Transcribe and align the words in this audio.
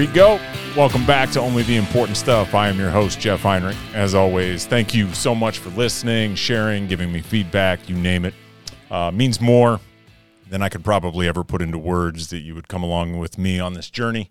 We 0.00 0.06
go. 0.06 0.40
Welcome 0.78 1.04
back 1.04 1.30
to 1.32 1.40
Only 1.40 1.62
the 1.62 1.76
Important 1.76 2.16
Stuff. 2.16 2.54
I 2.54 2.70
am 2.70 2.78
your 2.78 2.88
host, 2.88 3.20
Jeff 3.20 3.42
Heinrich. 3.42 3.76
As 3.92 4.14
always, 4.14 4.64
thank 4.64 4.94
you 4.94 5.12
so 5.12 5.34
much 5.34 5.58
for 5.58 5.68
listening, 5.68 6.36
sharing, 6.36 6.86
giving 6.86 7.12
me 7.12 7.20
feedback, 7.20 7.86
you 7.86 7.94
name 7.96 8.24
it. 8.24 8.32
Uh, 8.90 9.10
means 9.10 9.42
more 9.42 9.78
than 10.48 10.62
I 10.62 10.70
could 10.70 10.82
probably 10.82 11.28
ever 11.28 11.44
put 11.44 11.60
into 11.60 11.76
words 11.76 12.30
that 12.30 12.38
you 12.38 12.54
would 12.54 12.66
come 12.66 12.82
along 12.82 13.18
with 13.18 13.36
me 13.36 13.60
on 13.60 13.74
this 13.74 13.90
journey. 13.90 14.30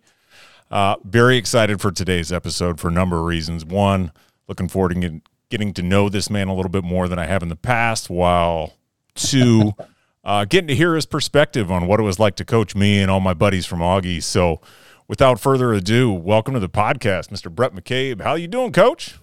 Uh, 0.72 0.96
very 1.04 1.38
excited 1.38 1.80
for 1.80 1.92
today's 1.92 2.32
episode 2.32 2.80
for 2.80 2.88
a 2.88 2.92
number 2.92 3.20
of 3.20 3.26
reasons. 3.26 3.64
One, 3.64 4.12
looking 4.48 4.70
forward 4.70 4.96
to 4.96 5.00
get, 5.00 5.22
getting 5.52 5.72
to 5.74 5.84
know 5.84 6.10
this 6.10 6.32
man 6.32 6.48
a 6.48 6.56
little 6.56 6.72
bit 6.72 6.84
more 6.84 7.08
than 7.08 7.20
I 7.20 7.28
have 7.28 7.44
in 7.44 7.50
the 7.50 7.56
past, 7.56 8.10
while 8.10 8.74
two, 9.14 9.74
uh, 10.24 10.46
getting 10.46 10.70
to 10.70 10.76
hear 10.76 10.96
his 10.96 11.06
perspective 11.06 11.72
on 11.72 11.86
what 11.86 12.00
it 12.00 12.04
was 12.04 12.18
like 12.18 12.36
to 12.38 12.44
coach 12.44 12.76
me 12.76 13.00
and 13.00 13.12
all 13.12 13.20
my 13.20 13.36
buddies 13.36 13.68
from 13.68 13.82
Augie. 13.82 14.24
So, 14.24 14.62
without 15.10 15.40
further 15.40 15.74
ado, 15.74 16.14
welcome 16.14 16.54
to 16.54 16.60
the 16.60 16.70
podcast, 16.70 17.30
Mr. 17.30 17.52
Brett 17.52 17.74
McCabe. 17.74 18.22
How 18.22 18.36
you 18.36 18.48
doing, 18.48 18.72
Coach? 18.72 19.16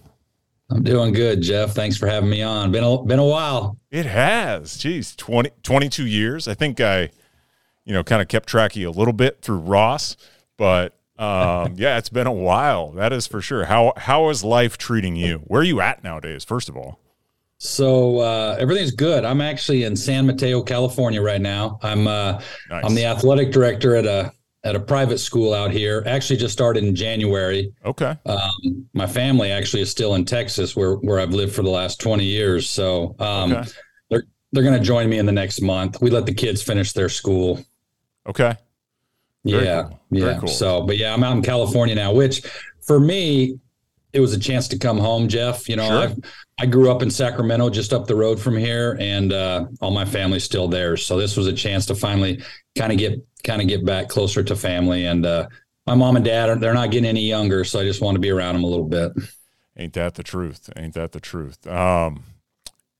I'm 0.69 0.83
doing 0.83 1.13
good, 1.13 1.41
Jeff. 1.41 1.71
Thanks 1.71 1.95
for 1.97 2.07
having 2.07 2.29
me 2.29 2.43
on. 2.43 2.73
Been 2.73 2.83
a, 2.83 3.01
been 3.01 3.19
a 3.19 3.25
while. 3.25 3.77
It 3.89 4.05
has. 4.05 4.77
Geez, 4.77 5.15
20, 5.15 5.49
22 5.63 6.05
years. 6.05 6.47
I 6.47 6.53
think 6.55 6.81
I, 6.81 7.09
you 7.85 7.93
know, 7.93 8.03
kind 8.03 8.21
of 8.21 8.27
kept 8.27 8.49
track 8.49 8.73
of 8.73 8.77
you 8.77 8.89
a 8.89 8.91
little 8.91 9.13
bit 9.13 9.41
through 9.41 9.59
Ross, 9.59 10.17
but 10.57 10.93
um, 11.17 11.73
yeah, 11.77 11.97
it's 11.97 12.09
been 12.09 12.27
a 12.27 12.33
while. 12.33 12.91
That 12.91 13.13
is 13.13 13.25
for 13.25 13.41
sure. 13.41 13.65
How 13.65 13.93
how 13.95 14.27
is 14.27 14.43
life 14.43 14.77
treating 14.77 15.15
you? 15.15 15.37
Where 15.45 15.61
are 15.61 15.65
you 15.65 15.79
at 15.79 16.03
nowadays? 16.03 16.43
First 16.43 16.67
of 16.67 16.75
all. 16.75 16.99
So 17.59 18.19
uh, 18.19 18.57
everything's 18.59 18.91
good. 18.91 19.25
I'm 19.25 19.41
actually 19.41 19.83
in 19.83 19.95
San 19.95 20.27
Mateo, 20.27 20.61
California 20.61 21.21
right 21.21 21.41
now. 21.41 21.79
I'm 21.81 22.07
uh, 22.07 22.41
Nice. 22.69 22.83
I'm 22.85 22.93
the 22.93 23.05
athletic 23.05 23.51
director 23.51 23.95
at 23.95 24.05
a 24.05 24.31
at 24.67 24.75
a 24.75 24.79
private 24.79 25.17
school 25.19 25.53
out 25.53 25.71
here. 25.71 26.03
Actually, 26.05 26.37
just 26.37 26.51
started 26.53 26.83
in 26.83 26.93
January. 26.93 27.71
Okay. 27.85 28.15
Um, 28.25 28.85
my 28.93 29.07
family 29.07 29.49
actually 29.51 29.81
is 29.81 29.89
still 29.89 30.15
in 30.15 30.25
Texas, 30.25 30.75
where 30.75 30.95
where 30.95 31.19
I've 31.19 31.33
lived 31.33 31.55
for 31.55 31.63
the 31.63 31.69
last 31.69 32.01
20 32.01 32.25
years. 32.25 32.69
So 32.69 33.15
um, 33.19 33.53
Okay. 33.53 33.69
they're 34.09 34.23
they're 34.51 34.63
going 34.63 34.77
to 34.77 34.83
join 34.83 35.09
me 35.09 35.19
in 35.19 35.25
the 35.25 35.31
next 35.31 35.61
month. 35.61 36.01
We 36.01 36.09
let 36.09 36.25
the 36.25 36.33
kids 36.33 36.61
finish 36.61 36.91
their 36.91 37.09
school. 37.09 37.63
Okay. 38.27 38.55
Very 39.45 39.63
yeah, 39.65 39.83
cool. 39.83 39.99
Yeah. 40.11 40.37
cool. 40.39 40.49
So, 40.49 40.81
but 40.81 40.97
yeah, 40.97 41.13
I'm 41.13 41.23
out 41.23 41.37
in 41.37 41.41
California 41.43 41.95
now, 41.95 42.11
which 42.13 42.41
for 42.85 42.99
me, 42.99 43.57
it 44.11 44.19
was 44.19 44.33
a 44.33 44.39
chance 44.39 44.67
to 44.69 44.77
come 44.77 44.97
home, 44.97 45.27
Jeff. 45.29 45.69
You 45.69 45.77
know, 45.77 45.87
Sure. 45.87 46.09
I 46.09 46.15
I 46.59 46.65
grew 46.65 46.89
up 46.91 47.01
in 47.03 47.09
Sacramento, 47.11 47.69
just 47.69 47.93
up 47.93 48.07
the 48.07 48.15
road 48.15 48.39
from 48.39 48.57
here, 48.57 48.97
and 48.99 49.31
uh, 49.31 49.67
all 49.79 49.91
my 49.91 50.05
family's 50.05 50.43
still 50.43 50.67
there. 50.67 50.97
So 50.97 51.17
this 51.17 51.37
was 51.37 51.45
a 51.47 51.53
chance 51.53 51.85
to 51.85 51.95
finally 51.95 52.41
kind 52.77 52.91
of 52.91 52.97
get 52.97 53.23
kind 53.47 53.61
of 53.61 53.67
get 53.67 53.85
back 53.85 54.09
closer 54.09 54.43
to 54.43 54.55
family. 54.55 55.05
And 55.05 55.25
uh, 55.25 55.47
my 55.87 55.95
mom 55.95 56.17
and 56.17 56.25
dad 56.25 56.59
they're 56.59 56.73
not 56.73 56.91
getting 56.91 57.09
any 57.09 57.27
younger, 57.27 57.63
so 57.63 57.79
I 57.79 57.83
just 57.83 58.01
want 58.01 58.15
to 58.15 58.19
be 58.19 58.29
around 58.29 58.53
them 58.53 58.63
a 58.63 58.67
little 58.67 58.85
bit. 58.85 59.13
Ain't 59.77 59.93
that 59.93 60.15
the 60.15 60.23
truth? 60.23 60.69
Ain't 60.75 60.93
that 60.95 61.13
the 61.13 61.19
truth? 61.19 61.65
Um, 61.65 62.23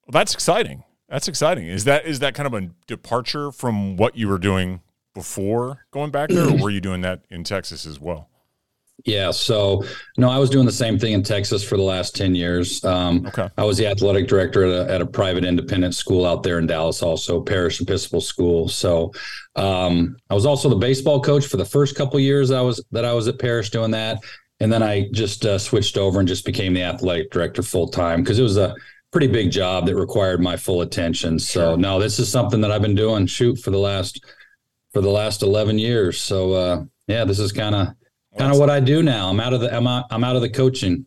well, 0.05 0.11
that's 0.11 0.33
exciting. 0.33 0.83
That's 1.09 1.27
exciting. 1.27 1.67
Is 1.67 1.83
that 1.83 2.05
is 2.05 2.19
that 2.19 2.33
kind 2.33 2.47
of 2.47 2.53
a 2.53 2.69
departure 2.87 3.51
from 3.51 3.97
what 3.97 4.17
you 4.17 4.27
were 4.27 4.37
doing 4.37 4.81
before 5.13 5.85
going 5.91 6.11
back 6.11 6.29
there, 6.29 6.47
or 6.47 6.57
were 6.57 6.69
you 6.69 6.81
doing 6.81 7.01
that 7.01 7.21
in 7.29 7.43
Texas 7.43 7.85
as 7.85 7.99
well? 7.99 8.29
Yeah. 9.05 9.31
So 9.31 9.83
no, 10.17 10.29
I 10.29 10.37
was 10.37 10.49
doing 10.49 10.65
the 10.65 10.71
same 10.71 10.97
thing 10.99 11.13
in 11.13 11.23
Texas 11.23 11.63
for 11.63 11.77
the 11.77 11.83
last 11.83 12.15
ten 12.15 12.35
years. 12.35 12.83
Um, 12.83 13.25
Okay. 13.27 13.47
I 13.57 13.63
was 13.63 13.77
the 13.77 13.87
athletic 13.87 14.27
director 14.27 14.63
at 14.65 14.89
a, 14.89 14.91
at 14.93 15.01
a 15.01 15.05
private 15.05 15.45
independent 15.45 15.95
school 15.95 16.25
out 16.25 16.43
there 16.43 16.59
in 16.59 16.67
Dallas, 16.67 17.01
also 17.03 17.41
Parish 17.41 17.79
Episcopal 17.79 18.21
School. 18.21 18.67
So 18.67 19.13
um, 19.55 20.17
I 20.29 20.33
was 20.33 20.45
also 20.45 20.67
the 20.69 20.75
baseball 20.75 21.21
coach 21.21 21.45
for 21.45 21.57
the 21.57 21.65
first 21.65 21.95
couple 21.95 22.19
years 22.19 22.51
I 22.51 22.61
was 22.61 22.83
that 22.91 23.05
I 23.05 23.13
was 23.13 23.27
at 23.27 23.39
Parish 23.39 23.69
doing 23.69 23.91
that, 23.91 24.23
and 24.59 24.73
then 24.73 24.81
I 24.83 25.07
just 25.13 25.45
uh, 25.45 25.57
switched 25.59 25.97
over 25.97 26.19
and 26.19 26.27
just 26.27 26.43
became 26.45 26.73
the 26.73 26.83
athletic 26.83 27.31
director 27.31 27.61
full 27.63 27.87
time 27.87 28.23
because 28.23 28.39
it 28.39 28.43
was 28.43 28.57
a 28.57 28.75
pretty 29.11 29.27
big 29.27 29.51
job 29.51 29.85
that 29.85 29.95
required 29.95 30.41
my 30.41 30.57
full 30.57 30.81
attention. 30.81 31.39
So 31.39 31.71
Sure. 31.71 31.77
no, 31.77 31.99
this 31.99 32.19
is 32.19 32.29
something 32.29 32.59
that 32.61 32.71
I've 32.71 32.81
been 32.81 32.95
doing 32.95 33.25
shoot 33.27 33.57
for 33.59 33.71
the 33.71 33.77
last 33.79 34.25
for 34.91 35.01
the 35.01 35.09
last 35.11 35.43
eleven 35.43 35.77
years. 35.77 36.19
So 36.19 36.53
uh, 36.53 36.83
yeah, 37.07 37.23
this 37.25 37.39
is 37.39 37.51
kind 37.51 37.75
of 37.75 37.87
kind 38.37 38.51
of 38.51 38.59
what 38.59 38.69
I 38.69 38.79
do 38.79 39.01
now. 39.03 39.29
I'm 39.29 39.39
out 39.39 39.53
of 39.53 39.61
the 39.61 39.75
I'm 39.75 39.87
out, 39.87 40.05
I'm 40.11 40.23
out 40.23 40.35
of 40.35 40.41
the 40.41 40.49
coaching 40.49 41.05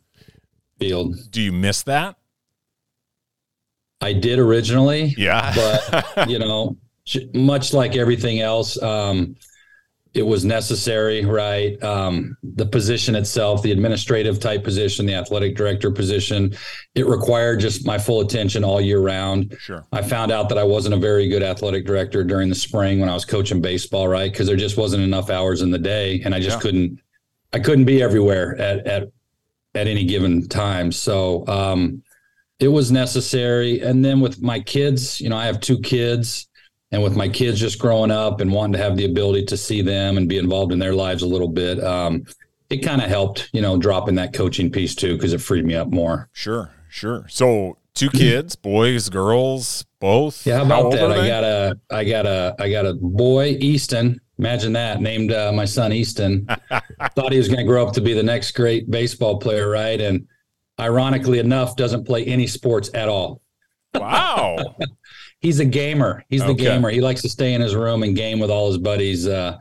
field. 0.78 1.16
Do 1.30 1.40
you 1.40 1.52
miss 1.52 1.82
that? 1.84 2.16
I 4.00 4.12
did 4.12 4.38
originally, 4.38 5.14
Yeah. 5.18 5.52
but 5.54 6.28
you 6.30 6.38
know, 6.38 6.76
much 7.34 7.72
like 7.74 7.96
everything 7.96 8.40
else, 8.40 8.80
um, 8.82 9.36
it 10.12 10.22
was 10.26 10.44
necessary, 10.44 11.24
right? 11.24 11.80
Um, 11.84 12.36
the 12.42 12.66
position 12.66 13.14
itself, 13.14 13.62
the 13.62 13.70
administrative 13.70 14.40
type 14.40 14.64
position, 14.64 15.06
the 15.06 15.14
athletic 15.14 15.54
director 15.54 15.90
position, 15.92 16.52
it 16.96 17.06
required 17.06 17.60
just 17.60 17.86
my 17.86 17.96
full 17.96 18.20
attention 18.20 18.64
all 18.64 18.80
year 18.80 18.98
round. 19.00 19.54
sure. 19.60 19.84
I 19.92 20.02
found 20.02 20.32
out 20.32 20.48
that 20.48 20.58
I 20.58 20.64
wasn't 20.64 20.94
a 20.94 20.98
very 20.98 21.28
good 21.28 21.44
athletic 21.44 21.86
director 21.86 22.24
during 22.24 22.48
the 22.48 22.56
spring 22.56 22.98
when 22.98 23.08
I 23.08 23.14
was 23.14 23.24
coaching 23.24 23.60
baseball, 23.60 24.08
right? 24.08 24.32
Because 24.32 24.48
there 24.48 24.56
just 24.56 24.76
wasn't 24.76 25.04
enough 25.04 25.30
hours 25.30 25.62
in 25.62 25.70
the 25.70 25.78
day, 25.78 26.20
and 26.24 26.34
I 26.34 26.40
just 26.40 26.56
Yeah. 26.56 26.60
couldn't, 26.62 26.98
I 27.52 27.58
couldn't 27.58 27.84
be 27.84 28.02
everywhere 28.02 28.56
at 28.60 28.86
at 28.86 29.08
at 29.74 29.86
any 29.86 30.04
given 30.04 30.48
time. 30.48 30.92
So 30.92 31.46
um, 31.46 32.02
it 32.58 32.68
was 32.68 32.90
necessary. 32.90 33.80
And 33.80 34.04
then 34.04 34.20
with 34.20 34.42
my 34.42 34.60
kids, 34.60 35.20
you 35.20 35.28
know, 35.28 35.36
I 35.36 35.46
have 35.46 35.60
two 35.60 35.78
kids, 35.80 36.48
and 36.92 37.02
with 37.02 37.16
my 37.16 37.28
kids 37.28 37.60
just 37.60 37.78
growing 37.78 38.10
up 38.10 38.40
and 38.40 38.52
wanting 38.52 38.72
to 38.74 38.78
have 38.78 38.96
the 38.96 39.04
ability 39.04 39.44
to 39.46 39.56
see 39.56 39.80
them 39.80 40.16
and 40.16 40.28
be 40.28 40.38
involved 40.38 40.72
in 40.72 40.78
their 40.78 40.94
lives 40.94 41.22
a 41.22 41.28
little 41.28 41.48
bit, 41.48 41.82
um, 41.82 42.24
it 42.68 42.78
kind 42.78 43.00
of 43.00 43.08
helped, 43.08 43.48
you 43.52 43.62
know, 43.62 43.76
dropping 43.76 44.16
that 44.16 44.32
coaching 44.32 44.70
piece 44.70 44.94
too 44.94 45.14
because 45.16 45.32
it 45.32 45.40
freed 45.40 45.64
me 45.64 45.74
up 45.74 45.88
more. 45.88 46.28
Sure. 46.32 46.70
Sure. 46.88 47.26
So 47.28 47.78
two 47.94 48.10
kids, 48.10 48.56
boys, 48.56 49.08
girls, 49.08 49.84
both. 50.00 50.44
Yeah, 50.44 50.58
how 50.58 50.64
about 50.64 50.84
old 50.84 50.94
that? 50.94 51.12
I 51.12 51.26
got 51.28 51.44
a, 51.44 51.78
I 51.90 52.04
got 52.04 52.26
a, 52.26 52.56
I 52.58 52.70
got 52.70 52.86
a 52.86 52.94
boy, 52.94 53.56
Easton. 53.60 54.20
Imagine 54.40 54.72
that. 54.72 55.02
Named 55.02 55.32
uh, 55.32 55.52
my 55.52 55.66
son 55.66 55.92
Easton. 55.92 56.46
Thought 57.14 57.30
he 57.32 57.36
was 57.36 57.46
going 57.48 57.58
to 57.58 57.64
grow 57.64 57.86
up 57.86 57.92
to 57.92 58.00
be 58.00 58.14
the 58.14 58.22
next 58.22 58.52
great 58.52 58.90
baseball 58.90 59.38
player, 59.38 59.68
right? 59.68 60.00
And 60.00 60.26
ironically 60.80 61.40
enough, 61.40 61.76
doesn't 61.76 62.04
play 62.06 62.24
any 62.24 62.46
sports 62.46 62.90
at 62.94 63.08
all. 63.10 63.42
wow. 63.94 64.56
He's 65.40 65.60
a 65.60 65.64
gamer. 65.66 66.24
He's 66.30 66.40
the 66.42 66.48
Okay. 66.52 66.64
gamer. 66.64 66.88
He 66.90 67.00
likes 67.02 67.20
to 67.22 67.28
stay 67.28 67.52
in 67.54 67.60
his 67.60 67.74
room 67.74 68.02
and 68.02 68.16
game 68.16 68.38
with 68.40 68.50
all 68.50 68.68
his 68.68 68.78
buddies 68.78 69.26
uh, 69.28 69.58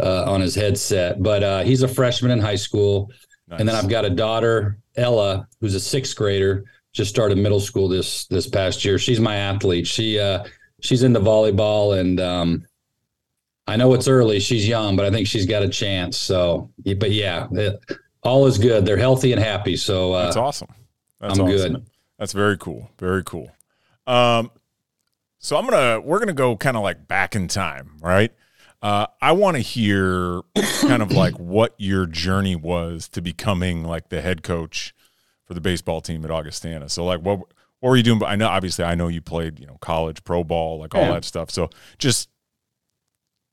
uh, 0.00 0.24
on 0.30 0.40
his 0.40 0.54
headset. 0.54 1.20
But 1.22 1.42
uh, 1.42 1.62
he's 1.64 1.82
a 1.82 1.88
freshman 1.88 2.30
in 2.32 2.38
high 2.40 2.56
school. 2.56 3.10
And 3.50 3.68
then 3.68 3.74
I've 3.76 3.88
got 3.88 4.04
a 4.04 4.10
daughter, 4.10 4.78
Ella, 4.96 5.46
who's 5.60 5.74
a 5.74 5.80
sixth 5.80 6.16
grader, 6.16 6.64
just 6.92 7.10
started 7.10 7.38
middle 7.38 7.60
school 7.60 7.86
this 7.88 8.26
this 8.26 8.48
past 8.48 8.84
year. 8.84 8.98
She's 8.98 9.20
my 9.20 9.36
athlete. 9.36 9.86
She 9.86 10.18
uh 10.18 10.44
she's 10.80 11.02
into 11.02 11.20
volleyball 11.20 11.98
and 12.00 12.18
um 12.18 12.64
I 13.66 13.76
know 13.76 13.94
it's 13.94 14.08
early, 14.08 14.40
she's 14.40 14.66
young, 14.66 14.96
but 14.96 15.04
I 15.06 15.10
think 15.10 15.26
she's 15.26 15.46
got 15.46 15.62
a 15.62 15.68
chance. 15.68 16.18
So 16.18 16.70
but 16.98 17.10
yeah, 17.12 17.46
it, 17.52 17.80
all 18.22 18.46
is 18.46 18.58
good. 18.58 18.84
They're 18.84 18.96
healthy 18.96 19.32
and 19.32 19.40
happy. 19.42 19.76
So 19.76 20.12
uh 20.12 20.24
That's 20.24 20.36
awesome. 20.36 20.68
That's 21.20 21.38
I'm 21.38 21.44
awesome. 21.46 21.72
good. 21.74 21.86
That's 22.18 22.32
very 22.32 22.58
cool. 22.58 22.90
Very 22.98 23.22
cool. 23.24 23.50
Um, 24.06 24.50
so 25.38 25.56
I'm 25.56 25.64
gonna 25.66 26.00
we're 26.00 26.18
gonna 26.18 26.32
go 26.32 26.56
kind 26.56 26.76
of 26.76 26.82
like 26.82 27.06
back 27.08 27.34
in 27.36 27.48
time, 27.48 27.96
right? 28.00 28.32
Uh, 28.80 29.06
I 29.20 29.30
want 29.32 29.56
to 29.56 29.60
hear 29.62 30.40
kind 30.80 31.02
of 31.02 31.12
like 31.12 31.34
what 31.38 31.74
your 31.78 32.06
journey 32.06 32.56
was 32.56 33.08
to 33.10 33.22
becoming 33.22 33.84
like 33.84 34.08
the 34.08 34.20
head 34.20 34.42
coach 34.42 34.92
for 35.44 35.54
the 35.54 35.60
baseball 35.60 36.00
team 36.00 36.24
at 36.24 36.30
Augustana. 36.32 36.88
So 36.88 37.04
like 37.04 37.20
what 37.20 37.38
what 37.78 37.90
were 37.90 37.96
you 37.96 38.02
doing? 38.02 38.18
But 38.18 38.26
I 38.26 38.36
know 38.36 38.48
obviously 38.48 38.84
I 38.84 38.94
know 38.96 39.06
you 39.08 39.20
played 39.22 39.60
you 39.60 39.66
know 39.66 39.78
college 39.80 40.24
pro 40.24 40.42
ball 40.42 40.78
like 40.80 40.94
all 40.96 41.02
Yeah. 41.02 41.12
that 41.12 41.24
stuff. 41.24 41.50
So 41.50 41.70
just 41.98 42.28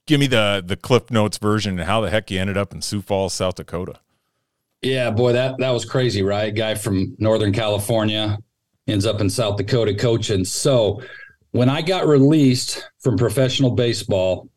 give 0.09 0.19
me 0.19 0.27
the 0.27 0.61
the 0.65 0.75
Cliff 0.75 1.11
Notes 1.11 1.37
version 1.37 1.79
and 1.79 1.87
how 1.87 2.01
the 2.01 2.09
heck 2.09 2.31
you 2.31 2.39
ended 2.39 2.57
up 2.57 2.73
in 2.73 2.81
Sioux 2.81 3.01
Falls, 3.01 3.33
South 3.33 3.55
Dakota. 3.55 3.99
Yeah, 4.81 5.11
boy, 5.11 5.33
that 5.33 5.59
that 5.59 5.69
was 5.69 5.85
crazy, 5.85 6.23
right? 6.23 6.53
Guy 6.53 6.75
from 6.75 7.15
Northern 7.19 7.53
California 7.53 8.39
ends 8.87 9.05
up 9.05 9.21
in 9.21 9.29
South 9.29 9.57
Dakota 9.57 9.93
coaching. 9.93 10.43
So 10.43 11.01
when 11.51 11.69
I 11.69 11.83
got 11.83 12.07
released 12.07 12.89
from 12.99 13.17
professional 13.17 13.71
baseball, 13.71 14.49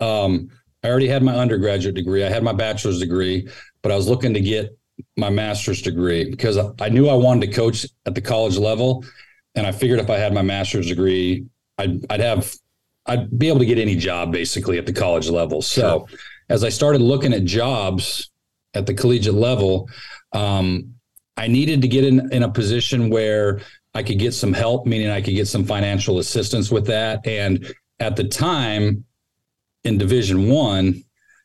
um, 0.00 0.48
I 0.82 0.88
already 0.88 1.08
had 1.08 1.22
my 1.22 1.34
undergraduate 1.34 1.94
degree. 1.94 2.24
I 2.24 2.30
had 2.30 2.42
my 2.42 2.54
bachelor's 2.54 2.98
degree, 2.98 3.48
but 3.82 3.92
I 3.92 3.96
was 3.96 4.08
looking 4.08 4.32
to 4.32 4.40
get 4.40 4.76
my 5.16 5.28
master's 5.28 5.82
degree 5.82 6.30
because 6.30 6.56
I- 6.56 6.88
knew 6.88 7.08
I 7.08 7.14
wanted 7.14 7.46
to 7.46 7.52
coach 7.52 7.86
at 8.06 8.14
the 8.14 8.20
college 8.22 8.56
level, 8.56 9.04
and 9.54 9.66
I 9.66 9.72
figured 9.72 10.00
if 10.00 10.08
I 10.08 10.16
had 10.16 10.32
my 10.32 10.42
master's 10.42 10.86
degree, 10.86 11.44
I'd 11.76 12.06
I'd 12.10 12.20
have 12.20 12.54
I'd 13.06 13.38
be 13.38 13.48
able 13.48 13.58
to 13.58 13.66
get 13.66 13.78
any 13.78 13.96
job 13.96 14.32
basically 14.32 14.78
at 14.78 14.86
the 14.86 14.92
college 14.92 15.28
level. 15.28 15.60
So 15.62 16.08
as 16.48 16.64
I 16.64 16.68
started 16.68 17.00
looking 17.00 17.32
at 17.32 17.44
jobs 17.44 18.30
at 18.74 18.86
the 18.86 18.94
collegiate 18.94 19.34
level, 19.34 19.88
um, 20.32 20.94
I 21.36 21.48
needed 21.48 21.82
to 21.82 21.88
get 21.88 22.04
in, 22.04 22.32
in 22.32 22.42
a 22.42 22.48
position 22.48 23.10
where 23.10 23.60
I 23.94 24.02
could 24.02 24.18
get 24.18 24.34
some 24.34 24.52
help, 24.52 24.86
meaning 24.86 25.10
I 25.10 25.20
could 25.20 25.34
get 25.34 25.48
some 25.48 25.64
financial 25.64 26.18
assistance 26.18 26.70
with 26.70 26.86
that. 26.86 27.26
And 27.26 27.72
at 28.00 28.16
the 28.16 28.24
time 28.24 29.04
in 29.84 29.98
Division 29.98 30.48
One, 30.48 31.02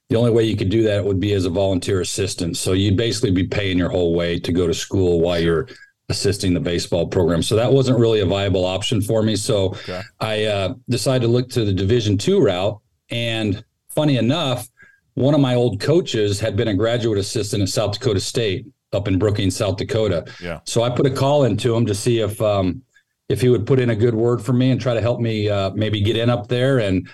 the 0.09 0.15
only 0.15 0.31
way 0.31 0.43
you 0.43 0.57
could 0.57 0.69
do 0.69 0.83
that 0.83 1.05
would 1.05 1.19
be 1.19 1.33
as 1.33 1.45
a 1.45 1.51
volunteer 1.51 2.01
assistant. 2.01 2.57
So 2.57 2.73
you'd 2.73 2.97
basically 2.97 3.31
be 3.31 3.47
paying 3.47 3.77
your 3.77 3.89
whole 3.89 4.15
way 4.15 4.39
to 4.39 4.51
go 4.51 4.65
to 4.65 4.73
school 4.73 5.21
while 5.21 5.39
you're 5.39 5.67
assisting 6.09 6.53
the 6.53 6.59
baseball 6.59 7.07
program. 7.07 7.41
So 7.43 7.55
that 7.55 7.71
wasn't 7.71 7.99
really 7.99 8.19
a 8.19 8.25
viable 8.25 8.65
option 8.65 9.01
for 9.01 9.23
me. 9.23 9.35
So 9.35 9.67
okay. 9.69 10.01
I 10.19 10.45
uh, 10.45 10.73
decided 10.89 11.25
to 11.25 11.31
look 11.31 11.49
to 11.49 11.63
the 11.63 11.73
Division 11.73 12.17
two 12.17 12.41
route. 12.41 12.79
And 13.09 13.63
funny 13.89 14.17
enough, 14.17 14.67
one 15.13 15.33
of 15.33 15.41
my 15.41 15.55
old 15.55 15.79
coaches 15.79 16.39
had 16.39 16.55
been 16.55 16.69
a 16.69 16.73
graduate 16.73 17.19
assistant 17.19 17.63
at 17.63 17.69
South 17.69 17.93
Dakota 17.93 18.19
State 18.19 18.65
up 18.91 19.07
in 19.07 19.19
Brookings, 19.19 19.55
South 19.55 19.77
Dakota. 19.77 20.25
Yeah. 20.41 20.61
So 20.65 20.81
I 20.81 20.89
put 20.89 21.05
a 21.05 21.11
call 21.11 21.43
into 21.43 21.75
him 21.75 21.85
to 21.85 21.93
see 21.93 22.19
if 22.19 22.41
um, 22.41 22.81
if 23.27 23.41
he 23.41 23.49
would 23.49 23.67
put 23.67 23.79
in 23.79 23.91
a 23.91 23.95
good 23.95 24.15
word 24.15 24.41
for 24.41 24.53
me 24.53 24.71
and 24.71 24.81
try 24.81 24.95
to 24.95 25.01
help 25.01 25.19
me 25.19 25.49
uh, 25.49 25.69
maybe 25.71 26.01
get 26.01 26.17
in 26.17 26.29
up 26.29 26.47
there. 26.47 26.79
And 26.79 27.07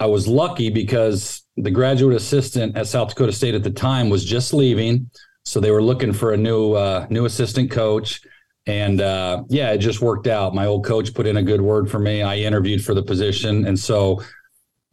I 0.00 0.06
was 0.06 0.26
lucky 0.26 0.70
because 0.70 1.42
the 1.56 1.70
graduate 1.70 2.16
assistant 2.16 2.76
at 2.76 2.88
South 2.88 3.10
Dakota 3.10 3.32
State 3.32 3.54
at 3.54 3.62
the 3.62 3.70
time 3.70 4.08
was 4.08 4.24
just 4.24 4.54
leaving, 4.54 5.10
so 5.44 5.60
they 5.60 5.70
were 5.70 5.82
looking 5.82 6.12
for 6.12 6.32
a 6.32 6.36
new 6.36 6.72
uh, 6.72 7.06
new 7.10 7.26
assistant 7.26 7.70
coach. 7.70 8.22
And 8.70 9.00
uh, 9.00 9.42
yeah, 9.48 9.72
it 9.72 9.78
just 9.78 10.00
worked 10.00 10.28
out. 10.28 10.54
My 10.54 10.66
old 10.66 10.84
coach 10.84 11.12
put 11.12 11.26
in 11.26 11.36
a 11.38 11.42
good 11.42 11.60
word 11.60 11.90
for 11.90 11.98
me. 11.98 12.22
I 12.22 12.36
interviewed 12.36 12.84
for 12.84 12.94
the 12.94 13.02
position, 13.02 13.66
and 13.66 13.76
so 13.76 14.22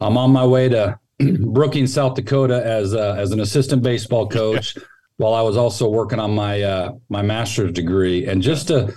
I'm 0.00 0.18
on 0.18 0.32
my 0.32 0.44
way 0.44 0.68
to 0.70 0.98
Brookings, 1.18 1.94
South 1.94 2.16
Dakota, 2.16 2.60
as 2.66 2.92
uh, 2.92 3.14
as 3.16 3.30
an 3.30 3.38
assistant 3.38 3.84
baseball 3.84 4.28
coach, 4.28 4.76
while 5.18 5.32
I 5.32 5.42
was 5.42 5.56
also 5.56 5.88
working 5.88 6.18
on 6.18 6.34
my 6.34 6.60
uh, 6.60 6.92
my 7.08 7.22
master's 7.22 7.70
degree. 7.70 8.26
And 8.26 8.42
just 8.42 8.66
to 8.66 8.92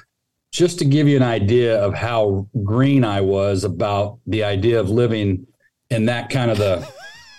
just 0.51 0.79
to 0.79 0.85
give 0.85 1.07
you 1.07 1.15
an 1.15 1.23
idea 1.23 1.79
of 1.79 1.93
how 1.93 2.47
green 2.63 3.03
I 3.03 3.21
was 3.21 3.63
about 3.63 4.17
the 4.25 4.43
idea 4.43 4.79
of 4.79 4.89
living 4.89 5.45
in 5.91 6.07
that 6.07 6.31
kind 6.31 6.49
of 6.49 6.57
the 6.57 6.91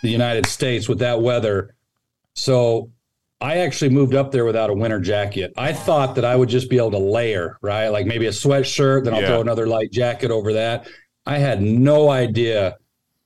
the 0.04 0.10
United 0.10 0.46
States 0.46 0.88
with 0.88 1.00
that 1.00 1.20
weather. 1.20 1.74
So 2.34 2.92
I 3.42 3.58
actually 3.58 3.90
moved 3.90 4.14
up 4.14 4.30
there 4.30 4.44
without 4.44 4.70
a 4.70 4.72
winter 4.74 5.00
jacket. 5.00 5.52
I 5.56 5.72
thought 5.72 6.14
that 6.14 6.24
I 6.24 6.36
would 6.36 6.48
just 6.48 6.70
be 6.70 6.76
able 6.76 6.92
to 6.92 6.98
layer, 6.98 7.58
right? 7.60 7.88
Like 7.88 8.06
maybe 8.06 8.26
a 8.26 8.30
sweatshirt, 8.30 9.04
then 9.04 9.14
I'll 9.14 9.20
yeah. 9.20 9.26
throw 9.28 9.40
another 9.40 9.66
light 9.66 9.90
jacket 9.90 10.30
over 10.30 10.52
that. 10.52 10.86
I 11.26 11.38
had 11.38 11.60
no 11.60 12.08
idea 12.08 12.76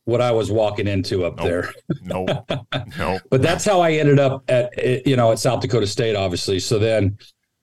what 0.04 0.22
I 0.22 0.30
was 0.30 0.50
walking 0.50 0.88
into 0.88 1.26
up 1.26 1.36
nope. 1.36 1.46
there. 1.46 1.74
no, 2.00 2.24
no. 2.98 3.20
But 3.28 3.42
that's 3.42 3.64
how 3.64 3.80
I 3.80 3.92
ended 3.92 4.18
up 4.18 4.42
at 4.48 5.06
you 5.06 5.16
know 5.16 5.32
at 5.32 5.38
South 5.38 5.60
Dakota 5.60 5.86
State, 5.86 6.16
obviously. 6.16 6.60
So 6.60 6.78
then 6.78 7.18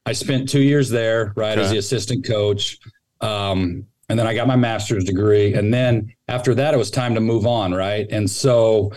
I 0.06 0.14
spent 0.14 0.48
two 0.48 0.62
years 0.62 0.90
there, 0.90 1.34
right, 1.36 1.58
okay. 1.58 1.62
as 1.62 1.72
the 1.72 1.78
assistant 1.78 2.24
coach. 2.24 2.78
Um, 3.22 3.88
and 4.10 4.20
then 4.20 4.28
I 4.28 4.36
got 4.36 4.48
my 4.48 4.58
master's 4.58 5.06
degree. 5.06 5.54
And 5.54 5.74
then 5.74 6.14
after 6.28 6.54
that, 6.56 6.74
it 6.74 6.78
was 6.78 6.92
time 6.92 7.16
to 7.16 7.22
move 7.22 7.48
on, 7.48 7.74
right? 7.74 8.06
And 8.12 8.30
so 8.30 8.92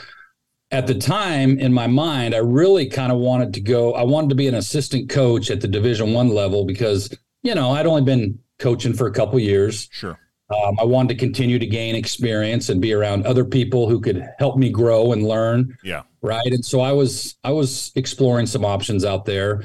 at 0.71 0.87
the 0.87 0.95
time 0.95 1.59
in 1.59 1.73
my 1.73 1.87
mind, 1.87 2.35
I 2.35 2.39
really 2.39 2.87
kind 2.87 3.13
of 3.13 3.19
wanted 3.19 3.55
to 3.55 3.61
go, 3.61 3.95
I 3.95 4.03
wanted 4.03 4.31
to 4.31 4.35
be 4.35 4.49
an 4.49 4.55
assistant 4.55 5.09
coach 5.09 5.51
at 5.51 5.61
the 5.61 5.69
division 5.69 6.13
one 6.13 6.29
level 6.29 6.65
because, 6.65 7.15
you 7.43 7.55
know, 7.55 7.71
I'd 7.71 7.87
only 7.87 8.03
been 8.03 8.39
coaching 8.59 8.93
for 8.93 9.07
a 9.07 9.13
couple 9.13 9.39
years. 9.39 9.89
Sure. 9.93 10.19
Um, 10.49 10.77
I 10.81 10.85
wanted 10.85 11.09
to 11.11 11.15
continue 11.17 11.59
to 11.59 11.67
gain 11.67 11.95
experience 11.95 12.69
and 12.69 12.81
be 12.81 12.93
around 12.93 13.27
other 13.27 13.45
people 13.45 13.89
who 13.89 14.01
could 14.01 14.25
help 14.39 14.57
me 14.57 14.71
grow 14.71 15.13
and 15.13 15.27
learn. 15.27 15.77
Yeah. 15.83 16.03
Right. 16.23 16.47
And 16.47 16.65
so 16.65 16.81
I 16.81 16.93
was 16.93 17.37
I 17.43 17.51
was 17.51 17.93
exploring 17.97 18.47
some 18.47 18.65
options 18.65 19.05
out 19.05 19.25
there. 19.25 19.65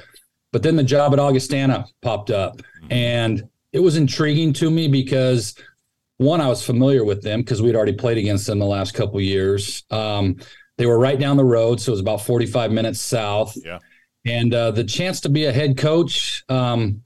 But 0.52 0.64
then 0.64 0.76
the 0.76 0.84
job 0.84 1.14
at 1.14 1.20
Augustana 1.20 1.86
popped 2.02 2.30
up 2.30 2.58
mm-hmm. 2.58 2.92
and 2.92 3.48
it 3.74 3.80
was 3.80 3.96
intriguing 3.96 4.54
to 4.54 4.70
me 4.70 4.88
because 4.88 5.56
one, 6.18 6.42
I 6.42 6.48
was 6.48 6.64
familiar 6.64 7.04
with 7.04 7.24
them 7.24 7.42
because 7.42 7.62
we'd 7.62 7.76
already 7.76 7.94
played 7.94 8.18
against 8.18 8.46
them 8.46 8.60
the 8.60 8.66
last 8.66 8.94
couple 8.94 9.20
years. 9.22 9.84
Um, 9.90 10.38
they 10.82 10.88
were 10.88 10.98
right 10.98 11.20
down 11.20 11.38
the 11.38 11.46
road, 11.46 11.80
so 11.80 11.92
it 11.92 11.94
was 11.94 12.00
about 12.00 12.24
45 12.24 12.72
minutes 12.72 13.00
south. 13.00 13.56
Yeah. 13.64 13.78
And 14.26 14.52
uh, 14.52 14.72
the 14.72 14.84
chance 14.84 15.22
to 15.22 15.30
be 15.30 15.46
a 15.46 15.54
head 15.54 15.78
coach, 15.78 16.44
um, 16.50 17.04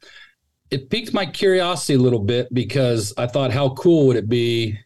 it 0.72 0.90
piqued 0.90 1.14
my 1.14 1.26
curiosity 1.26 1.96
a 1.96 1.98
little 1.98 2.22
bit 2.22 2.54
because 2.54 3.14
I 3.18 3.28
thought, 3.28 3.52
how 3.52 3.72
cool 3.72 4.08
would 4.08 4.16
it 4.16 4.30
be 4.30 4.80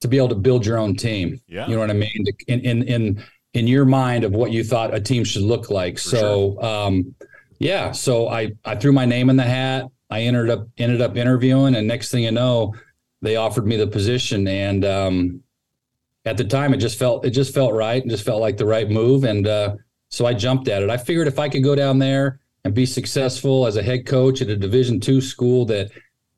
to 0.00 0.08
be 0.08 0.16
able 0.16 0.30
to 0.30 0.34
build 0.34 0.64
your 0.64 0.78
own 0.78 0.96
team? 0.96 1.42
Yeah. 1.46 1.66
You 1.66 1.74
know 1.74 1.80
what 1.80 1.90
I 1.90 1.92
mean? 1.92 2.24
In 2.48 2.60
in 2.60 2.82
in 2.84 3.22
in 3.52 3.66
your 3.66 3.84
mind 3.84 4.24
of 4.24 4.32
what 4.32 4.50
you 4.50 4.64
thought 4.64 4.94
a 4.94 5.00
team 5.00 5.22
should 5.22 5.42
look 5.42 5.68
like. 5.68 5.98
For 5.98 6.08
so 6.08 6.56
sure. 6.58 6.64
um, 6.64 7.14
yeah, 7.58 7.92
so 7.92 8.28
I 8.28 8.52
I 8.64 8.76
threw 8.76 8.92
my 8.92 9.04
name 9.04 9.28
in 9.28 9.36
the 9.36 9.42
hat. 9.42 9.90
I 10.08 10.22
ended 10.22 10.48
up 10.48 10.68
ended 10.78 11.02
up 11.02 11.18
interviewing, 11.18 11.74
and 11.74 11.86
next 11.86 12.10
thing 12.10 12.22
you 12.22 12.32
know, 12.32 12.74
they 13.20 13.36
offered 13.36 13.66
me 13.66 13.76
the 13.76 13.86
position. 13.86 14.48
And 14.48 14.86
um, 14.86 15.43
at 16.24 16.36
the 16.36 16.44
time, 16.44 16.72
it 16.72 16.78
just 16.78 16.98
felt 16.98 17.24
it 17.24 17.30
just 17.30 17.54
felt 17.54 17.74
right, 17.74 18.00
and 18.00 18.10
just 18.10 18.24
felt 18.24 18.40
like 18.40 18.56
the 18.56 18.66
right 18.66 18.88
move. 18.88 19.24
And 19.24 19.46
uh, 19.46 19.76
so 20.08 20.26
I 20.26 20.34
jumped 20.34 20.68
at 20.68 20.82
it. 20.82 20.90
I 20.90 20.96
figured 20.96 21.26
if 21.26 21.38
I 21.38 21.48
could 21.48 21.62
go 21.62 21.74
down 21.74 21.98
there 21.98 22.40
and 22.64 22.74
be 22.74 22.86
successful 22.86 23.66
as 23.66 23.76
a 23.76 23.82
head 23.82 24.06
coach 24.06 24.40
at 24.40 24.48
a 24.48 24.56
Division 24.56 25.00
two 25.00 25.20
school 25.20 25.66
that 25.66 25.90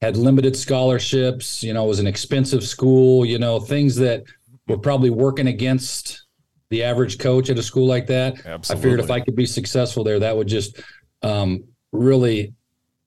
had 0.02 0.16
limited 0.16 0.56
scholarships, 0.56 1.62
you 1.62 1.72
know, 1.72 1.84
was 1.84 2.00
an 2.00 2.06
expensive 2.06 2.64
school, 2.64 3.24
you 3.24 3.38
know, 3.38 3.60
things 3.60 3.96
that 3.96 4.24
were 4.66 4.78
probably 4.78 5.10
working 5.10 5.46
against 5.46 6.24
the 6.70 6.82
average 6.82 7.18
coach 7.18 7.48
at 7.48 7.58
a 7.58 7.62
school 7.62 7.86
like 7.86 8.06
that. 8.08 8.44
Absolutely. 8.44 8.70
I 8.70 8.82
figured 8.82 9.00
if 9.00 9.10
I 9.10 9.20
could 9.20 9.36
be 9.36 9.46
successful 9.46 10.02
there, 10.02 10.18
that 10.18 10.36
would 10.36 10.48
just 10.48 10.80
um, 11.22 11.64
really 11.92 12.52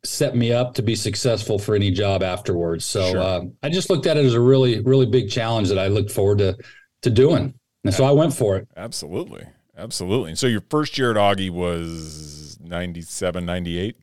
set 0.04 0.36
me 0.36 0.54
up 0.54 0.74
to 0.76 0.82
be 0.82 0.96
successful 0.96 1.60
for 1.60 1.76
any 1.76 1.92
job 1.92 2.24
afterwards. 2.24 2.86
So 2.86 3.12
sure. 3.12 3.22
uh, 3.22 3.42
I 3.62 3.70
just 3.70 3.90
looked 3.90 4.08
at 4.08 4.18
it 4.18 4.26
as 4.26 4.34
a 4.34 4.40
really, 4.40 4.82
really 4.82 5.06
big 5.06 5.30
challenge 5.30 5.70
that 5.70 5.80
I 5.80 5.88
looked 5.88 6.12
forward 6.12 6.40
to 6.40 6.58
to 7.02 7.10
doing, 7.10 7.54
and 7.84 7.94
so 7.94 8.04
I 8.04 8.12
went 8.12 8.34
for 8.34 8.58
it. 8.58 8.68
Absolutely, 8.76 9.46
absolutely. 9.78 10.32
And 10.32 10.40
so 10.40 10.48
your 10.48 10.64
first 10.70 10.98
year 10.98 11.12
at 11.12 11.18
Augie 11.18 11.50
was 11.50 12.58
97, 12.62 13.46
98? 13.46 13.96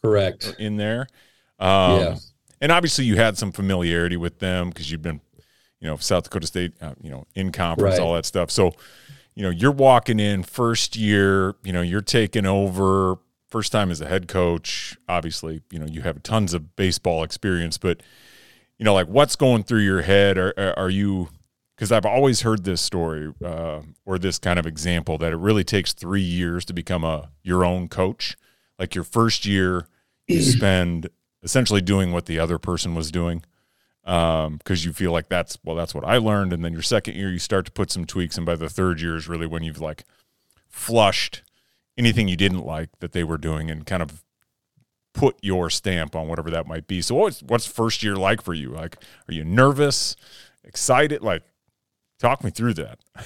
Correct. 0.00 0.54
In 0.58 0.76
there, 0.76 1.08
um, 1.58 2.00
yeah. 2.00 2.16
And 2.60 2.72
obviously, 2.72 3.04
you 3.04 3.16
had 3.16 3.36
some 3.38 3.52
familiarity 3.52 4.16
with 4.16 4.38
them 4.38 4.70
because 4.70 4.90
you've 4.90 5.02
been, 5.02 5.20
you 5.80 5.86
know, 5.86 5.96
South 5.96 6.24
Dakota 6.24 6.46
State, 6.46 6.72
uh, 6.80 6.94
you 7.00 7.10
know, 7.10 7.26
in 7.34 7.52
conference, 7.52 7.98
right. 7.98 8.04
all 8.04 8.14
that 8.14 8.26
stuff. 8.26 8.50
So, 8.50 8.72
you 9.34 9.42
know, 9.42 9.50
you're 9.50 9.72
walking 9.72 10.18
in 10.18 10.42
first 10.42 10.96
year. 10.96 11.54
You 11.62 11.72
know, 11.72 11.82
you're 11.82 12.00
taking 12.00 12.46
over 12.46 13.18
first 13.48 13.72
time 13.72 13.90
as 13.90 14.00
a 14.00 14.06
head 14.06 14.28
coach, 14.28 14.96
obviously, 15.08 15.62
you 15.70 15.78
know, 15.78 15.86
you 15.86 16.02
have 16.02 16.22
tons 16.22 16.54
of 16.54 16.76
baseball 16.76 17.22
experience, 17.22 17.78
but 17.78 18.02
you 18.78 18.84
know, 18.84 18.94
like 18.94 19.08
what's 19.08 19.36
going 19.36 19.64
through 19.64 19.80
your 19.80 20.02
head? 20.02 20.38
Are, 20.38 20.74
are 20.76 20.90
you, 20.90 21.28
because 21.74 21.90
I've 21.90 22.06
always 22.06 22.42
heard 22.42 22.64
this 22.64 22.80
story 22.80 23.32
uh, 23.44 23.80
or 24.04 24.18
this 24.18 24.38
kind 24.38 24.58
of 24.58 24.66
example 24.66 25.18
that 25.18 25.32
it 25.32 25.36
really 25.36 25.64
takes 25.64 25.92
three 25.92 26.22
years 26.22 26.64
to 26.66 26.72
become 26.72 27.04
a 27.04 27.30
your 27.42 27.64
own 27.64 27.88
coach. 27.88 28.36
Like 28.78 28.94
your 28.94 29.04
first 29.04 29.46
year, 29.46 29.86
you 30.26 30.42
spend 30.42 31.08
essentially 31.42 31.80
doing 31.80 32.12
what 32.12 32.26
the 32.26 32.38
other 32.38 32.58
person 32.58 32.94
was 32.94 33.10
doing 33.10 33.42
because 34.02 34.46
um, 34.46 34.58
you 34.86 34.92
feel 34.92 35.12
like 35.12 35.28
that's 35.28 35.58
well, 35.64 35.76
that's 35.76 35.94
what 35.94 36.04
I 36.04 36.18
learned. 36.18 36.52
And 36.52 36.64
then 36.64 36.72
your 36.72 36.82
second 36.82 37.14
year, 37.14 37.30
you 37.30 37.38
start 37.38 37.66
to 37.66 37.72
put 37.72 37.90
some 37.90 38.06
tweaks, 38.06 38.36
and 38.36 38.46
by 38.46 38.56
the 38.56 38.68
third 38.68 39.00
year 39.00 39.16
is 39.16 39.28
really 39.28 39.46
when 39.46 39.62
you've 39.62 39.80
like 39.80 40.04
flushed 40.68 41.42
anything 41.98 42.28
you 42.28 42.36
didn't 42.36 42.64
like 42.64 42.88
that 43.00 43.12
they 43.12 43.24
were 43.24 43.36
doing 43.36 43.70
and 43.70 43.84
kind 43.84 44.02
of 44.02 44.24
put 45.12 45.36
your 45.42 45.68
stamp 45.68 46.14
on 46.14 46.28
whatever 46.28 46.50
that 46.50 46.66
might 46.66 46.86
be. 46.86 47.02
So 47.02 47.16
what's 47.16 47.42
what's 47.42 47.66
first 47.66 48.02
year 48.02 48.16
like 48.16 48.40
for 48.40 48.54
you? 48.54 48.70
Like 48.70 48.96
are 49.28 49.34
you 49.34 49.44
nervous, 49.44 50.16
excited? 50.64 51.22
Like 51.22 51.42
talk 52.18 52.42
me 52.42 52.50
through 52.50 52.74
that. 52.74 53.00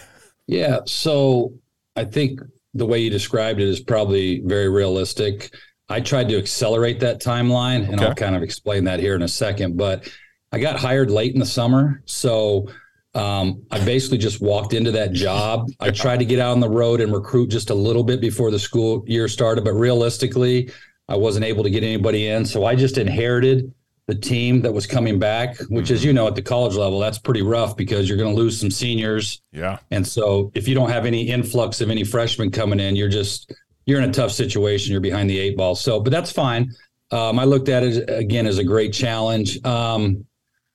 Yeah, 0.48 0.80
so 0.86 1.54
I 1.94 2.04
think 2.04 2.40
the 2.74 2.84
way 2.84 2.98
you 2.98 3.10
described 3.10 3.60
it 3.60 3.68
is 3.68 3.80
probably 3.80 4.40
very 4.44 4.68
realistic. 4.68 5.54
I 5.88 6.00
tried 6.00 6.28
to 6.30 6.36
accelerate 6.36 6.98
that 7.00 7.22
timeline 7.22 7.88
and 7.88 7.94
okay. 7.94 8.06
I'll 8.06 8.14
kind 8.14 8.34
of 8.34 8.42
explain 8.42 8.84
that 8.84 8.98
here 8.98 9.14
in 9.14 9.22
a 9.22 9.28
second, 9.28 9.76
but 9.76 10.10
I 10.50 10.58
got 10.58 10.80
hired 10.80 11.12
late 11.12 11.32
in 11.32 11.38
the 11.38 11.46
summer, 11.46 12.02
so 12.06 12.68
um, 13.14 13.62
I 13.70 13.84
basically 13.84 14.18
just 14.18 14.40
walked 14.40 14.72
into 14.72 14.90
that 14.92 15.12
job. 15.12 15.68
I 15.80 15.90
tried 15.90 16.18
to 16.20 16.24
get 16.24 16.38
out 16.38 16.52
on 16.52 16.60
the 16.60 16.68
road 16.68 17.00
and 17.00 17.12
recruit 17.12 17.50
just 17.50 17.70
a 17.70 17.74
little 17.74 18.04
bit 18.04 18.20
before 18.20 18.50
the 18.50 18.58
school 18.58 19.04
year 19.06 19.28
started, 19.28 19.64
but 19.64 19.74
realistically, 19.74 20.70
I 21.08 21.16
wasn't 21.16 21.44
able 21.44 21.62
to 21.62 21.70
get 21.70 21.82
anybody 21.82 22.28
in. 22.28 22.44
So 22.46 22.64
I 22.64 22.74
just 22.74 22.96
inherited 22.96 23.72
the 24.06 24.14
team 24.14 24.62
that 24.62 24.72
was 24.72 24.86
coming 24.86 25.18
back, 25.18 25.58
which, 25.68 25.86
mm-hmm. 25.86 25.94
as 25.94 26.04
you 26.04 26.12
know, 26.12 26.26
at 26.26 26.34
the 26.34 26.42
college 26.42 26.74
level, 26.74 26.98
that's 26.98 27.18
pretty 27.18 27.42
rough 27.42 27.76
because 27.76 28.08
you're 28.08 28.18
going 28.18 28.34
to 28.34 28.40
lose 28.40 28.58
some 28.58 28.70
seniors. 28.70 29.42
Yeah. 29.52 29.78
And 29.90 30.06
so 30.06 30.50
if 30.54 30.66
you 30.66 30.74
don't 30.74 30.90
have 30.90 31.04
any 31.04 31.28
influx 31.28 31.80
of 31.80 31.90
any 31.90 32.04
freshmen 32.04 32.50
coming 32.50 32.80
in, 32.80 32.96
you're 32.96 33.08
just 33.08 33.52
you're 33.84 34.00
in 34.00 34.08
a 34.08 34.12
tough 34.12 34.32
situation. 34.32 34.92
You're 34.92 35.00
behind 35.00 35.28
the 35.28 35.38
eight 35.38 35.56
ball. 35.56 35.74
So, 35.74 36.00
but 36.00 36.10
that's 36.10 36.32
fine. 36.32 36.72
Um, 37.10 37.38
I 37.38 37.44
looked 37.44 37.68
at 37.68 37.82
it 37.82 38.08
again 38.08 38.46
as 38.46 38.58
a 38.58 38.64
great 38.64 38.92
challenge. 38.92 39.62
Um, 39.64 40.24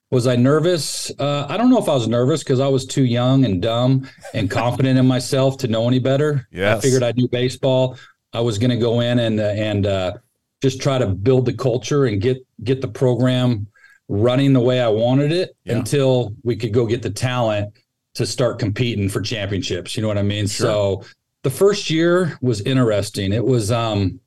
was 0.10 0.28
I 0.28 0.36
nervous? 0.36 1.12
Uh, 1.20 1.46
I 1.50 1.58
don't 1.58 1.70
know 1.70 1.80
if 1.80 1.90
I 1.90 1.94
was 1.94 2.08
nervous 2.08 2.44
because 2.44 2.60
I 2.60 2.68
was 2.68 2.86
too 2.86 3.04
young 3.04 3.44
and 3.46 3.62
dumb 3.62 4.08
and 4.34 4.50
confident 4.62 4.98
in 4.98 5.06
myself 5.06 5.58
to 5.60 5.68
know 5.68 5.88
any 5.88 6.00
better. 6.00 6.48
Yes. 6.52 6.78
I 6.78 6.82
figured 6.82 7.04
I 7.04 7.12
knew 7.12 7.28
baseball. 7.28 7.98
I 8.34 8.42
was 8.42 8.58
going 8.58 8.72
to 8.72 8.78
go 8.78 9.02
in 9.02 9.20
and 9.20 9.40
uh, 9.40 9.44
and 9.56 9.86
uh, 9.86 10.14
just 10.62 10.82
try 10.82 10.98
to 10.98 11.08
build 11.08 11.46
the 11.46 11.54
culture 11.54 12.06
and 12.06 12.22
get 12.22 12.46
get 12.64 12.82
the 12.82 12.88
program 12.88 13.68
running 14.08 14.54
the 14.54 14.62
way 14.62 14.80
I 14.80 14.88
wanted 14.88 15.32
it 15.32 15.56
yeah. 15.66 15.78
until 15.78 16.34
we 16.44 16.56
could 16.56 16.74
go 16.74 16.86
get 16.86 17.02
the 17.02 17.10
talent 17.10 17.74
to 18.16 18.26
start 18.26 18.60
competing 18.60 19.10
for 19.10 19.22
championships. 19.22 19.96
You 19.96 20.02
know 20.02 20.08
what 20.08 20.18
I 20.18 20.24
mean? 20.24 20.48
Sure. 20.48 20.68
So 20.68 21.04
the 21.44 21.50
first 21.50 21.90
year 21.90 22.38
was 22.42 22.62
interesting. 22.62 23.34
It 23.34 23.46
was 23.46 23.72
um 23.72 24.20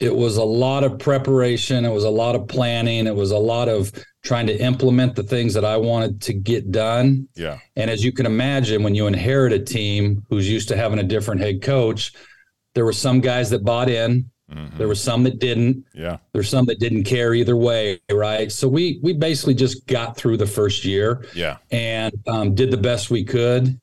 it 0.00 0.14
was 0.14 0.36
a 0.36 0.44
lot 0.44 0.84
of 0.84 0.98
preparation, 0.98 1.84
it 1.84 1.92
was 1.92 2.04
a 2.04 2.10
lot 2.10 2.34
of 2.34 2.46
planning, 2.46 3.06
it 3.06 3.14
was 3.14 3.30
a 3.30 3.38
lot 3.38 3.68
of 3.68 3.92
trying 4.24 4.46
to 4.46 4.56
implement 4.60 5.16
the 5.16 5.22
things 5.22 5.54
that 5.54 5.64
I 5.64 5.76
wanted 5.76 6.20
to 6.22 6.32
get 6.32 6.70
done. 6.70 7.28
Yeah. 7.34 7.58
And 7.76 7.90
as 7.90 8.04
you 8.04 8.12
can 8.12 8.26
imagine, 8.26 8.82
when 8.82 8.94
you 8.94 9.06
inherit 9.06 9.52
a 9.52 9.58
team 9.58 10.24
who's 10.28 10.48
used 10.48 10.68
to 10.68 10.76
having 10.76 10.98
a 10.98 11.04
different 11.04 11.40
head 11.40 11.62
coach, 11.62 12.12
there 12.74 12.84
were 12.84 12.92
some 12.92 13.20
guys 13.20 13.50
that 13.50 13.64
bought 13.64 13.88
in, 13.88 14.30
Mm-hmm. 14.52 14.78
There 14.78 14.88
were 14.88 14.94
some 14.94 15.24
that 15.24 15.38
didn't. 15.38 15.84
Yeah. 15.94 16.18
There's 16.32 16.48
some 16.48 16.64
that 16.66 16.80
didn't 16.80 17.04
care 17.04 17.34
either 17.34 17.56
way, 17.56 18.00
right? 18.10 18.50
So 18.50 18.66
we 18.66 18.98
we 19.02 19.12
basically 19.12 19.54
just 19.54 19.86
got 19.86 20.16
through 20.16 20.38
the 20.38 20.46
first 20.46 20.84
year. 20.84 21.26
Yeah. 21.34 21.58
And 21.70 22.14
um, 22.26 22.54
did 22.54 22.70
the 22.70 22.78
best 22.78 23.10
we 23.10 23.24
could. 23.24 23.78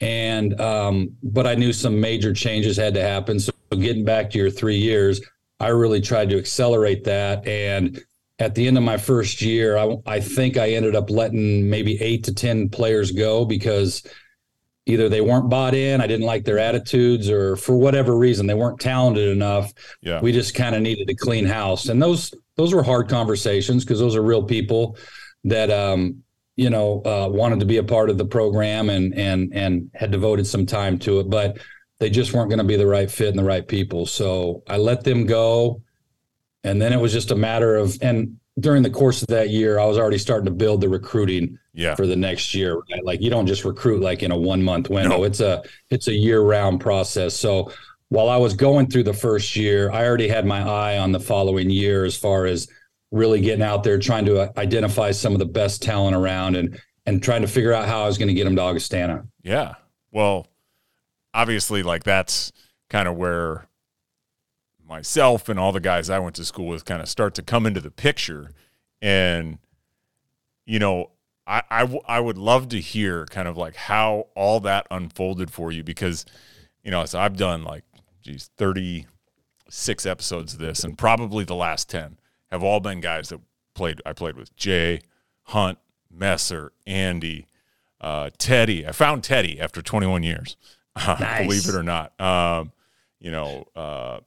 And 0.00 0.60
um, 0.60 1.16
but 1.22 1.46
I 1.46 1.54
knew 1.54 1.72
some 1.72 2.00
major 2.00 2.32
changes 2.32 2.76
had 2.76 2.94
to 2.94 3.02
happen. 3.02 3.38
So 3.38 3.52
getting 3.70 4.04
back 4.04 4.30
to 4.30 4.38
your 4.38 4.50
three 4.50 4.78
years, 4.78 5.20
I 5.60 5.68
really 5.68 6.00
tried 6.00 6.30
to 6.30 6.38
accelerate 6.38 7.04
that. 7.04 7.46
And 7.46 8.02
at 8.38 8.54
the 8.54 8.66
end 8.66 8.78
of 8.78 8.82
my 8.82 8.96
first 8.96 9.42
year, 9.42 9.76
I, 9.76 9.96
I 10.06 10.20
think 10.20 10.56
I 10.56 10.70
ended 10.70 10.96
up 10.96 11.10
letting 11.10 11.68
maybe 11.68 12.00
eight 12.00 12.24
to 12.24 12.34
ten 12.34 12.68
players 12.68 13.12
go 13.12 13.44
because 13.44 14.02
either 14.86 15.08
they 15.08 15.20
weren't 15.20 15.50
bought 15.50 15.74
in, 15.74 16.00
I 16.00 16.06
didn't 16.06 16.26
like 16.26 16.44
their 16.44 16.58
attitudes, 16.58 17.28
or 17.28 17.56
for 17.56 17.76
whatever 17.76 18.16
reason 18.16 18.46
they 18.46 18.54
weren't 18.54 18.80
talented 18.80 19.28
enough. 19.28 19.72
Yeah. 20.00 20.20
We 20.20 20.32
just 20.32 20.54
kind 20.54 20.74
of 20.74 20.82
needed 20.82 21.06
to 21.08 21.14
clean 21.14 21.44
house. 21.44 21.88
And 21.88 22.02
those 22.02 22.34
those 22.56 22.74
were 22.74 22.82
hard 22.82 23.08
conversations 23.08 23.84
because 23.84 24.00
those 24.00 24.16
are 24.16 24.22
real 24.22 24.42
people 24.42 24.96
that 25.44 25.70
um, 25.70 26.22
you 26.60 26.68
know, 26.68 27.00
uh, 27.06 27.26
wanted 27.30 27.58
to 27.60 27.64
be 27.66 27.78
a 27.78 27.82
part 27.82 28.10
of 28.10 28.18
the 28.18 28.24
program 28.24 28.90
and 28.90 29.14
and 29.14 29.50
and 29.54 29.90
had 29.94 30.10
devoted 30.10 30.46
some 30.46 30.66
time 30.66 30.98
to 30.98 31.20
it, 31.20 31.30
but 31.30 31.56
they 32.00 32.10
just 32.10 32.32
weren't 32.32 32.48
going 32.48 32.58
to 32.58 32.64
be 32.64 32.76
the 32.76 32.86
right 32.86 33.10
fit 33.10 33.28
and 33.28 33.38
the 33.38 33.44
right 33.44 33.66
people. 33.66 34.06
So 34.06 34.62
I 34.68 34.78
let 34.78 35.04
them 35.04 35.26
go. 35.26 35.82
And 36.64 36.80
then 36.80 36.92
it 36.92 37.00
was 37.00 37.12
just 37.12 37.30
a 37.30 37.36
matter 37.36 37.76
of 37.76 37.96
and 38.02 38.36
during 38.58 38.82
the 38.82 38.90
course 38.90 39.22
of 39.22 39.28
that 39.28 39.50
year, 39.50 39.78
I 39.78 39.86
was 39.86 39.96
already 39.96 40.18
starting 40.18 40.44
to 40.46 40.50
build 40.50 40.80
the 40.80 40.88
recruiting 40.88 41.58
yeah. 41.72 41.94
for 41.94 42.06
the 42.06 42.16
next 42.16 42.54
year. 42.54 42.76
Right? 42.76 43.04
Like 43.04 43.20
you 43.20 43.30
don't 43.30 43.46
just 43.46 43.64
recruit 43.64 44.02
like 44.02 44.22
in 44.22 44.32
a 44.32 44.36
one 44.36 44.62
month 44.62 44.90
window. 44.90 45.18
No. 45.18 45.24
It's 45.24 45.40
a 45.40 45.62
it's 45.90 46.08
a 46.08 46.14
year 46.14 46.40
round 46.40 46.80
process. 46.80 47.34
So 47.34 47.72
while 48.08 48.28
I 48.28 48.36
was 48.36 48.54
going 48.54 48.88
through 48.88 49.04
the 49.04 49.14
first 49.14 49.54
year, 49.54 49.90
I 49.92 50.04
already 50.06 50.28
had 50.28 50.44
my 50.44 50.60
eye 50.68 50.98
on 50.98 51.12
the 51.12 51.20
following 51.20 51.70
year 51.70 52.04
as 52.04 52.16
far 52.16 52.44
as 52.44 52.68
really 53.12 53.40
getting 53.40 53.62
out 53.62 53.84
there, 53.84 53.98
trying 53.98 54.24
to 54.26 54.40
uh, 54.40 54.52
identify 54.56 55.12
some 55.12 55.32
of 55.32 55.38
the 55.38 55.46
best 55.46 55.82
talent 55.82 56.16
around, 56.16 56.56
and 56.56 56.78
and 57.06 57.22
trying 57.22 57.42
to 57.42 57.48
figure 57.48 57.72
out 57.72 57.86
how 57.86 58.02
I 58.02 58.06
was 58.06 58.18
going 58.18 58.28
to 58.28 58.34
get 58.34 58.44
them 58.44 58.56
to 58.56 58.62
Augustana. 58.62 59.24
Yeah. 59.42 59.74
Well, 60.12 60.48
obviously, 61.34 61.82
like 61.82 62.04
that's 62.04 62.52
kind 62.88 63.08
of 63.08 63.16
where 63.16 63.66
myself 64.90 65.48
and 65.48 65.58
all 65.58 65.72
the 65.72 65.80
guys 65.80 66.10
I 66.10 66.18
went 66.18 66.34
to 66.36 66.44
school 66.44 66.66
with 66.66 66.84
kind 66.84 67.00
of 67.00 67.08
start 67.08 67.34
to 67.36 67.42
come 67.42 67.64
into 67.64 67.80
the 67.80 67.92
picture. 67.92 68.50
And, 69.00 69.58
you 70.66 70.78
know, 70.78 71.12
I, 71.46 71.62
I, 71.70 71.80
w- 71.80 72.02
I 72.06 72.20
would 72.20 72.36
love 72.36 72.68
to 72.70 72.80
hear 72.80 73.24
kind 73.26 73.48
of 73.48 73.56
like 73.56 73.76
how 73.76 74.26
all 74.34 74.60
that 74.60 74.86
unfolded 74.90 75.50
for 75.50 75.70
you 75.70 75.84
because, 75.84 76.26
you 76.82 76.90
know, 76.90 77.04
so 77.04 77.20
I've 77.20 77.36
done 77.36 77.62
like, 77.62 77.84
geez, 78.22 78.50
36 78.58 80.06
episodes 80.06 80.54
of 80.54 80.58
this, 80.58 80.84
and 80.84 80.98
probably 80.98 81.44
the 81.44 81.54
last 81.54 81.88
10 81.88 82.18
have 82.50 82.64
all 82.64 82.80
been 82.80 83.00
guys 83.00 83.28
that 83.28 83.40
played, 83.74 84.02
I 84.04 84.12
played 84.12 84.36
with 84.36 84.54
Jay, 84.56 85.00
Hunt, 85.44 85.78
Messer, 86.10 86.72
Andy, 86.86 87.46
uh, 88.00 88.30
Teddy. 88.38 88.86
I 88.86 88.92
found 88.92 89.22
Teddy 89.22 89.60
after 89.60 89.80
21 89.82 90.24
years, 90.24 90.56
nice. 90.96 91.42
believe 91.46 91.68
it 91.68 91.74
or 91.74 91.82
not. 91.82 92.18
Um, 92.20 92.72
you 93.18 93.30
know, 93.30 93.64
uh, 93.76 94.20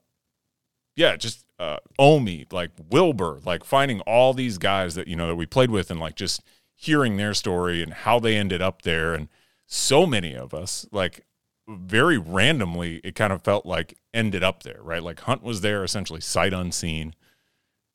yeah, 0.95 1.15
just 1.15 1.45
uh, 1.59 1.77
Omi, 1.97 2.45
like 2.51 2.71
Wilbur, 2.89 3.39
like 3.45 3.63
finding 3.63 4.01
all 4.01 4.33
these 4.33 4.57
guys 4.57 4.95
that 4.95 5.07
you 5.07 5.15
know 5.15 5.27
that 5.27 5.35
we 5.35 5.45
played 5.45 5.71
with, 5.71 5.89
and 5.89 5.99
like 5.99 6.15
just 6.15 6.41
hearing 6.75 7.17
their 7.17 7.33
story 7.33 7.81
and 7.81 7.93
how 7.93 8.19
they 8.19 8.35
ended 8.35 8.61
up 8.61 8.83
there, 8.83 9.13
and 9.13 9.27
so 9.65 10.05
many 10.05 10.35
of 10.35 10.53
us, 10.53 10.85
like 10.91 11.25
very 11.67 12.17
randomly, 12.17 12.97
it 13.03 13.15
kind 13.15 13.33
of 13.33 13.41
felt 13.41 13.65
like 13.65 13.97
ended 14.13 14.43
up 14.43 14.63
there, 14.63 14.79
right? 14.81 15.01
Like 15.01 15.21
Hunt 15.21 15.43
was 15.43 15.61
there 15.61 15.83
essentially 15.83 16.21
sight 16.21 16.53
unseen. 16.53 17.15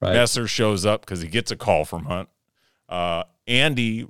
Right. 0.01 0.15
Messer 0.15 0.47
shows 0.47 0.87
up 0.87 1.03
because 1.03 1.23
he 1.23 1.29
gets 1.29 1.51
a 1.51 1.57
call 1.57 1.85
from 1.85 2.05
Hunt. 2.05 2.29
Uh, 2.89 3.25
Andy 3.47 4.07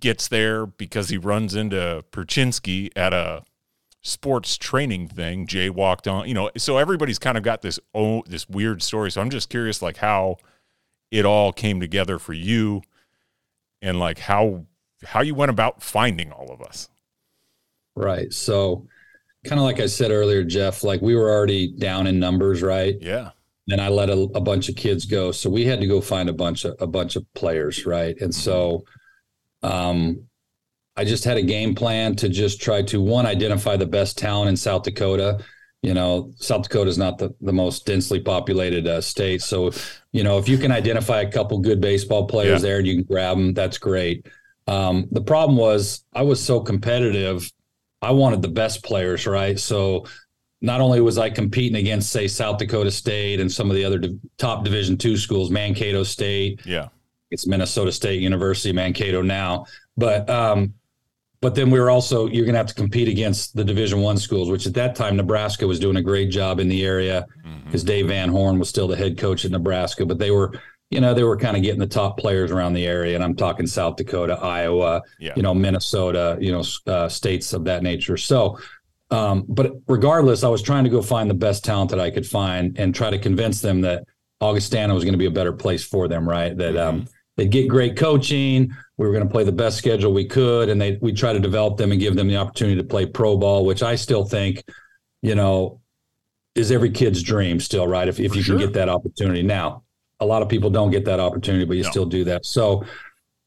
gets 0.00 0.28
there 0.28 0.66
because 0.66 1.08
he 1.08 1.16
runs 1.16 1.54
into 1.54 2.04
Perchinsky 2.10 2.90
at 2.96 3.12
a 3.12 3.42
sports 4.02 4.56
training 4.56 5.08
thing. 5.08 5.46
Jay 5.46 5.70
walked 5.70 6.06
on, 6.06 6.28
you 6.28 6.34
know, 6.34 6.50
so 6.56 6.78
everybody's 6.78 7.18
kind 7.18 7.36
of 7.36 7.42
got 7.42 7.62
this 7.62 7.78
oh 7.94 8.22
this 8.26 8.48
weird 8.48 8.82
story. 8.82 9.10
So 9.10 9.20
I'm 9.20 9.30
just 9.30 9.50
curious 9.50 9.82
like 9.82 9.98
how 9.98 10.36
it 11.10 11.24
all 11.24 11.52
came 11.52 11.80
together 11.80 12.18
for 12.18 12.32
you 12.32 12.82
and 13.82 13.98
like 13.98 14.18
how 14.18 14.66
how 15.04 15.20
you 15.20 15.34
went 15.34 15.50
about 15.50 15.82
finding 15.82 16.32
all 16.32 16.50
of 16.50 16.60
us. 16.60 16.88
Right. 17.94 18.32
So 18.32 18.86
kind 19.44 19.60
of 19.60 19.64
like 19.64 19.80
I 19.80 19.86
said 19.86 20.10
earlier, 20.10 20.44
Jeff, 20.44 20.84
like 20.84 21.00
we 21.00 21.14
were 21.14 21.30
already 21.30 21.72
down 21.76 22.06
in 22.06 22.18
numbers, 22.18 22.62
right? 22.62 22.96
Yeah. 23.00 23.30
And 23.70 23.80
I 23.80 23.88
let 23.88 24.08
a, 24.08 24.28
a 24.34 24.40
bunch 24.40 24.68
of 24.68 24.76
kids 24.76 25.04
go. 25.04 25.30
So 25.30 25.50
we 25.50 25.64
had 25.64 25.80
to 25.80 25.86
go 25.86 26.00
find 26.00 26.28
a 26.28 26.32
bunch 26.32 26.64
of 26.64 26.76
a 26.80 26.86
bunch 26.86 27.16
of 27.16 27.24
players, 27.34 27.86
right? 27.86 28.16
And 28.20 28.34
so 28.34 28.84
um 29.62 30.27
I 30.98 31.04
just 31.04 31.22
had 31.22 31.36
a 31.36 31.42
game 31.42 31.76
plan 31.76 32.16
to 32.16 32.28
just 32.28 32.60
try 32.60 32.82
to 32.82 33.00
one 33.00 33.24
identify 33.24 33.76
the 33.76 33.86
best 33.86 34.18
talent 34.18 34.48
in 34.48 34.56
South 34.56 34.82
Dakota. 34.82 35.38
You 35.80 35.94
know, 35.94 36.32
South 36.38 36.64
Dakota 36.64 36.90
is 36.90 36.98
not 36.98 37.18
the, 37.18 37.32
the 37.40 37.52
most 37.52 37.86
densely 37.86 38.18
populated 38.18 38.88
uh, 38.88 39.00
state, 39.00 39.40
so 39.40 39.70
you 40.10 40.24
know 40.24 40.38
if 40.38 40.48
you 40.48 40.58
can 40.58 40.72
identify 40.72 41.20
a 41.20 41.30
couple 41.30 41.56
good 41.60 41.80
baseball 41.80 42.26
players 42.26 42.62
yeah. 42.62 42.68
there 42.68 42.78
and 42.78 42.86
you 42.88 42.96
can 42.96 43.04
grab 43.04 43.36
them, 43.36 43.54
that's 43.54 43.78
great. 43.78 44.26
Um, 44.66 45.06
the 45.12 45.20
problem 45.20 45.56
was 45.56 46.04
I 46.12 46.22
was 46.22 46.42
so 46.42 46.58
competitive, 46.58 47.48
I 48.02 48.10
wanted 48.10 48.42
the 48.42 48.48
best 48.48 48.82
players, 48.82 49.24
right? 49.24 49.56
So 49.56 50.04
not 50.60 50.80
only 50.80 51.00
was 51.00 51.16
I 51.16 51.30
competing 51.30 51.76
against, 51.76 52.10
say, 52.10 52.26
South 52.26 52.58
Dakota 52.58 52.90
State 52.90 53.38
and 53.38 53.50
some 53.50 53.70
of 53.70 53.76
the 53.76 53.84
other 53.84 54.00
top 54.36 54.64
Division 54.64 54.98
two 54.98 55.16
schools, 55.16 55.48
Mankato 55.48 56.02
State, 56.02 56.60
yeah, 56.66 56.88
it's 57.30 57.46
Minnesota 57.46 57.92
State 57.92 58.20
University, 58.20 58.72
Mankato 58.72 59.22
now, 59.22 59.64
but 59.96 60.28
um, 60.28 60.74
but 61.40 61.54
then 61.54 61.70
we 61.70 61.78
were 61.78 61.90
also 61.90 62.26
you're 62.26 62.44
going 62.44 62.54
to 62.54 62.58
have 62.58 62.66
to 62.66 62.74
compete 62.74 63.08
against 63.08 63.54
the 63.54 63.64
division 63.64 64.00
one 64.00 64.18
schools 64.18 64.50
which 64.50 64.66
at 64.66 64.74
that 64.74 64.94
time 64.94 65.16
nebraska 65.16 65.66
was 65.66 65.78
doing 65.78 65.96
a 65.96 66.02
great 66.02 66.30
job 66.30 66.60
in 66.60 66.68
the 66.68 66.84
area 66.84 67.26
because 67.64 67.82
mm-hmm. 67.82 67.88
dave 67.88 68.08
van 68.08 68.28
horn 68.28 68.58
was 68.58 68.68
still 68.68 68.88
the 68.88 68.96
head 68.96 69.16
coach 69.18 69.44
at 69.44 69.50
nebraska 69.50 70.04
but 70.04 70.18
they 70.18 70.30
were 70.30 70.52
you 70.90 71.00
know 71.00 71.14
they 71.14 71.24
were 71.24 71.36
kind 71.36 71.56
of 71.56 71.62
getting 71.62 71.80
the 71.80 71.86
top 71.86 72.18
players 72.18 72.50
around 72.50 72.72
the 72.72 72.86
area 72.86 73.14
and 73.14 73.24
i'm 73.24 73.34
talking 73.34 73.66
south 73.66 73.96
dakota 73.96 74.34
iowa 74.40 75.02
yeah. 75.18 75.32
you 75.36 75.42
know 75.42 75.54
minnesota 75.54 76.36
you 76.40 76.52
know 76.52 76.64
uh, 76.86 77.08
states 77.08 77.52
of 77.52 77.64
that 77.64 77.82
nature 77.82 78.16
so 78.16 78.58
um, 79.10 79.44
but 79.48 79.72
regardless 79.86 80.44
i 80.44 80.48
was 80.48 80.62
trying 80.62 80.84
to 80.84 80.90
go 80.90 81.00
find 81.00 81.30
the 81.30 81.34
best 81.34 81.64
talent 81.64 81.90
that 81.90 82.00
i 82.00 82.10
could 82.10 82.26
find 82.26 82.78
and 82.78 82.94
try 82.94 83.10
to 83.10 83.18
convince 83.18 83.60
them 83.60 83.80
that 83.80 84.04
augustana 84.40 84.94
was 84.94 85.04
going 85.04 85.14
to 85.14 85.18
be 85.18 85.26
a 85.26 85.30
better 85.30 85.52
place 85.52 85.84
for 85.84 86.08
them 86.08 86.28
right 86.28 86.56
that 86.56 86.76
um, 86.76 87.00
mm-hmm. 87.00 87.06
um, 87.06 87.08
they'd 87.36 87.50
get 87.50 87.68
great 87.68 87.96
coaching 87.96 88.74
we 88.98 89.06
were 89.06 89.12
going 89.12 89.26
to 89.26 89.32
play 89.32 89.44
the 89.44 89.52
best 89.52 89.78
schedule 89.78 90.12
we 90.12 90.26
could, 90.26 90.68
and 90.68 90.80
they 90.80 90.98
we 91.00 91.12
try 91.12 91.32
to 91.32 91.38
develop 91.38 91.78
them 91.78 91.92
and 91.92 92.00
give 92.00 92.16
them 92.16 92.26
the 92.26 92.36
opportunity 92.36 92.76
to 92.76 92.86
play 92.86 93.06
pro 93.06 93.36
ball, 93.36 93.64
which 93.64 93.82
I 93.82 93.94
still 93.94 94.24
think, 94.24 94.62
you 95.22 95.36
know, 95.36 95.80
is 96.56 96.72
every 96.72 96.90
kid's 96.90 97.22
dream 97.22 97.60
still, 97.60 97.86
right? 97.86 98.08
If 98.08 98.18
if 98.18 98.34
you 98.34 98.42
sure. 98.42 98.58
can 98.58 98.66
get 98.66 98.74
that 98.74 98.88
opportunity. 98.88 99.42
Now, 99.42 99.84
a 100.18 100.26
lot 100.26 100.42
of 100.42 100.48
people 100.48 100.68
don't 100.68 100.90
get 100.90 101.04
that 101.04 101.20
opportunity, 101.20 101.64
but 101.64 101.76
you 101.76 101.84
no. 101.84 101.90
still 101.90 102.06
do 102.06 102.24
that. 102.24 102.44
So, 102.44 102.84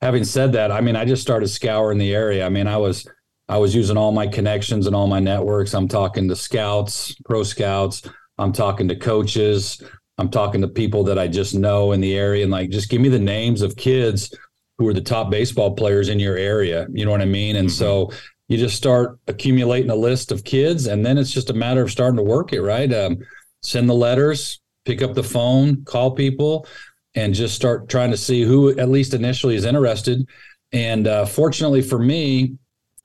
having 0.02 0.24
said 0.24 0.54
that, 0.54 0.72
I 0.72 0.80
mean, 0.80 0.96
I 0.96 1.04
just 1.04 1.22
started 1.22 1.50
scouring 1.50 1.98
the 1.98 2.16
area. 2.16 2.46
I 2.46 2.50
mean, 2.50 2.66
I 2.66 2.78
was 2.78 3.06
I 3.50 3.58
was 3.58 3.76
using 3.76 3.98
all 3.98 4.14
my 4.14 4.28
connections 4.28 4.88
and 4.88 4.96
all 4.96 5.08
my 5.08 5.20
networks. 5.20 5.74
I'm 5.74 5.90
talking 5.90 6.30
to 6.30 6.36
scouts, 6.36 7.14
pro 7.26 7.44
scouts. 7.44 8.04
I'm 8.38 8.54
talking 8.54 8.88
to 8.88 8.96
coaches. 8.96 9.84
I'm 10.18 10.30
talking 10.30 10.62
to 10.62 10.70
people 10.70 11.04
that 11.06 11.20
I 11.20 11.28
just 11.28 11.56
know 11.56 11.92
in 11.92 12.00
the 12.00 12.16
area, 12.16 12.44
and 12.44 12.52
like, 12.52 12.70
just 12.70 12.90
give 12.90 13.02
me 13.02 13.10
the 13.10 13.20
names 13.20 13.62
of 13.62 13.76
kids 13.76 14.34
who 14.82 14.88
are 14.88 14.94
the 14.94 15.02
top 15.02 15.30
baseball 15.30 15.76
players 15.76 16.10
in 16.10 16.20
your 16.20 16.38
area. 16.38 16.88
You 16.92 17.06
know 17.06 17.12
what 17.12 17.22
I 17.22 17.26
mean? 17.26 17.56
And 17.56 17.68
mm-hmm. 17.68 17.76
so 17.76 18.12
you 18.48 18.58
just 18.58 18.76
start 18.76 19.20
accumulating 19.28 19.92
a 19.92 19.96
list 19.96 20.32
of 20.32 20.44
kids, 20.44 20.88
and 20.88 21.06
then 21.06 21.20
it's 21.20 21.32
just 21.32 21.52
a 21.52 21.54
matter 21.54 21.84
of 21.84 21.92
starting 21.92 22.18
to 22.18 22.24
work 22.24 22.52
it, 22.52 22.62
right? 22.62 22.92
Um, 22.92 23.20
send 23.62 23.88
the 23.88 23.94
letters, 23.94 24.60
pick 24.86 25.04
up 25.04 25.14
the 25.14 25.24
phone, 25.24 25.86
call 25.86 26.12
people, 26.12 26.68
and 27.14 27.36
just 27.36 27.56
start 27.56 27.90
trying 27.90 28.10
to 28.10 28.18
see 28.18 28.42
who, 28.42 28.78
at 28.80 28.90
least 28.90 29.14
initially, 29.14 29.56
is 29.56 29.66
interested. 29.66 30.28
And 30.72 31.08
uh, 31.08 31.28
fortunately 31.28 31.84
for 31.84 32.00
me, 32.00 32.56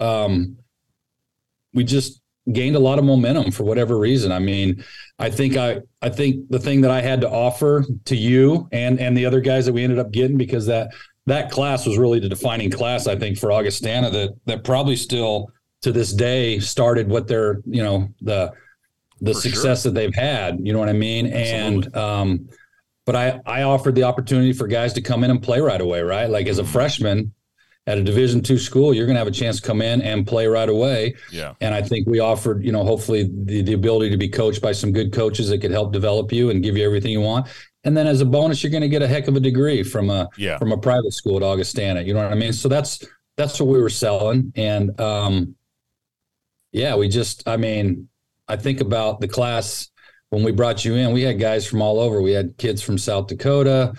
um, 0.01 0.57
we 1.75 1.85
just 1.85 2.23
gained 2.53 2.77
a 2.77 2.81
lot 2.81 2.99
of 2.99 3.05
momentum 3.05 3.51
for 3.51 3.65
whatever 3.65 3.99
reason. 3.99 4.33
I 4.33 4.39
mean, 4.39 4.83
I 5.19 5.31
think 5.31 5.57
I 5.57 5.81
I 6.01 6.09
think 6.09 6.49
the 6.49 6.59
thing 6.59 6.81
that 6.81 6.91
I 6.91 7.03
had 7.03 7.21
to 7.21 7.31
offer 7.31 7.85
to 8.07 8.17
you 8.17 8.69
and 8.73 8.99
and 9.01 9.17
the 9.17 9.27
other 9.27 9.41
guys 9.41 9.67
that 9.67 9.73
we 9.73 9.85
ended 9.85 9.99
up 9.99 10.11
getting 10.11 10.39
because 10.39 10.67
that 10.67 10.93
that 11.27 11.51
class 11.51 11.87
was 11.87 11.99
really 11.99 12.21
the 12.21 12.29
defining 12.29 12.71
class, 12.71 13.07
I 13.07 13.17
think, 13.17 13.39
for 13.39 13.53
Augustana 13.53 14.11
that 14.11 14.35
that 14.47 14.65
probably 14.65 14.97
still 14.97 15.51
to 15.83 15.93
this 15.93 16.13
day 16.13 16.59
started 16.59 17.09
what 17.09 17.27
their 17.27 17.61
you 17.67 17.83
know 17.83 18.09
the 18.21 18.53
the 19.21 19.35
for 19.35 19.41
success 19.41 19.83
sure. 19.83 19.93
that 19.93 19.99
they've 19.99 20.15
had. 20.15 20.59
You 20.63 20.73
know 20.73 20.79
what 20.79 20.89
I 20.89 20.95
mean? 20.95 21.27
Absolutely. 21.27 21.87
And 21.87 21.97
um, 21.97 22.49
but 23.05 23.17
I 23.17 23.41
I 23.47 23.63
offered 23.63 23.95
the 23.95 24.05
opportunity 24.05 24.53
for 24.53 24.67
guys 24.67 24.93
to 24.95 25.01
come 25.01 25.25
in 25.25 25.31
and 25.31 25.43
play 25.43 25.61
right 25.61 25.81
away, 25.81 26.03
right? 26.03 26.31
Like 26.31 26.47
as 26.47 26.59
a 26.59 26.63
mm-hmm. 26.63 26.73
freshman 26.73 27.33
at 27.89 27.99
a 27.99 28.03
Division 28.03 28.43
two 28.43 28.59
school, 28.59 28.93
you're 28.93 29.07
going 29.07 29.15
to 29.15 29.21
have 29.21 29.29
a 29.29 29.33
chance 29.33 29.61
to 29.61 29.67
come 29.67 29.81
in 29.81 30.03
and 30.03 30.27
play 30.27 30.49
right 30.49 30.69
away. 30.69 31.15
Yeah. 31.31 31.55
And 31.61 31.73
I 31.73 31.83
think 31.83 32.09
we 32.09 32.19
offered, 32.19 32.65
you 32.65 32.73
know, 32.73 32.83
hopefully 32.83 33.31
the 33.45 33.63
the 33.63 33.73
ability 33.73 34.11
to 34.11 34.17
be 34.17 34.29
coached 34.29 34.61
by 34.61 34.73
some 34.73 34.93
good 34.93 35.13
coaches 35.13 35.49
that 35.49 35.59
could 35.59 35.71
help 35.71 35.93
develop 35.93 36.33
you 36.33 36.51
and 36.51 36.63
give 36.63 36.77
you 36.77 36.85
everything 36.85 37.13
you 37.13 37.21
want. 37.21 37.49
And 37.87 37.97
then 37.97 38.07
as 38.07 38.21
a 38.21 38.27
bonus, 38.27 38.63
you're 38.63 38.71
going 38.73 38.83
to 38.83 38.89
get 38.89 39.01
a 39.01 39.09
heck 39.09 39.29
of 39.29 39.37
a 39.37 39.41
degree 39.41 39.83
from 39.83 40.11
a 40.11 40.29
yeah. 40.37 40.59
from 40.59 40.73
a 40.73 40.77
private 40.77 41.13
school 41.13 41.37
at 41.37 41.43
Augustana. 41.43 42.03
You 42.03 42.15
know 42.15 42.23
what 42.23 42.33
I 42.33 42.35
mean? 42.35 42.53
So 42.53 42.69
that's 42.69 43.05
that's 43.37 43.59
what 43.61 43.69
we 43.69 43.81
were 43.81 43.89
selling, 43.89 44.53
and 44.57 44.99
um, 45.01 45.55
yeah, 46.73 46.97
we 46.97 47.09
just, 47.09 47.49
I 47.49 47.57
mean, 47.57 48.09
I 48.49 48.57
think 48.57 48.81
about 48.81 49.21
the 49.21 49.29
class 49.29 49.89
when 50.31 50.43
we 50.43 50.53
brought 50.53 50.85
you 50.85 50.95
in. 50.95 51.13
We 51.13 51.23
had 51.23 51.39
guys 51.39 51.67
from 51.67 51.81
all 51.81 52.01
over. 52.01 52.21
We 52.21 52.33
had 52.33 52.57
kids 52.59 52.83
from 52.83 52.99
South 52.99 53.29
Dakota. 53.29 53.95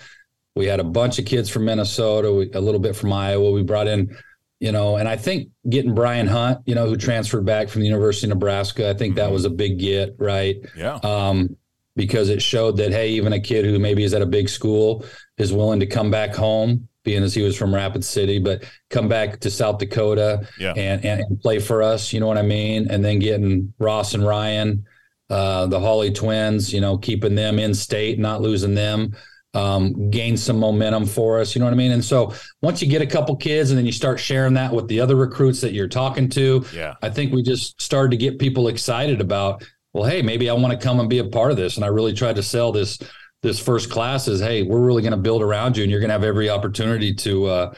We 0.54 0.66
had 0.66 0.80
a 0.80 0.84
bunch 0.84 1.18
of 1.18 1.24
kids 1.24 1.48
from 1.48 1.64
Minnesota. 1.64 2.32
We, 2.32 2.50
a 2.52 2.60
little 2.60 2.80
bit 2.80 2.94
from 2.94 3.12
Iowa. 3.12 3.50
We 3.50 3.62
brought 3.62 3.88
in 3.88 4.16
you 4.60 4.72
know, 4.72 4.96
and 4.96 5.08
I 5.08 5.16
think 5.16 5.50
getting 5.68 5.94
Brian 5.94 6.26
Hunt, 6.26 6.60
you 6.66 6.74
know, 6.74 6.86
who 6.86 6.96
transferred 6.96 7.44
back 7.44 7.68
from 7.68 7.80
the 7.80 7.86
University 7.86 8.26
of 8.26 8.30
Nebraska, 8.30 8.90
I 8.90 8.94
think 8.94 9.12
mm-hmm. 9.12 9.26
that 9.26 9.32
was 9.32 9.44
a 9.44 9.50
big 9.50 9.78
get, 9.78 10.16
right? 10.18 10.56
Yeah. 10.76 10.98
Um, 11.04 11.56
because 11.98 12.28
it 12.28 12.40
showed 12.40 12.76
that 12.76 12.92
hey, 12.92 13.10
even 13.10 13.32
a 13.32 13.40
kid 13.40 13.64
who 13.64 13.76
maybe 13.76 14.04
is 14.04 14.14
at 14.14 14.22
a 14.22 14.26
big 14.26 14.48
school 14.48 15.04
is 15.36 15.52
willing 15.52 15.80
to 15.80 15.86
come 15.86 16.12
back 16.12 16.32
home, 16.32 16.88
being 17.02 17.24
as 17.24 17.34
he 17.34 17.42
was 17.42 17.56
from 17.56 17.74
Rapid 17.74 18.04
City, 18.04 18.38
but 18.38 18.62
come 18.88 19.08
back 19.08 19.40
to 19.40 19.50
South 19.50 19.78
Dakota 19.78 20.46
yeah. 20.60 20.74
and, 20.76 21.04
and, 21.04 21.20
and 21.20 21.40
play 21.40 21.58
for 21.58 21.82
us. 21.82 22.12
You 22.12 22.20
know 22.20 22.28
what 22.28 22.38
I 22.38 22.42
mean? 22.42 22.88
And 22.88 23.04
then 23.04 23.18
getting 23.18 23.74
Ross 23.80 24.14
and 24.14 24.24
Ryan, 24.24 24.86
uh, 25.28 25.66
the 25.66 25.80
Hawley 25.80 26.12
twins, 26.12 26.72
you 26.72 26.80
know, 26.80 26.96
keeping 26.96 27.34
them 27.34 27.58
in 27.58 27.74
state, 27.74 28.20
not 28.20 28.40
losing 28.40 28.74
them. 28.74 29.16
Um, 29.54 30.10
gain 30.10 30.36
some 30.36 30.58
momentum 30.58 31.06
for 31.06 31.40
us, 31.40 31.54
you 31.54 31.58
know 31.58 31.64
what 31.64 31.72
I 31.72 31.76
mean? 31.76 31.92
And 31.92 32.04
so 32.04 32.34
once 32.60 32.82
you 32.82 32.86
get 32.86 33.00
a 33.00 33.06
couple 33.06 33.34
kids 33.34 33.70
and 33.70 33.78
then 33.78 33.86
you 33.86 33.92
start 33.92 34.20
sharing 34.20 34.54
that 34.54 34.72
with 34.72 34.86
the 34.88 35.00
other 35.00 35.16
recruits 35.16 35.62
that 35.62 35.72
you're 35.72 35.88
talking 35.88 36.28
to, 36.28 36.64
yeah, 36.72 36.94
I 37.00 37.08
think 37.08 37.32
we 37.32 37.42
just 37.42 37.80
started 37.80 38.10
to 38.10 38.18
get 38.18 38.38
people 38.38 38.68
excited 38.68 39.22
about 39.22 39.64
well, 39.92 40.08
hey, 40.08 40.22
maybe 40.22 40.50
I 40.50 40.54
want 40.54 40.78
to 40.78 40.84
come 40.84 41.00
and 41.00 41.08
be 41.08 41.18
a 41.18 41.24
part 41.24 41.50
of 41.50 41.56
this. 41.56 41.76
And 41.76 41.84
I 41.84 41.88
really 41.88 42.12
tried 42.12 42.36
to 42.36 42.42
sell 42.42 42.72
this 42.72 42.98
this 43.42 43.60
first 43.60 43.90
class 43.90 44.26
is, 44.26 44.40
hey, 44.40 44.62
we're 44.62 44.80
really 44.80 45.02
going 45.02 45.12
to 45.12 45.18
build 45.18 45.42
around 45.42 45.76
you, 45.76 45.84
and 45.84 45.90
you're 45.90 46.00
going 46.00 46.08
to 46.08 46.14
have 46.14 46.24
every 46.24 46.50
opportunity 46.50 47.14
to 47.14 47.46
uh, 47.46 47.74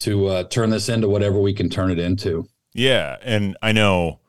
to 0.00 0.26
uh, 0.26 0.44
turn 0.44 0.70
this 0.70 0.88
into 0.88 1.08
whatever 1.08 1.40
we 1.40 1.54
can 1.54 1.68
turn 1.68 1.90
it 1.90 1.98
into. 1.98 2.46
Yeah, 2.74 3.16
and 3.22 3.56
I 3.62 3.72
know, 3.72 4.20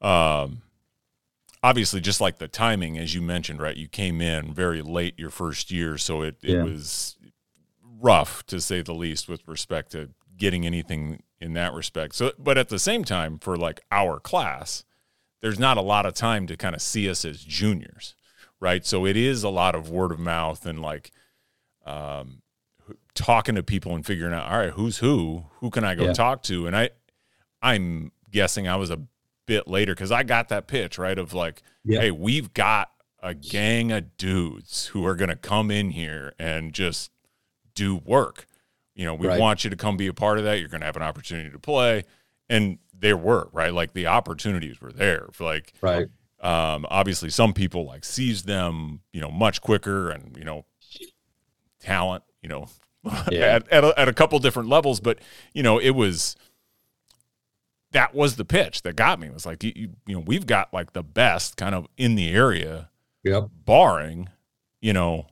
um, 0.00 0.62
obviously, 1.62 2.00
just 2.00 2.20
like 2.20 2.38
the 2.38 2.48
timing, 2.48 2.98
as 2.98 3.14
you 3.14 3.22
mentioned, 3.22 3.60
right? 3.60 3.76
You 3.76 3.88
came 3.88 4.20
in 4.20 4.52
very 4.52 4.82
late 4.82 5.18
your 5.18 5.30
first 5.30 5.70
year, 5.70 5.98
so 5.98 6.22
it 6.22 6.36
it 6.42 6.56
yeah. 6.56 6.62
was 6.64 7.16
rough 8.00 8.44
to 8.46 8.60
say 8.60 8.82
the 8.82 8.94
least 8.94 9.28
with 9.28 9.46
respect 9.46 9.92
to 9.92 10.10
getting 10.36 10.66
anything 10.66 11.22
in 11.40 11.52
that 11.54 11.72
respect. 11.72 12.14
So, 12.14 12.32
but 12.38 12.58
at 12.58 12.68
the 12.68 12.78
same 12.78 13.04
time, 13.04 13.38
for 13.38 13.56
like 13.56 13.80
our 13.92 14.18
class 14.18 14.84
there's 15.40 15.58
not 15.58 15.76
a 15.76 15.82
lot 15.82 16.06
of 16.06 16.14
time 16.14 16.46
to 16.46 16.56
kind 16.56 16.74
of 16.74 16.82
see 16.82 17.08
us 17.08 17.24
as 17.24 17.42
juniors, 17.42 18.14
right? 18.60 18.84
So 18.84 19.06
it 19.06 19.16
is 19.16 19.42
a 19.42 19.48
lot 19.48 19.74
of 19.74 19.90
word 19.90 20.12
of 20.12 20.18
mouth 20.18 20.66
and 20.66 20.80
like 20.80 21.10
um, 21.86 22.42
talking 23.14 23.54
to 23.54 23.62
people 23.62 23.94
and 23.94 24.04
figuring 24.04 24.34
out, 24.34 24.50
all 24.50 24.58
right, 24.58 24.72
who's 24.72 24.98
who? 24.98 25.44
Who 25.60 25.70
can 25.70 25.84
I 25.84 25.94
go 25.94 26.06
yeah. 26.06 26.12
talk 26.12 26.42
to? 26.44 26.66
And 26.66 26.76
I, 26.76 26.90
I'm 27.62 28.12
guessing 28.30 28.68
I 28.68 28.76
was 28.76 28.90
a 28.90 29.00
bit 29.46 29.68
later 29.68 29.94
because 29.94 30.12
I 30.12 30.22
got 30.22 30.48
that 30.48 30.66
pitch 30.66 30.98
right 30.98 31.18
of 31.18 31.34
like, 31.34 31.62
yeah. 31.84 32.00
hey, 32.00 32.10
we've 32.10 32.52
got 32.52 32.90
a 33.20 33.34
gang 33.34 33.90
of 33.90 34.16
dudes 34.16 34.86
who 34.86 35.04
are 35.06 35.14
going 35.14 35.30
to 35.30 35.36
come 35.36 35.70
in 35.70 35.90
here 35.90 36.34
and 36.38 36.72
just 36.72 37.10
do 37.74 37.96
work. 37.96 38.46
You 38.94 39.04
know, 39.04 39.14
we 39.14 39.28
right. 39.28 39.40
want 39.40 39.64
you 39.64 39.70
to 39.70 39.76
come 39.76 39.96
be 39.96 40.08
a 40.08 40.14
part 40.14 40.38
of 40.38 40.44
that. 40.44 40.58
You're 40.58 40.68
going 40.68 40.80
to 40.80 40.86
have 40.86 40.96
an 40.96 41.02
opportunity 41.02 41.50
to 41.50 41.58
play. 41.58 42.04
And 42.48 42.78
there 42.96 43.16
were 43.16 43.48
right? 43.52 43.72
Like 43.72 43.92
the 43.92 44.06
opportunities 44.06 44.80
were 44.80 44.92
there. 44.92 45.28
For 45.32 45.44
like 45.44 45.72
right. 45.80 46.06
um 46.40 46.86
obviously 46.90 47.30
some 47.30 47.52
people 47.52 47.86
like 47.86 48.04
seized 48.04 48.46
them 48.46 49.00
you 49.12 49.20
know 49.20 49.30
much 49.30 49.60
quicker 49.60 50.10
and 50.10 50.36
you 50.36 50.44
know 50.44 50.64
talent 51.80 52.24
you 52.42 52.48
know 52.48 52.68
yeah. 53.30 53.56
at, 53.56 53.68
at 53.68 53.84
a, 53.84 53.98
at 53.98 54.08
a 54.08 54.12
couple 54.12 54.38
different 54.38 54.68
levels. 54.68 55.00
But 55.00 55.18
you 55.52 55.62
know 55.62 55.78
it 55.78 55.90
was 55.90 56.36
that 57.92 58.14
was 58.14 58.36
the 58.36 58.44
pitch 58.44 58.82
that 58.82 58.96
got 58.96 59.18
me. 59.18 59.28
It 59.28 59.34
was 59.34 59.46
like 59.46 59.62
you, 59.64 59.72
you 60.06 60.14
know 60.14 60.20
we've 60.20 60.46
got 60.46 60.72
like 60.72 60.92
the 60.92 61.02
best 61.02 61.56
kind 61.56 61.74
of 61.74 61.86
in 61.96 62.16
the 62.16 62.30
area 62.30 62.90
yep. 63.24 63.48
barring 63.64 64.28
you 64.80 64.92
know 64.92 65.26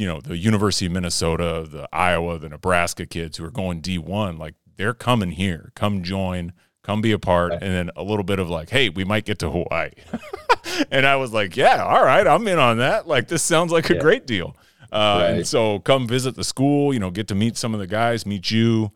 you 0.00 0.06
know 0.06 0.18
the 0.18 0.38
University 0.38 0.86
of 0.86 0.92
Minnesota, 0.92 1.66
the 1.70 1.86
Iowa, 1.92 2.38
the 2.38 2.48
Nebraska 2.48 3.04
kids 3.04 3.36
who 3.36 3.44
are 3.44 3.50
going 3.50 3.82
D1, 3.82 4.38
like 4.38 4.54
they're 4.80 4.94
coming 4.94 5.32
here. 5.32 5.72
Come 5.74 6.02
join, 6.02 6.54
come 6.82 7.02
be 7.02 7.12
a 7.12 7.18
part. 7.18 7.52
And 7.52 7.60
then 7.60 7.90
a 7.96 8.02
little 8.02 8.24
bit 8.24 8.38
of 8.38 8.48
like, 8.48 8.70
hey, 8.70 8.88
we 8.88 9.04
might 9.04 9.26
get 9.26 9.38
to 9.40 9.50
Hawaii. 9.50 9.90
and 10.90 11.04
I 11.04 11.16
was 11.16 11.34
like, 11.34 11.54
yeah, 11.54 11.84
all 11.84 12.02
right, 12.02 12.26
I'm 12.26 12.48
in 12.48 12.58
on 12.58 12.78
that. 12.78 13.06
Like, 13.06 13.28
this 13.28 13.42
sounds 13.42 13.72
like 13.72 13.90
a 13.90 13.94
yeah. 13.94 14.00
great 14.00 14.26
deal. 14.26 14.56
Uh, 14.90 14.96
right. 14.96 15.30
And 15.32 15.46
so 15.46 15.80
come 15.80 16.08
visit 16.08 16.34
the 16.34 16.44
school, 16.44 16.94
you 16.94 16.98
know, 16.98 17.10
get 17.10 17.28
to 17.28 17.34
meet 17.34 17.58
some 17.58 17.74
of 17.74 17.80
the 17.80 17.86
guys, 17.86 18.24
meet 18.24 18.50
you, 18.50 18.90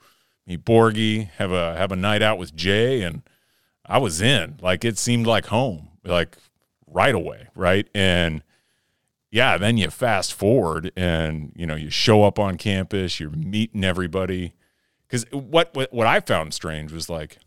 meet 0.47 0.65
Borgie, 0.65 1.29
have 1.33 1.53
a 1.53 1.77
have 1.77 1.93
a 1.93 1.97
night 1.97 2.23
out 2.23 2.39
with 2.39 2.57
Jay, 2.57 3.03
and 3.03 3.23
I 3.85 3.99
was 3.99 4.23
in. 4.23 4.59
Like 4.63 4.87
it 4.87 4.97
seemed 4.99 5.27
like 5.27 5.47
home, 5.47 5.91
like 6.03 6.39
right 6.89 7.15
away, 7.15 7.49
right? 7.55 7.87
And 7.95 8.43
yeah, 9.31 9.59
then 9.59 9.77
you 9.77 9.91
fast 9.91 10.33
forward 10.33 10.91
and 10.97 11.53
you 11.55 11.67
know 11.67 11.77
you 11.77 11.91
show 11.91 12.25
up 12.25 12.41
on 12.41 12.57
campus, 12.57 13.21
you're 13.21 13.31
meeting 13.31 13.85
everybody, 13.85 14.55
because 15.15 15.31
what, 15.31 15.73
what 15.75 15.93
what 15.93 16.07
I 16.09 16.19
found 16.19 16.53
strange 16.53 16.91
was 16.91 17.09
like, 17.09 17.39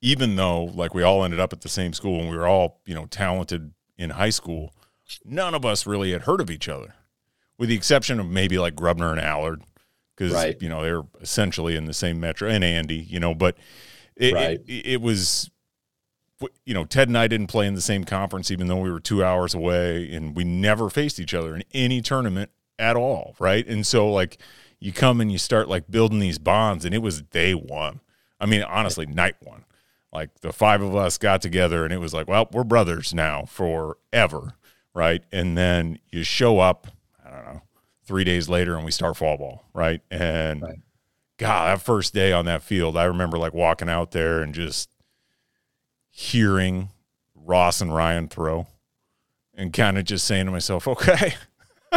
even 0.00 0.34
though 0.34 0.64
like 0.64 0.92
we 0.92 1.04
all 1.04 1.24
ended 1.24 1.38
up 1.38 1.52
at 1.52 1.60
the 1.60 1.68
same 1.68 1.92
school 1.92 2.20
and 2.20 2.28
we 2.30 2.36
were 2.36 2.48
all 2.48 2.80
you 2.84 2.94
know 2.94 3.06
talented 3.06 3.72
in 3.96 4.10
high 4.10 4.30
school, 4.30 4.74
none 5.24 5.54
of 5.54 5.64
us 5.64 5.86
really 5.86 6.10
had 6.10 6.22
heard 6.22 6.40
of 6.40 6.50
each 6.50 6.68
other, 6.68 6.94
with 7.58 7.68
the 7.68 7.76
exception 7.76 8.18
of 8.18 8.28
maybe 8.28 8.58
like 8.58 8.74
Grubner 8.74 9.12
and 9.12 9.20
Allard, 9.20 9.62
because 10.16 10.32
right. 10.32 10.60
you 10.60 10.68
know 10.68 10.82
they're 10.82 11.02
essentially 11.20 11.76
in 11.76 11.84
the 11.84 11.94
same 11.94 12.18
metro 12.18 12.48
and 12.48 12.64
Andy, 12.64 12.96
you 12.96 13.20
know, 13.20 13.34
but 13.34 13.56
it, 14.16 14.34
right. 14.34 14.60
it, 14.66 14.86
it 14.86 15.00
was 15.00 15.48
you 16.64 16.74
know, 16.74 16.84
Ted 16.84 17.06
and 17.06 17.16
I 17.16 17.28
didn't 17.28 17.46
play 17.46 17.68
in 17.68 17.74
the 17.74 17.80
same 17.80 18.02
conference, 18.02 18.50
even 18.50 18.66
though 18.66 18.80
we 18.80 18.90
were 18.90 18.98
two 18.98 19.22
hours 19.22 19.54
away, 19.54 20.12
and 20.12 20.34
we 20.34 20.42
never 20.42 20.90
faced 20.90 21.20
each 21.20 21.34
other 21.34 21.54
in 21.54 21.62
any 21.72 22.00
tournament 22.00 22.50
at 22.80 22.96
all, 22.96 23.36
right? 23.38 23.64
And 23.64 23.86
so, 23.86 24.10
like, 24.10 24.38
you 24.82 24.92
come 24.92 25.20
and 25.20 25.30
you 25.30 25.38
start 25.38 25.68
like 25.68 25.88
building 25.88 26.18
these 26.18 26.38
bonds, 26.38 26.84
and 26.84 26.92
it 26.92 26.98
was 26.98 27.22
day 27.22 27.52
one. 27.54 28.00
I 28.40 28.46
mean, 28.46 28.62
honestly, 28.62 29.06
night 29.06 29.36
one. 29.40 29.64
Like 30.12 30.40
the 30.40 30.52
five 30.52 30.82
of 30.82 30.96
us 30.96 31.18
got 31.18 31.40
together, 31.40 31.84
and 31.84 31.94
it 31.94 31.98
was 31.98 32.12
like, 32.12 32.26
well, 32.26 32.48
we're 32.52 32.64
brothers 32.64 33.14
now 33.14 33.44
forever, 33.44 34.54
right? 34.92 35.22
And 35.30 35.56
then 35.56 36.00
you 36.10 36.24
show 36.24 36.58
up, 36.58 36.88
I 37.24 37.30
don't 37.30 37.44
know, 37.44 37.62
three 38.04 38.24
days 38.24 38.48
later, 38.48 38.74
and 38.74 38.84
we 38.84 38.90
start 38.90 39.16
fall 39.16 39.36
ball, 39.36 39.64
right? 39.72 40.00
And 40.10 40.62
right. 40.62 40.80
God, 41.38 41.68
that 41.68 41.84
first 41.84 42.12
day 42.12 42.32
on 42.32 42.44
that 42.46 42.62
field, 42.62 42.96
I 42.96 43.04
remember 43.04 43.38
like 43.38 43.54
walking 43.54 43.88
out 43.88 44.10
there 44.10 44.42
and 44.42 44.52
just 44.52 44.90
hearing 46.10 46.88
Ross 47.36 47.80
and 47.80 47.94
Ryan 47.94 48.26
throw 48.26 48.66
and 49.54 49.72
kind 49.72 49.96
of 49.96 50.04
just 50.04 50.26
saying 50.26 50.46
to 50.46 50.52
myself, 50.52 50.88
okay, 50.88 51.34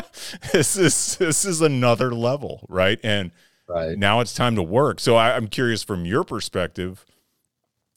this 0.51 0.77
is 0.77 1.17
this 1.17 1.45
is 1.45 1.61
another 1.61 2.13
level, 2.13 2.65
right? 2.69 2.99
And 3.03 3.31
right. 3.67 3.97
now 3.97 4.19
it's 4.19 4.33
time 4.33 4.55
to 4.55 4.63
work. 4.63 4.99
So 4.99 5.15
I, 5.15 5.35
I'm 5.35 5.47
curious 5.47 5.83
from 5.83 6.05
your 6.05 6.23
perspective, 6.23 7.05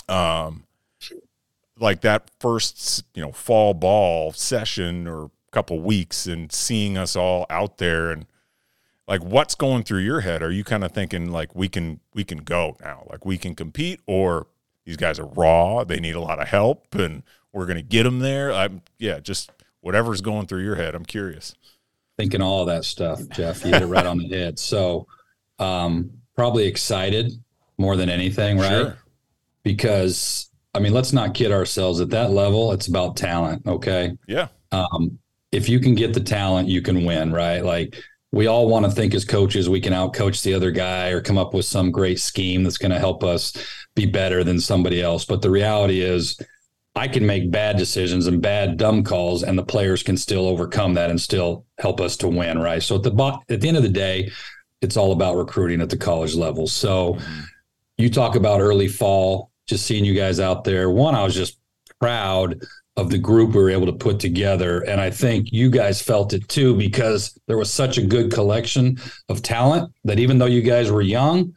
um, 0.09 0.65
like 1.79 2.01
that 2.03 2.31
first 2.41 3.05
you 3.15 3.23
know 3.23 3.33
fall 3.33 3.75
ball 3.75 4.33
session 4.33 5.07
or 5.07 5.31
couple 5.51 5.81
weeks 5.81 6.27
and 6.27 6.53
seeing 6.53 6.99
us 6.99 7.17
all 7.17 7.47
out 7.49 7.79
there 7.79 8.11
and 8.11 8.27
like 9.07 9.23
what's 9.23 9.55
going 9.55 9.83
through 9.83 10.01
your 10.01 10.21
head 10.21 10.43
are 10.43 10.51
you 10.51 10.63
kind 10.63 10.85
of 10.85 10.93
thinking 10.93 11.31
like 11.31 11.55
we 11.55 11.69
can 11.69 12.01
we 12.15 12.23
can 12.23 12.39
go 12.39 12.77
now 12.83 13.07
like 13.11 13.25
we 13.25 13.39
can 13.39 13.55
compete 13.55 13.99
or 14.07 14.47
these 14.85 14.97
guys 14.97 15.19
are 15.19 15.27
raw 15.27 15.85
they 15.85 15.99
need 15.99 16.15
a 16.15 16.21
lot 16.21 16.39
of 16.39 16.49
help 16.49 16.95
and 16.95 17.23
we're 17.53 17.65
going 17.65 17.79
to 17.79 17.83
get 17.83 18.03
them 18.03 18.19
there 18.19 18.53
i'm 18.53 18.83
yeah 18.99 19.19
just 19.19 19.51
whatever's 19.81 20.21
going 20.21 20.47
through 20.47 20.63
your 20.63 20.77
head 20.77 20.95
i'm 20.95 21.07
curious 21.07 21.55
thinking 22.19 22.43
all 22.43 22.61
of 22.61 22.67
that 22.67 22.85
stuff, 22.85 23.21
Jeff. 23.31 23.65
You 23.65 23.73
hit 23.73 23.83
it 23.83 23.87
right 23.87 24.05
on 24.05 24.19
the 24.19 24.29
head. 24.37 24.59
So, 24.59 25.07
um, 25.59 26.11
probably 26.35 26.67
excited 26.67 27.33
more 27.79 27.97
than 27.97 28.11
anything, 28.11 28.59
right? 28.59 28.71
Sure. 28.71 28.99
Because 29.63 30.51
I 30.75 30.81
mean, 30.81 30.93
let's 30.93 31.13
not 31.13 31.35
kid 31.35 31.51
ourselves. 31.51 32.01
At 32.01 32.11
that 32.11 32.31
level, 32.31 32.73
it's 32.73 32.89
about 32.89 33.17
talent. 33.17 33.67
Okay. 33.67 34.17
Yeah. 34.27 34.49
Um, 34.71 35.19
if 35.51 35.69
you 35.69 35.81
can 35.81 35.95
get 35.95 36.13
the 36.13 36.21
talent, 36.21 36.69
you 36.69 36.83
can 36.83 37.05
win, 37.05 37.33
right? 37.33 37.65
Like 37.65 38.03
we 38.33 38.47
all 38.47 38.69
want 38.69 38.85
to 38.85 38.91
think 38.91 39.15
as 39.15 39.25
coaches 39.25 39.69
we 39.69 39.81
can 39.81 39.95
outcoach 39.95 40.43
the 40.43 40.53
other 40.53 40.71
guy 40.71 41.09
or 41.09 41.21
come 41.23 41.39
up 41.39 41.55
with 41.55 41.65
some 41.65 41.91
great 41.91 42.21
scheme 42.21 42.63
that's 42.63 42.77
going 42.77 42.93
to 42.93 42.99
help 42.99 43.25
us 43.25 43.55
be 43.95 44.05
better 44.05 44.45
than 44.45 44.61
somebody 44.61 45.01
else. 45.01 45.25
But 45.25 45.41
the 45.41 45.51
reality 45.51 46.03
is, 46.03 46.39
I 46.99 47.09
can 47.09 47.25
make 47.25 47.51
bad 47.51 47.77
decisions 47.77 48.27
and 48.27 48.43
bad 48.43 48.77
dumb 48.77 49.05
calls, 49.05 49.43
and 49.43 49.57
the 49.57 49.65
players 49.65 50.03
can 50.03 50.17
still 50.17 50.47
overcome 50.47 50.95
that 50.95 51.11
and 51.11 51.21
still 51.21 51.65
help 51.79 52.01
us 52.01 52.17
to 52.19 52.29
win. 52.29 52.59
Right. 52.59 52.83
So 52.83 52.97
at 52.97 53.03
the 53.03 53.41
at 53.49 53.61
the 53.61 53.69
end 53.69 53.77
of 53.77 53.83
the 53.83 53.89
day, 53.89 54.31
it's 54.81 54.97
all 54.97 55.13
about 55.13 55.37
recruiting 55.37 55.81
at 55.81 55.91
the 55.91 55.97
college 55.97 56.35
level. 56.35 56.67
So 56.67 57.15
mm-hmm. 57.15 57.41
you 57.97 58.11
talk 58.11 58.37
about 58.37 58.61
early 58.61 58.89
fall, 58.89 59.51
just 59.67 59.87
seeing 59.87 60.05
you 60.05 60.15
guys 60.15 60.41
out 60.41 60.65
there. 60.65 60.91
One, 60.91 61.15
I 61.15 61.25
was 61.25 61.35
just 61.35 61.59
proud 62.01 62.61
of 62.97 63.11
the 63.11 63.19
group 63.19 63.55
we 63.55 63.63
were 63.63 63.71
able 63.71 63.87
to 63.87 63.93
put 63.93 64.19
together. 64.19 64.81
And 64.81 65.01
I 65.01 65.09
think 65.09 65.53
you 65.53 65.71
guys 65.71 66.03
felt 66.03 66.33
it 66.33 66.49
too 66.49 66.75
because 66.77 67.39
there 67.47 67.57
was 67.57 67.73
such 67.73 67.97
a 67.97 68.03
good 68.03 68.33
collection 68.33 68.99
of 69.29 69.41
talent 69.41 69.93
that 70.05 70.19
even 70.19 70.39
though 70.39 70.47
you 70.47 70.63
guys 70.63 70.91
were 70.91 71.03
young, 71.03 71.55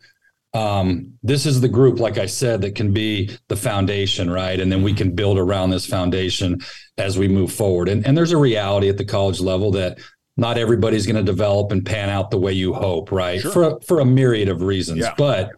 um, 0.53 1.13
this 1.23 1.45
is 1.45 1.61
the 1.61 1.69
group, 1.69 1.99
like 1.99 2.17
I 2.17 2.25
said, 2.25 2.61
that 2.61 2.75
can 2.75 2.91
be 2.91 3.37
the 3.47 3.55
foundation, 3.55 4.29
right? 4.29 4.59
And 4.59 4.71
then 4.71 4.83
we 4.83 4.93
can 4.93 5.15
build 5.15 5.37
around 5.37 5.69
this 5.69 5.85
foundation 5.85 6.59
as 6.97 7.17
we 7.17 7.27
move 7.27 7.53
forward. 7.53 7.87
And, 7.87 8.05
and 8.05 8.17
there's 8.17 8.33
a 8.33 8.37
reality 8.37 8.89
at 8.89 8.97
the 8.97 9.05
college 9.05 9.39
level 9.39 9.71
that 9.71 9.99
not 10.37 10.57
everybody's 10.57 11.05
going 11.05 11.15
to 11.15 11.23
develop 11.23 11.71
and 11.71 11.85
pan 11.85 12.09
out 12.09 12.31
the 12.31 12.37
way 12.37 12.51
you 12.53 12.73
hope, 12.73 13.11
right? 13.11 13.39
Sure. 13.39 13.51
For 13.51 13.79
for 13.81 13.99
a 13.99 14.05
myriad 14.05 14.49
of 14.49 14.61
reasons, 14.61 14.99
yeah. 14.99 15.13
but 15.17 15.51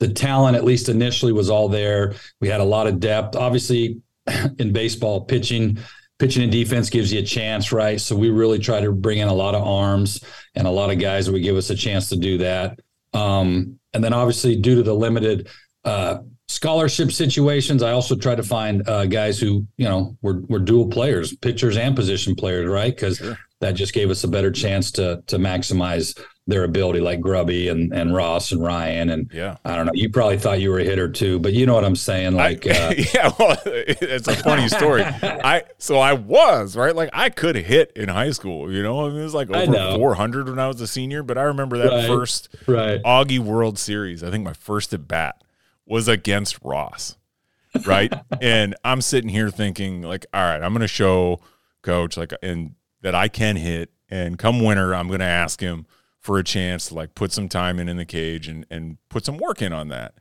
the 0.00 0.08
talent, 0.08 0.56
at 0.56 0.64
least 0.64 0.88
initially, 0.88 1.32
was 1.32 1.50
all 1.50 1.68
there. 1.68 2.14
We 2.40 2.48
had 2.48 2.60
a 2.60 2.64
lot 2.64 2.86
of 2.86 3.00
depth. 3.00 3.34
Obviously, 3.36 4.00
in 4.58 4.72
baseball, 4.72 5.24
pitching, 5.24 5.78
pitching 6.18 6.42
and 6.42 6.52
defense 6.52 6.90
gives 6.90 7.12
you 7.12 7.20
a 7.20 7.24
chance, 7.24 7.72
right? 7.72 8.00
So 8.00 8.14
we 8.14 8.30
really 8.30 8.58
try 8.58 8.80
to 8.80 8.92
bring 8.92 9.18
in 9.18 9.28
a 9.28 9.34
lot 9.34 9.54
of 9.54 9.66
arms 9.66 10.22
and 10.54 10.66
a 10.66 10.70
lot 10.70 10.90
of 10.90 10.98
guys 10.98 11.26
that 11.26 11.32
would 11.32 11.42
give 11.42 11.56
us 11.56 11.70
a 11.70 11.74
chance 11.74 12.08
to 12.10 12.16
do 12.16 12.38
that. 12.38 12.78
Um, 13.12 13.78
and 13.98 14.04
then 14.04 14.12
obviously, 14.12 14.54
due 14.54 14.76
to 14.76 14.84
the 14.84 14.94
limited 14.94 15.48
uh, 15.84 16.18
scholarship 16.46 17.10
situations, 17.10 17.82
I 17.82 17.90
also 17.90 18.14
try 18.14 18.36
to 18.36 18.44
find 18.44 18.88
uh, 18.88 19.06
guys 19.06 19.40
who 19.40 19.66
you 19.76 19.88
know 19.88 20.16
were 20.22 20.42
were 20.42 20.60
dual 20.60 20.86
players, 20.86 21.34
pitchers 21.34 21.76
and 21.76 21.96
position 21.96 22.36
players, 22.36 22.68
right? 22.68 22.94
Because 22.94 23.16
sure. 23.16 23.36
that 23.60 23.72
just 23.72 23.94
gave 23.94 24.08
us 24.08 24.22
a 24.22 24.28
better 24.28 24.52
chance 24.52 24.92
to 24.92 25.20
to 25.26 25.36
maximize 25.36 26.16
their 26.48 26.64
ability, 26.64 27.00
like 27.00 27.20
Grubby 27.20 27.68
and, 27.68 27.92
and 27.92 28.14
Ross 28.14 28.52
and 28.52 28.62
Ryan. 28.62 29.10
And 29.10 29.30
yeah, 29.32 29.58
I 29.66 29.76
don't 29.76 29.84
know. 29.84 29.92
You 29.94 30.08
probably 30.08 30.38
thought 30.38 30.60
you 30.60 30.70
were 30.70 30.78
a 30.78 30.84
hitter 30.84 31.08
too, 31.08 31.38
but 31.38 31.52
you 31.52 31.66
know 31.66 31.74
what 31.74 31.84
I'm 31.84 31.94
saying? 31.94 32.32
Like, 32.32 32.66
I, 32.66 32.70
uh, 32.70 32.94
yeah, 33.14 33.32
well, 33.38 33.58
it's 33.66 34.26
a 34.26 34.34
funny 34.34 34.66
story. 34.68 35.02
I 35.04 35.64
so 35.76 35.98
I 35.98 36.14
was 36.14 36.74
right. 36.74 36.96
Like 36.96 37.10
I 37.12 37.28
could 37.28 37.54
hit 37.54 37.92
in 37.94 38.08
high 38.08 38.30
school. 38.30 38.72
You 38.72 38.82
know, 38.82 39.06
I 39.06 39.10
mean, 39.10 39.20
it 39.20 39.24
was 39.24 39.34
like 39.34 39.50
over 39.50 39.98
400 39.98 40.48
when 40.48 40.58
I 40.58 40.66
was 40.66 40.80
a 40.80 40.86
senior. 40.86 41.22
But 41.22 41.36
I 41.36 41.42
remember 41.42 41.76
that 41.78 41.90
right, 41.90 42.06
first 42.06 42.48
right. 42.66 43.02
Augie 43.02 43.38
World 43.38 43.78
Series. 43.78 44.24
I 44.24 44.30
think 44.30 44.42
my 44.42 44.54
first 44.54 44.94
at 44.94 45.06
bat 45.06 45.44
was 45.84 46.08
against 46.08 46.58
Ross. 46.64 47.16
Right, 47.84 48.12
and 48.40 48.74
I'm 48.82 49.02
sitting 49.02 49.28
here 49.28 49.50
thinking 49.50 50.00
like, 50.00 50.24
all 50.32 50.40
right, 50.40 50.62
I'm 50.62 50.72
going 50.72 50.80
to 50.80 50.88
show 50.88 51.40
coach 51.82 52.16
like 52.16 52.32
and 52.42 52.74
that 53.02 53.14
I 53.14 53.28
can 53.28 53.56
hit. 53.56 53.90
And 54.10 54.38
come 54.38 54.64
winter, 54.64 54.94
I'm 54.94 55.08
going 55.08 55.20
to 55.20 55.26
ask 55.26 55.60
him 55.60 55.84
for 56.28 56.38
a 56.38 56.44
chance 56.44 56.88
to 56.88 56.94
like 56.94 57.14
put 57.14 57.32
some 57.32 57.48
time 57.48 57.80
in 57.80 57.88
in 57.88 57.96
the 57.96 58.04
cage 58.04 58.48
and 58.48 58.66
and 58.70 58.98
put 59.08 59.24
some 59.24 59.38
work 59.38 59.62
in 59.62 59.72
on 59.72 59.88
that. 59.88 60.12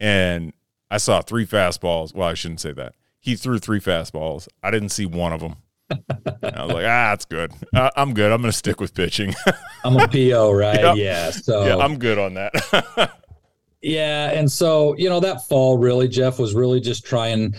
And 0.00 0.54
I 0.90 0.96
saw 0.96 1.20
three 1.20 1.44
fastballs. 1.44 2.14
Well, 2.14 2.28
I 2.28 2.32
shouldn't 2.32 2.62
say 2.62 2.72
that. 2.72 2.94
He 3.20 3.36
threw 3.36 3.58
three 3.58 3.78
fastballs. 3.78 4.48
I 4.62 4.70
didn't 4.70 4.88
see 4.88 5.04
one 5.04 5.34
of 5.34 5.40
them. 5.40 5.56
I 5.90 6.64
was 6.64 6.72
like, 6.72 6.86
ah, 6.86 7.10
that's 7.10 7.26
good. 7.26 7.52
Uh, 7.74 7.90
I'm 7.94 8.14
good. 8.14 8.32
I'm 8.32 8.40
going 8.40 8.52
to 8.52 8.56
stick 8.56 8.80
with 8.80 8.94
pitching. 8.94 9.34
I'm 9.84 9.98
a 9.98 10.08
PO, 10.08 10.50
right? 10.50 10.96
Yeah. 10.96 11.30
So 11.30 11.66
yeah, 11.66 11.76
I'm 11.76 11.98
good 11.98 12.18
on 12.18 12.32
that. 12.34 13.10
yeah, 13.82 14.30
and 14.30 14.50
so 14.50 14.96
you 14.96 15.10
know 15.10 15.20
that 15.20 15.46
fall 15.46 15.76
really, 15.76 16.08
Jeff 16.08 16.38
was 16.38 16.54
really 16.54 16.80
just 16.80 17.04
trying 17.04 17.54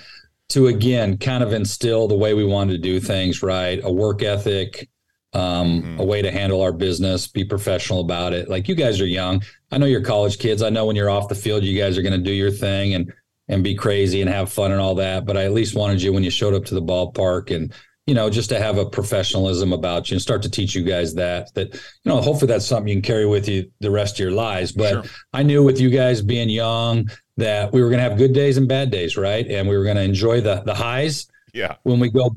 to 0.50 0.68
again 0.68 1.20
kind 1.20 1.44
of 1.44 1.54
instill 1.54 2.08
the 2.08 2.18
way 2.18 2.34
we 2.34 2.46
wanted 2.46 2.72
to 2.72 2.80
do 2.80 3.00
things, 3.00 3.44
right? 3.44 3.80
A 3.84 3.92
work 3.92 4.24
ethic, 4.24 4.90
um, 5.36 5.82
mm-hmm. 5.82 6.00
a 6.00 6.04
way 6.04 6.22
to 6.22 6.32
handle 6.32 6.62
our 6.62 6.72
business, 6.72 7.28
be 7.28 7.44
professional 7.44 8.00
about 8.00 8.34
it. 8.34 8.50
Like 8.50 8.70
you 8.70 8.76
guys 8.76 9.02
are 9.02 9.06
young. 9.06 9.44
I 9.72 9.78
know 9.78 9.86
you're 9.86 10.02
college 10.02 10.40
kids. 10.40 10.62
I 10.62 10.70
know 10.70 10.86
when 10.86 10.96
you're 10.96 11.10
off 11.10 11.28
the 11.28 11.36
field, 11.36 11.64
you 11.64 11.78
guys 11.78 11.98
are 11.98 12.02
going 12.02 12.14
to 12.14 12.18
do 12.18 12.32
your 12.32 12.52
thing 12.52 12.94
and 12.94 13.14
and 13.48 13.64
be 13.64 13.76
crazy 13.76 14.22
and 14.22 14.30
have 14.30 14.52
fun 14.52 14.72
and 14.72 14.82
all 14.82 14.96
that. 14.96 15.26
But 15.26 15.38
I 15.38 15.44
at 15.44 15.52
least 15.52 15.76
wanted 15.76 16.02
you 16.02 16.14
when 16.14 16.24
you 16.24 16.32
showed 16.32 16.54
up 16.54 16.66
to 16.66 16.74
the 16.74 16.82
ballpark 16.82 17.54
and 17.54 17.74
you 18.08 18.16
know 18.16 18.30
just 18.30 18.50
to 18.50 18.60
have 18.60 18.78
a 18.78 18.86
professionalism 18.86 19.74
about 19.74 20.10
you 20.10 20.16
and 20.16 20.22
start 20.22 20.42
to 20.44 20.50
teach 20.50 20.74
you 20.74 20.84
guys 20.84 21.14
that 21.16 21.54
that 21.56 21.74
you 21.74 21.80
know 22.06 22.22
hopefully 22.22 22.48
that's 22.48 22.66
something 22.66 22.88
you 22.88 22.96
can 22.96 23.02
carry 23.02 23.26
with 23.26 23.50
you 23.50 23.70
the 23.82 23.92
rest 23.92 24.16
of 24.16 24.20
your 24.20 24.32
lives. 24.32 24.72
But 24.72 24.92
sure. 24.92 25.04
I 25.34 25.44
knew 25.44 25.64
with 25.64 25.82
you 25.82 25.90
guys 25.90 26.22
being 26.22 26.50
young 26.50 27.10
that 27.36 27.74
we 27.74 27.82
were 27.82 27.90
going 27.90 28.02
to 28.02 28.10
have 28.10 28.18
good 28.18 28.34
days 28.34 28.56
and 28.56 28.70
bad 28.70 28.90
days, 28.90 29.18
right? 29.18 29.46
And 29.46 29.68
we 29.68 29.76
were 29.78 29.84
going 29.84 29.98
to 29.98 30.04
enjoy 30.04 30.40
the 30.40 30.62
the 30.62 30.76
highs 30.76 31.28
yeah. 31.56 31.76
When 31.84 32.02
we 32.02 32.10
go 32.10 32.36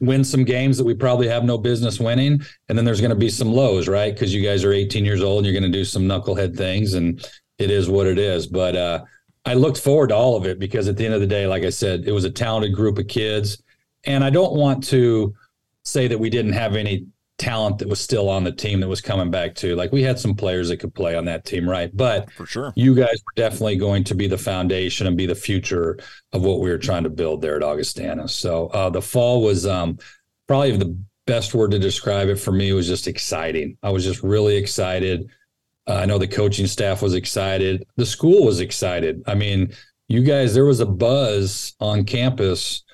win 0.00 0.24
some 0.24 0.42
games 0.42 0.76
that 0.76 0.84
we 0.84 0.92
probably 0.92 1.28
have 1.28 1.44
no 1.44 1.56
business 1.56 2.00
winning, 2.00 2.42
and 2.68 2.76
then 2.76 2.84
there's 2.84 3.00
going 3.00 3.10
to 3.10 3.16
be 3.16 3.30
some 3.30 3.52
lows, 3.52 3.86
right? 3.86 4.12
Because 4.12 4.34
you 4.34 4.42
guys 4.42 4.64
are 4.64 4.72
18 4.72 5.04
years 5.04 5.22
old 5.22 5.38
and 5.38 5.46
you're 5.46 5.58
going 5.58 5.70
to 5.70 5.78
do 5.78 5.84
some 5.84 6.02
knucklehead 6.02 6.56
things, 6.56 6.94
and 6.94 7.24
it 7.58 7.70
is 7.70 7.88
what 7.88 8.08
it 8.08 8.18
is. 8.18 8.48
But 8.48 8.74
uh, 8.74 9.04
I 9.44 9.54
looked 9.54 9.78
forward 9.78 10.08
to 10.08 10.16
all 10.16 10.36
of 10.36 10.46
it 10.46 10.58
because 10.58 10.88
at 10.88 10.96
the 10.96 11.04
end 11.04 11.14
of 11.14 11.20
the 11.20 11.28
day, 11.28 11.46
like 11.46 11.62
I 11.62 11.70
said, 11.70 12.08
it 12.08 12.12
was 12.12 12.24
a 12.24 12.30
talented 12.30 12.74
group 12.74 12.98
of 12.98 13.06
kids, 13.06 13.62
and 14.02 14.24
I 14.24 14.30
don't 14.30 14.54
want 14.54 14.82
to 14.88 15.32
say 15.84 16.08
that 16.08 16.18
we 16.18 16.28
didn't 16.28 16.54
have 16.54 16.74
any 16.74 17.06
talent 17.38 17.78
that 17.78 17.88
was 17.88 18.00
still 18.00 18.28
on 18.28 18.44
the 18.44 18.52
team 18.52 18.80
that 18.80 18.88
was 18.88 19.00
coming 19.00 19.30
back 19.30 19.54
too. 19.54 19.76
Like 19.76 19.92
we 19.92 20.02
had 20.02 20.18
some 20.18 20.34
players 20.34 20.68
that 20.68 20.78
could 20.78 20.94
play 20.94 21.16
on 21.16 21.26
that 21.26 21.44
team, 21.44 21.68
right? 21.68 21.94
But 21.94 22.30
for 22.32 22.46
sure, 22.46 22.72
you 22.76 22.94
guys 22.94 23.22
were 23.24 23.32
definitely 23.36 23.76
going 23.76 24.04
to 24.04 24.14
be 24.14 24.26
the 24.26 24.38
foundation 24.38 25.06
and 25.06 25.16
be 25.16 25.26
the 25.26 25.34
future 25.34 25.98
of 26.32 26.42
what 26.42 26.60
we 26.60 26.70
were 26.70 26.78
trying 26.78 27.04
to 27.04 27.10
build 27.10 27.42
there 27.42 27.56
at 27.56 27.62
Augustana. 27.62 28.28
So 28.28 28.68
uh, 28.68 28.90
the 28.90 29.02
fall 29.02 29.42
was 29.42 29.66
um, 29.66 29.98
probably 30.46 30.76
the 30.76 30.98
best 31.26 31.54
word 31.54 31.72
to 31.72 31.78
describe 31.78 32.28
it 32.28 32.36
for 32.36 32.52
me 32.52 32.72
was 32.72 32.86
just 32.86 33.08
exciting. 33.08 33.76
I 33.82 33.90
was 33.90 34.04
just 34.04 34.22
really 34.22 34.56
excited. 34.56 35.28
Uh, 35.86 35.94
I 35.94 36.06
know 36.06 36.18
the 36.18 36.28
coaching 36.28 36.66
staff 36.66 37.02
was 37.02 37.14
excited. 37.14 37.84
The 37.96 38.06
school 38.06 38.44
was 38.44 38.60
excited. 38.60 39.22
I 39.26 39.34
mean, 39.34 39.72
you 40.08 40.22
guys, 40.22 40.54
there 40.54 40.64
was 40.64 40.80
a 40.80 40.86
buzz 40.86 41.74
on 41.80 42.04
campus 42.04 42.84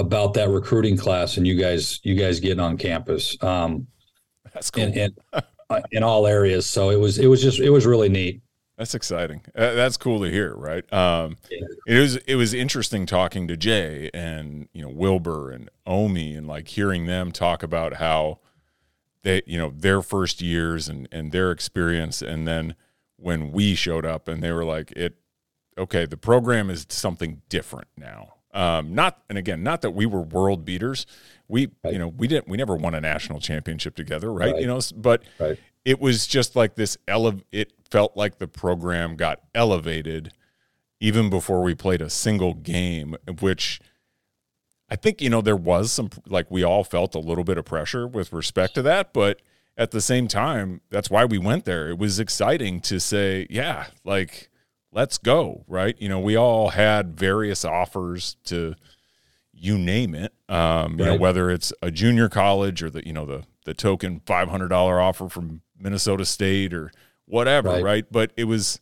about 0.00 0.34
that 0.34 0.48
recruiting 0.48 0.96
class 0.96 1.36
and 1.36 1.46
you 1.46 1.54
guys 1.54 2.00
you 2.02 2.14
guys 2.14 2.40
getting 2.40 2.60
on 2.60 2.76
campus. 2.76 3.36
Um, 3.42 3.86
That's 4.52 4.70
cool. 4.70 4.84
In, 4.84 4.92
in, 4.94 5.16
uh, 5.32 5.80
in, 5.92 6.02
all 6.02 6.26
areas. 6.26 6.66
So 6.66 6.90
it 6.90 6.96
was 6.96 7.18
it 7.18 7.26
was 7.26 7.42
just 7.42 7.60
it 7.60 7.70
was 7.70 7.86
really 7.86 8.08
neat. 8.08 8.40
That's 8.76 8.94
exciting. 8.94 9.42
Uh, 9.54 9.74
that's 9.74 9.98
cool 9.98 10.22
to 10.22 10.30
hear, 10.30 10.54
right? 10.54 10.90
Um, 10.90 11.36
yeah. 11.50 11.66
It 11.86 11.98
was 12.00 12.16
it 12.16 12.36
was 12.36 12.54
interesting 12.54 13.04
talking 13.04 13.46
to 13.48 13.56
Jay 13.56 14.10
and 14.14 14.68
you 14.72 14.82
know 14.82 14.88
Wilbur 14.88 15.50
and 15.50 15.68
Omi 15.86 16.34
and 16.34 16.46
like 16.46 16.68
hearing 16.68 17.06
them 17.06 17.30
talk 17.30 17.62
about 17.62 17.94
how 17.94 18.38
they 19.22 19.42
you 19.46 19.58
know 19.58 19.70
their 19.70 20.02
first 20.02 20.40
years 20.40 20.88
and 20.88 21.08
and 21.12 21.30
their 21.32 21.50
experience 21.50 22.22
and 22.22 22.48
then 22.48 22.74
when 23.16 23.52
we 23.52 23.74
showed 23.74 24.06
up 24.06 24.28
and 24.28 24.42
they 24.42 24.50
were 24.50 24.64
like 24.64 24.92
it 24.92 25.16
okay 25.76 26.06
the 26.06 26.16
program 26.16 26.70
is 26.70 26.86
something 26.88 27.42
different 27.48 27.88
now 27.96 28.34
um, 28.52 28.94
not 28.94 29.22
and 29.28 29.38
again, 29.38 29.62
not 29.62 29.82
that 29.82 29.92
we 29.92 30.06
were 30.06 30.20
world 30.20 30.64
beaters. 30.64 31.06
We 31.48 31.70
right. 31.84 31.92
you 31.92 31.98
know 31.98 32.08
we 32.08 32.26
didn't 32.26 32.48
we 32.48 32.56
never 32.56 32.76
won 32.76 32.94
a 32.94 33.00
national 33.00 33.40
championship 33.40 33.94
together, 33.94 34.32
right? 34.32 34.52
right. 34.52 34.60
You 34.60 34.66
know, 34.66 34.80
but 34.96 35.22
right. 35.38 35.58
it 35.84 36.00
was 36.00 36.26
just 36.26 36.56
like 36.56 36.74
this. 36.74 36.96
Ele- 37.06 37.42
it 37.52 37.72
felt 37.90 38.16
like 38.16 38.38
the 38.38 38.48
program 38.48 39.16
got 39.16 39.40
elevated 39.54 40.32
even 41.00 41.30
before 41.30 41.62
we 41.62 41.74
played 41.74 42.02
a 42.02 42.10
single 42.10 42.54
game, 42.54 43.16
which. 43.40 43.80
I 44.92 44.96
think 44.96 45.22
you 45.22 45.30
know 45.30 45.40
there 45.40 45.54
was 45.54 45.92
some 45.92 46.10
like 46.26 46.50
we 46.50 46.64
all 46.64 46.82
felt 46.82 47.14
a 47.14 47.20
little 47.20 47.44
bit 47.44 47.56
of 47.56 47.64
pressure 47.64 48.08
with 48.08 48.32
respect 48.32 48.74
to 48.74 48.82
that, 48.82 49.12
but 49.12 49.40
at 49.76 49.92
the 49.92 50.00
same 50.00 50.28
time, 50.28 50.82
that's 50.90 51.08
why 51.08 51.24
we 51.24 51.38
went 51.38 51.64
there. 51.64 51.88
It 51.88 51.98
was 51.98 52.20
exciting 52.20 52.80
to 52.80 53.00
say, 53.00 53.46
yeah, 53.48 53.86
like 54.04 54.49
let's 54.92 55.18
go, 55.18 55.64
right? 55.66 55.96
You 55.98 56.08
know, 56.08 56.20
we 56.20 56.36
all 56.36 56.70
had 56.70 57.18
various 57.18 57.64
offers 57.64 58.36
to 58.44 58.74
you 59.52 59.78
name 59.78 60.14
it. 60.14 60.32
Um, 60.48 60.98
you 60.98 61.04
right. 61.04 61.12
know, 61.12 61.16
whether 61.16 61.50
it's 61.50 61.72
a 61.82 61.90
junior 61.90 62.28
college 62.28 62.82
or 62.82 62.90
the, 62.90 63.06
you 63.06 63.12
know, 63.12 63.26
the 63.26 63.44
the 63.64 63.74
token 63.74 64.20
five 64.26 64.48
hundred 64.48 64.68
dollar 64.68 65.00
offer 65.00 65.28
from 65.28 65.60
Minnesota 65.78 66.24
State 66.24 66.72
or 66.72 66.90
whatever, 67.26 67.68
right. 67.68 67.82
right. 67.82 68.06
But 68.10 68.32
it 68.36 68.44
was 68.44 68.80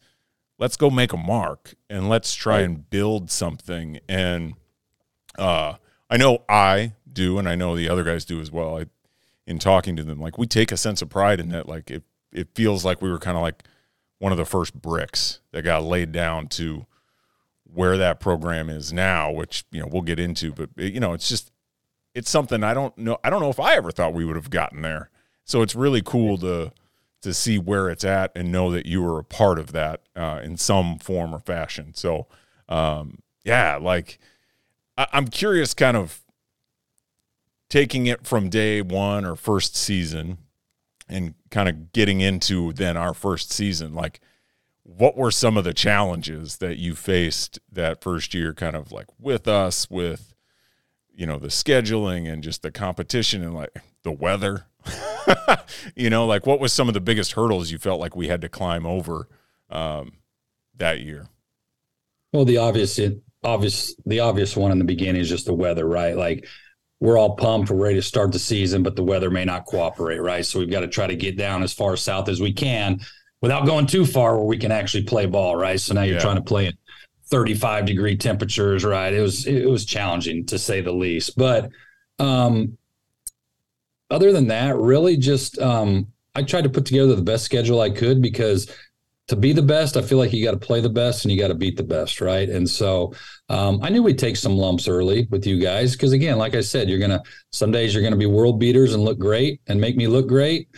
let's 0.58 0.76
go 0.76 0.90
make 0.90 1.12
a 1.12 1.16
mark 1.16 1.74
and 1.90 2.08
let's 2.08 2.34
try 2.34 2.56
right. 2.56 2.64
and 2.64 2.88
build 2.88 3.30
something. 3.30 4.00
And 4.08 4.54
uh 5.38 5.74
I 6.10 6.16
know 6.16 6.44
I 6.48 6.94
do 7.12 7.38
and 7.38 7.48
I 7.48 7.54
know 7.54 7.76
the 7.76 7.88
other 7.88 8.04
guys 8.04 8.24
do 8.24 8.40
as 8.40 8.50
well. 8.50 8.78
I 8.78 8.86
in 9.46 9.58
talking 9.58 9.96
to 9.96 10.04
them, 10.04 10.20
like 10.20 10.38
we 10.38 10.46
take 10.46 10.70
a 10.70 10.76
sense 10.76 11.00
of 11.02 11.08
pride 11.08 11.40
in 11.40 11.48
that, 11.48 11.68
like 11.68 11.90
it 11.90 12.04
it 12.32 12.48
feels 12.54 12.84
like 12.84 13.02
we 13.02 13.10
were 13.10 13.18
kind 13.18 13.36
of 13.36 13.42
like 13.42 13.64
one 14.18 14.32
of 14.32 14.38
the 14.38 14.44
first 14.44 14.74
bricks 14.74 15.40
that 15.52 15.62
got 15.62 15.84
laid 15.84 16.12
down 16.12 16.48
to 16.48 16.86
where 17.64 17.96
that 17.98 18.18
program 18.20 18.68
is 18.70 18.92
now, 18.92 19.30
which 19.30 19.64
you 19.70 19.80
know 19.80 19.88
we'll 19.90 20.02
get 20.02 20.18
into. 20.18 20.52
But 20.52 20.70
you 20.76 21.00
know, 21.00 21.12
it's 21.12 21.28
just 21.28 21.50
it's 22.14 22.30
something 22.30 22.62
I 22.64 22.74
don't 22.74 22.96
know. 22.98 23.18
I 23.22 23.30
don't 23.30 23.40
know 23.40 23.50
if 23.50 23.60
I 23.60 23.74
ever 23.74 23.90
thought 23.90 24.14
we 24.14 24.24
would 24.24 24.36
have 24.36 24.50
gotten 24.50 24.82
there. 24.82 25.10
So 25.44 25.62
it's 25.62 25.74
really 25.74 26.02
cool 26.04 26.38
to 26.38 26.72
to 27.22 27.34
see 27.34 27.58
where 27.58 27.88
it's 27.90 28.04
at 28.04 28.30
and 28.36 28.52
know 28.52 28.70
that 28.70 28.86
you 28.86 29.02
were 29.02 29.18
a 29.18 29.24
part 29.24 29.58
of 29.58 29.72
that 29.72 30.02
uh, 30.14 30.40
in 30.42 30.56
some 30.56 30.98
form 30.98 31.34
or 31.34 31.40
fashion. 31.40 31.92
So, 31.94 32.28
um, 32.68 33.18
yeah, 33.44 33.76
like 33.80 34.18
I- 34.96 35.08
I'm 35.12 35.26
curious, 35.28 35.74
kind 35.74 35.96
of 35.96 36.20
taking 37.68 38.06
it 38.06 38.26
from 38.26 38.48
day 38.48 38.80
one 38.82 39.24
or 39.24 39.36
first 39.36 39.76
season 39.76 40.38
and 41.08 41.34
kind 41.50 41.68
of 41.68 41.92
getting 41.92 42.20
into 42.20 42.72
then 42.72 42.96
our 42.96 43.14
first 43.14 43.52
season. 43.52 43.94
Like, 43.94 44.20
what 44.82 45.16
were 45.16 45.30
some 45.30 45.56
of 45.56 45.64
the 45.64 45.74
challenges 45.74 46.58
that 46.58 46.78
you 46.78 46.94
faced 46.94 47.58
that 47.70 48.02
first 48.02 48.34
year, 48.34 48.54
kind 48.54 48.76
of 48.76 48.92
like 48.92 49.06
with 49.18 49.46
us, 49.46 49.90
with 49.90 50.34
you 51.18 51.26
know 51.26 51.38
the 51.38 51.48
scheduling 51.48 52.32
and 52.32 52.42
just 52.42 52.62
the 52.62 52.70
competition 52.70 53.42
and 53.42 53.52
like 53.52 53.76
the 54.04 54.12
weather 54.12 54.66
you 55.96 56.08
know 56.08 56.24
like 56.24 56.46
what 56.46 56.60
was 56.60 56.72
some 56.72 56.86
of 56.86 56.94
the 56.94 57.00
biggest 57.00 57.32
hurdles 57.32 57.70
you 57.70 57.76
felt 57.76 58.00
like 58.00 58.14
we 58.14 58.28
had 58.28 58.40
to 58.40 58.48
climb 58.48 58.86
over 58.86 59.28
um, 59.68 60.12
that 60.76 61.00
year 61.00 61.26
well 62.32 62.44
the 62.44 62.56
obvious 62.56 62.98
obvious 63.42 63.94
the 64.06 64.20
obvious 64.20 64.56
one 64.56 64.70
in 64.70 64.78
the 64.78 64.84
beginning 64.84 65.20
is 65.20 65.28
just 65.28 65.46
the 65.46 65.52
weather 65.52 65.86
right 65.86 66.16
like 66.16 66.46
we're 67.00 67.18
all 67.18 67.36
pumped 67.36 67.70
we're 67.70 67.76
ready 67.76 67.94
to 67.94 68.02
start 68.02 68.32
the 68.32 68.38
season 68.38 68.82
but 68.82 68.96
the 68.96 69.02
weather 69.02 69.30
may 69.30 69.44
not 69.44 69.66
cooperate 69.66 70.20
right? 70.20 70.44
So 70.44 70.58
we've 70.58 70.70
got 70.70 70.80
to 70.80 70.88
try 70.88 71.06
to 71.06 71.16
get 71.16 71.36
down 71.36 71.62
as 71.62 71.72
far 71.72 71.96
south 71.96 72.28
as 72.28 72.40
we 72.40 72.52
can 72.52 73.00
without 73.40 73.66
going 73.66 73.86
too 73.86 74.04
far 74.04 74.36
where 74.36 74.46
we 74.46 74.58
can 74.58 74.72
actually 74.72 75.04
play 75.04 75.26
ball 75.26 75.56
right? 75.56 75.80
So 75.80 75.94
now 75.94 76.02
you're 76.02 76.16
yeah. 76.16 76.22
trying 76.22 76.36
to 76.36 76.42
play 76.42 76.66
it 76.66 76.76
35 77.26 77.86
degree 77.86 78.16
temperatures 78.16 78.84
right? 78.84 79.12
It 79.12 79.20
was 79.20 79.46
it 79.46 79.68
was 79.68 79.84
challenging 79.84 80.46
to 80.46 80.58
say 80.58 80.80
the 80.80 80.92
least. 80.92 81.36
But 81.36 81.70
um 82.18 82.76
other 84.10 84.32
than 84.32 84.48
that 84.48 84.76
really 84.76 85.16
just 85.16 85.58
um 85.58 86.06
i 86.34 86.42
tried 86.42 86.62
to 86.62 86.70
put 86.70 86.86
together 86.86 87.14
the 87.14 87.22
best 87.22 87.44
schedule 87.44 87.80
i 87.80 87.90
could 87.90 88.22
because 88.22 88.70
to 89.28 89.36
be 89.36 89.52
the 89.52 89.62
best 89.62 89.96
i 89.96 90.02
feel 90.02 90.18
like 90.18 90.32
you 90.32 90.44
got 90.44 90.52
to 90.52 90.66
play 90.66 90.80
the 90.80 90.88
best 90.88 91.24
and 91.24 91.32
you 91.32 91.38
got 91.38 91.48
to 91.48 91.54
beat 91.54 91.76
the 91.76 91.82
best 91.82 92.20
right 92.20 92.48
and 92.48 92.68
so 92.68 93.12
um, 93.48 93.78
i 93.82 93.88
knew 93.88 94.02
we'd 94.02 94.18
take 94.18 94.36
some 94.36 94.56
lumps 94.56 94.88
early 94.88 95.26
with 95.30 95.46
you 95.46 95.60
guys 95.60 95.92
because 95.92 96.12
again 96.12 96.38
like 96.38 96.54
i 96.54 96.60
said 96.60 96.88
you're 96.88 96.98
gonna 96.98 97.22
some 97.52 97.70
days 97.70 97.94
you're 97.94 98.02
gonna 98.02 98.16
be 98.16 98.26
world 98.26 98.58
beaters 98.58 98.94
and 98.94 99.04
look 99.04 99.18
great 99.18 99.60
and 99.68 99.80
make 99.80 99.96
me 99.96 100.06
look 100.06 100.26
great 100.26 100.68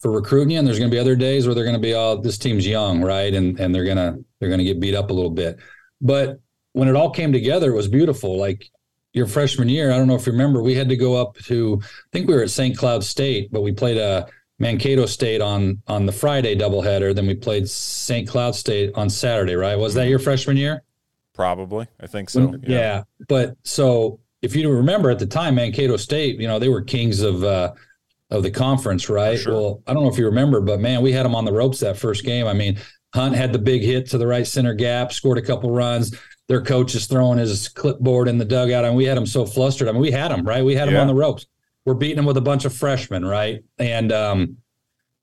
for 0.00 0.10
recruiting 0.10 0.50
you 0.50 0.58
and 0.58 0.66
there's 0.66 0.78
to 0.78 0.88
be 0.88 0.98
other 0.98 1.16
days 1.16 1.46
where 1.46 1.54
they're 1.54 1.64
to 1.74 1.80
be 1.80 1.94
oh 1.94 2.20
this 2.20 2.38
team's 2.38 2.66
young 2.66 3.00
right 3.02 3.34
and 3.34 3.58
and 3.58 3.74
they're 3.74 3.84
to 3.94 4.24
they're 4.38 4.54
to 4.56 4.64
get 4.64 4.80
beat 4.80 4.94
up 4.94 5.10
a 5.10 5.12
little 5.12 5.30
bit 5.30 5.58
but 6.00 6.40
when 6.72 6.88
it 6.88 6.96
all 6.96 7.10
came 7.10 7.32
together, 7.32 7.72
it 7.72 7.76
was 7.76 7.88
beautiful. 7.88 8.38
Like 8.38 8.70
your 9.12 9.26
freshman 9.26 9.68
year, 9.68 9.90
I 9.90 9.96
don't 9.96 10.06
know 10.06 10.14
if 10.14 10.26
you 10.26 10.32
remember, 10.32 10.62
we 10.62 10.74
had 10.74 10.88
to 10.88 10.96
go 10.96 11.20
up 11.20 11.36
to, 11.46 11.80
I 11.82 12.08
think 12.12 12.28
we 12.28 12.34
were 12.34 12.42
at 12.42 12.50
St. 12.50 12.76
Cloud 12.76 13.02
State, 13.02 13.50
but 13.50 13.62
we 13.62 13.72
played 13.72 13.96
a 13.96 14.28
Mankato 14.60 15.06
State 15.06 15.40
on 15.40 15.82
on 15.88 16.06
the 16.06 16.12
Friday 16.12 16.54
doubleheader. 16.54 17.14
Then 17.14 17.26
we 17.26 17.34
played 17.34 17.68
St. 17.68 18.28
Cloud 18.28 18.54
State 18.54 18.92
on 18.94 19.10
Saturday, 19.10 19.56
right? 19.56 19.76
Was 19.76 19.94
that 19.94 20.08
your 20.08 20.20
freshman 20.20 20.56
year? 20.56 20.84
Probably, 21.34 21.86
I 21.98 22.06
think 22.06 22.30
so. 22.30 22.54
Yeah. 22.62 22.68
yeah. 22.68 23.02
But 23.26 23.56
so 23.64 24.20
if 24.42 24.54
you 24.54 24.70
remember 24.70 25.10
at 25.10 25.18
the 25.18 25.26
time, 25.26 25.54
Mankato 25.54 25.96
State, 25.96 26.38
you 26.38 26.46
know, 26.46 26.58
they 26.58 26.68
were 26.68 26.82
kings 26.82 27.22
of 27.22 27.42
uh, 27.42 27.72
of 28.30 28.42
the 28.42 28.50
conference, 28.50 29.08
right? 29.08 29.38
Sure. 29.38 29.52
Well, 29.54 29.82
I 29.86 29.94
don't 29.94 30.04
know 30.04 30.10
if 30.10 30.18
you 30.18 30.26
remember, 30.26 30.60
but 30.60 30.78
man, 30.78 31.02
we 31.02 31.12
had 31.12 31.24
them 31.24 31.34
on 31.34 31.46
the 31.46 31.52
ropes 31.52 31.80
that 31.80 31.96
first 31.96 32.24
game. 32.24 32.46
I 32.46 32.52
mean, 32.52 32.78
Hunt 33.14 33.34
had 33.34 33.52
the 33.52 33.58
big 33.58 33.82
hit 33.82 34.08
to 34.10 34.18
the 34.18 34.26
right 34.26 34.46
center 34.46 34.74
gap, 34.74 35.12
scored 35.12 35.38
a 35.38 35.42
couple 35.42 35.70
runs. 35.70 36.14
Their 36.48 36.62
coach 36.62 36.94
is 36.94 37.06
throwing 37.06 37.38
his 37.38 37.68
clipboard 37.68 38.28
in 38.28 38.36
the 38.36 38.44
dugout, 38.44 38.84
and 38.84 38.94
we 38.94 39.04
had 39.04 39.16
them 39.16 39.26
so 39.26 39.46
flustered. 39.46 39.88
I 39.88 39.92
mean, 39.92 40.00
we 40.00 40.10
had 40.10 40.30
them 40.30 40.46
right. 40.46 40.64
We 40.64 40.74
had 40.74 40.88
them 40.88 40.96
on 40.96 41.06
the 41.06 41.14
ropes. 41.14 41.46
We're 41.84 41.94
beating 41.94 42.16
them 42.16 42.26
with 42.26 42.36
a 42.36 42.42
bunch 42.42 42.64
of 42.64 42.74
freshmen, 42.74 43.24
right? 43.24 43.62
And 43.78 44.12
um, 44.12 44.58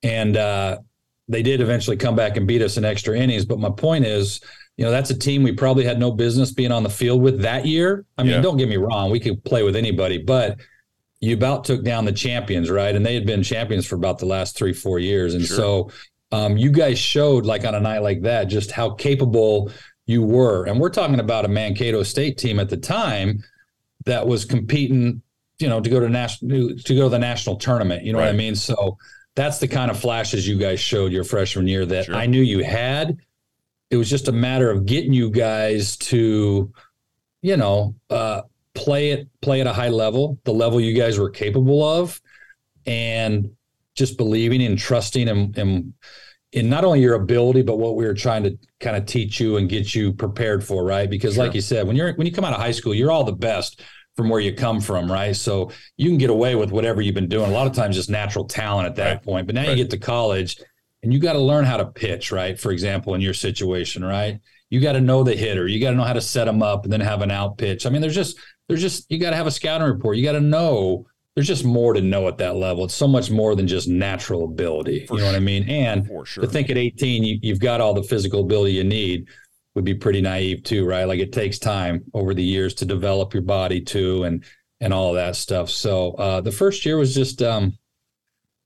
and 0.04 0.38
uh, 0.38 0.80
they 1.28 1.44
did 1.44 1.62
eventually 1.62 1.98
come 1.98 2.16
back 2.16 2.38
and 2.38 2.48
beat 2.48 2.62
us 2.62 2.78
in 2.78 2.86
extra 2.86 3.18
innings. 3.18 3.46
But 3.46 3.60
my 3.60 3.70
point 3.70 4.06
is, 4.06 4.42
you 4.78 4.86
know, 4.86 4.92
that's 4.92 5.10
a 5.10 5.18
team 5.18 5.44
we 5.44 5.52
probably 5.52 5.84
had 5.84 6.00
no 6.00 6.12
business 6.12 6.52
being 6.52 6.72
on 6.72 6.84
the 6.84 6.90
field 6.90 7.22
with 7.22 7.42
that 7.42 7.66
year. 7.66 8.06
I 8.18 8.24
mean, 8.24 8.34
yeah. 8.34 8.42
don't 8.42 8.58
get 8.58 8.70
me 8.70 8.78
wrong, 8.78 9.12
we 9.12 9.20
could 9.20 9.44
play 9.44 9.64
with 9.64 9.76
anybody, 9.76 10.18
but 10.18 10.60
you 11.20 11.36
about 11.36 11.64
took 11.64 11.84
down 11.84 12.06
the 12.06 12.12
champions, 12.12 12.70
right? 12.70 12.96
And 12.96 13.06
they 13.06 13.16
had 13.16 13.26
been 13.26 13.42
champions 13.42 13.88
for 13.88 13.96
about 13.96 14.20
the 14.20 14.28
last 14.28 14.56
three, 14.56 14.74
four 14.74 15.00
years. 15.00 15.34
And 15.34 15.44
sure. 15.44 15.58
so 15.58 15.92
um, 16.32 16.58
you 16.58 16.70
guys 16.70 17.00
showed 17.00 17.46
like 17.46 17.66
on 17.66 17.74
a 17.76 17.80
night 17.80 18.00
like 18.00 18.22
that 18.22 18.46
just 18.46 18.72
how 18.72 18.92
capable 18.92 19.72
you 20.06 20.22
were 20.22 20.66
and 20.66 20.80
we're 20.80 20.90
talking 20.90 21.20
about 21.20 21.46
a 21.46 21.48
mankato 21.50 22.02
state 22.04 22.38
team 22.38 22.60
at 22.60 22.70
the 22.70 22.78
time 22.78 23.44
that 24.06 24.26
was 24.26 24.46
competing 24.46 25.22
you 25.60 25.68
know 25.68 25.82
to 25.82 25.90
go 25.90 26.00
to 26.00 26.10
national 26.10 26.76
to 26.78 26.96
go 26.96 27.04
to 27.04 27.10
the 27.10 27.20
national 27.20 27.56
tournament 27.56 28.04
you 28.04 28.14
know 28.14 28.20
right. 28.20 28.26
what 28.26 28.34
i 28.34 28.38
mean 28.38 28.56
so 28.56 28.98
that's 29.36 29.60
the 29.60 29.68
kind 29.68 29.92
of 29.92 30.00
flashes 30.00 30.48
you 30.48 30.58
guys 30.58 30.80
showed 30.80 31.12
your 31.12 31.24
freshman 31.24 31.68
year 31.68 31.86
that 31.86 32.06
sure. 32.06 32.16
i 32.16 32.26
knew 32.26 32.42
you 32.42 32.64
had 32.64 33.18
it 33.90 33.98
was 33.98 34.10
just 34.10 34.28
a 34.28 34.32
matter 34.32 34.70
of 34.70 34.86
getting 34.86 35.14
you 35.14 35.30
guys 35.30 35.98
to 35.98 36.72
you 37.42 37.58
know 37.58 37.96
uh, 38.10 38.42
play 38.74 39.12
it 39.12 39.28
play 39.42 39.62
at 39.62 39.68
a 39.68 39.74
high 39.74 39.90
level 39.90 40.40
the 40.44 40.54
level 40.54 40.80
you 40.80 40.94
guys 40.94 41.18
were 41.18 41.30
capable 41.30 41.84
of 41.84 42.22
and 42.86 43.50
just 43.96 44.18
believing 44.18 44.62
and 44.64 44.78
trusting 44.78 45.28
and, 45.28 45.58
and 45.58 45.94
in 46.52 46.70
not 46.70 46.86
only 46.86 47.02
your 47.02 47.16
ability 47.16 47.62
but 47.62 47.78
what 47.78 47.96
we 47.96 48.06
were 48.06 48.14
trying 48.14 48.44
to 48.44 48.58
kind 48.80 48.96
of 48.96 49.06
teach 49.06 49.40
you 49.40 49.58
and 49.58 49.70
get 49.70 49.94
you 49.94 50.14
prepared 50.14 50.64
for 50.64 50.84
right 50.84 51.10
because 51.10 51.36
sure. 51.36 51.46
like 51.46 51.54
you 51.54 51.62
said 51.62 51.88
when 51.88 51.96
you're 51.96 52.14
when 52.14 52.28
you 52.28 52.34
come 52.34 52.46
out 52.46 52.54
of 52.54 52.60
high 52.60 52.72
school 52.72 52.94
you're 52.94 53.12
all 53.12 53.24
the 53.24 53.32
best 53.32 53.82
from 54.18 54.30
where 54.30 54.42
you 54.42 54.54
come 54.54 54.82
from 54.82 55.10
right 55.10 55.36
so 55.36 55.72
you 55.96 56.10
can 56.10 56.18
get 56.18 56.30
away 56.30 56.56
with 56.56 56.72
whatever 56.72 57.02
you've 57.02 57.16
been 57.16 57.30
doing 57.30 57.50
a 57.50 57.54
lot 57.54 57.68
of 57.68 57.74
times 57.74 57.96
just 57.96 58.10
natural 58.10 58.44
talent 58.44 58.88
at 58.88 58.96
that 58.96 59.14
right. 59.14 59.24
point 59.24 59.46
but 59.46 59.56
now 59.56 59.62
right. 59.62 59.70
you 59.70 59.76
get 59.76 59.90
to 59.90 59.98
college 59.98 60.60
and 61.04 61.14
you 61.14 61.20
got 61.20 61.34
to 61.34 61.40
learn 61.40 61.64
how 61.64 61.78
to 61.78 61.86
pitch 61.86 62.32
right 62.32 62.60
for 62.60 62.72
example 62.72 63.14
in 63.14 63.22
your 63.22 63.34
situation 63.34 64.04
right 64.04 64.40
you 64.70 64.82
got 64.82 64.94
to 64.94 65.02
know 65.02 65.24
the 65.24 65.36
hitter 65.36 65.68
you 65.68 65.80
got 65.80 65.92
to 65.92 65.96
know 65.96 66.04
how 66.04 66.14
to 66.14 66.22
set 66.22 66.46
them 66.46 66.62
up 66.62 66.84
and 66.84 66.92
then 66.92 67.00
have 67.00 67.22
an 67.22 67.32
out 67.32 67.58
pitch 67.58 67.86
i 67.86 67.90
mean 67.90 68.02
there's 68.02 68.16
just 68.16 68.38
there's 68.68 68.82
just 68.82 69.10
you 69.10 69.20
got 69.20 69.30
to 69.30 69.36
have 69.36 69.48
a 69.48 69.52
scouting 69.52 69.88
report 69.88 70.18
you 70.18 70.24
got 70.24 70.34
to 70.34 70.42
know 70.42 71.06
there's 71.38 71.48
just 71.48 71.66
more 71.66 71.94
to 71.94 72.02
know 72.02 72.28
at 72.28 72.40
that 72.40 72.56
level. 72.56 72.84
It's 72.86 72.96
so 72.96 73.08
much 73.08 73.30
more 73.30 73.56
than 73.56 73.68
just 73.68 73.88
natural 73.88 74.44
ability. 74.44 75.06
For 75.06 75.14
you 75.14 75.20
know 75.20 75.26
sure. 75.26 75.34
what 75.34 75.38
I 75.38 75.40
mean? 75.40 75.70
And 75.70 76.10
sure. 76.26 76.42
to 76.42 76.50
think 76.50 76.72
at 76.72 76.80
18 76.80 77.24
you, 77.24 77.38
you've 77.44 77.60
got 77.60 77.80
all 77.80 77.94
the 77.94 78.02
physical 78.02 78.40
ability 78.40 78.74
you 78.74 78.84
need 78.84 79.28
would 79.78 79.86
be 79.86 79.94
pretty 79.94 80.22
naive 80.22 80.64
too, 80.64 80.88
right? 80.88 81.04
Like 81.04 81.20
it 81.20 81.32
takes 81.32 81.60
time 81.60 82.04
over 82.16 82.34
the 82.34 82.44
years 82.44 82.74
to 82.74 82.86
develop 82.86 83.32
your 83.32 83.44
body 83.44 83.80
too, 83.80 84.24
and 84.24 84.44
and 84.82 84.92
all 84.92 85.10
of 85.10 85.16
that 85.18 85.36
stuff. 85.36 85.70
So 85.70 86.14
uh, 86.14 86.42
the 86.42 86.52
first 86.52 86.84
year 86.84 86.98
was 86.98 87.14
just 87.14 87.44
um, 87.44 87.78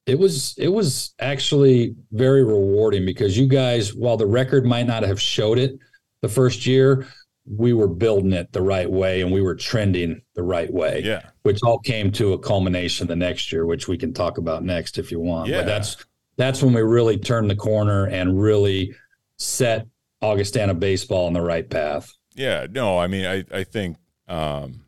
it 0.06 0.17
was 0.17 0.56
it 0.58 0.69
was 0.69 1.13
actually 1.19 1.95
very 2.13 2.45
rewarding 2.45 3.06
because 3.06 3.38
you 3.38 3.45
guys, 3.45 3.93
while 3.93 4.15
the 4.15 4.26
record 4.26 4.65
might 4.65 4.88
not 4.88 5.04
have 5.04 5.21
showed 5.21 5.60
it 5.60 5.78
the 6.21 6.30
first 6.30 6.65
year, 6.65 7.06
we 7.45 7.74
were 7.74 7.89
building 7.89 8.32
it 8.32 8.50
the 8.54 8.62
right 8.62 8.89
way 8.89 9.19
and 9.19 9.34
we 9.34 9.41
were 9.41 9.56
trending 9.56 10.21
the 10.36 10.43
right 10.43 10.71
way. 10.71 11.02
Yeah. 11.04 11.24
Which 11.43 11.60
all 11.62 11.80
came 11.80 12.10
to 12.13 12.32
a 12.32 12.39
culmination 12.39 13.06
the 13.06 13.17
next 13.17 13.52
year, 13.52 13.65
which 13.65 13.89
we 13.89 13.97
can 13.97 14.13
talk 14.13 14.38
about 14.38 14.63
next 14.63 14.97
if 14.97 15.12
you 15.12 15.19
want. 15.19 15.50
Yeah. 15.50 15.58
But 15.58 15.65
that's 15.65 16.06
that's 16.38 16.63
when 16.63 16.74
we 16.74 16.84
really 16.84 17.17
turned 17.17 17.50
the 17.50 17.56
corner 17.58 18.06
and 18.06 18.41
really 18.41 18.95
set 19.36 19.88
Augustana 20.22 20.74
baseball 20.74 21.28
on 21.28 21.34
the 21.34 21.42
right 21.42 21.70
path. 21.70 22.12
Yeah. 22.36 22.68
No, 22.70 22.98
I 22.98 23.08
mean 23.08 23.26
I, 23.26 23.44
I 23.54 23.64
think 23.64 23.98
um, 24.28 24.86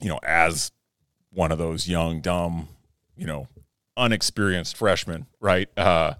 you 0.00 0.08
know, 0.08 0.20
as 0.22 0.70
one 1.30 1.50
of 1.50 1.58
those 1.58 1.88
young, 1.88 2.20
dumb, 2.20 2.68
you 3.16 3.26
know, 3.26 3.48
unexperienced 3.96 4.76
freshmen, 4.76 5.26
right? 5.40 5.68
Uh 5.76 6.14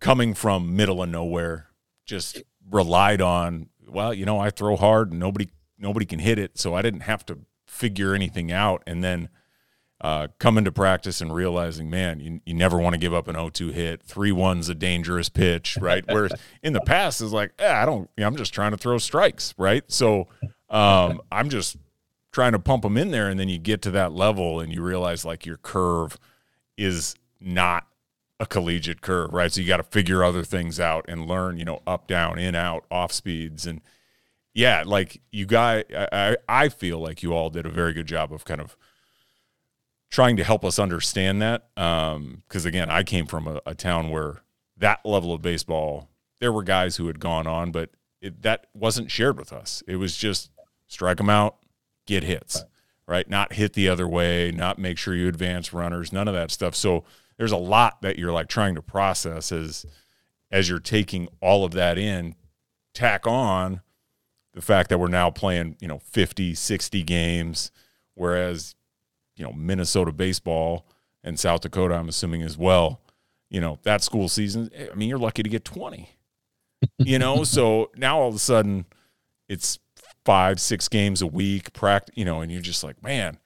coming 0.00 0.34
from 0.34 0.76
middle 0.76 1.02
of 1.02 1.08
nowhere, 1.08 1.68
just 2.04 2.42
relied 2.70 3.20
on 3.20 3.68
well, 3.86 4.12
you 4.12 4.26
know, 4.26 4.38
I 4.38 4.50
throw 4.50 4.76
hard 4.76 5.10
and 5.10 5.20
nobody 5.20 5.48
nobody 5.78 6.06
can 6.06 6.18
hit 6.18 6.38
it, 6.38 6.58
so 6.58 6.74
I 6.74 6.82
didn't 6.82 7.00
have 7.00 7.24
to 7.26 7.38
figure 7.66 8.14
anything 8.14 8.50
out. 8.52 8.82
And 8.86 9.02
then 9.02 9.28
uh, 10.00 10.28
coming 10.38 10.64
to 10.64 10.72
practice 10.72 11.20
and 11.20 11.34
realizing, 11.34 11.90
man, 11.90 12.20
you, 12.20 12.40
you 12.46 12.54
never 12.54 12.78
want 12.78 12.94
to 12.94 12.98
give 12.98 13.12
up 13.12 13.26
an 13.26 13.34
0-2 13.34 13.72
hit. 13.72 14.02
Three 14.02 14.30
one's 14.30 14.68
a 14.68 14.74
dangerous 14.74 15.28
pitch, 15.28 15.76
right? 15.80 16.04
Whereas 16.08 16.32
in 16.62 16.72
the 16.72 16.80
past 16.80 17.20
is 17.20 17.32
like, 17.32 17.52
eh, 17.58 17.72
I 17.72 17.84
don't, 17.84 18.08
I'm 18.18 18.36
just 18.36 18.54
trying 18.54 18.70
to 18.70 18.76
throw 18.76 18.98
strikes, 18.98 19.54
right? 19.58 19.82
So 19.88 20.28
um, 20.70 21.20
I'm 21.32 21.48
just 21.48 21.76
trying 22.30 22.52
to 22.52 22.58
pump 22.58 22.84
them 22.84 22.96
in 22.96 23.10
there, 23.10 23.28
and 23.28 23.40
then 23.40 23.48
you 23.48 23.58
get 23.58 23.82
to 23.82 23.90
that 23.92 24.12
level 24.12 24.60
and 24.60 24.72
you 24.72 24.82
realize 24.82 25.24
like 25.24 25.44
your 25.44 25.56
curve 25.56 26.18
is 26.76 27.16
not 27.40 27.86
a 28.40 28.46
collegiate 28.46 29.00
curve, 29.00 29.32
right? 29.32 29.52
So 29.52 29.60
you 29.60 29.66
got 29.66 29.78
to 29.78 29.82
figure 29.82 30.22
other 30.22 30.44
things 30.44 30.78
out 30.78 31.04
and 31.08 31.26
learn, 31.26 31.58
you 31.58 31.64
know, 31.64 31.82
up, 31.86 32.06
down, 32.06 32.38
in, 32.38 32.54
out, 32.54 32.84
off 32.88 33.12
speeds. 33.12 33.66
And 33.66 33.80
yeah, 34.54 34.84
like 34.86 35.20
you 35.32 35.44
guys, 35.44 35.84
I, 35.92 36.36
I 36.48 36.68
feel 36.68 37.00
like 37.00 37.22
you 37.22 37.34
all 37.34 37.50
did 37.50 37.66
a 37.66 37.70
very 37.70 37.92
good 37.92 38.06
job 38.06 38.32
of 38.32 38.44
kind 38.44 38.60
of 38.60 38.76
trying 40.10 40.36
to 40.36 40.44
help 40.44 40.64
us 40.64 40.78
understand 40.78 41.42
that. 41.42 41.68
Um, 41.76 42.42
cause 42.48 42.64
again, 42.64 42.90
I 42.90 43.02
came 43.02 43.26
from 43.26 43.46
a, 43.46 43.60
a 43.66 43.74
town 43.74 44.10
where 44.10 44.42
that 44.76 45.04
level 45.04 45.32
of 45.32 45.42
baseball, 45.42 46.08
there 46.40 46.52
were 46.52 46.62
guys 46.62 46.96
who 46.96 47.06
had 47.06 47.20
gone 47.20 47.46
on, 47.46 47.72
but 47.72 47.90
it, 48.20 48.42
that 48.42 48.66
wasn't 48.74 49.10
shared 49.10 49.38
with 49.38 49.52
us. 49.52 49.82
It 49.86 49.96
was 49.96 50.16
just 50.16 50.50
strike 50.86 51.18
them 51.18 51.30
out, 51.30 51.56
get 52.06 52.24
hits 52.24 52.64
right? 53.08 53.28
Not 53.28 53.54
hit 53.54 53.72
the 53.72 53.88
other 53.88 54.06
way, 54.06 54.52
not 54.52 54.78
make 54.78 54.98
sure 54.98 55.14
you 55.14 55.28
advance 55.28 55.72
runners, 55.72 56.12
none 56.12 56.28
of 56.28 56.34
that 56.34 56.50
stuff. 56.50 56.76
So 56.76 57.04
there's 57.38 57.52
a 57.52 57.56
lot 57.56 58.02
that 58.02 58.18
you're 58.18 58.32
like 58.32 58.48
trying 58.48 58.74
to 58.76 58.82
process 58.82 59.50
as 59.50 59.86
as 60.50 60.68
you're 60.68 60.78
taking 60.78 61.28
all 61.40 61.64
of 61.64 61.72
that 61.72 61.98
in, 61.98 62.34
tack 62.94 63.26
on 63.26 63.80
the 64.54 64.62
fact 64.62 64.88
that 64.88 64.98
we're 64.98 65.08
now 65.08 65.30
playing, 65.30 65.76
you 65.78 65.86
know, 65.86 65.98
50, 65.98 66.54
60 66.54 67.02
games, 67.02 67.70
whereas, 68.14 68.74
you 69.38 69.44
know, 69.44 69.52
Minnesota 69.52 70.12
baseball 70.12 70.86
and 71.22 71.38
South 71.38 71.60
Dakota, 71.60 71.94
I'm 71.94 72.08
assuming 72.08 72.42
as 72.42 72.58
well, 72.58 73.00
you 73.48 73.60
know, 73.60 73.78
that 73.84 74.02
school 74.02 74.28
season, 74.28 74.70
I 74.90 74.94
mean, 74.94 75.08
you're 75.08 75.18
lucky 75.18 75.42
to 75.42 75.48
get 75.48 75.64
20, 75.64 76.10
you 76.98 77.18
know? 77.18 77.44
so 77.44 77.90
now 77.96 78.18
all 78.18 78.28
of 78.28 78.34
a 78.34 78.40
sudden 78.40 78.84
it's 79.48 79.78
five, 80.24 80.60
six 80.60 80.88
games 80.88 81.22
a 81.22 81.26
week, 81.26 81.72
practice, 81.72 82.14
you 82.16 82.24
know, 82.24 82.40
and 82.40 82.52
you're 82.52 82.60
just 82.60 82.84
like, 82.84 83.02
man, 83.02 83.38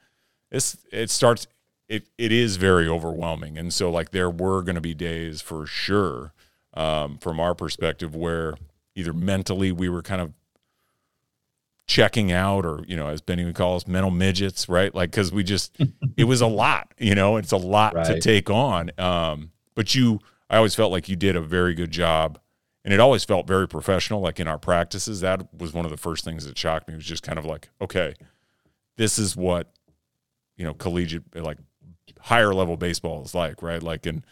this, 0.51 0.77
it 0.91 1.11
starts, 1.11 1.47
it, 1.89 2.09
it 2.19 2.33
is 2.33 2.57
very 2.57 2.89
overwhelming. 2.89 3.59
And 3.59 3.73
so, 3.73 3.91
like, 3.91 4.11
there 4.11 4.31
were 4.31 4.63
going 4.63 4.75
to 4.75 4.81
be 4.81 4.95
days 4.95 5.41
for 5.41 5.67
sure 5.67 6.33
um, 6.75 7.19
from 7.19 7.39
our 7.39 7.55
perspective 7.55 8.17
where 8.17 8.55
either 8.95 9.13
mentally 9.13 9.73
we 9.73 9.89
were 9.89 10.03
kind 10.03 10.21
of 10.21 10.33
checking 11.93 12.33
out 12.33 12.65
or 12.65 12.83
you 12.89 12.97
know 12.97 13.09
as 13.09 13.21
benny 13.21 13.45
would 13.45 13.55
call 13.55 13.77
us 13.77 13.87
mental 13.87 14.11
midgets 14.11 14.67
right? 14.67 14.95
Like 14.95 15.11
because 15.11 15.31
we 15.31 15.45
just 15.45 15.77
it 16.17 16.25
was 16.25 16.41
a 16.41 16.47
lot 16.47 16.95
you 16.99 17.15
know 17.15 17.37
it's 17.37 17.53
a 17.53 17.59
lot 17.59 17.95
right. 17.95 18.07
to 18.07 18.19
take 18.19 18.49
on. 18.49 18.91
Um, 18.99 19.51
but 19.75 19.95
you 19.95 20.19
i 20.49 20.57
always 20.57 20.75
felt 20.75 20.91
like 20.91 21.11
you 21.11 21.17
did 21.17 21.37
a 21.37 21.43
very 21.43 21.75
good 21.75 21.91
job. 21.91 22.39
And 22.85 22.93
it 22.93 22.99
always 22.99 23.23
felt 23.23 23.47
very 23.47 23.69
professional 23.69 24.21
like 24.21 24.41
in 24.41 24.49
our 24.49 24.59
practices. 24.59 25.21
That 25.21 25.55
was 25.57 25.73
one 25.73 25.85
of 25.85 25.93
the 25.93 25.97
first 25.97 26.25
things 26.25 26.47
that 26.47 26.59
shocked 26.59 26.89
me 26.89 26.97
was 26.97 27.05
just 27.05 27.23
kind 27.23 27.39
of 27.39 27.45
like 27.45 27.69
okay 27.81 28.15
this 28.97 29.19
is 29.19 29.37
what 29.37 29.71
you 30.57 30.65
know 30.65 30.73
collegiate 30.73 31.37
like 31.37 31.59
higher 32.21 32.55
level 32.55 32.79
baseball 32.79 33.23
is 33.23 33.35
like 33.35 33.63
right? 33.63 33.83
Like 33.83 34.07
and 34.07 34.25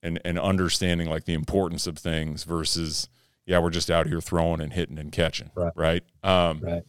and 0.00 0.20
and 0.24 0.38
understanding 0.38 1.10
like 1.10 1.24
the 1.24 1.34
importance 1.34 1.88
of 1.88 1.98
things 1.98 2.44
versus 2.44 3.08
yeah 3.46 3.58
we're 3.58 3.70
just 3.70 3.90
out 3.90 4.06
here 4.06 4.20
throwing 4.20 4.60
and 4.60 4.72
hitting 4.72 4.96
and 4.96 5.10
catching 5.10 5.50
right. 5.56 5.72
right? 5.74 6.04
Um 6.22 6.60
right 6.62 6.84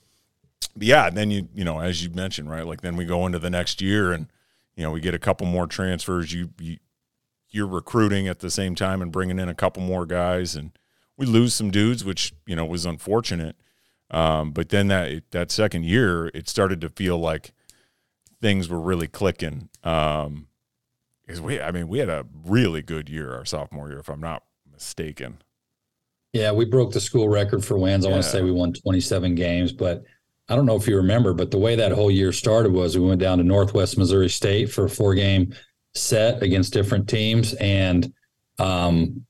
yeah 0.78 1.08
and 1.08 1.18
then 1.18 1.32
you 1.32 1.48
you 1.54 1.64
know 1.64 1.80
as 1.80 2.04
you 2.04 2.10
mentioned 2.12 2.50
right 2.50 2.66
like 2.66 2.82
then 2.82 2.96
we 2.96 3.06
go 3.06 3.26
into 3.26 3.40
the 3.40 3.50
next 3.50 3.82
year 3.82 4.12
and 4.12 4.28
you 4.76 4.84
know 4.84 4.92
we 4.92 5.02
get 5.02 5.14
a 5.14 5.20
couple 5.20 5.46
more 5.46 5.68
transfers 5.68 6.34
you, 6.34 6.50
you 6.60 6.78
you're 7.50 7.68
recruiting 7.68 8.28
at 8.28 8.40
the 8.40 8.50
same 8.50 8.76
time 8.76 9.02
and 9.02 9.12
bringing 9.12 9.38
in 9.38 9.50
a 9.50 9.56
couple 9.56 9.84
more 9.84 10.06
guys 10.06 10.56
and 10.56 10.72
we 11.22 11.28
lose 11.28 11.54
some 11.54 11.70
dudes, 11.70 12.04
which 12.04 12.34
you 12.48 12.56
know 12.56 12.66
was 12.66 12.84
unfortunate. 12.84 13.56
Um, 14.10 14.52
but 14.52 14.70
then 14.70 14.88
that 14.88 15.22
that 15.30 15.52
second 15.52 15.86
year, 15.86 16.32
it 16.34 16.50
started 16.50 16.82
to 16.82 16.90
feel 16.90 17.18
like 17.18 17.54
things 18.42 18.68
were 18.68 18.80
really 18.80 19.08
clicking. 19.08 19.70
Um, 19.84 20.48
because 21.22 21.40
we, 21.40 21.62
I 21.62 21.72
mean, 21.72 21.88
we 21.88 22.00
had 22.00 22.10
a 22.10 22.26
really 22.44 22.82
good 22.82 23.08
year 23.08 23.36
our 23.36 23.46
sophomore 23.46 23.88
year, 23.88 24.00
if 24.00 24.10
I'm 24.10 24.20
not 24.20 24.44
mistaken. 24.70 25.38
Yeah, 26.34 26.52
we 26.52 26.66
broke 26.66 26.92
the 26.92 27.00
school 27.00 27.30
record 27.30 27.64
for 27.64 27.78
wins. 27.78 28.04
I 28.04 28.10
yeah. 28.10 28.16
want 28.16 28.24
to 28.26 28.30
say 28.30 28.42
we 28.42 28.52
won 28.52 28.74
27 28.74 29.36
games, 29.36 29.72
but 29.72 30.04
I 30.52 30.56
don't 30.56 30.66
know 30.66 30.76
if 30.76 30.86
you 30.86 30.98
remember, 30.98 31.34
but 31.34 31.50
the 31.50 31.58
way 31.58 31.78
that 31.78 31.94
whole 31.94 32.12
year 32.12 32.34
started 32.34 32.74
was 32.74 32.98
we 32.98 33.08
went 33.08 33.22
down 33.22 33.38
to 33.38 33.44
Northwest 33.46 33.98
Missouri 33.98 34.30
State 34.30 34.70
for 34.70 34.84
a 34.84 34.90
four 34.90 35.16
game 35.16 35.56
set 35.96 36.44
against 36.44 36.74
different 36.74 37.08
teams. 37.08 37.54
And 37.54 38.14
um, 38.60 39.26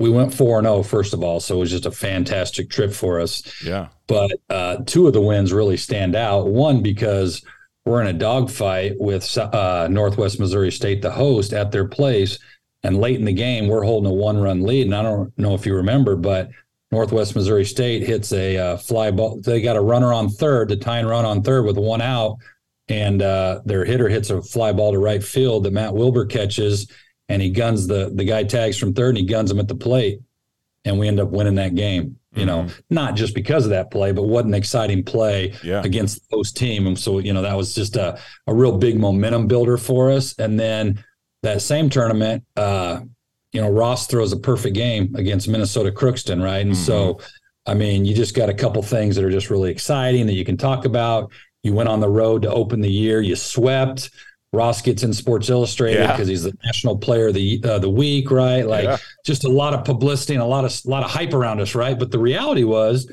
we 0.00 0.10
went 0.10 0.34
4 0.34 0.62
0 0.62 0.82
first 0.82 1.14
of 1.14 1.22
all. 1.22 1.38
So 1.38 1.54
it 1.54 1.60
was 1.60 1.70
just 1.70 1.86
a 1.86 1.92
fantastic 1.92 2.70
trip 2.70 2.92
for 2.92 3.20
us. 3.20 3.62
Yeah. 3.64 3.88
But 4.08 4.32
uh, 4.50 4.78
two 4.84 5.06
of 5.06 5.12
the 5.12 5.20
wins 5.20 5.52
really 5.52 5.76
stand 5.76 6.16
out. 6.16 6.48
One 6.48 6.82
because 6.82 7.44
we're 7.84 8.00
in 8.00 8.08
a 8.08 8.18
dogfight 8.18 8.94
with 8.98 9.38
uh, 9.38 9.86
northwest 9.88 10.40
missouri 10.40 10.72
state 10.72 11.02
the 11.02 11.10
host 11.12 11.52
at 11.52 11.70
their 11.70 11.86
place. 11.86 12.40
And 12.82 12.98
late 12.98 13.18
in 13.18 13.24
the 13.24 13.32
game 13.32 13.68
we're 13.68 13.84
holding 13.84 14.10
a 14.10 14.14
one 14.14 14.38
run 14.38 14.62
lead. 14.62 14.86
And 14.86 14.94
i 14.94 15.02
don't 15.02 15.36
know 15.38 15.54
if 15.54 15.66
you 15.66 15.76
remember 15.76 16.16
but 16.16 16.50
northwest 16.90 17.34
missouri 17.34 17.64
state 17.64 18.02
hits 18.02 18.32
a 18.32 18.56
uh, 18.56 18.76
fly 18.76 19.10
ball 19.10 19.40
they 19.40 19.60
got 19.60 19.76
a 19.76 19.80
runner 19.80 20.12
on 20.12 20.28
third 20.28 20.68
the 20.68 20.76
tying 20.76 21.06
run 21.06 21.24
on 21.24 21.42
third 21.42 21.64
with 21.64 21.76
one 21.76 22.00
out 22.00 22.36
and 22.88 23.22
uh, 23.22 23.60
their 23.64 23.84
hitter 23.84 24.08
hits 24.08 24.28
a 24.30 24.42
fly 24.42 24.70
ball 24.72 24.92
to 24.92 24.98
right 24.98 25.24
field 25.24 25.64
that 25.64 25.72
matt 25.72 25.94
wilbur 25.94 26.24
catches 26.24 26.90
and 27.28 27.40
he 27.40 27.50
guns 27.50 27.86
the 27.86 28.10
the 28.14 28.24
guy 28.24 28.44
tags 28.44 28.78
from 28.78 28.92
third 28.92 29.10
and 29.10 29.18
he 29.18 29.24
guns 29.24 29.50
him 29.50 29.58
at 29.58 29.68
the 29.68 29.74
plate 29.74 30.20
and 30.84 30.98
we 30.98 31.08
end 31.08 31.20
up 31.20 31.30
winning 31.30 31.54
that 31.54 31.74
game 31.74 32.18
you 32.34 32.46
know 32.46 32.62
mm-hmm. 32.62 32.80
not 32.90 33.14
just 33.14 33.34
because 33.34 33.64
of 33.64 33.70
that 33.70 33.90
play 33.90 34.12
but 34.12 34.24
what 34.24 34.44
an 34.44 34.54
exciting 34.54 35.02
play 35.02 35.54
yeah. 35.62 35.82
against 35.84 36.28
the 36.28 36.36
host 36.36 36.56
team 36.56 36.86
and 36.86 36.98
so 36.98 37.18
you 37.18 37.32
know 37.32 37.42
that 37.42 37.56
was 37.56 37.74
just 37.74 37.96
a, 37.96 38.18
a 38.46 38.54
real 38.54 38.76
big 38.76 38.98
momentum 38.98 39.46
builder 39.46 39.76
for 39.76 40.10
us 40.10 40.34
and 40.38 40.58
then 40.58 41.02
that 41.42 41.62
same 41.62 41.88
tournament 41.88 42.44
uh 42.56 43.00
you 43.54 43.60
know 43.60 43.70
ross 43.70 44.06
throws 44.06 44.32
a 44.32 44.36
perfect 44.36 44.74
game 44.74 45.14
against 45.16 45.48
minnesota 45.48 45.90
crookston 45.90 46.42
right 46.42 46.58
and 46.58 46.72
mm-hmm. 46.72 46.82
so 46.82 47.18
i 47.66 47.72
mean 47.72 48.04
you 48.04 48.14
just 48.14 48.34
got 48.34 48.50
a 48.50 48.54
couple 48.54 48.82
things 48.82 49.16
that 49.16 49.24
are 49.24 49.30
just 49.30 49.48
really 49.48 49.70
exciting 49.70 50.26
that 50.26 50.34
you 50.34 50.44
can 50.44 50.56
talk 50.56 50.84
about 50.84 51.30
you 51.62 51.72
went 51.72 51.88
on 51.88 52.00
the 52.00 52.08
road 52.08 52.42
to 52.42 52.50
open 52.50 52.80
the 52.80 52.90
year 52.90 53.20
you 53.20 53.34
swept 53.34 54.10
Ross 54.52 54.80
gets 54.80 55.02
in 55.02 55.12
Sports 55.12 55.50
Illustrated 55.50 56.06
because 56.06 56.28
yeah. 56.28 56.32
he's 56.32 56.44
the 56.44 56.56
national 56.64 56.96
player 56.96 57.26
of 57.26 57.34
the 57.34 57.60
uh, 57.64 57.80
the 57.80 57.90
week, 57.90 58.30
right? 58.30 58.62
Like 58.62 58.84
yeah. 58.84 58.98
just 59.26 59.42
a 59.42 59.48
lot 59.48 59.74
of 59.74 59.84
publicity 59.84 60.34
and 60.34 60.42
a 60.42 60.46
lot 60.46 60.64
of 60.64 60.80
a 60.86 60.88
lot 60.88 61.02
of 61.02 61.10
hype 61.10 61.34
around 61.34 61.60
us, 61.60 61.74
right? 61.74 61.98
But 61.98 62.12
the 62.12 62.20
reality 62.20 62.62
was 62.62 63.10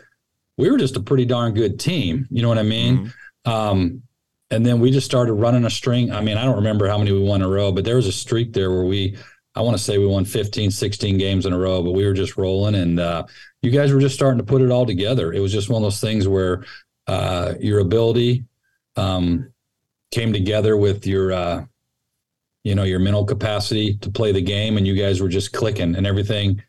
we 0.58 0.70
were 0.70 0.78
just 0.78 0.96
a 0.96 1.00
pretty 1.00 1.26
darn 1.26 1.54
good 1.54 1.80
team. 1.80 2.28
You 2.30 2.44
know 2.44 2.48
what 2.48 2.60
I 2.60 2.64
mean? 2.64 3.12
Mm-hmm. 3.46 3.52
Um, 3.52 4.04
and 4.52 4.66
then 4.66 4.80
we 4.80 4.92
just 4.92 5.06
started 5.06 5.34
running 5.34 5.66
a 5.66 5.70
string. 5.70 6.12
I 6.12 6.22
mean, 6.22 6.38
I 6.38 6.44
don't 6.44 6.58
remember 6.58 6.88
how 6.88 6.98
many 6.98 7.12
we 7.12 7.20
won 7.20 7.42
in 7.42 7.48
a 7.48 7.50
row, 7.50 7.72
but 7.72 7.86
there 7.86 7.96
was 7.96 8.06
a 8.06 8.12
streak 8.12 8.54
there 8.54 8.70
where 8.70 8.84
we, 8.84 9.18
I 9.56 9.62
want 9.62 9.78
to 9.78 9.84
say 9.84 9.98
we 9.98 10.08
won 10.08 10.26
15, 10.26 10.72
16 10.72 11.18
games 11.18 11.46
in 11.46 11.54
a 11.54 11.58
row, 11.58 11.84
but 11.84 11.92
we 11.92 12.06
were 12.06 12.14
just 12.14 12.38
rolling. 12.38 12.76
And 12.76 13.00
uh, 13.00 13.26
you 13.62 13.72
guys 13.72 13.92
were 13.92 14.00
just 14.00 14.16
starting 14.16 14.38
to 14.38 14.46
put 14.46 14.62
it 14.62 14.72
all 14.72 14.86
together. 14.86 15.34
It 15.34 15.40
was 15.40 15.52
just 15.52 15.70
one 15.70 15.82
of 15.82 15.86
those 15.86 16.00
things 16.00 16.28
where 16.28 16.64
uh, 17.08 17.56
your 17.60 17.80
ability, 17.80 18.46
um, 18.96 19.52
came 20.12 20.34
together 20.34 20.78
with 20.78 21.08
your 21.08 21.32
uh, 21.32 21.66
you 22.64 22.76
know 22.76 22.84
your 22.84 23.00
mental 23.00 23.26
capacity 23.26 23.96
to 23.98 24.12
play 24.12 24.32
the 24.32 24.42
game 24.42 24.78
and 24.78 24.86
you 24.86 24.96
guys 24.96 25.22
were 25.22 25.30
just 25.30 25.54
clicking 25.54 25.96
and 25.96 26.06
everything 26.06 26.62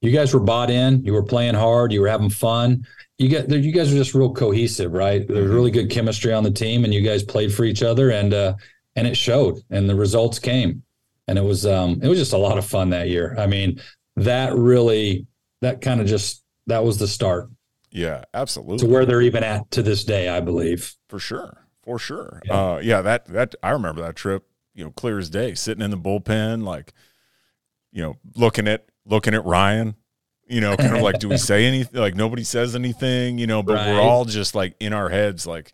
you 0.00 0.12
guys 0.12 0.32
were 0.32 0.40
bought 0.40 0.70
in 0.70 1.02
you 1.04 1.12
were 1.12 1.22
playing 1.22 1.54
hard 1.54 1.92
you 1.92 2.00
were 2.00 2.08
having 2.08 2.30
fun 2.30 2.86
you 3.18 3.28
get 3.28 3.50
you 3.50 3.72
guys 3.72 3.90
were 3.90 3.98
just 3.98 4.14
real 4.14 4.32
cohesive 4.32 4.92
right 4.92 5.26
there's 5.26 5.46
mm-hmm. 5.46 5.54
really 5.54 5.70
good 5.70 5.90
chemistry 5.90 6.32
on 6.32 6.44
the 6.44 6.50
team 6.50 6.84
and 6.84 6.94
you 6.94 7.00
guys 7.00 7.22
played 7.22 7.52
for 7.52 7.64
each 7.64 7.82
other 7.82 8.10
and 8.10 8.32
uh 8.32 8.54
and 8.96 9.06
it 9.06 9.16
showed 9.16 9.60
and 9.70 9.88
the 9.88 9.94
results 9.94 10.38
came 10.38 10.82
and 11.30 11.38
it 11.38 11.44
was 11.44 11.64
um 11.64 12.00
it 12.02 12.08
was 12.08 12.18
just 12.18 12.34
a 12.34 12.38
lot 12.38 12.58
of 12.58 12.66
fun 12.66 12.90
that 12.90 13.08
year 13.08 13.34
i 13.38 13.46
mean 13.46 13.80
that 14.16 14.54
really 14.54 15.26
that 15.62 15.80
kind 15.80 16.00
of 16.00 16.06
just 16.06 16.44
that 16.66 16.84
was 16.84 16.98
the 16.98 17.08
start 17.08 17.48
yeah 17.90 18.24
absolutely 18.34 18.78
to 18.78 18.86
where 18.86 19.06
they're 19.06 19.22
even 19.22 19.42
at 19.42 19.70
to 19.70 19.82
this 19.82 20.04
day 20.04 20.28
i 20.28 20.40
believe 20.40 20.94
for 21.08 21.18
sure 21.18 21.60
for 21.90 21.98
sure. 21.98 22.40
Yeah. 22.44 22.54
Uh, 22.54 22.80
yeah, 22.82 23.02
that 23.02 23.26
that 23.26 23.54
I 23.62 23.70
remember 23.70 24.02
that 24.02 24.16
trip. 24.16 24.46
You 24.74 24.84
know, 24.84 24.90
clear 24.92 25.18
as 25.18 25.28
day, 25.28 25.54
sitting 25.54 25.82
in 25.82 25.90
the 25.90 25.96
bullpen, 25.96 26.62
like, 26.62 26.92
you 27.90 28.00
know, 28.00 28.16
looking 28.36 28.68
at 28.68 28.86
looking 29.04 29.34
at 29.34 29.44
Ryan. 29.44 29.96
You 30.46 30.60
know, 30.60 30.76
kind 30.76 30.96
of 30.96 31.02
like, 31.02 31.20
do 31.20 31.28
we 31.28 31.36
say 31.36 31.64
anything? 31.64 32.00
Like 32.00 32.14
nobody 32.14 32.44
says 32.44 32.74
anything. 32.74 33.38
You 33.38 33.46
know, 33.46 33.62
but 33.62 33.74
right. 33.74 33.88
we're 33.88 34.00
all 34.00 34.24
just 34.24 34.54
like 34.54 34.74
in 34.80 34.92
our 34.92 35.08
heads, 35.08 35.46
like 35.46 35.72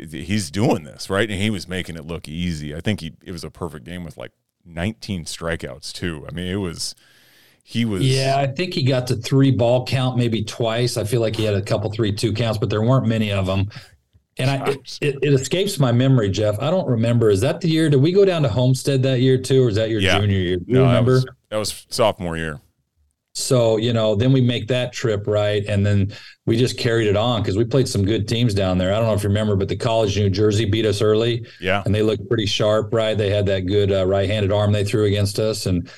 he's 0.00 0.50
doing 0.50 0.84
this 0.84 1.10
right, 1.10 1.30
and 1.30 1.38
he 1.38 1.50
was 1.50 1.68
making 1.68 1.96
it 1.96 2.06
look 2.06 2.28
easy. 2.28 2.74
I 2.74 2.80
think 2.80 3.00
he 3.00 3.12
it 3.22 3.32
was 3.32 3.44
a 3.44 3.50
perfect 3.50 3.84
game 3.84 4.04
with 4.04 4.16
like 4.16 4.32
19 4.64 5.24
strikeouts 5.24 5.92
too. 5.92 6.26
I 6.28 6.32
mean, 6.32 6.46
it 6.46 6.56
was 6.56 6.94
he 7.64 7.84
was 7.84 8.02
yeah 8.02 8.34
i 8.38 8.46
think 8.46 8.74
he 8.74 8.82
got 8.82 9.06
to 9.06 9.14
three 9.14 9.52
ball 9.52 9.86
count 9.86 10.16
maybe 10.16 10.42
twice 10.42 10.96
i 10.96 11.04
feel 11.04 11.20
like 11.20 11.36
he 11.36 11.44
had 11.44 11.54
a 11.54 11.62
couple 11.62 11.88
three 11.92 12.12
two 12.12 12.32
counts 12.32 12.58
but 12.58 12.68
there 12.68 12.82
weren't 12.82 13.06
many 13.06 13.30
of 13.30 13.46
them 13.46 13.70
and 14.38 14.50
I, 14.50 14.70
it, 14.70 14.98
it, 15.00 15.18
it, 15.22 15.32
escapes 15.34 15.78
my 15.78 15.92
memory, 15.92 16.30
Jeff. 16.30 16.58
I 16.58 16.70
don't 16.70 16.88
remember. 16.88 17.28
Is 17.28 17.42
that 17.42 17.60
the 17.60 17.68
year? 17.68 17.90
Did 17.90 18.00
we 18.00 18.12
go 18.12 18.24
down 18.24 18.42
to 18.42 18.48
Homestead 18.48 19.02
that 19.02 19.20
year 19.20 19.36
too, 19.36 19.64
or 19.64 19.68
is 19.68 19.74
that 19.74 19.90
your 19.90 20.00
yeah. 20.00 20.18
junior 20.18 20.38
year? 20.38 20.56
Do 20.56 20.64
you 20.68 20.74
no, 20.74 20.86
remember? 20.86 21.20
That 21.20 21.26
was, 21.26 21.36
that 21.50 21.56
was 21.58 21.86
sophomore 21.90 22.38
year. 22.38 22.60
So 23.34 23.78
you 23.78 23.92
know, 23.92 24.14
then 24.14 24.32
we 24.32 24.40
make 24.40 24.68
that 24.68 24.92
trip 24.92 25.26
right, 25.26 25.64
and 25.66 25.84
then 25.84 26.12
we 26.44 26.56
just 26.56 26.78
carried 26.78 27.08
it 27.08 27.16
on 27.16 27.42
because 27.42 27.56
we 27.56 27.64
played 27.64 27.88
some 27.88 28.04
good 28.04 28.28
teams 28.28 28.52
down 28.52 28.78
there. 28.78 28.92
I 28.92 28.98
don't 28.98 29.06
know 29.06 29.14
if 29.14 29.22
you 29.22 29.28
remember, 29.30 29.56
but 29.56 29.68
the 29.68 29.76
College 29.76 30.18
New 30.18 30.28
Jersey 30.28 30.64
beat 30.64 30.84
us 30.84 31.00
early. 31.00 31.46
Yeah, 31.60 31.82
and 31.84 31.94
they 31.94 32.02
looked 32.02 32.28
pretty 32.28 32.46
sharp, 32.46 32.92
right? 32.92 33.16
They 33.16 33.30
had 33.30 33.46
that 33.46 33.66
good 33.66 33.90
uh, 33.90 34.06
right-handed 34.06 34.52
arm 34.52 34.72
they 34.72 34.84
threw 34.84 35.04
against 35.04 35.38
us, 35.38 35.66
and 35.66 35.90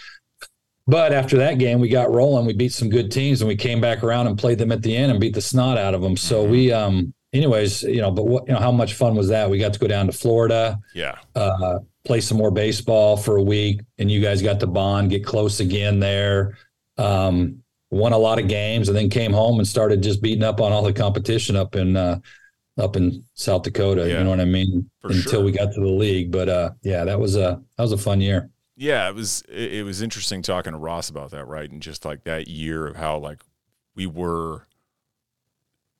but 0.87 1.13
after 1.13 1.39
that 1.39 1.59
game, 1.59 1.81
we 1.81 1.89
got 1.89 2.13
rolling. 2.13 2.47
We 2.47 2.53
beat 2.53 2.73
some 2.73 2.91
good 2.91 3.11
teams, 3.11 3.41
and 3.41 3.49
we 3.49 3.57
came 3.57 3.81
back 3.81 4.05
around 4.05 4.27
and 4.27 4.39
played 4.39 4.59
them 4.59 4.71
at 4.71 4.83
the 4.83 4.97
end 4.97 5.11
and 5.11 5.21
beat 5.21 5.35
the 5.35 5.41
snot 5.41 5.79
out 5.79 5.95
of 5.95 6.03
them. 6.03 6.17
So 6.17 6.43
mm-hmm. 6.43 6.53
we 6.53 6.73
um 6.73 7.15
anyways, 7.33 7.83
you 7.83 8.01
know, 8.01 8.11
but 8.11 8.27
what, 8.27 8.47
you 8.47 8.55
know, 8.55 8.61
how 8.61 8.71
much 8.71 8.95
fun 8.95 9.15
was 9.17 9.29
that? 9.29 9.51
We 9.51 9.59
got 9.59 9.73
to 9.73 9.79
go 9.79 9.89
down 9.89 10.07
to 10.07 10.13
Florida. 10.13 10.79
Yeah. 10.95 11.17
Uh, 11.35 11.81
play 12.05 12.21
some 12.21 12.39
more 12.39 12.51
baseball 12.51 13.17
for 13.17 13.37
a 13.37 13.43
week, 13.43 13.81
and 13.99 14.11
you 14.11 14.21
guys 14.21 14.41
got 14.41 14.61
to 14.61 14.67
bond, 14.67 15.11
get 15.11 15.25
close 15.25 15.61
again 15.61 15.99
there. 15.99 16.57
Um, 16.97 17.63
won 17.91 18.13
a 18.13 18.19
lot 18.19 18.39
of 18.39 18.49
games, 18.49 18.89
and 18.89 18.97
then 18.97 19.09
came 19.09 19.33
home 19.33 19.59
and 19.59 19.67
started 19.67 20.03
just 20.03 20.23
beating 20.23 20.45
up 20.45 20.61
on 20.61 20.73
all 20.73 20.83
the 20.83 20.93
competition 20.93 21.57
up 21.57 21.77
in 21.77 21.97
uh, 21.97 22.19
up 22.79 22.97
in 22.97 23.25
South 23.35 23.63
Dakota. 23.63 24.09
Yeah, 24.09 24.19
you 24.19 24.25
know 24.25 24.31
what 24.31 24.41
I 24.41 24.45
mean? 24.45 24.91
Until 25.03 25.23
sure. 25.23 25.45
we 25.45 25.53
got 25.53 25.73
to 25.73 25.81
the 25.81 25.87
league. 25.87 26.31
But 26.31 26.49
uh, 26.49 26.71
yeah, 26.83 27.05
that 27.05 27.19
was 27.19 27.37
a 27.37 27.61
that 27.77 27.83
was 27.83 27.93
a 27.93 27.99
fun 27.99 28.21
year. 28.21 28.51
Yeah, 28.77 29.09
it 29.09 29.15
was 29.15 29.43
it 29.49 29.85
was 29.85 30.03
interesting 30.03 30.43
talking 30.43 30.73
to 30.73 30.79
Ross 30.79 31.09
about 31.09 31.31
that, 31.31 31.47
right? 31.47 31.71
And 31.71 31.81
just 31.81 32.05
like 32.05 32.25
that 32.25 32.49
year 32.49 32.87
of 32.87 32.97
how 32.97 33.19
like 33.19 33.43
we 33.95 34.07
were 34.07 34.67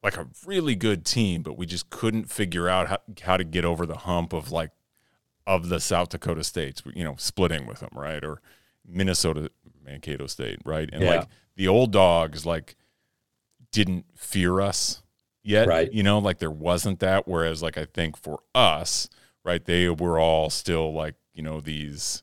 like 0.03 0.17
a 0.17 0.27
really 0.45 0.75
good 0.75 1.05
team, 1.05 1.43
but 1.43 1.57
we 1.57 1.67
just 1.67 1.89
couldn't 1.89 2.31
figure 2.31 2.69
out 2.69 2.89
how, 2.89 2.99
how 3.23 3.37
to 3.37 3.45
get 3.45 3.65
over 3.65 3.87
the 3.87 3.99
hump 3.99 4.33
of 4.33 4.51
like 4.51 4.71
of 5.47 5.69
the 5.69 5.81
South 5.81 6.09
Dakota 6.09 6.43
states, 6.43 6.83
you 6.95 7.05
know, 7.05 7.15
splitting 7.17 7.67
with 7.67 7.81
them, 7.81 7.91
right? 7.93 8.25
Or 8.25 8.41
Minnesota, 8.87 9.51
Mankato 9.85 10.27
State, 10.27 10.59
right? 10.65 10.89
And 10.93 11.03
yeah. 11.03 11.17
like 11.17 11.29
the 11.57 11.69
old 11.69 11.93
dogs, 11.93 12.45
like 12.45 12.77
didn't 13.73 14.07
fear 14.17 14.61
us 14.61 15.03
yet, 15.43 15.69
right? 15.69 15.93
You 15.93 16.03
know, 16.03 16.19
like 16.19 16.39
there 16.39 16.51
wasn't 16.51 17.01
that. 17.01 17.27
Whereas, 17.29 17.63
like 17.63 17.79
I 17.79 17.87
think 17.87 18.17
for 18.17 18.41
us, 18.55 19.09
right, 19.45 19.65
they 19.65 19.89
were 19.89 20.19
all 20.19 20.51
still 20.51 20.93
like 20.93 21.15
you 21.33 21.43
know 21.43 21.61
these, 21.61 22.23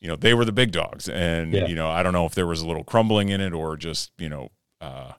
you 0.00 0.08
know, 0.08 0.16
they 0.16 0.34
were 0.34 0.44
the 0.44 0.52
big 0.52 0.72
dogs, 0.72 1.08
and 1.08 1.52
yeah. 1.52 1.66
you 1.66 1.74
know, 1.74 1.88
I 1.88 2.02
don't 2.02 2.12
know 2.12 2.26
if 2.26 2.34
there 2.34 2.46
was 2.46 2.62
a 2.62 2.66
little 2.66 2.84
crumbling 2.84 3.28
in 3.28 3.40
it 3.40 3.52
or 3.52 3.76
just 3.76 4.12
you 4.18 4.28
know. 4.28 4.50
uh 4.80 5.12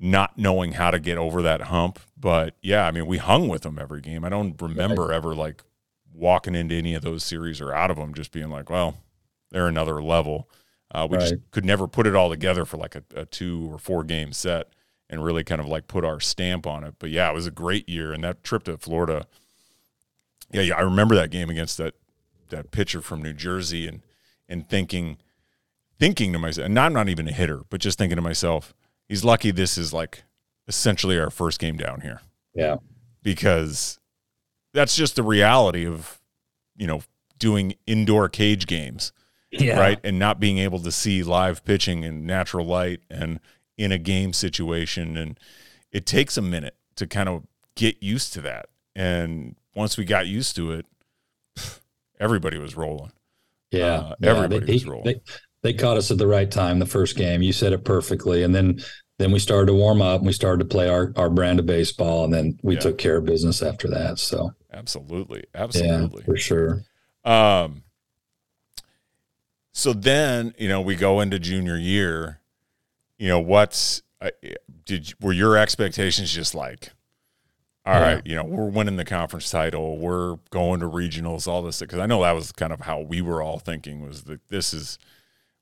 not 0.00 0.38
knowing 0.38 0.72
how 0.72 0.90
to 0.90 0.98
get 1.00 1.18
over 1.18 1.42
that 1.42 1.62
hump. 1.62 1.98
But 2.16 2.54
yeah, 2.62 2.86
I 2.86 2.90
mean, 2.90 3.06
we 3.06 3.18
hung 3.18 3.48
with 3.48 3.62
them 3.62 3.78
every 3.80 4.00
game. 4.00 4.24
I 4.24 4.28
don't 4.28 4.54
remember 4.60 5.12
ever 5.12 5.34
like 5.34 5.62
walking 6.12 6.54
into 6.54 6.74
any 6.74 6.94
of 6.94 7.02
those 7.02 7.24
series 7.24 7.60
or 7.60 7.72
out 7.72 7.90
of 7.90 7.96
them 7.96 8.14
just 8.14 8.32
being 8.32 8.50
like, 8.50 8.70
well, 8.70 8.96
they're 9.50 9.68
another 9.68 10.02
level. 10.02 10.48
Uh, 10.90 11.06
we 11.10 11.16
right. 11.16 11.28
just 11.28 11.50
could 11.50 11.64
never 11.64 11.86
put 11.86 12.06
it 12.06 12.14
all 12.14 12.30
together 12.30 12.64
for 12.64 12.76
like 12.76 12.94
a, 12.94 13.02
a, 13.14 13.24
two 13.26 13.68
or 13.70 13.78
four 13.78 14.02
game 14.04 14.32
set 14.32 14.68
and 15.10 15.22
really 15.22 15.44
kind 15.44 15.60
of 15.60 15.66
like 15.66 15.86
put 15.86 16.04
our 16.04 16.18
stamp 16.18 16.66
on 16.66 16.82
it. 16.82 16.94
But 16.98 17.10
yeah, 17.10 17.30
it 17.30 17.34
was 17.34 17.46
a 17.46 17.50
great 17.50 17.88
year. 17.88 18.12
And 18.12 18.24
that 18.24 18.42
trip 18.42 18.64
to 18.64 18.78
Florida, 18.78 19.26
yeah, 20.50 20.62
yeah, 20.62 20.76
I 20.76 20.80
remember 20.80 21.14
that 21.16 21.30
game 21.30 21.50
against 21.50 21.76
that 21.78 21.94
that 22.48 22.70
pitcher 22.70 23.02
from 23.02 23.22
New 23.22 23.34
Jersey 23.34 23.86
and 23.86 24.00
and 24.48 24.68
thinking 24.68 25.18
thinking 25.98 26.32
to 26.32 26.38
myself, 26.38 26.66
and 26.66 26.78
I'm 26.78 26.92
not 26.92 27.08
even 27.08 27.28
a 27.28 27.32
hitter, 27.32 27.62
but 27.68 27.80
just 27.80 27.98
thinking 27.98 28.16
to 28.16 28.22
myself, 28.22 28.74
he's 29.08 29.24
lucky 29.24 29.50
this 29.50 29.76
is 29.76 29.92
like 29.92 30.24
essentially 30.66 31.18
our 31.18 31.30
first 31.30 31.58
game 31.58 31.76
down 31.76 32.02
here. 32.02 32.20
Yeah. 32.54 32.76
Because 33.22 33.98
that's 34.72 34.94
just 34.94 35.16
the 35.16 35.22
reality 35.22 35.86
of, 35.86 36.20
you 36.76 36.86
know, 36.86 37.02
doing 37.38 37.74
indoor 37.86 38.28
cage 38.28 38.66
games. 38.66 39.12
Yeah. 39.50 39.78
Right. 39.78 39.98
And 40.04 40.18
not 40.18 40.40
being 40.40 40.58
able 40.58 40.80
to 40.80 40.92
see 40.92 41.22
live 41.22 41.64
pitching 41.64 42.02
in 42.02 42.26
natural 42.26 42.66
light 42.66 43.00
and 43.10 43.40
in 43.76 43.92
a 43.92 43.98
game 43.98 44.32
situation. 44.32 45.16
And 45.16 45.38
it 45.90 46.04
takes 46.04 46.36
a 46.36 46.42
minute 46.42 46.76
to 46.96 47.06
kind 47.06 47.28
of 47.28 47.44
get 47.74 48.02
used 48.02 48.32
to 48.34 48.40
that. 48.42 48.66
And 48.94 49.56
once 49.74 49.96
we 49.96 50.04
got 50.04 50.26
used 50.26 50.56
to 50.56 50.72
it, 50.72 50.86
everybody 52.20 52.58
was 52.58 52.76
rolling. 52.76 53.12
Yeah. 53.70 53.94
Uh, 53.94 54.14
everybody 54.22 54.56
yeah, 54.56 54.66
they, 54.66 54.72
was 54.74 54.86
rolling. 54.86 55.04
They, 55.04 55.20
they 55.62 55.72
caught 55.72 55.96
us 55.96 56.10
at 56.10 56.18
the 56.18 56.26
right 56.26 56.50
time 56.50 56.78
the 56.78 56.86
first 56.86 57.16
game. 57.16 57.42
You 57.42 57.52
said 57.52 57.72
it 57.72 57.84
perfectly. 57.84 58.42
And 58.42 58.54
then 58.54 58.80
then 59.18 59.32
we 59.32 59.40
started 59.40 59.66
to 59.66 59.74
warm 59.74 60.00
up 60.00 60.20
and 60.20 60.26
we 60.26 60.32
started 60.32 60.60
to 60.60 60.68
play 60.68 60.88
our, 60.88 61.12
our 61.16 61.28
brand 61.28 61.58
of 61.58 61.66
baseball 61.66 62.24
and 62.24 62.32
then 62.32 62.58
we 62.62 62.74
yeah. 62.74 62.80
took 62.80 62.98
care 62.98 63.16
of 63.16 63.24
business 63.24 63.62
after 63.62 63.88
that. 63.88 64.18
So 64.18 64.52
absolutely. 64.72 65.44
Absolutely. 65.54 66.20
Yeah, 66.20 66.24
for 66.24 66.36
sure. 66.36 66.82
Um 67.24 67.82
so 69.78 69.92
then, 69.92 70.54
you 70.58 70.68
know, 70.68 70.80
we 70.80 70.96
go 70.96 71.20
into 71.20 71.38
junior 71.38 71.76
year, 71.76 72.40
you 73.16 73.28
know, 73.28 73.38
what's 73.38 74.02
uh, 74.20 74.30
did 74.84 75.14
were 75.20 75.32
your 75.32 75.56
expectations 75.56 76.32
just 76.32 76.52
like 76.52 76.90
all 77.86 77.94
yeah. 77.94 78.14
right, 78.14 78.26
you 78.26 78.34
know, 78.34 78.42
we're 78.42 78.68
winning 78.68 78.96
the 78.96 79.04
conference 79.04 79.48
title, 79.48 79.96
we're 79.98 80.38
going 80.50 80.80
to 80.80 80.86
regionals, 80.86 81.46
all 81.46 81.62
this 81.62 81.78
because 81.78 82.00
I 82.00 82.06
know 82.06 82.22
that 82.22 82.32
was 82.32 82.50
kind 82.50 82.72
of 82.72 82.80
how 82.80 83.00
we 83.00 83.22
were 83.22 83.40
all 83.40 83.60
thinking 83.60 84.00
was 84.00 84.24
that 84.24 84.48
this 84.48 84.74
is 84.74 84.98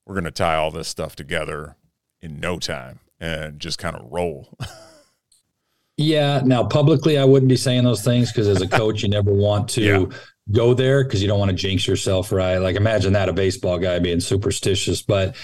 we're 0.06 0.14
going 0.14 0.24
to 0.24 0.30
tie 0.30 0.56
all 0.56 0.70
this 0.70 0.88
stuff 0.88 1.14
together 1.14 1.76
in 2.22 2.40
no 2.40 2.58
time 2.58 3.00
and 3.20 3.60
just 3.60 3.78
kind 3.78 3.96
of 3.96 4.10
roll. 4.10 4.48
yeah. 5.96 6.42
Now, 6.44 6.64
publicly, 6.64 7.18
I 7.18 7.24
wouldn't 7.24 7.48
be 7.48 7.56
saying 7.56 7.84
those 7.84 8.02
things 8.02 8.32
because 8.32 8.48
as 8.48 8.62
a 8.62 8.68
coach, 8.78 9.02
you 9.02 9.08
never 9.08 9.32
want 9.32 9.68
to 9.70 9.80
yeah. 9.82 10.04
go 10.52 10.74
there 10.74 11.04
because 11.04 11.22
you 11.22 11.28
don't 11.28 11.38
want 11.38 11.50
to 11.50 11.56
jinx 11.56 11.86
yourself, 11.86 12.32
right? 12.32 12.58
Like, 12.58 12.76
imagine 12.76 13.12
that 13.14 13.28
a 13.28 13.32
baseball 13.32 13.78
guy 13.78 13.98
being 13.98 14.20
superstitious. 14.20 15.02
But 15.02 15.36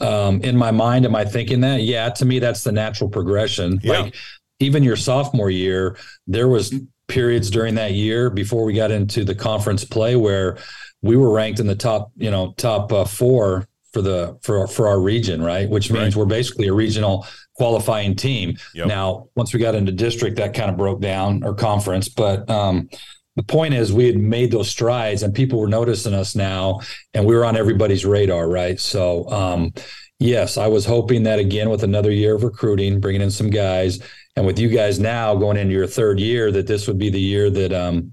um, 0.00 0.40
in 0.42 0.56
my 0.56 0.70
mind, 0.70 1.04
am 1.04 1.14
I 1.14 1.24
thinking 1.24 1.60
that? 1.60 1.82
Yeah, 1.82 2.08
to 2.10 2.24
me, 2.24 2.38
that's 2.38 2.64
the 2.64 2.72
natural 2.72 3.10
progression. 3.10 3.80
Yeah. 3.82 4.00
Like, 4.00 4.14
even 4.60 4.82
your 4.82 4.96
sophomore 4.96 5.50
year, 5.50 5.96
there 6.26 6.48
was 6.48 6.74
periods 7.08 7.50
during 7.50 7.74
that 7.74 7.92
year 7.92 8.30
before 8.30 8.64
we 8.64 8.72
got 8.72 8.90
into 8.90 9.24
the 9.24 9.34
conference 9.34 9.84
play 9.84 10.16
where 10.16 10.58
we 11.02 11.16
were 11.16 11.32
ranked 11.32 11.60
in 11.60 11.66
the 11.66 11.74
top, 11.74 12.12
you 12.16 12.30
know, 12.30 12.52
top 12.56 12.92
uh, 12.92 13.04
four 13.04 13.66
for 13.92 14.02
the 14.02 14.38
for 14.42 14.66
for 14.66 14.86
our 14.86 15.00
region, 15.00 15.42
right? 15.42 15.68
Which 15.68 15.90
means 15.90 16.14
right. 16.14 16.20
we're 16.20 16.26
basically 16.26 16.68
a 16.68 16.72
regional 16.72 17.26
qualifying 17.60 18.16
team. 18.16 18.56
Yep. 18.74 18.86
Now, 18.86 19.28
once 19.36 19.52
we 19.52 19.60
got 19.60 19.74
into 19.74 19.92
district, 19.92 20.36
that 20.36 20.54
kind 20.54 20.70
of 20.70 20.78
broke 20.78 21.02
down 21.02 21.42
or 21.44 21.52
conference, 21.52 22.08
but 22.08 22.48
um, 22.48 22.88
the 23.36 23.42
point 23.42 23.74
is 23.74 23.92
we 23.92 24.06
had 24.06 24.16
made 24.16 24.50
those 24.50 24.70
strides 24.70 25.22
and 25.22 25.34
people 25.34 25.60
were 25.60 25.68
noticing 25.68 26.14
us 26.14 26.34
now 26.34 26.80
and 27.12 27.26
we 27.26 27.34
were 27.34 27.44
on 27.44 27.56
everybody's 27.56 28.04
radar 28.04 28.48
right 28.48 28.80
so 28.80 29.30
um, 29.30 29.72
yes 30.18 30.58
i 30.58 30.66
was 30.66 30.84
hoping 30.84 31.22
that 31.22 31.38
again 31.38 31.70
with 31.70 31.84
another 31.84 32.10
year 32.10 32.34
of 32.34 32.42
recruiting 32.42 33.00
bringing 33.00 33.22
in 33.22 33.30
some 33.30 33.48
guys 33.48 34.00
and 34.36 34.44
with 34.44 34.58
you 34.58 34.68
guys 34.68 34.98
now 34.98 35.34
going 35.34 35.56
into 35.56 35.72
your 35.72 35.86
third 35.86 36.18
year 36.18 36.50
that 36.50 36.66
this 36.66 36.88
would 36.88 36.98
be 36.98 37.08
the 37.08 37.20
year 37.20 37.50
that 37.50 37.72
um, 37.72 38.12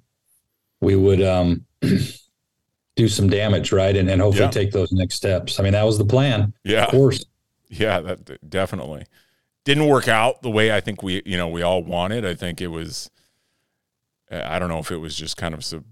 we 0.81 0.95
would 0.95 1.21
um, 1.21 1.65
do 2.95 3.07
some 3.07 3.29
damage, 3.29 3.71
right? 3.71 3.95
And, 3.95 4.09
and 4.09 4.21
hopefully 4.21 4.45
yeah. 4.45 4.51
take 4.51 4.71
those 4.71 4.91
next 4.91 5.15
steps. 5.15 5.59
I 5.59 5.63
mean, 5.63 5.73
that 5.73 5.85
was 5.85 5.97
the 5.97 6.05
plan. 6.05 6.53
Yeah. 6.63 6.85
Of 6.85 6.91
course. 6.91 7.23
Yeah, 7.69 7.99
that 8.01 8.49
definitely 8.49 9.05
didn't 9.67 9.87
work 9.87 10.07
out 10.07 10.41
the 10.43 10.49
way 10.49 10.71
I 10.71 10.79
think 10.79 11.03
we, 11.03 11.21
you 11.25 11.35
know, 11.35 11.49
we 11.49 11.61
all 11.61 11.83
wanted. 11.83 12.25
I 12.25 12.35
think 12.35 12.61
it 12.61 12.67
was, 12.67 13.11
I 14.31 14.59
don't 14.59 14.69
know 14.69 14.79
if 14.79 14.91
it 14.91 14.97
was 14.97 15.13
just 15.13 15.35
kind 15.35 15.53
of 15.53 15.65
some, 15.65 15.83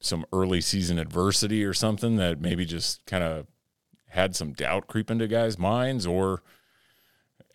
some 0.00 0.26
early 0.32 0.60
season 0.60 0.98
adversity 0.98 1.64
or 1.64 1.72
something 1.72 2.16
that 2.16 2.40
maybe 2.40 2.64
just 2.64 3.06
kind 3.06 3.22
of 3.22 3.46
had 4.08 4.34
some 4.34 4.52
doubt 4.52 4.88
creep 4.88 5.12
into 5.12 5.28
guys' 5.28 5.60
minds 5.60 6.08
or, 6.08 6.42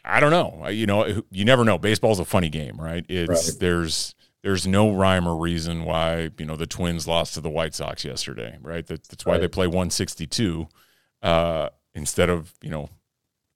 I 0.05 0.21
don't 0.21 0.31
know. 0.31 0.69
You 0.69 0.85
know, 0.85 1.23
you 1.29 1.43
never 1.43 1.65
know. 1.65 1.77
Baseball's 1.77 2.19
a 2.19 2.25
funny 2.25 2.47
game, 2.47 2.77
right? 2.79 3.03
It's 3.09 3.49
right. 3.49 3.59
there's 3.59 4.13
there's 4.43 4.67
no 4.67 4.93
rhyme 4.93 5.27
or 5.27 5.35
reason 5.35 5.83
why 5.83 6.29
you 6.37 6.45
know 6.45 6.55
the 6.55 6.67
Twins 6.67 7.07
lost 7.07 7.33
to 7.33 7.41
the 7.41 7.49
White 7.49 7.73
Sox 7.73 8.05
yesterday, 8.05 8.59
right? 8.61 8.85
That, 8.85 9.03
that's 9.07 9.25
why 9.25 9.33
right. 9.33 9.41
they 9.41 9.47
play 9.47 9.65
162 9.65 10.67
uh, 11.23 11.69
instead 11.95 12.29
of 12.29 12.53
you 12.61 12.69
know 12.69 12.91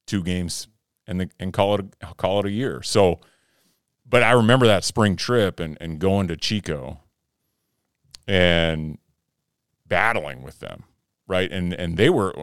two 0.08 0.24
games 0.24 0.68
and 1.10 1.22
the, 1.22 1.30
and 1.39 1.51
call 1.51 1.76
it 1.76 1.86
a, 2.01 2.14
call 2.16 2.39
it 2.39 2.45
a 2.45 2.51
year. 2.51 2.82
So, 2.82 3.20
but 4.07 4.24
I 4.24 4.32
remember 4.32 4.68
that 4.68 4.86
spring 4.86 5.18
trip 5.18 5.60
and 5.60 5.78
and 5.82 5.99
going 5.99 6.30
to 6.30 6.38
Chico 6.38 7.01
and 8.28 8.97
battling 9.88 10.43
with 10.43 10.60
them, 10.60 10.84
right? 11.28 11.51
And 11.51 11.74
and 11.74 11.97
they 11.97 12.10
were 12.10 12.34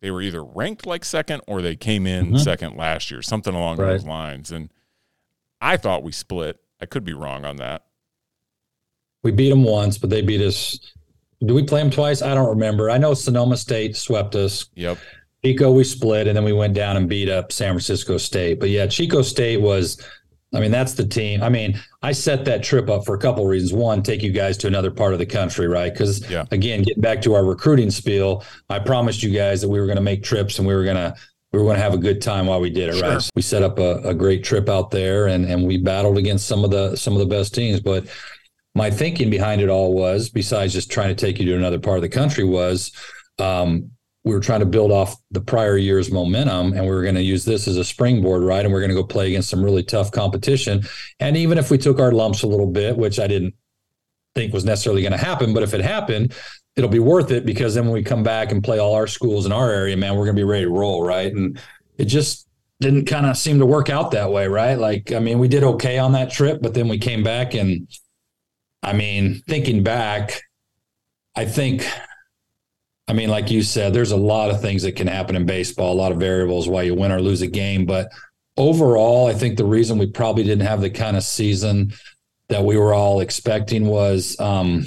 they 0.00 0.10
were 0.10 0.22
either 0.22 0.42
ranked 0.42 0.86
like 0.86 1.04
second 1.04 1.42
or 1.46 1.60
they 1.60 1.76
came 1.76 2.06
in 2.06 2.26
mm-hmm. 2.26 2.36
second 2.36 2.76
last 2.76 3.10
year, 3.10 3.20
something 3.20 3.54
along 3.54 3.76
right. 3.78 3.92
those 3.92 4.04
lines. 4.04 4.50
And 4.52 4.72
I 5.60 5.76
thought 5.76 6.02
we 6.02 6.12
split 6.12 6.58
I 6.80 6.86
could 6.86 7.04
be 7.04 7.12
wrong 7.12 7.44
on 7.44 7.56
that. 7.56 7.84
We 9.22 9.32
beat 9.32 9.50
them 9.50 9.64
once, 9.64 9.98
but 9.98 10.08
they 10.08 10.22
beat 10.22 10.40
us. 10.40 10.78
Do 11.44 11.54
we 11.54 11.62
play 11.62 11.80
them 11.80 11.90
twice? 11.90 12.22
I 12.22 12.34
don't 12.34 12.48
remember. 12.48 12.90
I 12.90 12.98
know 12.98 13.14
Sonoma 13.14 13.56
State 13.56 13.96
swept 13.96 14.34
us. 14.34 14.66
Yep. 14.74 14.98
Chico, 15.44 15.72
we 15.72 15.84
split, 15.84 16.26
and 16.26 16.36
then 16.36 16.44
we 16.44 16.52
went 16.52 16.74
down 16.74 16.96
and 16.96 17.08
beat 17.08 17.28
up 17.28 17.50
San 17.52 17.72
Francisco 17.72 18.18
State. 18.18 18.60
But 18.60 18.70
yeah, 18.70 18.86
Chico 18.86 19.22
State 19.22 19.60
was. 19.60 20.04
I 20.52 20.58
mean, 20.58 20.72
that's 20.72 20.94
the 20.94 21.06
team. 21.06 21.44
I 21.44 21.48
mean, 21.48 21.80
I 22.02 22.10
set 22.10 22.44
that 22.46 22.64
trip 22.64 22.90
up 22.90 23.06
for 23.06 23.14
a 23.14 23.18
couple 23.18 23.44
of 23.44 23.48
reasons. 23.48 23.72
One, 23.72 24.02
take 24.02 24.20
you 24.20 24.32
guys 24.32 24.56
to 24.58 24.66
another 24.66 24.90
part 24.90 25.12
of 25.12 25.20
the 25.20 25.26
country, 25.26 25.68
right? 25.68 25.92
Because 25.92 26.28
yeah. 26.28 26.44
again, 26.50 26.82
getting 26.82 27.00
back 27.00 27.22
to 27.22 27.34
our 27.34 27.44
recruiting 27.44 27.88
spiel, 27.88 28.42
I 28.68 28.80
promised 28.80 29.22
you 29.22 29.30
guys 29.30 29.60
that 29.60 29.68
we 29.68 29.78
were 29.78 29.86
going 29.86 29.94
to 29.94 30.02
make 30.02 30.24
trips 30.24 30.58
and 30.58 30.66
we 30.66 30.74
were 30.74 30.82
going 30.82 30.96
to 30.96 31.14
we 31.52 31.58
were 31.58 31.64
going 31.64 31.76
to 31.76 31.82
have 31.82 31.94
a 31.94 31.98
good 31.98 32.22
time 32.22 32.46
while 32.46 32.60
we 32.60 32.70
did 32.70 32.90
it, 32.90 32.96
sure. 32.96 33.08
right? 33.08 33.22
So 33.22 33.30
we 33.34 33.42
set 33.42 33.62
up 33.62 33.78
a, 33.78 33.98
a 33.98 34.14
great 34.14 34.44
trip 34.44 34.68
out 34.68 34.90
there, 34.90 35.28
and 35.28 35.44
and 35.44 35.66
we 35.66 35.78
battled 35.78 36.18
against 36.18 36.46
some 36.46 36.64
of 36.64 36.70
the 36.70 36.96
some 36.96 37.12
of 37.12 37.18
the 37.20 37.26
best 37.26 37.54
teams. 37.54 37.80
But 37.80 38.06
my 38.74 38.90
thinking 38.90 39.30
behind 39.30 39.60
it 39.60 39.68
all 39.68 39.92
was, 39.92 40.30
besides 40.30 40.72
just 40.72 40.90
trying 40.90 41.08
to 41.08 41.14
take 41.14 41.38
you 41.38 41.46
to 41.46 41.56
another 41.56 41.78
part 41.78 41.96
of 41.96 42.02
the 42.02 42.08
country, 42.08 42.44
was 42.44 42.92
um, 43.38 43.90
we 44.24 44.34
were 44.34 44.40
trying 44.40 44.60
to 44.60 44.66
build 44.66 44.92
off 44.92 45.16
the 45.30 45.40
prior 45.40 45.76
year's 45.76 46.10
momentum, 46.10 46.74
and 46.74 46.82
we 46.82 46.90
were 46.90 47.02
going 47.02 47.14
to 47.14 47.22
use 47.22 47.44
this 47.44 47.66
as 47.66 47.76
a 47.76 47.84
springboard, 47.84 48.42
right? 48.42 48.64
And 48.64 48.72
we're 48.72 48.80
going 48.80 48.90
to 48.90 48.94
go 48.94 49.04
play 49.04 49.28
against 49.28 49.48
some 49.48 49.64
really 49.64 49.82
tough 49.82 50.12
competition. 50.12 50.82
And 51.20 51.36
even 51.36 51.56
if 51.56 51.70
we 51.70 51.78
took 51.78 51.98
our 51.98 52.12
lumps 52.12 52.42
a 52.42 52.46
little 52.46 52.66
bit, 52.66 52.96
which 52.96 53.18
I 53.18 53.26
didn't 53.26 53.54
think 54.34 54.52
was 54.52 54.64
necessarily 54.64 55.02
going 55.02 55.12
to 55.12 55.18
happen, 55.18 55.54
but 55.54 55.62
if 55.62 55.72
it 55.72 55.80
happened, 55.80 56.34
it'll 56.76 56.90
be 56.90 56.98
worth 56.98 57.30
it 57.30 57.46
because 57.46 57.74
then 57.74 57.84
when 57.84 57.94
we 57.94 58.02
come 58.02 58.22
back 58.22 58.52
and 58.52 58.62
play 58.62 58.78
all 58.78 58.94
our 58.94 59.06
schools 59.06 59.46
in 59.46 59.52
our 59.52 59.70
area, 59.70 59.96
man, 59.96 60.14
we're 60.14 60.26
going 60.26 60.36
to 60.36 60.40
be 60.40 60.44
ready 60.44 60.64
to 60.64 60.70
roll, 60.70 61.02
right? 61.02 61.32
And 61.32 61.58
it 61.96 62.04
just 62.04 62.46
didn't 62.80 63.06
kind 63.06 63.26
of 63.26 63.36
seem 63.36 63.58
to 63.58 63.66
work 63.66 63.88
out 63.88 64.10
that 64.10 64.30
way, 64.30 64.46
right? 64.48 64.78
Like, 64.78 65.12
I 65.12 65.18
mean, 65.18 65.38
we 65.38 65.48
did 65.48 65.64
okay 65.64 65.98
on 65.98 66.12
that 66.12 66.30
trip, 66.30 66.60
but 66.62 66.74
then 66.74 66.88
we 66.88 66.98
came 66.98 67.22
back 67.22 67.54
and 67.54 67.88
I 68.82 68.92
mean, 68.92 69.42
thinking 69.46 69.82
back, 69.82 70.42
I 71.36 71.44
think 71.44 71.86
I 73.10 73.12
mean, 73.12 73.28
like 73.28 73.50
you 73.50 73.64
said, 73.64 73.92
there's 73.92 74.12
a 74.12 74.16
lot 74.16 74.50
of 74.50 74.60
things 74.60 74.84
that 74.84 74.94
can 74.94 75.08
happen 75.08 75.34
in 75.34 75.44
baseball, 75.44 75.92
a 75.92 76.00
lot 76.00 76.12
of 76.12 76.18
variables 76.18 76.68
why 76.68 76.82
you 76.82 76.94
win 76.94 77.10
or 77.10 77.20
lose 77.20 77.42
a 77.42 77.48
game. 77.48 77.84
But 77.84 78.12
overall, 78.56 79.26
I 79.26 79.34
think 79.34 79.56
the 79.56 79.64
reason 79.64 79.98
we 79.98 80.06
probably 80.06 80.44
didn't 80.44 80.64
have 80.64 80.80
the 80.80 80.90
kind 80.90 81.16
of 81.16 81.24
season 81.24 81.92
that 82.50 82.62
we 82.62 82.76
were 82.76 82.94
all 82.94 83.18
expecting 83.18 83.86
was 83.86 84.38
um, 84.38 84.86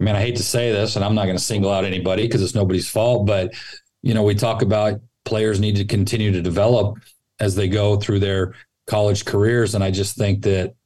I 0.00 0.04
mean, 0.04 0.14
I 0.14 0.20
hate 0.20 0.36
to 0.36 0.44
say 0.44 0.70
this, 0.70 0.94
and 0.94 1.04
I'm 1.04 1.16
not 1.16 1.24
going 1.24 1.36
to 1.36 1.42
single 1.42 1.72
out 1.72 1.84
anybody 1.84 2.22
because 2.22 2.40
it's 2.40 2.54
nobody's 2.54 2.88
fault, 2.88 3.26
but 3.26 3.52
you 4.00 4.14
know, 4.14 4.22
we 4.22 4.36
talk 4.36 4.62
about 4.62 5.00
players 5.24 5.58
need 5.58 5.74
to 5.74 5.84
continue 5.84 6.30
to 6.30 6.40
develop 6.40 6.98
as 7.40 7.56
they 7.56 7.66
go 7.66 7.96
through 7.96 8.20
their 8.20 8.54
college 8.86 9.24
careers, 9.24 9.74
and 9.74 9.82
I 9.82 9.90
just 9.90 10.16
think 10.16 10.44
that 10.44 10.76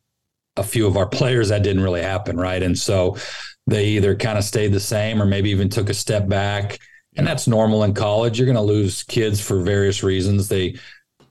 a 0.56 0.62
few 0.62 0.86
of 0.86 0.96
our 0.96 1.06
players 1.18 1.50
that 1.50 1.62
didn't 1.62 1.82
really 1.82 2.00
happen, 2.00 2.38
right? 2.38 2.62
And 2.62 2.78
so 2.78 3.18
they 3.66 3.86
either 3.88 4.16
kind 4.16 4.38
of 4.38 4.44
stayed 4.44 4.72
the 4.72 4.80
same 4.80 5.22
or 5.22 5.26
maybe 5.26 5.50
even 5.50 5.68
took 5.68 5.88
a 5.88 5.94
step 5.94 6.28
back, 6.28 6.78
and 7.16 7.26
that's 7.26 7.46
normal 7.46 7.84
in 7.84 7.94
college. 7.94 8.38
You're 8.38 8.46
going 8.46 8.56
to 8.56 8.62
lose 8.62 9.02
kids 9.02 9.40
for 9.40 9.60
various 9.60 10.02
reasons. 10.02 10.48
They 10.48 10.76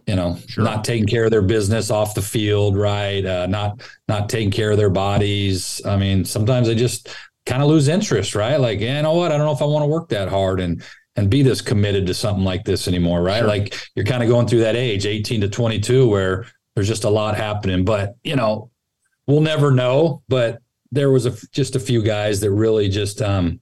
you 0.07 0.15
know, 0.15 0.38
sure. 0.47 0.63
not 0.63 0.84
taking 0.84 1.07
care 1.07 1.25
of 1.25 1.32
their 1.32 1.41
business 1.41 1.91
off 1.91 2.15
the 2.15 2.21
field, 2.21 2.75
right? 2.75 3.25
Uh, 3.25 3.47
not 3.47 3.82
not 4.07 4.29
taking 4.29 4.51
care 4.51 4.71
of 4.71 4.77
their 4.77 4.89
bodies. 4.89 5.82
I 5.86 5.95
mean, 5.95 6.25
sometimes 6.25 6.67
they 6.67 6.75
just 6.75 7.09
kind 7.45 7.61
of 7.61 7.69
lose 7.69 7.88
interest, 7.88 8.36
right? 8.36 8.57
Like, 8.57 8.79
yeah, 8.79 8.97
you 8.97 9.03
know 9.03 9.13
what? 9.13 9.32
I 9.32 9.38
don't 9.38 9.45
know 9.45 9.53
if 9.53 9.61
I 9.61 9.65
want 9.65 9.84
to 9.84 9.88
work 9.88 10.09
that 10.09 10.27
hard 10.27 10.59
and 10.59 10.84
and 11.15 11.29
be 11.29 11.41
this 11.41 11.61
committed 11.61 12.07
to 12.07 12.13
something 12.13 12.43
like 12.43 12.63
this 12.63 12.88
anymore, 12.88 13.21
right? 13.21 13.39
Sure. 13.39 13.47
Like 13.47 13.75
you're 13.95 14.05
kind 14.05 14.23
of 14.23 14.29
going 14.29 14.47
through 14.47 14.61
that 14.61 14.75
age, 14.75 15.05
18 15.05 15.41
to 15.41 15.49
22, 15.49 16.07
where 16.07 16.45
there's 16.75 16.88
just 16.88 17.03
a 17.03 17.09
lot 17.09 17.36
happening. 17.36 17.84
But 17.86 18.15
you 18.23 18.36
know, 18.36 18.71
we'll 19.27 19.41
never 19.41 19.71
know. 19.71 20.23
But 20.27 20.61
there 20.92 21.12
was 21.12 21.26
a 21.26 21.36
just 21.52 21.76
a 21.76 21.80
few 21.80 22.02
guys 22.02 22.39
that 22.42 22.52
really 22.52 22.89
just 22.89 23.22
um 23.22 23.60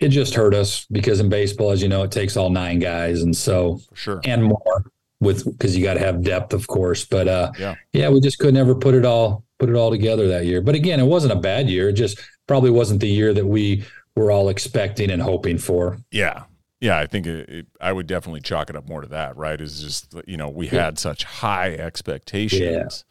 it 0.00 0.08
just 0.08 0.34
hurt 0.34 0.54
us 0.54 0.86
because 0.90 1.20
in 1.20 1.28
baseball, 1.28 1.70
as 1.70 1.80
you 1.80 1.88
know, 1.88 2.02
it 2.02 2.10
takes 2.10 2.36
all 2.36 2.50
nine 2.50 2.78
guys, 2.78 3.22
and 3.22 3.36
so 3.36 3.80
sure 3.94 4.20
and 4.24 4.44
more 4.44 4.84
with 5.20 5.44
because 5.44 5.76
you 5.76 5.82
got 5.82 5.94
to 5.94 6.00
have 6.00 6.22
depth, 6.22 6.52
of 6.52 6.66
course. 6.66 7.04
But 7.04 7.28
uh, 7.28 7.52
yeah, 7.58 7.74
yeah, 7.92 8.08
we 8.08 8.20
just 8.20 8.38
could 8.38 8.54
never 8.54 8.74
put 8.74 8.94
it 8.94 9.04
all 9.04 9.44
put 9.58 9.68
it 9.68 9.76
all 9.76 9.90
together 9.90 10.28
that 10.28 10.46
year. 10.46 10.60
But 10.60 10.74
again, 10.74 11.00
it 11.00 11.06
wasn't 11.06 11.32
a 11.32 11.36
bad 11.36 11.68
year. 11.68 11.88
It 11.88 11.94
just 11.94 12.20
probably 12.46 12.70
wasn't 12.70 13.00
the 13.00 13.08
year 13.08 13.32
that 13.32 13.46
we 13.46 13.84
were 14.16 14.30
all 14.30 14.48
expecting 14.48 15.10
and 15.10 15.22
hoping 15.22 15.58
for. 15.58 15.98
Yeah. 16.10 16.44
Yeah, 16.80 16.98
I 16.98 17.06
think 17.06 17.26
it, 17.26 17.48
it, 17.48 17.66
I 17.80 17.92
would 17.92 18.06
definitely 18.06 18.42
chalk 18.42 18.68
it 18.68 18.76
up 18.76 18.86
more 18.86 19.00
to 19.00 19.08
that, 19.08 19.38
right? 19.38 19.58
Is 19.58 19.80
just 19.80 20.14
you 20.26 20.36
know 20.36 20.50
we 20.50 20.66
had 20.66 20.98
such 20.98 21.24
high 21.24 21.72
expectations 21.72 23.04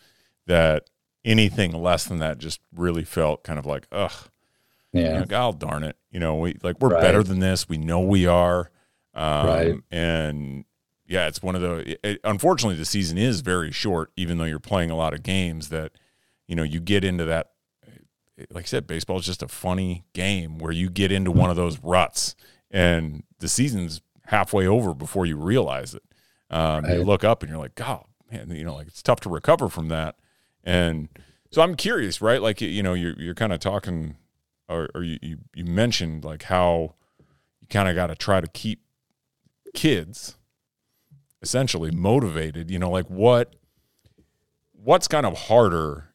yeah. 0.46 0.54
that 0.54 0.90
anything 1.26 1.72
less 1.72 2.06
than 2.06 2.20
that 2.20 2.38
just 2.38 2.60
really 2.76 3.04
felt 3.04 3.44
kind 3.44 3.60
of 3.60 3.66
like 3.66 3.88
ugh, 3.92 4.30
yeah, 4.92 5.20
like, 5.20 5.34
oh 5.34 5.56
darn 5.58 5.84
it, 5.84 5.98
you 6.12 6.20
know 6.20 6.36
we 6.36 6.58
like 6.64 6.80
we're 6.80 6.90
right. 6.90 7.02
better 7.02 7.24
than 7.24 7.40
this. 7.40 7.68
We 7.68 7.78
know 7.78 8.02
we 8.02 8.26
are, 8.26 8.72
um, 9.14 9.48
right? 9.48 9.76
And 9.92 10.66
yeah, 11.08 11.28
it's 11.28 11.44
one 11.44 11.56
of 11.56 11.62
the. 11.62 11.98
It, 12.08 12.20
unfortunately, 12.24 12.78
the 12.78 12.86
season 12.86 13.18
is 13.18 13.42
very 13.42 13.72
short, 13.72 14.12
even 14.16 14.38
though 14.38 14.46
you're 14.46 14.60
playing 14.60 14.90
a 14.90 14.96
lot 14.96 15.14
of 15.14 15.24
games. 15.24 15.70
That 15.70 15.92
you 16.48 16.56
know 16.56 16.64
you 16.64 16.80
get 16.80 17.04
into 17.04 17.26
that. 17.26 17.52
Like 18.50 18.64
I 18.64 18.68
said, 18.68 18.88
baseball 18.88 19.20
is 19.20 19.26
just 19.26 19.44
a 19.44 19.48
funny 19.48 20.06
game 20.14 20.58
where 20.58 20.72
you 20.72 20.90
get 20.90 21.12
into 21.12 21.32
one 21.32 21.52
of 21.52 21.56
those 21.56 21.80
ruts, 21.84 22.36
and 22.72 23.24
the 23.40 23.48
season's 23.48 24.02
halfway 24.26 24.66
over 24.66 24.94
before 24.94 25.26
you 25.26 25.38
realize 25.38 25.94
it. 25.94 26.04
Um, 26.50 26.84
right. 26.84 26.98
You 26.98 27.04
look 27.04 27.24
up 27.24 27.44
and 27.44 27.50
you're 27.50 27.60
like, 27.60 27.76
God, 27.76 28.06
man, 28.32 28.50
you 28.52 28.64
know, 28.64 28.76
like 28.76 28.88
it's 28.88 29.04
tough 29.04 29.20
to 29.22 29.30
recover 29.30 29.70
from 29.70 29.90
that. 29.90 30.16
And 30.64 31.10
so 31.52 31.62
I'm 31.62 31.76
curious, 31.76 32.22
right? 32.22 32.42
Like 32.42 32.62
you 32.62 32.84
know, 32.84 32.94
you're 32.94 33.20
you're 33.20 33.36
kind 33.36 33.54
of 33.54 33.60
talking, 33.60 34.16
or, 34.70 34.90
or 34.96 35.04
you, 35.04 35.20
you 35.22 35.38
you 35.56 35.66
mentioned 35.66 36.24
like 36.24 36.44
how 36.44 36.96
you 37.62 37.68
kind 37.70 37.90
of 37.90 37.96
got 37.96 38.08
to 38.08 38.16
try 38.16 38.42
to 38.42 38.48
keep 38.48 38.82
kids 39.74 40.38
essentially 41.44 41.92
motivated 41.92 42.72
you 42.72 42.80
know 42.80 42.90
like 42.90 43.08
what 43.08 43.56
what's 44.72 45.08
kind 45.08 45.26
of 45.26 45.38
harder 45.38 46.14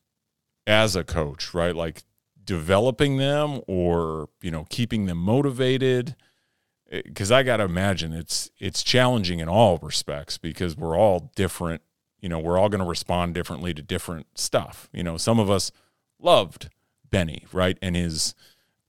as 0.67 0.97
a 0.97 1.05
coach 1.05 1.53
right 1.53 1.77
like 1.77 2.03
developing 2.43 3.19
them 3.19 3.61
or 3.69 4.29
you 4.41 4.51
know 4.51 4.65
keeping 4.71 5.05
them 5.05 5.19
motivated 5.19 6.17
eh, 6.91 7.03
because 7.05 7.31
i 7.31 7.43
got 7.43 7.59
to 7.59 7.65
imagine 7.65 8.13
it's 8.13 8.51
it's 8.59 8.83
challenging 8.83 9.39
in 9.39 9.49
all 9.49 9.79
respects 9.83 10.39
because 10.39 10.77
we're 10.77 10.97
all 10.97 11.31
different 11.37 11.83
you 12.21 12.29
know 12.29 12.39
we're 12.39 12.59
all 12.59 12.69
going 12.69 12.83
to 12.83 12.89
respond 12.89 13.35
differently 13.35 13.75
to 13.75 13.83
different 13.83 14.27
stuff. 14.35 14.89
You 14.93 15.03
know 15.03 15.17
some 15.17 15.39
of 15.39 15.51
us 15.51 15.71
loved 16.21 16.69
benny 17.11 17.45
right 17.53 17.79
and 17.81 17.97
his 17.97 18.35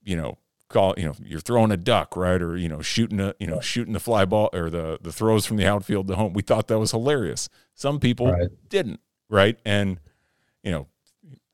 you 0.04 0.16
know 0.16 0.38
call 0.68 0.94
you 0.98 1.06
know 1.06 1.14
you're 1.24 1.40
throwing 1.40 1.72
a 1.72 1.78
duck 1.78 2.16
right 2.16 2.42
or 2.42 2.58
you 2.58 2.70
know 2.70 2.82
shooting 2.82 3.20
a 3.20 3.34
you 3.40 3.48
know 3.48 3.60
shooting 3.60 3.94
the 3.94 4.00
fly 4.00 4.26
ball 4.26 4.50
or 4.54 4.70
the 4.70 5.00
the 5.02 5.12
throws 5.12 5.46
from 5.46 5.58
the 5.58 5.66
outfield 5.66 6.08
to 6.08 6.16
home. 6.16 6.34
We 6.34 6.42
thought 6.42 6.68
that 6.68 6.80
was 6.80 6.92
hilarious. 6.92 7.50
Some 7.74 8.00
people 8.00 8.32
right. 8.32 8.50
didn't 8.70 9.00
right? 9.30 9.58
And 9.66 10.00
you 10.64 10.72
know 10.72 10.88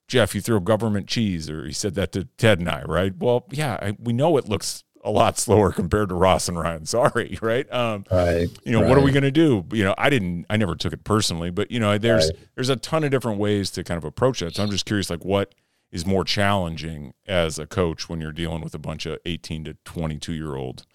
jeff 0.08 0.36
you 0.36 0.42
throw 0.42 0.60
government 0.60 1.08
cheese 1.08 1.50
or 1.50 1.66
he 1.66 1.74
said 1.74 1.96
that 1.96 2.12
to 2.12 2.26
ted 2.38 2.60
and 2.60 2.70
i 2.70 2.84
right? 2.84 3.14
Well 3.18 3.46
yeah 3.52 3.78
I, 3.82 3.98
we 4.00 4.14
know 4.14 4.38
it 4.38 4.48
looks 4.48 4.84
a 5.06 5.12
lot 5.12 5.38
slower 5.38 5.72
compared 5.72 6.10
to 6.10 6.16
ross 6.16 6.50
and 6.50 6.60
ryan 6.60 6.86
sorry 6.86 7.38
right 7.42 7.72
um 7.72 8.04
right 8.12 8.48
you 8.66 8.72
know 8.72 8.82
right. 8.82 8.90
what 8.90 8.98
are 8.98 9.02
we 9.02 9.12
going 9.12 9.24
to 9.24 9.32
do 9.32 9.64
you 9.72 9.84
know 9.84 9.96
i 9.98 10.10
didn't 10.10 10.46
i 10.50 10.58
never 10.58 10.76
took 10.76 10.92
it 10.92 11.04
personally 11.04 11.50
but 11.50 11.72
you 11.72 11.80
know 11.80 11.98
there's 11.98 12.26
right. 12.26 12.40
there's 12.56 12.70
a 12.70 12.76
ton 12.76 13.04
of 13.04 13.12
different 13.12 13.40
ways 13.40 13.70
to 13.70 13.84
kind 13.84 13.98
of 13.98 14.04
approach 14.04 14.40
that 14.42 14.56
so 14.56 14.64
i'm 14.64 14.70
just 14.70 14.86
curious 14.86 15.10
like 15.10 15.24
what 15.24 15.54
is 15.96 16.06
more 16.06 16.26
challenging 16.26 17.14
as 17.26 17.58
a 17.58 17.66
coach 17.66 18.10
when 18.10 18.20
you're 18.20 18.34
dealing 18.34 18.62
with 18.62 18.76
a 18.76 18.80
bunch 18.80 19.06
of 19.06 19.18
18 19.26 19.64
to 19.64 19.78
22 19.86 20.34
year 20.34 20.56
old? 20.56 20.86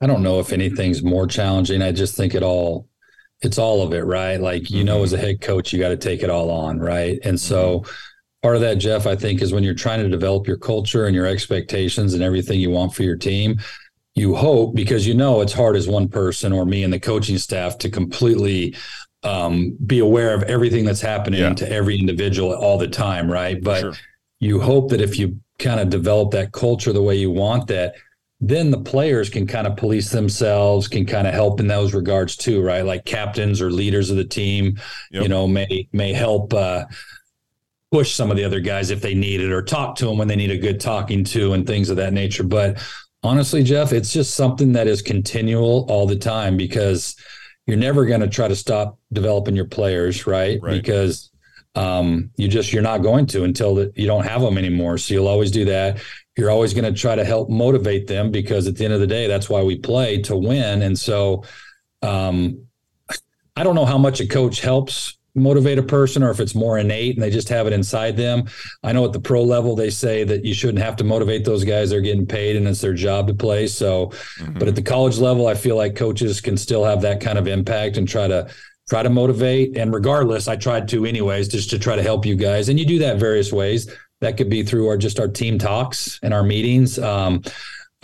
I 0.00 0.08
don't 0.08 0.24
know 0.24 0.40
if 0.40 0.52
anything's 0.52 1.00
more 1.00 1.28
challenging. 1.28 1.82
I 1.82 1.92
just 1.92 2.16
think 2.16 2.34
it 2.34 2.42
all 2.42 2.88
it's 3.42 3.58
all 3.58 3.82
of 3.82 3.92
it, 3.92 4.02
right? 4.02 4.40
Like 4.40 4.70
you 4.70 4.78
mm-hmm. 4.78 4.86
know 4.86 5.02
as 5.04 5.12
a 5.12 5.18
head 5.18 5.40
coach 5.40 5.72
you 5.72 5.78
got 5.78 5.90
to 5.90 5.96
take 5.96 6.24
it 6.24 6.30
all 6.30 6.50
on, 6.50 6.80
right? 6.80 7.18
And 7.22 7.38
so 7.38 7.80
mm-hmm. 7.80 7.90
Part 8.44 8.56
of 8.56 8.60
that 8.60 8.74
Jeff 8.74 9.06
I 9.06 9.16
think 9.16 9.40
is 9.40 9.54
when 9.54 9.64
you're 9.64 9.72
trying 9.72 10.02
to 10.02 10.08
develop 10.10 10.46
your 10.46 10.58
culture 10.58 11.06
and 11.06 11.16
your 11.16 11.24
expectations 11.24 12.12
and 12.12 12.22
everything 12.22 12.60
you 12.60 12.68
want 12.68 12.94
for 12.94 13.02
your 13.02 13.16
team, 13.16 13.58
you 14.14 14.34
hope 14.34 14.74
because 14.74 15.06
you 15.06 15.14
know 15.14 15.40
it's 15.40 15.54
hard 15.54 15.76
as 15.76 15.88
one 15.88 16.10
person 16.10 16.52
or 16.52 16.66
me 16.66 16.84
and 16.84 16.92
the 16.92 17.00
coaching 17.00 17.38
staff 17.38 17.78
to 17.78 17.88
completely 17.88 18.76
um, 19.22 19.74
be 19.86 19.98
aware 19.98 20.34
of 20.34 20.42
everything 20.42 20.84
that's 20.84 21.00
happening 21.00 21.40
yeah. 21.40 21.54
to 21.54 21.72
every 21.72 21.98
individual 21.98 22.52
all 22.52 22.76
the 22.76 22.86
time, 22.86 23.32
right? 23.32 23.64
But 23.64 23.80
sure. 23.80 23.94
you 24.40 24.60
hope 24.60 24.90
that 24.90 25.00
if 25.00 25.18
you 25.18 25.40
kind 25.58 25.80
of 25.80 25.88
develop 25.88 26.32
that 26.32 26.52
culture 26.52 26.92
the 26.92 27.00
way 27.00 27.16
you 27.16 27.30
want 27.30 27.66
that, 27.68 27.94
then 28.42 28.70
the 28.70 28.80
players 28.80 29.30
can 29.30 29.46
kind 29.46 29.66
of 29.66 29.78
police 29.78 30.10
themselves, 30.10 30.86
can 30.86 31.06
kind 31.06 31.26
of 31.26 31.32
help 31.32 31.60
in 31.60 31.66
those 31.66 31.94
regards 31.94 32.36
too, 32.36 32.60
right? 32.60 32.84
Like 32.84 33.06
captains 33.06 33.62
or 33.62 33.70
leaders 33.70 34.10
of 34.10 34.18
the 34.18 34.24
team, 34.24 34.78
yep. 35.10 35.22
you 35.22 35.30
know, 35.30 35.48
may 35.48 35.88
may 35.92 36.12
help 36.12 36.52
uh, 36.52 36.84
push 37.94 38.12
some 38.12 38.28
of 38.28 38.36
the 38.36 38.42
other 38.42 38.58
guys 38.58 38.90
if 38.90 39.00
they 39.00 39.14
need 39.14 39.40
it, 39.40 39.52
or 39.52 39.62
talk 39.62 39.94
to 39.94 40.04
them 40.04 40.18
when 40.18 40.26
they 40.26 40.34
need 40.34 40.50
a 40.50 40.58
good 40.58 40.80
talking 40.80 41.22
to, 41.22 41.52
and 41.52 41.64
things 41.64 41.90
of 41.90 41.96
that 41.96 42.12
nature. 42.12 42.42
But 42.42 42.84
honestly, 43.22 43.62
Jeff, 43.62 43.92
it's 43.92 44.12
just 44.12 44.34
something 44.34 44.72
that 44.72 44.88
is 44.88 45.00
continual 45.00 45.86
all 45.88 46.04
the 46.04 46.16
time 46.16 46.56
because 46.56 47.14
you're 47.66 47.76
never 47.76 48.04
going 48.04 48.20
to 48.20 48.26
try 48.26 48.48
to 48.48 48.56
stop 48.56 48.98
developing 49.12 49.54
your 49.54 49.66
players, 49.66 50.26
right? 50.26 50.58
right. 50.60 50.72
Because 50.72 51.30
um, 51.76 52.30
you 52.34 52.48
just 52.48 52.72
you're 52.72 52.82
not 52.82 52.98
going 52.98 53.26
to 53.26 53.44
until 53.44 53.76
the, 53.76 53.92
you 53.94 54.08
don't 54.08 54.26
have 54.26 54.40
them 54.40 54.58
anymore. 54.58 54.98
So 54.98 55.14
you'll 55.14 55.28
always 55.28 55.52
do 55.52 55.64
that. 55.66 56.02
You're 56.36 56.50
always 56.50 56.74
going 56.74 56.92
to 56.92 57.00
try 57.00 57.14
to 57.14 57.24
help 57.24 57.48
motivate 57.48 58.08
them 58.08 58.32
because 58.32 58.66
at 58.66 58.74
the 58.74 58.84
end 58.84 58.94
of 58.94 58.98
the 58.98 59.06
day, 59.06 59.28
that's 59.28 59.48
why 59.48 59.62
we 59.62 59.78
play 59.78 60.20
to 60.22 60.34
win. 60.34 60.82
And 60.82 60.98
so, 60.98 61.44
um, 62.02 62.66
I 63.54 63.62
don't 63.62 63.76
know 63.76 63.86
how 63.86 63.98
much 63.98 64.18
a 64.18 64.26
coach 64.26 64.60
helps 64.60 65.16
motivate 65.34 65.78
a 65.78 65.82
person 65.82 66.22
or 66.22 66.30
if 66.30 66.40
it's 66.40 66.54
more 66.54 66.78
innate 66.78 67.16
and 67.16 67.22
they 67.22 67.30
just 67.30 67.48
have 67.48 67.66
it 67.66 67.72
inside 67.72 68.16
them. 68.16 68.44
I 68.82 68.92
know 68.92 69.04
at 69.04 69.12
the 69.12 69.20
pro 69.20 69.42
level 69.42 69.74
they 69.74 69.90
say 69.90 70.24
that 70.24 70.44
you 70.44 70.54
shouldn't 70.54 70.78
have 70.78 70.96
to 70.96 71.04
motivate 71.04 71.44
those 71.44 71.64
guys. 71.64 71.90
They're 71.90 72.00
getting 72.00 72.26
paid 72.26 72.56
and 72.56 72.68
it's 72.68 72.80
their 72.80 72.94
job 72.94 73.26
to 73.28 73.34
play. 73.34 73.66
So, 73.66 74.06
mm-hmm. 74.38 74.58
but 74.58 74.68
at 74.68 74.76
the 74.76 74.82
college 74.82 75.18
level, 75.18 75.46
I 75.46 75.54
feel 75.54 75.76
like 75.76 75.96
coaches 75.96 76.40
can 76.40 76.56
still 76.56 76.84
have 76.84 77.02
that 77.02 77.20
kind 77.20 77.38
of 77.38 77.48
impact 77.48 77.96
and 77.96 78.08
try 78.08 78.28
to 78.28 78.48
try 78.88 79.02
to 79.02 79.10
motivate. 79.10 79.76
And 79.76 79.92
regardless, 79.92 80.46
I 80.46 80.56
tried 80.56 80.88
to 80.88 81.06
anyways, 81.06 81.48
just 81.48 81.70
to 81.70 81.78
try 81.78 81.96
to 81.96 82.02
help 82.02 82.26
you 82.26 82.36
guys. 82.36 82.68
And 82.68 82.78
you 82.78 82.86
do 82.86 82.98
that 83.00 83.16
various 83.16 83.52
ways. 83.52 83.90
That 84.20 84.36
could 84.36 84.48
be 84.48 84.62
through 84.62 84.88
our 84.88 84.96
just 84.96 85.18
our 85.18 85.28
team 85.28 85.58
talks 85.58 86.18
and 86.22 86.32
our 86.32 86.42
meetings. 86.42 86.98
Um, 86.98 87.42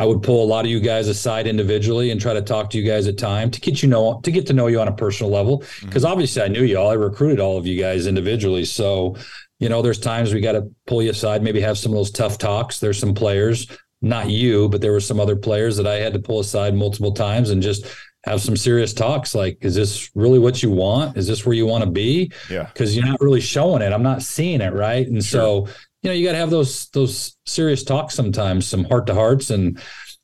I 0.00 0.06
would 0.06 0.22
pull 0.22 0.42
a 0.42 0.46
lot 0.46 0.64
of 0.64 0.70
you 0.70 0.80
guys 0.80 1.08
aside 1.08 1.46
individually 1.46 2.10
and 2.10 2.18
try 2.18 2.32
to 2.32 2.40
talk 2.40 2.70
to 2.70 2.78
you 2.78 2.84
guys 2.84 3.06
at 3.06 3.18
time 3.18 3.50
to 3.50 3.60
get 3.60 3.82
you 3.82 3.88
know 3.90 4.18
to 4.22 4.30
get 4.30 4.46
to 4.46 4.54
know 4.54 4.66
you 4.66 4.80
on 4.80 4.88
a 4.88 4.92
personal 4.92 5.30
level 5.30 5.58
because 5.82 6.04
mm-hmm. 6.04 6.12
obviously 6.12 6.40
I 6.40 6.48
knew 6.48 6.62
you 6.62 6.78
all 6.78 6.90
I 6.90 6.94
recruited 6.94 7.38
all 7.38 7.58
of 7.58 7.66
you 7.66 7.78
guys 7.78 8.06
individually 8.06 8.64
so 8.64 9.14
you 9.58 9.68
know 9.68 9.82
there's 9.82 9.98
times 9.98 10.32
we 10.32 10.40
got 10.40 10.52
to 10.52 10.70
pull 10.86 11.02
you 11.02 11.10
aside 11.10 11.42
maybe 11.42 11.60
have 11.60 11.76
some 11.76 11.92
of 11.92 11.96
those 11.96 12.10
tough 12.10 12.38
talks 12.38 12.80
there's 12.80 12.98
some 12.98 13.12
players 13.12 13.66
not 14.00 14.30
you 14.30 14.70
but 14.70 14.80
there 14.80 14.92
were 14.92 15.00
some 15.00 15.20
other 15.20 15.36
players 15.36 15.76
that 15.76 15.86
I 15.86 15.96
had 15.96 16.14
to 16.14 16.18
pull 16.18 16.40
aside 16.40 16.74
multiple 16.74 17.12
times 17.12 17.50
and 17.50 17.60
just 17.60 17.84
have 18.24 18.42
some 18.42 18.56
serious 18.56 18.92
talks. 18.92 19.34
Like, 19.34 19.56
is 19.62 19.74
this 19.74 20.10
really 20.14 20.38
what 20.38 20.62
you 20.62 20.70
want? 20.70 21.16
Is 21.16 21.26
this 21.26 21.46
where 21.46 21.54
you 21.54 21.64
want 21.64 21.84
to 21.84 21.90
be? 21.90 22.30
Yeah. 22.50 22.64
Because 22.64 22.94
you're 22.94 23.06
not 23.06 23.20
really 23.20 23.40
showing 23.40 23.80
it. 23.80 23.92
I'm 23.94 24.02
not 24.02 24.22
seeing 24.22 24.60
it, 24.60 24.74
right? 24.74 25.06
And 25.06 25.24
Sure. 25.24 25.66
so, 25.66 25.72
you 26.02 26.10
know, 26.10 26.14
you 26.14 26.24
got 26.26 26.32
to 26.32 26.38
have 26.38 26.50
those 26.50 26.88
those 26.90 27.36
serious 27.46 27.84
talks 27.84 28.14
sometimes, 28.14 28.66
some 28.66 28.84
heart 28.84 29.06
to 29.08 29.14
hearts, 29.14 29.50
and 29.50 29.78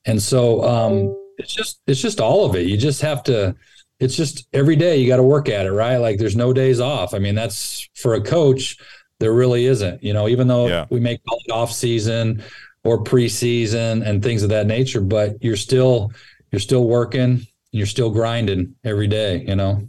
and 0.04 0.20
so 0.22 0.62
um, 0.64 1.16
it's 1.38 1.54
just 1.54 1.80
it's 1.86 2.00
just 2.00 2.20
all 2.20 2.46
of 2.46 2.54
it. 2.56 2.66
You 2.66 2.76
just 2.76 3.02
have 3.02 3.22
to. 3.24 3.54
It's 3.98 4.14
just 4.16 4.46
every 4.52 4.76
day 4.76 4.98
you 4.98 5.06
got 5.08 5.16
to 5.16 5.22
work 5.22 5.48
at 5.48 5.64
it, 5.66 5.72
right? 5.72 5.96
Like 5.96 6.18
there's 6.18 6.36
no 6.36 6.52
days 6.52 6.80
off. 6.80 7.14
I 7.14 7.18
mean, 7.18 7.34
that's 7.34 7.88
for 7.94 8.14
a 8.14 8.20
coach. 8.20 8.76
There 9.20 9.32
really 9.32 9.64
isn't. 9.66 10.02
You 10.02 10.12
know, 10.12 10.28
even 10.28 10.46
though 10.48 10.68
Yeah. 10.68 10.84
we 10.90 11.00
may 11.00 11.16
call 11.16 11.38
it 11.46 11.50
off 11.52 11.72
season 11.72 12.42
or 12.84 13.02
preseason 13.02 14.06
and 14.06 14.22
things 14.22 14.42
of 14.42 14.50
that 14.50 14.66
nature, 14.66 15.00
but 15.00 15.42
you're 15.42 15.56
still 15.56 16.12
you're 16.52 16.60
still 16.60 16.86
working. 16.86 17.46
You're 17.72 17.86
still 17.86 18.10
grinding 18.10 18.74
every 18.84 19.06
day. 19.08 19.44
You 19.46 19.56
know. 19.56 19.88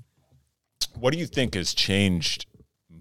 what 0.96 1.12
do 1.14 1.20
you 1.20 1.28
think 1.28 1.54
has 1.56 1.74
changed 1.74 2.46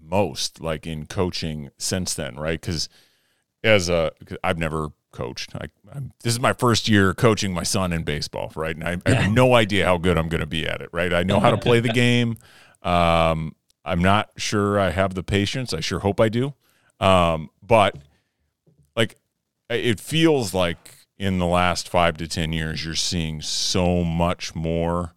most 0.07 0.61
like 0.61 0.87
in 0.87 1.05
coaching 1.05 1.69
since 1.77 2.13
then 2.13 2.35
right? 2.35 2.59
Because 2.59 2.89
as 3.63 3.89
a 3.89 4.11
i've 4.43 4.57
never 4.57 4.89
coached. 5.11 5.55
I, 5.55 5.67
I'm, 5.91 6.11
this 6.23 6.33
is 6.33 6.39
my 6.39 6.53
first 6.53 6.87
year 6.87 7.13
coaching 7.13 7.53
my 7.53 7.63
son 7.63 7.91
in 7.91 8.03
baseball 8.03 8.51
right? 8.55 8.75
And 8.75 8.83
I, 8.83 8.97
I 9.05 9.15
have 9.15 9.31
no 9.31 9.55
idea 9.55 9.85
how 9.85 9.97
good 9.97 10.17
i'm 10.17 10.29
going 10.29 10.41
to 10.41 10.47
be 10.47 10.67
at 10.67 10.81
it 10.81 10.89
right? 10.91 11.13
I 11.13 11.23
know 11.23 11.39
how 11.39 11.51
to 11.51 11.57
play 11.57 11.79
the 11.79 11.89
game. 11.93 12.37
Um, 12.83 13.55
i'm 13.83 14.01
not 14.01 14.29
sure 14.37 14.79
i 14.79 14.91
have 14.91 15.13
the 15.13 15.23
patience. 15.23 15.73
I 15.73 15.79
sure 15.79 15.99
hope 15.99 16.19
i 16.19 16.29
do. 16.29 16.53
Um, 16.99 17.49
but 17.61 17.95
like 18.95 19.15
it 19.69 19.99
feels 19.99 20.53
like 20.53 20.95
in 21.17 21.39
the 21.39 21.45
last 21.45 21.89
five 21.89 22.17
to 22.17 22.27
ten 22.27 22.53
years 22.53 22.85
you're 22.85 22.95
seeing 22.95 23.41
so 23.41 24.03
much 24.03 24.55
more 24.55 25.13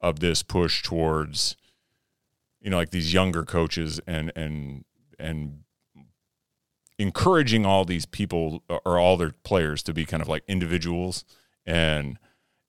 of 0.00 0.20
this 0.20 0.42
push 0.42 0.82
towards 0.82 1.56
you 2.62 2.70
know 2.70 2.76
like 2.76 2.90
these 2.90 3.12
younger 3.12 3.44
coaches 3.44 4.00
and 4.06 4.32
and 4.36 4.84
and 5.18 5.64
encouraging 6.98 7.66
all 7.66 7.84
these 7.84 8.06
people 8.06 8.62
or 8.68 8.98
all 8.98 9.16
their 9.16 9.32
players 9.42 9.82
to 9.82 9.92
be 9.92 10.04
kind 10.04 10.22
of 10.22 10.28
like 10.28 10.44
individuals 10.46 11.24
and 11.66 12.18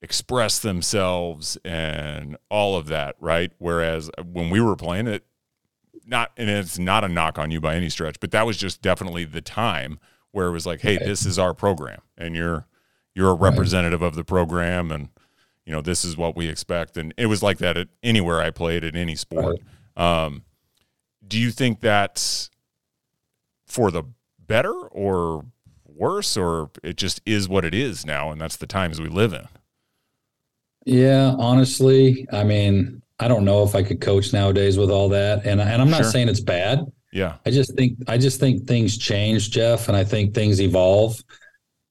express 0.02 0.60
themselves 0.60 1.58
and 1.64 2.36
all 2.50 2.76
of 2.76 2.88
that 2.88 3.16
right? 3.20 3.52
Whereas 3.60 4.10
when 4.26 4.50
we 4.50 4.60
were 4.60 4.76
playing 4.76 5.08
it 5.08 5.26
not 6.06 6.32
and 6.36 6.50
it's 6.50 6.80
not 6.80 7.04
a 7.04 7.08
knock 7.08 7.38
on 7.40 7.52
you 7.52 7.62
by 7.62 7.76
any 7.76 7.90
stretch 7.90 8.20
but 8.20 8.32
that 8.32 8.46
was 8.46 8.58
just 8.58 8.82
definitely 8.82 9.24
the 9.24 9.42
time 9.42 10.00
where 10.32 10.48
it 10.48 10.52
was 10.52 10.66
like 10.66 10.82
hey 10.82 10.98
this 10.98 11.26
is 11.26 11.40
our 11.40 11.54
program 11.54 12.02
and 12.18 12.36
you're 12.36 12.66
you're 13.16 13.30
a 13.30 13.36
representative 13.36 14.02
of 14.02 14.16
the 14.16 14.24
program 14.24 14.92
and 14.92 15.10
you 15.66 15.72
know 15.72 15.82
this 15.82 16.04
is 16.04 16.18
what 16.18 16.36
we 16.36 16.48
expect. 16.48 16.98
And 16.98 17.14
it 17.18 17.28
was 17.28 17.42
like 17.42 17.60
that 17.60 17.78
at 17.78 17.88
anywhere 18.02 18.42
i 18.42 18.50
played 18.50 18.84
in 18.84 18.96
any 18.96 19.16
sport 19.16 19.60
um, 19.98 20.44
do 21.28 21.40
you 21.40 21.52
think 21.52 21.80
that's 21.82 22.50
for 23.66 23.92
the 23.92 24.04
better 24.40 24.74
or 24.74 25.46
worse 25.86 26.36
or 26.38 26.70
it 26.84 26.98
just 26.98 27.22
is 27.26 27.48
what 27.48 27.64
it 27.66 27.74
is 27.74 28.06
now 28.06 28.32
and 28.32 28.42
that's 28.42 28.58
the 28.58 28.68
times 28.68 29.00
we 29.00 29.08
live 29.08 29.34
in 29.34 29.48
Yeah, 30.86 31.34
honestly, 31.38 32.28
I 32.32 32.44
mean, 32.44 33.02
I 33.20 33.28
don't 33.28 33.46
know 33.46 33.64
if 33.64 33.76
I 33.76 33.84
could 33.84 34.02
coach 34.02 34.34
nowadays 34.34 34.78
with 34.78 34.90
all 34.92 35.08
that, 35.10 35.46
and 35.46 35.62
and 35.62 35.82
I'm 35.82 35.90
not 35.90 36.04
Sure. 36.04 36.12
saying 36.12 36.28
it's 36.30 36.42
bad. 36.42 36.80
yeah 37.12 37.38
I 37.46 37.52
just 37.52 37.76
think 37.76 37.98
I 38.08 38.18
just 38.18 38.40
think 38.40 38.68
things 38.68 38.98
change, 38.98 39.50
Jeff, 39.52 39.88
and 39.88 39.96
I 39.96 40.04
think 40.04 40.34
things 40.34 40.60
evolve, 40.62 41.22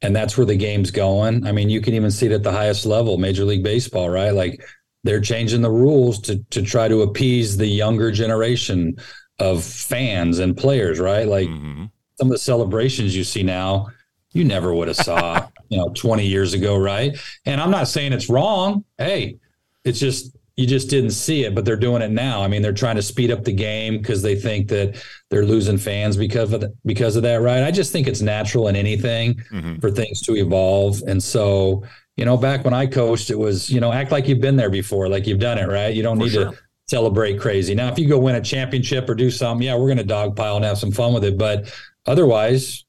and 0.03 0.14
that's 0.16 0.36
where 0.36 0.46
the 0.46 0.57
game's 0.57 0.90
going. 0.90 1.46
I 1.46 1.53
mean, 1.53 1.70
you 1.70 1.80
can 1.80 1.94
even 1.94 2.11
see 2.11 2.26
it 2.26 2.32
at 2.32 2.42
the 2.42 2.53
highest 2.53 2.86
level, 2.86 3.18
Major 3.18 3.44
League 3.44 3.62
Baseball, 3.64 4.11
right? 4.11 4.32
Like 4.32 4.64
they're 5.05 5.20
changing 5.20 5.62
the 5.62 5.70
rules 5.70 6.20
to 6.22 6.38
to 6.50 6.62
try 6.62 6.88
to 6.88 7.03
appease 7.03 7.57
the 7.57 7.66
younger 7.66 8.11
generation 8.11 8.96
of 9.38 9.64
fans 9.64 10.38
and 10.38 10.57
players, 10.57 11.00
right? 11.00 11.26
Like 11.26 11.48
Mhm. 11.48 11.90
some 12.18 12.28
of 12.28 12.32
the 12.32 12.38
celebrations 12.38 13.16
you 13.16 13.24
see 13.24 13.42
now, 13.42 13.88
you 14.32 14.44
never 14.44 14.72
would 14.74 14.88
have 14.88 14.96
saw, 14.96 15.48
you 15.68 15.78
know, 15.78 15.88
20 15.94 16.24
years 16.26 16.55
ago, 16.55 16.76
right? 16.76 17.16
And 17.46 17.61
I'm 17.61 17.70
not 17.70 17.88
saying 17.88 18.12
it's 18.12 18.28
wrong. 18.28 18.84
Hey, 18.98 19.36
it's 19.84 19.98
just 19.98 20.36
you 20.55 20.66
just 20.66 20.90
didn't 20.90 21.12
see 21.12 21.44
it, 21.44 21.55
but 21.55 21.64
they're 21.64 21.76
doing 21.78 22.03
it 22.03 22.11
now. 22.11 22.42
I 22.42 22.46
mean, 22.46 22.61
they're 22.61 22.74
trying 22.74 22.96
to 22.96 23.03
speed 23.03 23.30
up 23.30 23.42
the 23.42 23.55
game 23.55 23.96
because 23.96 24.20
they 24.20 24.36
think 24.36 24.68
that 24.68 25.03
they're 25.30 25.46
losing 25.46 25.78
fans 25.78 26.14
because 26.14 26.53
of 26.53 26.61
the, 26.61 26.74
because 26.84 27.16
of 27.16 27.22
that, 27.22 27.40
right? 27.40 27.62
I 27.62 27.70
just 27.70 27.90
think 27.90 28.07
it's 28.07 28.20
natural 28.20 28.68
in 28.68 28.76
anything 28.76 29.40
Mhm. 29.50 29.80
for 29.80 29.90
things 29.90 30.20
to 30.20 30.36
evolve. 30.36 31.00
And 31.09 31.22
so, 31.22 31.82
you 32.17 32.25
know, 32.25 32.37
back 32.37 32.65
when 32.65 32.75
I 32.75 32.87
coached, 32.87 33.31
it 33.31 33.39
was, 33.39 33.71
you 33.71 33.81
know, 33.81 33.93
act 33.93 34.13
like 34.13 34.29
you've 34.29 34.41
been 34.41 34.57
there 34.57 34.71
before, 34.71 35.09
like 35.09 35.27
you've 35.27 35.39
done 35.41 35.59
it, 35.59 35.69
right? 35.69 35.95
You 35.95 36.03
don't 36.03 36.19
For 36.19 36.25
need 36.25 36.33
sure. 36.33 36.51
to 36.53 36.59
celebrate 36.89 37.41
crazy. 37.41 37.75
Now, 37.75 37.89
if 37.89 37.99
you 37.99 38.09
go 38.09 38.19
win 38.19 38.35
a 38.35 38.41
championship 38.41 39.09
or 39.09 39.15
do 39.15 39.31
something, 39.31 39.67
yeah, 39.67 39.75
we're 39.77 39.95
going 39.95 40.07
to 40.07 40.15
dogpile 40.15 40.57
and 40.57 40.65
have 40.65 40.79
some 40.79 40.93
fun 40.93 41.15
with 41.15 41.25
it. 41.25 41.39
But 41.39 41.73
otherwise, 42.07 42.85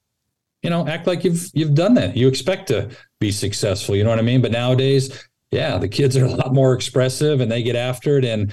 you 0.62 0.70
know, 0.70 0.86
act 0.86 1.06
like 1.06 1.24
you've 1.24 1.50
you've 1.52 1.74
done 1.74 1.94
that. 1.94 2.16
You 2.16 2.26
expect 2.28 2.68
to 2.68 2.90
be 3.20 3.30
successful. 3.30 3.96
You 3.96 4.04
know 4.04 4.10
what 4.10 4.18
I 4.18 4.22
mean? 4.22 4.40
But 4.40 4.50
nowadays, 4.50 5.26
yeah, 5.50 5.78
the 5.78 5.88
kids 5.88 6.16
are 6.16 6.24
a 6.24 6.30
lot 6.30 6.52
more 6.52 6.72
expressive 6.72 7.40
and 7.40 7.52
they 7.52 7.62
get 7.62 7.76
after 7.76 8.18
it. 8.18 8.24
And 8.24 8.52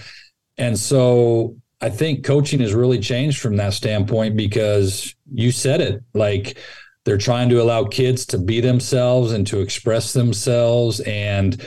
and 0.58 0.78
so 0.78 1.56
I 1.80 1.90
think 1.90 2.24
coaching 2.26 2.60
has 2.60 2.74
really 2.74 3.00
changed 3.00 3.40
from 3.40 3.56
that 3.58 3.74
standpoint 3.74 4.36
because 4.36 5.16
you 5.34 5.52
said 5.52 5.82
it. 5.82 6.04
Like 6.14 6.58
they're 7.06 7.18
trying 7.18 7.50
to 7.50 7.62
allow 7.62 7.84
kids 7.86 8.26
to 8.28 8.38
be 8.38 8.62
themselves 8.62 9.32
and 9.32 9.46
to 9.48 9.60
express 9.62 10.14
themselves. 10.14 11.00
And 11.02 11.66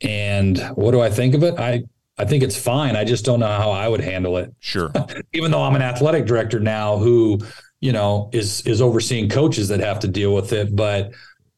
and 0.00 0.58
what 0.74 0.92
do 0.92 1.00
I 1.00 1.10
think 1.10 1.34
of 1.34 1.42
it? 1.42 1.58
I 1.58 1.82
I 2.18 2.24
think 2.24 2.42
it's 2.42 2.58
fine. 2.58 2.96
I 2.96 3.04
just 3.04 3.24
don't 3.24 3.40
know 3.40 3.46
how 3.46 3.70
I 3.70 3.88
would 3.88 4.00
handle 4.00 4.36
it 4.36 4.52
sure 4.60 4.92
even 5.32 5.50
though 5.50 5.62
I'm 5.62 5.74
an 5.76 5.82
athletic 5.82 6.26
director 6.26 6.60
now 6.60 6.98
who, 6.98 7.38
you 7.80 7.92
know, 7.92 8.30
is 8.32 8.60
is 8.66 8.80
overseeing 8.82 9.28
coaches 9.28 9.68
that 9.68 9.80
have 9.80 9.98
to 10.00 10.08
deal 10.08 10.34
with 10.34 10.52
it, 10.52 10.74
but 10.74 11.12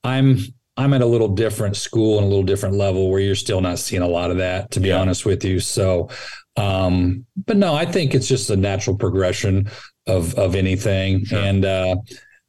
I'm 0.04 0.38
I'm 0.76 0.92
at 0.92 1.02
a 1.02 1.06
little 1.06 1.28
different 1.28 1.76
school 1.76 2.16
and 2.18 2.24
a 2.24 2.28
little 2.28 2.42
different 2.44 2.74
level 2.76 3.10
where 3.10 3.20
you're 3.20 3.34
still 3.36 3.60
not 3.60 3.78
seeing 3.78 4.02
a 4.02 4.08
lot 4.08 4.30
of 4.30 4.38
that, 4.38 4.70
to 4.72 4.80
be 4.80 4.88
Yeah. 4.88 5.00
honest 5.00 5.24
with 5.24 5.44
you. 5.44 5.60
So 5.60 6.08
um, 6.56 7.26
but 7.46 7.56
no, 7.56 7.74
I 7.74 7.84
think 7.84 8.14
it's 8.14 8.28
just 8.28 8.48
a 8.50 8.56
natural 8.56 8.96
progression 8.96 9.68
of 10.06 10.34
of 10.36 10.54
anything. 10.54 11.24
Sure. 11.24 11.38
And 11.38 11.64
uh 11.64 11.96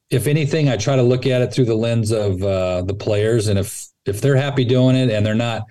if 0.10 0.28
anything, 0.28 0.70
I 0.70 0.78
try 0.78 0.95
to 0.95 1.03
look 1.03 1.26
at 1.26 1.41
it 1.41 1.53
through 1.53 1.66
the 1.66 1.76
lens 1.76 2.12
of 2.12 2.41
uh 2.43 2.82
the 2.84 2.93
players 2.93 3.47
and 3.47 3.58
if 3.60 3.88
if 4.06 4.22
they're 4.22 4.36
happy 4.36 4.64
doing 4.66 4.95
it 4.95 5.10
and 5.10 5.26
they're 5.26 5.34
not 5.36 5.64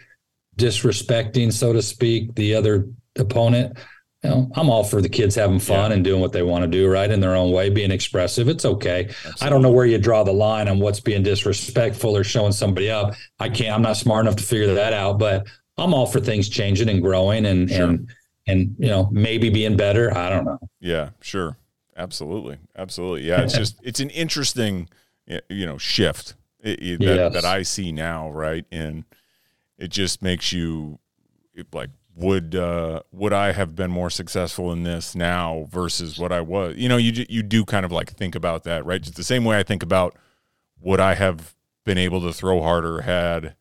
disrespecting, 0.57 1.53
so 1.53 1.73
to 1.73 1.83
speak, 1.83 2.35
the 2.35 2.55
other 2.55 2.89
opponent, 3.19 3.77
you 4.23 4.31
know, 4.31 4.51
I'm 4.55 4.71
all 4.71 4.85
for 4.85 5.01
the 5.03 5.09
kids 5.09 5.35
having 5.35 5.59
fun 5.59 5.91
Yeah. 5.91 5.97
and 5.97 6.05
doing 6.05 6.21
what 6.21 6.33
they 6.33 6.43
want 6.43 6.63
to 6.63 6.69
do, 6.69 6.89
right, 6.89 7.11
in 7.11 7.21
their 7.21 7.35
own 7.35 7.53
way, 7.53 7.71
being 7.71 7.91
expressive. 7.91 8.49
It's 8.49 8.65
okay. 8.65 9.11
I 9.41 9.49
don't 9.51 9.63
know 9.63 9.71
where 9.71 9.85
you 9.87 9.99
draw 9.99 10.25
the 10.25 10.33
line 10.33 10.69
on 10.69 10.79
what's 10.79 11.01
being 11.01 11.23
disrespectful 11.23 12.17
or 12.17 12.25
showing 12.25 12.53
somebody 12.53 12.91
up. 12.91 13.15
I 13.39 13.49
can't. 13.49 13.75
I'm 13.75 13.83
not 13.83 13.97
smart 13.97 14.25
enough 14.27 14.37
to 14.37 14.45
figure 14.45 14.73
that 14.75 14.93
out. 14.93 15.19
But 15.19 15.47
I'm 15.77 15.93
all 15.93 16.07
for 16.07 16.21
things 16.21 16.49
changing 16.49 16.89
and 16.89 17.03
growing 17.03 17.47
and 17.47 17.69
Sure. 17.71 17.85
and 17.89 18.09
and 18.47 18.77
you 18.79 18.89
know 18.89 19.09
maybe 19.13 19.51
being 19.51 19.77
better. 19.77 20.17
I 20.17 20.29
don't 20.31 20.45
know. 20.45 20.59
Yeah, 20.81 21.11
sure. 21.21 21.57
Absolutely. 21.97 22.59
Absolutely. 22.77 23.23
Yeah, 23.29 23.43
it's 23.43 23.55
just 23.57 23.77
it's 23.83 24.01
an 24.01 24.11
interesting 24.11 24.89
you 25.49 25.65
know 25.67 25.79
shift 25.79 26.35
that, 26.63 26.81
Yes. 26.83 27.33
that 27.33 27.45
I 27.45 27.63
see 27.63 27.93
now, 27.93 28.31
right? 28.31 28.65
And 28.73 29.05
it 29.79 29.89
just 29.91 30.23
makes 30.23 30.53
you 30.53 30.99
it, 31.55 31.67
like 31.73 31.91
would 32.17 32.55
uh 32.55 33.01
would 33.13 33.33
I 33.33 33.53
have 33.53 33.75
been 33.75 33.91
more 33.91 34.11
successful 34.11 34.73
in 34.73 34.83
this 34.83 35.15
now 35.15 35.67
versus 35.71 36.19
what 36.19 36.33
I 36.33 36.41
was? 36.41 36.77
You 36.77 36.89
know, 36.89 36.97
you 36.97 37.25
you 37.29 37.43
do 37.43 37.65
kind 37.65 37.85
of 37.85 37.93
like 37.93 38.11
think 38.13 38.35
about 38.35 38.65
that, 38.65 38.85
right? 38.85 39.01
Just 39.03 39.17
the 39.17 39.25
same 39.25 39.45
way 39.45 39.59
I 39.59 39.63
think 39.63 39.83
about 39.83 40.17
would 40.81 41.01
I 41.01 41.15
have 41.15 41.55
been 41.85 41.99
able 41.99 42.21
to 42.23 42.33
throw 42.33 42.61
harder 42.63 43.03
had 43.03 43.55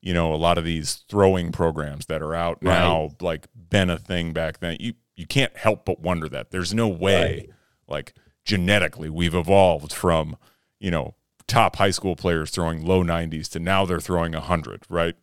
you 0.00 0.14
know 0.14 0.32
a 0.32 0.36
lot 0.36 0.58
of 0.58 0.64
these 0.64 1.02
throwing 1.08 1.50
programs 1.50 2.06
that 2.06 2.22
are 2.22 2.34
out 2.34 2.58
Right. 2.62 2.72
now 2.78 3.10
like 3.20 3.46
been 3.68 3.90
a 3.90 3.98
thing 3.98 4.32
back 4.32 4.60
then 4.60 4.76
you 4.78 4.94
you 5.16 5.26
can't 5.26 5.56
help 5.56 5.84
but 5.84 5.98
wonder 6.00 6.28
that 6.28 6.50
there's 6.52 6.72
no 6.72 6.86
way 6.86 7.48
like 7.88 8.14
genetically 8.44 9.10
we've 9.10 9.34
evolved 9.34 9.92
from 9.92 10.36
you 10.80 10.90
know 10.90 11.14
top 11.46 11.76
high 11.76 11.90
school 11.90 12.14
players 12.14 12.50
throwing 12.50 12.84
low 12.84 13.02
90s 13.02 13.48
to 13.48 13.58
now 13.58 13.84
they're 13.84 14.00
throwing 14.00 14.32
100 14.32 14.84
right 14.88 15.16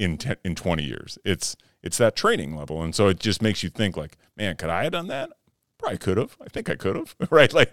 in 0.00 0.18
in 0.44 0.54
20 0.54 0.82
years. 0.82 1.18
It's 1.24 1.56
it's 1.82 1.98
that 1.98 2.16
training 2.16 2.56
level. 2.56 2.82
And 2.82 2.94
so 2.94 3.08
it 3.08 3.20
just 3.20 3.42
makes 3.42 3.62
you 3.62 3.70
think 3.70 3.96
like 3.96 4.16
man 4.36 4.56
could 4.56 4.70
i 4.70 4.84
have 4.84 4.92
done 4.92 5.08
that? 5.08 5.30
Probably 5.78 5.98
could 5.98 6.18
have. 6.18 6.36
I 6.40 6.48
think 6.48 6.68
i 6.68 6.74
could 6.74 6.96
have 6.96 7.14
right? 7.30 7.52
Like 7.52 7.72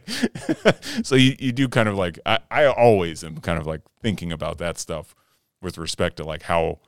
so 1.03 1.15
you, 1.15 1.35
you 1.39 1.51
do 1.51 1.67
kind 1.67 1.89
of 1.89 1.95
like 1.95 2.19
I, 2.25 2.39
I 2.51 2.65
always 2.65 3.23
am 3.23 3.37
kind 3.37 3.59
of 3.59 3.67
like 3.67 3.81
thinking 4.01 4.31
about 4.31 4.57
that 4.59 4.77
stuff 4.77 5.15
with 5.61 5.77
respect 5.77 6.17
to 6.17 6.23
like 6.23 6.43
how 6.43 6.79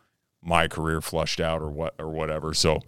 my 0.42 0.68
career 0.68 1.02
flushed 1.02 1.40
out 1.40 1.62
or 1.62 1.70
what 1.70 1.96
or 2.00 2.10
whatever. 2.10 2.54
So 2.54 2.82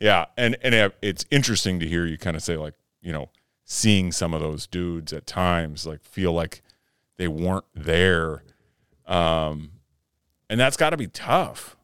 yeah 0.00 0.26
and 0.36 0.56
and 0.62 0.92
it's 1.02 1.24
interesting 1.30 1.78
to 1.80 1.86
hear 1.86 2.06
you 2.06 2.18
kind 2.18 2.36
of 2.36 2.42
say 2.42 2.56
like 2.56 2.74
you 3.02 3.12
know 3.12 3.30
seeing 3.70 4.10
some 4.10 4.32
of 4.32 4.40
those 4.40 4.66
dudes 4.66 5.12
at 5.12 5.26
times 5.26 5.86
like 5.86 6.02
feel 6.02 6.32
like 6.32 6.62
they 7.18 7.28
weren't 7.28 7.66
there 7.74 8.42
um 9.06 9.70
and 10.48 10.58
that's 10.58 10.76
got 10.76 10.90
to 10.90 10.96
be 10.96 11.06
tough 11.06 11.76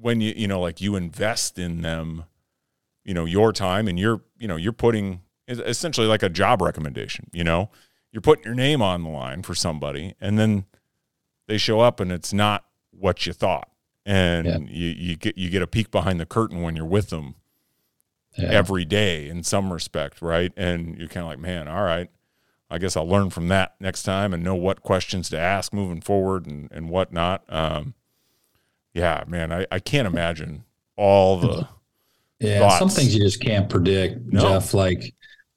when 0.00 0.20
you 0.20 0.32
you 0.36 0.46
know 0.46 0.60
like 0.60 0.80
you 0.80 0.96
invest 0.96 1.58
in 1.58 1.82
them, 1.82 2.24
you 3.04 3.14
know 3.14 3.24
your 3.24 3.52
time 3.52 3.88
and 3.88 3.98
you're 3.98 4.22
you 4.38 4.48
know 4.48 4.56
you're 4.56 4.72
putting 4.72 5.20
essentially 5.48 6.06
like 6.06 6.22
a 6.22 6.28
job 6.28 6.62
recommendation. 6.62 7.28
You 7.32 7.44
know, 7.44 7.70
you're 8.12 8.22
putting 8.22 8.44
your 8.44 8.54
name 8.54 8.80
on 8.82 9.02
the 9.02 9.10
line 9.10 9.42
for 9.42 9.54
somebody, 9.54 10.14
and 10.20 10.38
then 10.38 10.64
they 11.46 11.58
show 11.58 11.80
up 11.80 12.00
and 12.00 12.12
it's 12.12 12.32
not 12.32 12.64
what 12.90 13.26
you 13.26 13.32
thought, 13.32 13.68
and 14.06 14.46
yeah. 14.46 14.58
you 14.68 14.88
you 14.88 15.16
get 15.16 15.36
you 15.36 15.50
get 15.50 15.62
a 15.62 15.66
peek 15.66 15.90
behind 15.90 16.20
the 16.20 16.26
curtain 16.26 16.62
when 16.62 16.76
you're 16.76 16.86
with 16.86 17.10
them 17.10 17.34
yeah. 18.38 18.48
every 18.50 18.84
day 18.84 19.28
in 19.28 19.42
some 19.42 19.72
respect, 19.72 20.22
right? 20.22 20.52
And 20.56 20.96
you're 20.96 21.08
kind 21.08 21.24
of 21.24 21.30
like, 21.30 21.38
man, 21.38 21.68
all 21.68 21.82
right. 21.82 22.08
I 22.70 22.78
guess 22.78 22.96
I'll 22.96 23.08
learn 23.08 23.30
from 23.30 23.48
that 23.48 23.74
next 23.80 24.02
time 24.02 24.34
and 24.34 24.44
know 24.44 24.54
what 24.54 24.82
questions 24.82 25.30
to 25.30 25.38
ask 25.38 25.72
moving 25.72 26.00
forward 26.00 26.46
and, 26.46 26.70
and 26.70 26.90
whatnot. 26.90 27.42
Um, 27.48 27.94
yeah, 28.92 29.24
man, 29.26 29.52
I, 29.52 29.66
I 29.70 29.78
can't 29.78 30.06
imagine 30.06 30.64
all 30.96 31.38
the 31.38 31.68
yeah 32.40 32.60
thoughts. 32.60 32.78
some 32.78 32.88
things 32.88 33.14
you 33.14 33.22
just 33.22 33.40
can't 33.40 33.70
predict, 33.70 34.20
no. 34.26 34.40
Jeff. 34.40 34.74
Like 34.74 35.14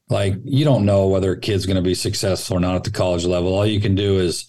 like 0.09 0.35
you 0.43 0.63
don't 0.63 0.85
know 0.85 1.07
whether 1.07 1.31
a 1.33 1.39
kid's 1.39 1.65
going 1.65 1.75
to 1.75 1.81
be 1.81 1.95
successful 1.95 2.57
or 2.57 2.59
not 2.59 2.75
at 2.75 2.83
the 2.83 2.91
college 2.91 3.25
level. 3.25 3.53
All 3.53 3.65
you 3.65 3.81
can 3.81 3.95
do 3.95 4.19
is 4.19 4.47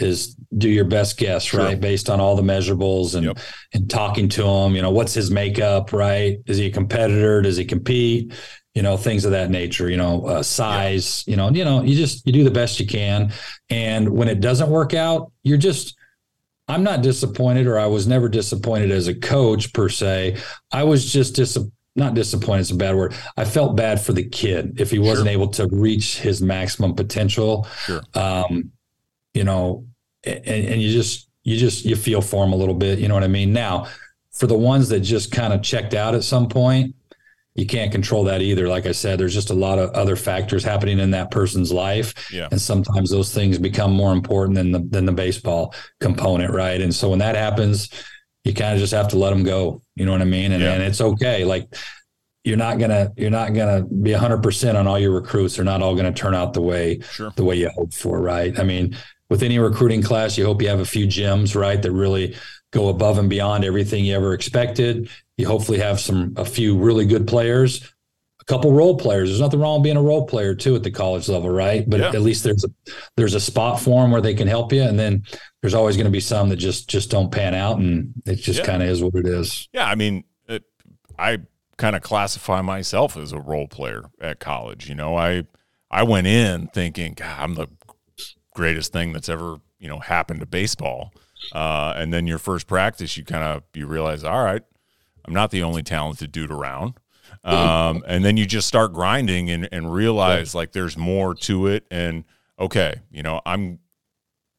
is 0.00 0.36
do 0.56 0.68
your 0.68 0.84
best 0.84 1.16
guess, 1.16 1.44
sure. 1.44 1.60
right? 1.60 1.80
Based 1.80 2.10
on 2.10 2.20
all 2.20 2.36
the 2.36 2.42
measurables 2.42 3.14
and 3.14 3.26
yep. 3.26 3.38
and 3.72 3.88
talking 3.88 4.28
to 4.30 4.44
him. 4.44 4.74
You 4.74 4.82
know, 4.82 4.90
what's 4.90 5.14
his 5.14 5.30
makeup, 5.30 5.92
right? 5.92 6.38
Is 6.46 6.56
he 6.56 6.66
a 6.66 6.70
competitor? 6.70 7.42
Does 7.42 7.56
he 7.56 7.64
compete? 7.64 8.32
You 8.74 8.82
know, 8.82 8.96
things 8.96 9.24
of 9.24 9.32
that 9.32 9.50
nature. 9.50 9.90
You 9.90 9.96
know, 9.96 10.26
uh, 10.26 10.42
size. 10.42 11.24
Yep. 11.26 11.32
You 11.32 11.36
know, 11.36 11.50
you 11.50 11.64
know, 11.64 11.82
you 11.82 11.96
just 11.96 12.26
you 12.26 12.32
do 12.32 12.44
the 12.44 12.50
best 12.50 12.80
you 12.80 12.86
can, 12.86 13.32
and 13.68 14.08
when 14.08 14.28
it 14.28 14.40
doesn't 14.40 14.70
work 14.70 14.94
out, 14.94 15.32
you're 15.42 15.58
just. 15.58 15.96
I'm 16.68 16.84
not 16.84 17.02
disappointed, 17.02 17.66
or 17.66 17.80
I 17.80 17.86
was 17.86 18.06
never 18.06 18.28
disappointed 18.28 18.92
as 18.92 19.08
a 19.08 19.14
coach 19.14 19.72
per 19.72 19.88
se. 19.88 20.36
I 20.70 20.84
was 20.84 21.12
just 21.12 21.34
disappointed 21.34 21.72
not 21.96 22.14
disappointed 22.14 22.60
is 22.60 22.70
a 22.70 22.76
bad 22.76 22.96
word. 22.96 23.14
I 23.36 23.44
felt 23.44 23.76
bad 23.76 24.00
for 24.00 24.12
the 24.12 24.22
kid 24.22 24.80
if 24.80 24.90
he 24.90 24.98
wasn't 24.98 25.26
sure. 25.26 25.32
able 25.32 25.48
to 25.48 25.68
reach 25.68 26.18
his 26.18 26.40
maximum 26.40 26.94
potential. 26.94 27.66
Sure. 27.84 28.02
Um, 28.14 28.72
you 29.34 29.44
know, 29.44 29.86
and, 30.24 30.46
and 30.46 30.82
you 30.82 30.92
just 30.92 31.28
you 31.42 31.56
just 31.56 31.84
you 31.84 31.96
feel 31.96 32.20
for 32.20 32.44
them 32.44 32.52
a 32.52 32.56
little 32.56 32.74
bit. 32.74 32.98
You 32.98 33.08
know 33.08 33.14
what 33.14 33.24
I 33.24 33.28
mean? 33.28 33.52
Now, 33.52 33.86
for 34.32 34.46
the 34.46 34.58
ones 34.58 34.88
that 34.90 35.00
just 35.00 35.32
kind 35.32 35.52
of 35.52 35.62
checked 35.62 35.94
out 35.94 36.14
at 36.14 36.24
some 36.24 36.48
point, 36.48 36.94
you 37.54 37.66
can't 37.66 37.90
control 37.90 38.24
that 38.24 38.42
either. 38.42 38.68
Like 38.68 38.86
I 38.86 38.92
said, 38.92 39.18
there's 39.18 39.34
just 39.34 39.50
a 39.50 39.54
lot 39.54 39.78
of 39.78 39.90
other 39.90 40.16
factors 40.16 40.62
happening 40.62 40.98
in 40.98 41.10
that 41.12 41.30
person's 41.30 41.72
life, 41.72 42.14
yeah. 42.32 42.48
and 42.50 42.60
sometimes 42.60 43.10
those 43.10 43.34
things 43.34 43.58
become 43.58 43.92
more 43.92 44.12
important 44.12 44.54
than 44.56 44.72
the 44.72 44.80
than 44.80 45.04
the 45.06 45.12
baseball 45.12 45.74
component, 46.00 46.52
right? 46.52 46.80
And 46.80 46.94
so 46.94 47.10
when 47.10 47.18
that 47.18 47.34
happens, 47.34 47.90
you 48.44 48.54
kind 48.54 48.74
of 48.74 48.80
just 48.80 48.92
have 48.92 49.08
to 49.08 49.18
let 49.18 49.30
them 49.30 49.42
go. 49.42 49.82
You 49.96 50.06
know 50.06 50.12
what 50.12 50.22
I 50.22 50.26
mean? 50.26 50.52
And, 50.52 50.62
yeah. 50.62 50.72
and 50.72 50.82
it's 50.82 51.00
okay. 51.00 51.44
Like 51.44 51.74
you're 52.44 52.56
not 52.56 52.78
gonna 52.78 53.12
you're 53.16 53.30
not 53.30 53.52
gonna 53.52 53.82
be 53.82 54.12
100 54.12 54.42
percent 54.42 54.76
on 54.76 54.86
all 54.86 54.98
your 54.98 55.12
recruits. 55.12 55.56
They're 55.56 55.64
not 55.64 55.82
all 55.82 55.94
gonna 55.94 56.12
turn 56.12 56.34
out 56.34 56.54
the 56.54 56.62
way 56.62 57.00
sure. 57.00 57.32
the 57.36 57.44
way 57.44 57.56
you 57.56 57.70
hope 57.70 57.92
for, 57.92 58.20
right? 58.20 58.58
I 58.58 58.62
mean, 58.62 58.96
with 59.30 59.42
any 59.42 59.58
recruiting 59.58 60.02
class, 60.02 60.36
you 60.36 60.44
hope 60.44 60.60
you 60.60 60.68
have 60.68 60.80
a 60.80 60.84
few 60.84 61.06
gems, 61.06 61.56
right, 61.56 61.80
that 61.80 61.92
really 61.92 62.36
go 62.72 62.88
above 62.88 63.18
and 63.18 63.30
beyond 63.30 63.64
everything 63.64 64.04
you 64.04 64.14
ever 64.14 64.34
expected. 64.34 65.08
You 65.38 65.46
hopefully 65.46 65.78
have 65.78 65.98
some 66.00 66.34
a 66.36 66.44
few 66.44 66.76
really 66.76 67.06
good 67.06 67.26
players, 67.26 67.82
a 68.40 68.44
couple 68.44 68.72
role 68.72 68.98
players. 68.98 69.28
There's 69.28 69.40
nothing 69.40 69.60
wrong 69.60 69.78
with 69.78 69.84
being 69.84 69.96
a 69.96 70.02
role 70.02 70.26
player 70.26 70.54
too 70.54 70.74
at 70.76 70.82
the 70.82 70.90
college 70.90 71.28
level, 71.28 71.48
right? 71.48 71.88
But 71.88 72.00
yeah. 72.00 72.08
at 72.08 72.20
least 72.20 72.44
there's 72.44 72.64
a 72.64 72.68
there's 73.16 73.34
a 73.34 73.40
spot 73.40 73.80
for 73.80 74.02
them 74.02 74.10
where 74.10 74.20
they 74.20 74.34
can 74.34 74.48
help 74.48 74.72
you, 74.72 74.82
and 74.82 74.98
then 74.98 75.22
there's 75.62 75.74
always 75.74 75.96
going 75.96 76.06
to 76.06 76.10
be 76.10 76.20
some 76.20 76.48
that 76.50 76.56
just 76.56 76.88
just 76.90 77.10
don't 77.10 77.30
pan 77.30 77.54
out, 77.54 77.78
and 77.78 78.12
it 78.26 78.36
just 78.36 78.60
yeah. 78.60 78.66
kind 78.66 78.82
of 78.82 78.88
is 78.88 79.02
what 79.02 79.14
it 79.14 79.26
is. 79.26 79.68
Yeah, 79.72 79.86
I 79.86 79.94
mean, 79.94 80.24
it, 80.48 80.64
I 81.18 81.38
kind 81.78 81.96
of 81.96 82.02
classify 82.02 82.60
myself 82.60 83.16
as 83.16 83.32
a 83.32 83.40
role 83.40 83.68
player 83.68 84.04
at 84.20 84.40
college. 84.40 84.88
You 84.88 84.96
know, 84.96 85.16
I 85.16 85.44
I 85.90 86.02
went 86.02 86.26
in 86.26 86.68
thinking, 86.68 87.14
God, 87.14 87.36
I'm 87.38 87.54
the 87.54 87.68
greatest 88.60 88.92
thing 88.92 89.14
that's 89.14 89.30
ever 89.30 89.56
you 89.78 89.88
know 89.88 89.98
happened 89.98 90.40
to 90.40 90.46
baseball. 90.46 91.14
Uh, 91.52 91.94
and 91.96 92.12
then 92.12 92.26
your 92.26 92.38
first 92.38 92.66
practice, 92.66 93.16
you 93.16 93.24
kind 93.24 93.42
of 93.42 93.62
you 93.74 93.86
realize, 93.86 94.22
all 94.22 94.44
right, 94.44 94.62
I'm 95.24 95.32
not 95.32 95.50
the 95.50 95.62
only 95.62 95.82
talented 95.82 96.30
dude 96.30 96.50
around. 96.50 96.94
Um, 97.42 98.04
and 98.06 98.22
then 98.22 98.36
you 98.36 98.44
just 98.44 98.68
start 98.68 98.92
grinding 98.92 99.48
and, 99.48 99.66
and 99.72 99.92
realize 99.92 100.54
like 100.54 100.72
there's 100.72 100.98
more 100.98 101.34
to 101.36 101.68
it. 101.68 101.86
And 101.90 102.24
okay, 102.58 103.00
you 103.10 103.22
know, 103.22 103.40
I'm 103.46 103.78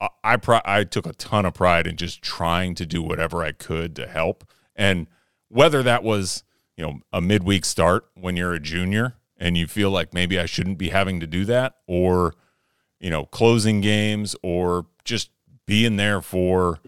I 0.01 0.09
I, 0.23 0.61
I 0.65 0.83
took 0.83 1.05
a 1.05 1.13
ton 1.13 1.45
of 1.45 1.53
pride 1.53 1.85
in 1.85 1.95
just 1.95 2.23
trying 2.23 2.73
to 2.75 2.85
do 2.87 3.03
whatever 3.03 3.43
I 3.43 3.51
could 3.51 3.95
to 3.97 4.07
help. 4.07 4.43
And 4.75 5.05
whether 5.47 5.83
that 5.83 6.03
was 6.03 6.43
you 6.75 6.83
know 6.83 7.01
a 7.13 7.21
midweek 7.21 7.65
start 7.65 8.05
when 8.15 8.35
you're 8.35 8.53
a 8.53 8.59
junior 8.59 9.17
and 9.37 9.55
you 9.55 9.67
feel 9.67 9.91
like 9.91 10.11
maybe 10.11 10.39
I 10.39 10.47
shouldn't 10.47 10.79
be 10.79 10.89
having 10.89 11.19
to 11.19 11.27
do 11.27 11.45
that, 11.45 11.75
or 11.85 12.33
you 13.01 13.09
know, 13.09 13.25
closing 13.25 13.81
games 13.81 14.35
or 14.41 14.85
just 15.03 15.31
being 15.65 15.97
there 15.97 16.21
for 16.21 16.79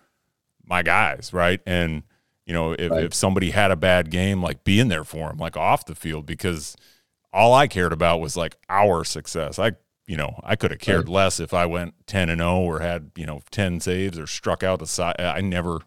my 0.66 0.84
guys, 0.84 1.34
right? 1.34 1.59
And 1.66 2.03
you 2.45 2.53
know, 2.53 2.74
if, 2.74 2.91
right. 2.91 3.03
if 3.03 3.14
somebody 3.14 3.51
had 3.51 3.72
a 3.72 3.76
bad 3.76 4.11
game, 4.11 4.41
like 4.41 4.64
being 4.64 4.89
there 4.89 5.03
for 5.03 5.30
them, 5.30 5.38
like 5.38 5.57
off 5.57 5.86
the 5.86 5.95
field, 5.95 6.26
because 6.26 6.76
all 7.32 7.53
I 7.53 7.68
cared 7.68 7.93
about 7.93 8.22
was 8.22 8.38
like 8.38 8.57
our 8.70 9.03
success. 9.03 9.57
I, 9.57 9.74
you 10.05 10.18
know, 10.18 10.39
I 10.43 10.55
could 10.55 10.72
have 10.72 10.80
cared 10.80 11.07
right. 11.07 11.14
less 11.14 11.39
if 11.39 11.53
I 11.53 11.66
went 11.66 11.95
10 12.07 12.30
and 12.30 12.39
0 12.39 12.59
or 12.59 12.80
had, 12.80 13.11
you 13.16 13.26
know, 13.26 13.41
10 13.51 13.80
saves 13.80 14.20
or 14.20 14.28
struck 14.28 14.61
out 14.61 14.80
the 14.80 14.88
side. 14.88 15.16
I 15.20 15.41
never 15.41 15.80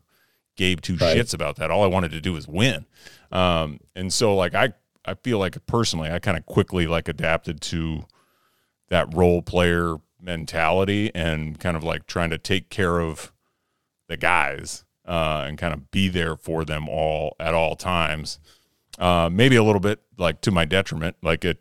gave 0.57 0.81
two 0.81 0.97
right. 0.97 1.17
shits 1.17 1.35
about 1.35 1.57
that. 1.57 1.71
All 1.71 1.85
I 1.85 1.89
wanted 1.89 2.11
to 2.13 2.21
do 2.21 2.33
was 2.33 2.49
win. 2.49 2.87
Um, 3.31 3.79
and 3.95 4.13
so 4.13 4.35
like 4.35 4.55
I, 4.55 4.73
I 5.05 5.15
feel 5.15 5.39
like 5.39 5.65
personally, 5.67 6.11
I 6.11 6.19
kind 6.19 6.39
of 6.39 6.47
quickly 6.47 6.87
like 6.87 7.09
adapted 7.09 7.61
to 7.63 8.05
that 8.89 9.15
role 9.15 9.43
player 9.43 9.97
mentality 10.27 11.11
and 11.15 11.59
kind 11.59 11.77
of 11.77 11.83
like 11.83 12.07
trying 12.07 12.31
to 12.31 12.39
take 12.39 12.69
care 12.69 13.01
of 13.01 13.33
the 14.09 14.17
guys 14.19 14.85
uh, 15.07 15.45
and 15.47 15.57
kind 15.57 15.73
of 15.73 15.91
be 15.91 16.09
there 16.09 16.37
for 16.37 16.65
them 16.65 16.89
all 16.89 17.35
at 17.41 17.55
all 17.55 17.77
times. 17.77 18.39
Uh, 18.99 19.31
maybe 19.33 19.57
a 19.57 19.63
little 19.63 19.81
bit 19.81 20.01
like 20.19 20.41
to 20.43 20.51
my 20.51 20.65
detriment. 20.65 21.17
Like 21.23 21.45
it, 21.45 21.61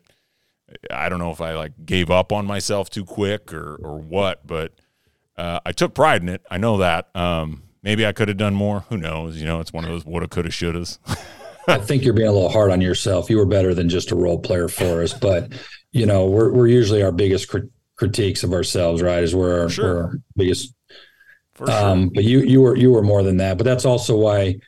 I 0.90 1.08
don't 1.08 1.18
know 1.18 1.30
if 1.30 1.40
I 1.40 1.54
like 1.54 1.72
gave 1.86 2.10
up 2.10 2.32
on 2.32 2.46
myself 2.46 2.90
too 2.90 3.04
quick 3.04 3.52
or 3.54 3.76
or 3.76 3.98
what, 3.98 4.46
but 4.46 4.72
uh, 5.36 5.60
I 5.64 5.72
took 5.72 5.94
pride 5.94 6.22
in 6.22 6.28
it. 6.28 6.42
I 6.50 6.58
know 6.58 6.78
that. 6.78 7.14
Um, 7.14 7.62
maybe 7.82 8.04
I 8.04 8.12
could 8.12 8.28
have 8.28 8.36
done 8.36 8.54
more. 8.54 8.80
Who 8.88 8.96
knows? 8.96 9.36
You 9.36 9.46
know, 9.46 9.60
it's 9.60 9.72
one 9.72 9.84
of 9.84 9.90
those 9.90 10.04
woulda, 10.04 10.28
coulda, 10.28 10.48
shouldas. 10.48 10.98
I 11.68 11.78
think 11.78 12.04
you're 12.04 12.14
being 12.14 12.28
a 12.28 12.32
little 12.32 12.48
hard 12.48 12.70
on 12.70 12.80
yourself. 12.80 13.28
You 13.28 13.38
were 13.38 13.46
better 13.46 13.74
than 13.74 13.88
just 13.88 14.12
a 14.12 14.16
role 14.16 14.38
player 14.38 14.68
for 14.68 15.02
us, 15.02 15.12
but 15.12 15.52
you 15.92 16.06
know, 16.06 16.26
we're 16.26 16.52
we're 16.52 16.68
usually 16.68 17.02
our 17.02 17.12
biggest 17.12 17.48
crit- 17.48 17.70
critiques 17.96 18.44
of 18.44 18.52
ourselves, 18.52 19.02
right? 19.02 19.22
Is 19.22 19.34
where 19.34 19.62
our, 19.62 19.68
sure. 19.68 19.98
our 19.98 20.20
biggest. 20.36 20.74
Sure. 21.56 21.70
Um, 21.70 22.10
but 22.14 22.24
you 22.24 22.40
you 22.40 22.60
were 22.60 22.76
you 22.76 22.92
were 22.92 23.02
more 23.02 23.22
than 23.22 23.38
that. 23.38 23.56
But 23.56 23.64
that's 23.64 23.84
also 23.84 24.16
why 24.16 24.60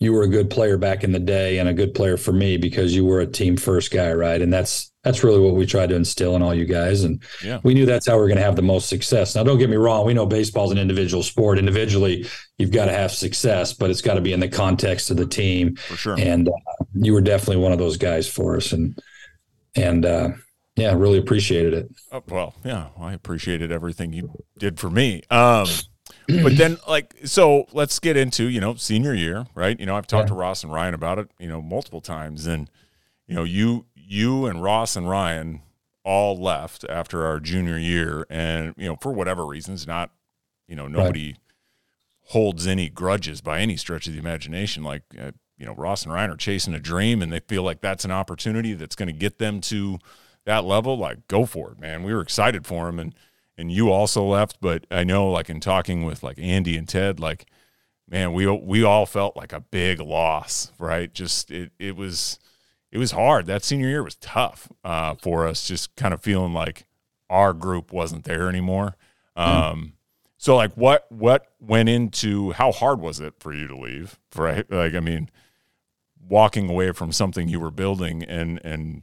you 0.00 0.12
were 0.12 0.24
a 0.24 0.28
good 0.28 0.50
player 0.50 0.76
back 0.76 1.04
in 1.04 1.12
the 1.12 1.18
day 1.18 1.58
and 1.58 1.68
a 1.68 1.72
good 1.72 1.94
player 1.94 2.16
for 2.16 2.32
me 2.32 2.56
because 2.56 2.94
you 2.94 3.04
were 3.04 3.20
a 3.20 3.26
team 3.26 3.56
first 3.56 3.90
guy, 3.90 4.12
right? 4.12 4.42
And 4.42 4.52
that's 4.52 4.92
that's 5.04 5.22
really 5.22 5.38
what 5.38 5.54
we 5.54 5.66
tried 5.66 5.90
to 5.90 5.94
instill 5.94 6.34
in 6.34 6.42
all 6.42 6.54
you 6.54 6.64
guys. 6.64 7.04
And 7.04 7.22
yeah. 7.44 7.60
we 7.62 7.74
knew 7.74 7.86
that's 7.86 8.06
how 8.06 8.16
we 8.16 8.24
are 8.24 8.26
going 8.26 8.38
to 8.38 8.42
have 8.42 8.56
the 8.56 8.62
most 8.62 8.88
success. 8.88 9.34
Now, 9.34 9.44
don't 9.44 9.58
get 9.58 9.70
me 9.70 9.76
wrong. 9.76 10.06
We 10.06 10.14
know 10.14 10.26
baseball 10.26 10.64
is 10.66 10.72
an 10.72 10.78
individual 10.78 11.22
sport. 11.22 11.58
Individually, 11.58 12.26
you've 12.58 12.72
got 12.72 12.86
to 12.86 12.92
have 12.92 13.12
success, 13.12 13.74
but 13.74 13.90
it's 13.90 14.00
got 14.00 14.14
to 14.14 14.22
be 14.22 14.32
in 14.32 14.40
the 14.40 14.48
context 14.48 15.10
of 15.10 15.18
the 15.18 15.26
team. 15.26 15.76
For 15.76 15.96
sure. 15.96 16.16
And 16.18 16.48
uh, 16.48 16.84
you 16.94 17.12
were 17.12 17.20
definitely 17.20 17.62
one 17.62 17.72
of 17.72 17.78
those 17.78 17.98
guys 17.98 18.26
for 18.28 18.56
us. 18.56 18.72
And, 18.72 18.98
and, 19.76 20.06
uh, 20.06 20.30
yeah, 20.76 20.94
really 20.94 21.18
appreciated 21.18 21.74
it. 21.74 21.90
Oh, 22.10 22.22
well, 22.28 22.54
yeah, 22.64 22.88
I 22.98 23.12
appreciated 23.12 23.70
everything 23.70 24.12
you 24.12 24.44
did 24.58 24.80
for 24.80 24.90
me. 24.90 25.22
Um, 25.30 25.68
but 26.26 26.56
then, 26.56 26.78
like, 26.88 27.14
so 27.24 27.66
let's 27.72 27.98
get 27.98 28.16
into 28.16 28.48
you 28.48 28.60
know 28.60 28.74
senior 28.74 29.14
year, 29.14 29.46
right? 29.54 29.78
You 29.78 29.86
know, 29.86 29.96
I've 29.96 30.06
talked 30.06 30.28
yeah. 30.28 30.34
to 30.34 30.40
Ross 30.40 30.64
and 30.64 30.72
Ryan 30.72 30.94
about 30.94 31.18
it, 31.18 31.30
you 31.38 31.48
know, 31.48 31.62
multiple 31.62 32.00
times, 32.00 32.46
and 32.46 32.70
you 33.26 33.34
know, 33.34 33.44
you 33.44 33.86
you 33.94 34.46
and 34.46 34.62
Ross 34.62 34.96
and 34.96 35.08
Ryan 35.08 35.62
all 36.04 36.36
left 36.36 36.84
after 36.88 37.24
our 37.24 37.40
junior 37.40 37.78
year, 37.78 38.26
and 38.28 38.74
you 38.76 38.86
know, 38.86 38.96
for 39.00 39.12
whatever 39.12 39.46
reasons, 39.46 39.86
not 39.86 40.10
you 40.66 40.76
know, 40.76 40.88
nobody 40.88 41.28
right. 41.28 41.38
holds 42.30 42.66
any 42.66 42.88
grudges 42.88 43.40
by 43.40 43.60
any 43.60 43.76
stretch 43.76 44.06
of 44.06 44.14
the 44.14 44.18
imagination. 44.18 44.82
Like, 44.82 45.02
uh, 45.20 45.32
you 45.58 45.66
know, 45.66 45.74
Ross 45.74 46.04
and 46.04 46.12
Ryan 46.12 46.30
are 46.30 46.36
chasing 46.36 46.74
a 46.74 46.80
dream, 46.80 47.22
and 47.22 47.32
they 47.32 47.40
feel 47.40 47.62
like 47.62 47.80
that's 47.80 48.04
an 48.04 48.10
opportunity 48.10 48.74
that's 48.74 48.96
going 48.96 49.08
to 49.08 49.12
get 49.12 49.38
them 49.38 49.60
to 49.62 49.98
that 50.44 50.64
level, 50.64 50.96
like 50.98 51.26
go 51.28 51.46
for 51.46 51.72
it, 51.72 51.80
man. 51.80 52.02
We 52.02 52.14
were 52.14 52.20
excited 52.20 52.66
for 52.66 52.88
him, 52.88 52.98
and 52.98 53.14
and 53.56 53.70
you 53.70 53.90
also 53.90 54.24
left, 54.24 54.58
but 54.60 54.86
I 54.90 55.04
know 55.04 55.30
like 55.30 55.48
in 55.48 55.60
talking 55.60 56.04
with 56.04 56.22
like 56.22 56.38
Andy 56.38 56.76
and 56.76 56.88
Ted, 56.88 57.20
like 57.20 57.46
man, 58.08 58.32
we 58.32 58.46
we 58.46 58.82
all 58.84 59.06
felt 59.06 59.36
like 59.36 59.52
a 59.52 59.60
big 59.60 60.00
loss, 60.00 60.72
right? 60.78 61.12
Just 61.12 61.50
it 61.50 61.72
it 61.78 61.96
was 61.96 62.38
it 62.92 62.98
was 62.98 63.12
hard. 63.12 63.46
That 63.46 63.64
senior 63.64 63.88
year 63.88 64.02
was 64.02 64.16
tough 64.16 64.68
uh, 64.84 65.14
for 65.14 65.46
us, 65.46 65.66
just 65.66 65.94
kind 65.96 66.14
of 66.14 66.22
feeling 66.22 66.52
like 66.52 66.86
our 67.30 67.52
group 67.52 67.92
wasn't 67.92 68.24
there 68.24 68.48
anymore. 68.48 68.96
Mm-hmm. 69.36 69.50
Um, 69.50 69.92
So 70.36 70.56
like 70.56 70.74
what 70.74 71.06
what 71.10 71.46
went 71.58 71.88
into 71.88 72.52
how 72.52 72.70
hard 72.70 73.00
was 73.00 73.18
it 73.18 73.34
for 73.38 73.52
you 73.54 73.66
to 73.66 73.76
leave? 73.76 74.18
Right? 74.36 74.70
Like 74.70 74.94
I 74.94 75.00
mean, 75.00 75.30
walking 76.20 76.68
away 76.68 76.92
from 76.92 77.12
something 77.12 77.48
you 77.48 77.60
were 77.60 77.70
building 77.70 78.22
and 78.24 78.60
and 78.64 79.02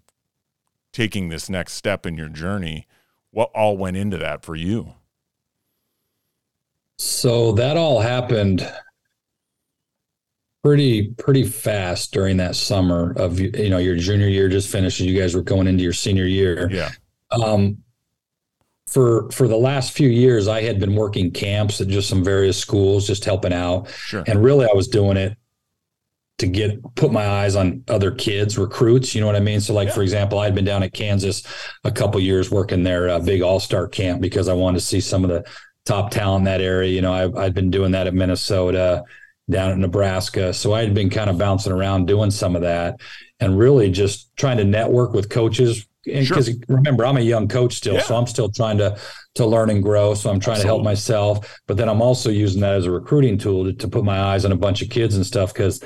taking 0.92 1.30
this 1.30 1.50
next 1.50 1.74
step 1.74 2.06
in 2.06 2.18
your 2.18 2.30
journey, 2.30 2.88
what 3.32 3.50
all 3.56 3.78
went 3.78 3.98
into 3.98 4.18
that 4.18 4.44
for 4.44 4.56
you? 4.56 4.94
So 6.98 7.54
that 7.54 7.78
all 7.78 8.00
happened 8.00 8.70
pretty 10.64 11.10
pretty 11.14 11.44
fast 11.44 12.14
during 12.14 12.38
that 12.38 12.56
summer 12.56 13.14
of 13.18 13.40
you 13.40 13.70
know 13.70 13.80
your 13.80 13.96
junior 13.96 14.28
year 14.28 14.48
just 14.48 14.70
finished 14.70 15.00
you 15.00 15.20
guys 15.20 15.34
were 15.34 15.42
going 15.42 15.66
into 15.68 15.84
your 15.84 15.94
senior 15.94 16.26
year. 16.26 16.70
Yeah. 16.72 16.92
Um 17.32 17.78
for 18.88 19.32
for 19.32 19.48
the 19.48 19.58
last 19.58 19.94
few 19.94 20.10
years 20.10 20.50
i 20.50 20.62
had 20.62 20.78
been 20.78 20.96
working 20.96 21.32
camps 21.32 21.80
at 21.80 21.88
just 21.88 22.10
some 22.10 22.24
various 22.24 22.58
schools 22.58 23.08
just 23.08 23.26
helping 23.26 23.54
out. 23.54 23.90
Sure. 23.90 24.24
And 24.28 24.44
really 24.44 24.66
i 24.66 24.76
was 24.76 24.88
doing 24.88 25.18
it 25.18 25.36
to 26.42 26.48
get 26.48 26.78
put 26.96 27.12
my 27.12 27.26
eyes 27.26 27.56
on 27.56 27.84
other 27.88 28.12
kids 28.12 28.58
recruits 28.58 29.16
you 29.16 29.22
know 29.22 29.28
what 29.28 29.36
i 29.36 29.40
mean? 29.40 29.60
So 29.62 29.74
like 29.74 29.88
Yeah. 29.88 29.94
for 29.96 30.02
example 30.04 30.38
i'd 30.40 30.54
been 30.54 30.66
down 30.66 30.84
at 30.84 30.94
kansas 30.94 31.44
a 31.84 31.92
couple 31.92 32.20
years 32.20 32.52
working 32.52 32.84
their 32.84 33.10
uh, 33.10 33.20
big 33.20 33.42
all-star 33.42 33.88
camp 33.88 34.22
because 34.22 34.48
i 34.48 34.54
wanted 34.54 34.80
to 34.80 34.86
see 34.86 35.00
some 35.02 35.24
of 35.24 35.30
the 35.30 35.44
top 35.86 36.12
talent 36.12 36.42
in 36.42 36.46
that 36.46 36.62
area. 36.62 36.92
You 36.92 37.02
know 37.02 37.14
I, 37.14 37.46
i'd 37.46 37.54
been 37.56 37.72
doing 37.72 37.92
that 37.94 38.06
at 38.08 38.14
minnesota 38.14 39.04
down 39.50 39.72
at 39.72 39.78
nebraska. 39.78 40.54
So 40.54 40.74
i 40.74 40.82
had 40.82 40.94
been 40.94 41.10
kind 41.10 41.30
of 41.30 41.38
bouncing 41.38 41.72
around 41.74 42.06
doing 42.08 42.32
some 42.32 42.56
of 42.56 42.62
that 42.62 43.00
and 43.40 43.58
really 43.58 43.90
just 43.90 44.36
trying 44.38 44.58
to 44.58 44.64
network 44.64 45.14
with 45.14 45.30
coaches. 45.30 45.88
And 46.12 46.28
because 46.28 46.50
remember 46.68 47.06
i'm 47.06 47.18
a 47.18 47.22
young 47.22 47.48
coach 47.48 47.74
still 47.76 47.96
Yeah. 47.96 48.02
so 48.04 48.16
i'm 48.16 48.28
still 48.28 48.50
trying 48.50 48.78
to 48.80 48.98
to 49.36 49.46
learn 49.46 49.70
and 49.70 49.82
grow. 49.84 50.14
So 50.16 50.30
i'm 50.32 50.40
trying 50.40 50.60
to 50.62 50.66
help 50.68 50.84
myself 50.84 51.60
but 51.68 51.78
then 51.78 51.88
i'm 51.90 52.02
also 52.02 52.30
using 52.30 52.62
that 52.62 52.74
as 52.76 52.86
a 52.86 52.92
recruiting 52.92 53.38
tool 53.38 53.64
to, 53.66 53.74
to 53.74 53.88
put 53.88 54.04
my 54.04 54.20
eyes 54.20 54.44
on 54.46 54.52
a 54.52 54.56
bunch 54.56 54.82
of 54.82 54.90
kids 54.90 55.16
and 55.16 55.26
stuff 55.26 55.54
because 55.54 55.84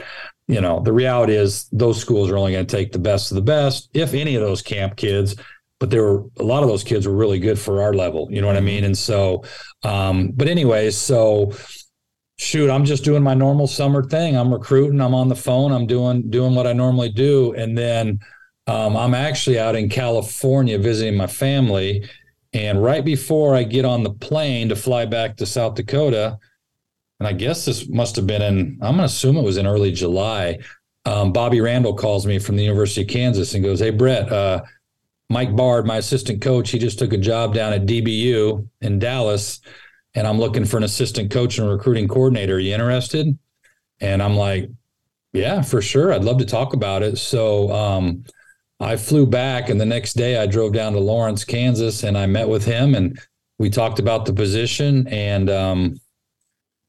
you 0.48 0.62
know 0.62 0.80
the 0.82 0.94
reality 0.94 1.36
is 1.36 1.68
those 1.72 2.00
schools 2.00 2.30
are 2.30 2.38
only 2.38 2.52
going 2.52 2.66
to 2.66 2.76
take 2.76 2.92
the 2.92 3.00
best 3.00 3.32
of 3.32 3.36
the 3.36 3.42
best 3.42 3.90
if 3.94 4.14
any 4.14 4.36
of 4.36 4.42
those 4.42 4.62
camp 4.62 4.96
kids 4.96 5.36
but 5.80 5.90
there 5.90 6.04
were 6.04 6.26
a 6.40 6.44
lot 6.44 6.64
of 6.64 6.70
those 6.70 6.84
kids 6.84 7.08
were 7.08 7.16
really 7.16 7.40
good 7.40 7.60
for 7.60 7.82
our 7.82 7.94
level 7.94 8.28
you 8.32 8.42
know 8.42 8.48
what 8.48 8.58
i 8.58 8.62
mean? 8.62 8.84
And 8.84 8.98
so 8.98 9.44
um 9.84 10.32
but 10.36 10.48
anyways 10.48 10.98
so 10.98 11.52
shoot 12.38 12.70
i'm 12.70 12.86
just 12.86 13.04
doing 13.04 13.24
my 13.24 13.34
normal 13.34 13.68
summer 13.68 14.04
thing. 14.04 14.36
I'm 14.36 14.54
recruiting 14.54 15.02
i'm 15.02 15.16
on 15.16 15.30
the 15.30 15.36
phone 15.36 15.72
i'm 15.72 15.88
doing 15.88 16.30
doing 16.30 16.54
what 16.54 16.68
i 16.68 16.74
normally 16.74 17.10
do. 17.10 17.54
And 17.54 17.78
then 17.78 18.20
um, 18.68 18.96
i'm 18.96 19.14
actually 19.14 19.60
out 19.60 19.76
in 19.76 19.90
california 19.90 20.78
visiting 20.78 21.18
my 21.18 21.28
family. 21.28 22.08
And 22.54 22.84
right 22.84 23.04
before 23.04 23.56
i 23.56 23.64
get 23.64 23.84
on 23.84 24.04
the 24.04 24.14
plane 24.14 24.70
to 24.70 24.76
fly 24.76 25.06
back 25.06 25.38
to 25.38 25.46
south 25.46 25.76
dakota 25.76 26.38
and 27.20 27.28
i 27.28 27.34
guess 27.34 27.66
this 27.66 27.88
must 27.90 28.16
have 28.16 28.28
been 28.28 28.42
in 28.42 28.78
i'm 28.82 28.96
going 28.96 28.98
to 28.98 29.04
assume 29.04 29.38
it 29.38 29.44
was 29.44 29.58
in 29.58 29.68
early 29.68 29.92
july 29.92 30.58
um, 31.06 31.32
bobby 31.32 31.62
randall 31.62 31.94
calls 31.94 32.26
me 32.26 32.40
from 32.40 32.56
the 32.56 32.64
university 32.64 33.02
of 33.02 33.08
kansas 33.08 33.54
and 33.54 33.64
goes 33.64 33.80
hey 33.80 33.92
brett 33.92 34.32
uh, 34.32 34.62
mike 35.30 35.56
bard 35.56 35.86
my 35.86 35.98
assistant 35.98 36.42
coach 36.42 36.72
he 36.72 36.80
just 36.80 37.00
took 37.00 37.14
a 37.14 37.18
job 37.18 37.54
down 37.54 37.74
at 37.74 37.86
dbu 37.86 38.68
in 38.82 39.00
dallas 39.00 39.62
and 40.16 40.26
I'm 40.26 40.40
looking 40.40 40.66
for 40.66 40.78
an 40.78 40.84
assistant 40.84 41.30
coach 41.30 41.60
and 41.60 41.70
recruiting 41.70 42.08
coordinator. 42.08 42.56
Are 42.56 42.60
you 42.60 42.74
interested? 42.74 43.38
And 44.00 44.24
I'm 44.24 44.36
like, 44.36 44.70
yeah, 45.34 45.62
for 45.62 45.82
sure. 45.82 46.14
I'd 46.14 46.24
love 46.24 46.38
to 46.38 46.46
talk 46.46 46.74
about 46.74 47.04
it. 47.04 47.18
So 47.18 47.72
um, 47.72 48.24
I 48.80 48.96
flew 48.96 49.26
back, 49.26 49.70
and 49.70 49.80
the 49.80 49.86
next 49.86 50.14
day 50.14 50.38
I 50.38 50.48
drove 50.48 50.72
down 50.72 50.94
to 50.94 51.00
Lawrence, 51.00 51.44
Kansas, 51.44 52.04
and 52.04 52.18
I 52.18 52.26
met 52.26 52.48
with 52.48 52.64
him, 52.64 52.96
and 52.96 53.20
we 53.60 53.70
talked 53.70 54.00
about 54.00 54.26
the 54.26 54.34
position. 54.34 55.08
And 55.10 55.50
um, 55.50 56.00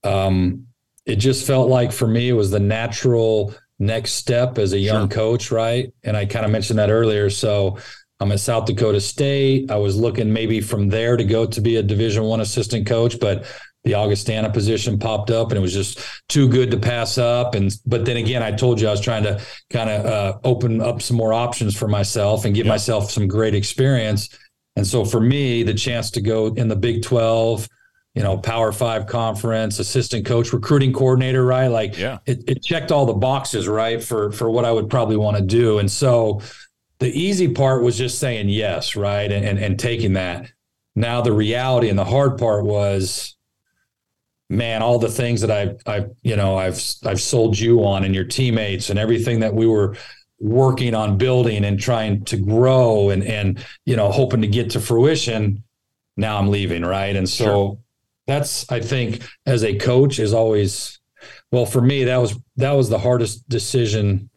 um, 0.04 0.66
it 1.04 1.16
just 1.16 1.46
felt 1.46 1.68
like 1.68 1.92
for 1.92 2.06
me, 2.06 2.28
it 2.28 2.32
was 2.34 2.50
the 2.50 2.60
natural 2.60 3.54
next 3.78 4.12
step 4.12 4.58
as 4.58 4.72
a 4.72 4.78
young 4.78 5.08
Sure. 5.08 5.16
coach, 5.16 5.50
right? 5.50 5.92
And 6.02 6.16
I 6.16 6.26
kind 6.26 6.44
of 6.44 6.50
mentioned 6.50 6.78
that 6.78 6.90
earlier. 6.90 7.28
So 7.30 7.76
I'm 8.20 8.32
at 8.32 8.40
South 8.40 8.64
Dakota 8.66 9.00
State. 9.00 9.70
I 9.70 9.76
was 9.76 9.96
looking 9.96 10.32
maybe 10.32 10.60
from 10.60 10.88
there 10.88 11.16
to 11.16 11.24
go 11.24 11.44
to 11.46 11.60
be 11.60 11.76
a 11.76 11.82
Division 11.82 12.24
One 12.24 12.40
assistant 12.40 12.86
coach, 12.86 13.20
but 13.20 13.44
the 13.84 13.94
Augustana 13.94 14.50
position 14.50 14.98
popped 14.98 15.30
up, 15.30 15.50
and 15.50 15.58
it 15.58 15.60
was 15.60 15.72
just 15.72 16.00
too 16.28 16.48
good 16.48 16.72
to 16.72 16.76
pass 16.76 17.18
up. 17.18 17.54
And 17.54 17.72
but 17.86 18.04
then 18.04 18.16
again, 18.16 18.42
I 18.42 18.50
told 18.50 18.80
you 18.80 18.88
I 18.88 18.90
was 18.90 19.00
trying 19.00 19.22
to 19.24 19.40
kind 19.70 19.90
of 19.90 20.06
uh, 20.06 20.38
open 20.42 20.80
up 20.80 21.02
some 21.02 21.16
more 21.16 21.32
options 21.32 21.76
for 21.76 21.86
myself 21.86 22.44
and 22.44 22.54
give 22.54 22.66
Yeah. 22.66 22.72
myself 22.72 23.10
some 23.12 23.28
great 23.28 23.54
experience. 23.54 24.28
And 24.74 24.84
so 24.86 25.04
for 25.04 25.20
me, 25.20 25.62
the 25.62 25.74
chance 25.74 26.10
to 26.12 26.20
go 26.20 26.46
in 26.54 26.66
the 26.68 26.74
Big 26.76 27.02
Twelve, 27.02 27.68
you 28.16 28.22
know, 28.22 28.38
Power 28.38 28.72
Five 28.72 29.06
conference, 29.06 29.78
assistant 29.78 30.24
coach, 30.24 30.54
recruiting 30.54 30.90
coordinator, 30.92 31.44
right? 31.44 31.68
Like 31.68 31.98
yeah 31.98 32.18
it, 32.24 32.42
it 32.48 32.64
checked 32.64 32.90
all 32.90 33.04
the 33.04 33.12
boxes 33.12 33.68
right 33.68 34.02
for 34.02 34.32
for 34.32 34.50
what 34.50 34.64
I 34.64 34.72
would 34.72 34.88
probably 34.88 35.18
want 35.18 35.36
to 35.36 35.42
do. 35.42 35.78
And 35.78 35.90
so 35.90 36.40
the 36.98 37.10
easy 37.10 37.46
part 37.46 37.82
was 37.82 37.98
just 37.98 38.18
saying 38.18 38.48
yes, 38.48 38.96
right? 38.96 39.30
And, 39.30 39.44
and 39.44 39.58
and 39.58 39.78
taking 39.78 40.14
that. 40.14 40.50
Now 40.94 41.20
the 41.20 41.32
reality 41.32 41.90
and 41.90 41.98
the 41.98 42.06
hard 42.06 42.38
part 42.38 42.64
was 42.64 43.36
man, 44.48 44.80
all 44.80 44.98
the 44.98 45.10
things 45.10 45.42
that 45.42 45.50
I've 45.50 45.80
I've 45.84 46.10
you 46.22 46.36
know 46.36 46.56
I've 46.56 46.82
I've 47.04 47.20
sold 47.20 47.58
you 47.58 47.84
on 47.84 48.02
and 48.02 48.14
your 48.14 48.24
teammates 48.24 48.88
and 48.88 48.98
everything 48.98 49.40
that 49.40 49.54
we 49.54 49.66
were 49.66 49.94
working 50.38 50.94
on 50.94 51.18
building 51.18 51.66
and 51.66 51.78
trying 51.78 52.24
to 52.26 52.38
grow 52.38 53.10
and 53.10 53.22
and 53.24 53.62
you 53.84 53.96
know 53.96 54.10
hoping 54.10 54.40
to 54.40 54.48
get 54.48 54.70
to 54.70 54.80
fruition. 54.80 55.62
Now 56.16 56.38
I'm 56.38 56.48
leaving, 56.48 56.82
right? 56.82 57.14
And 57.14 57.28
so 57.28 57.44
Sure. 57.44 57.78
That's 58.26 58.70
I 58.70 58.80
think 58.80 59.22
as 59.46 59.62
a 59.64 59.76
coach 59.76 60.18
is 60.18 60.32
always 60.34 60.98
well 61.52 61.66
for 61.66 61.80
me 61.80 62.04
that 62.04 62.16
was 62.18 62.38
that 62.56 62.72
was 62.72 62.88
the 62.88 62.98
hardest 62.98 63.48
decision 63.48 64.30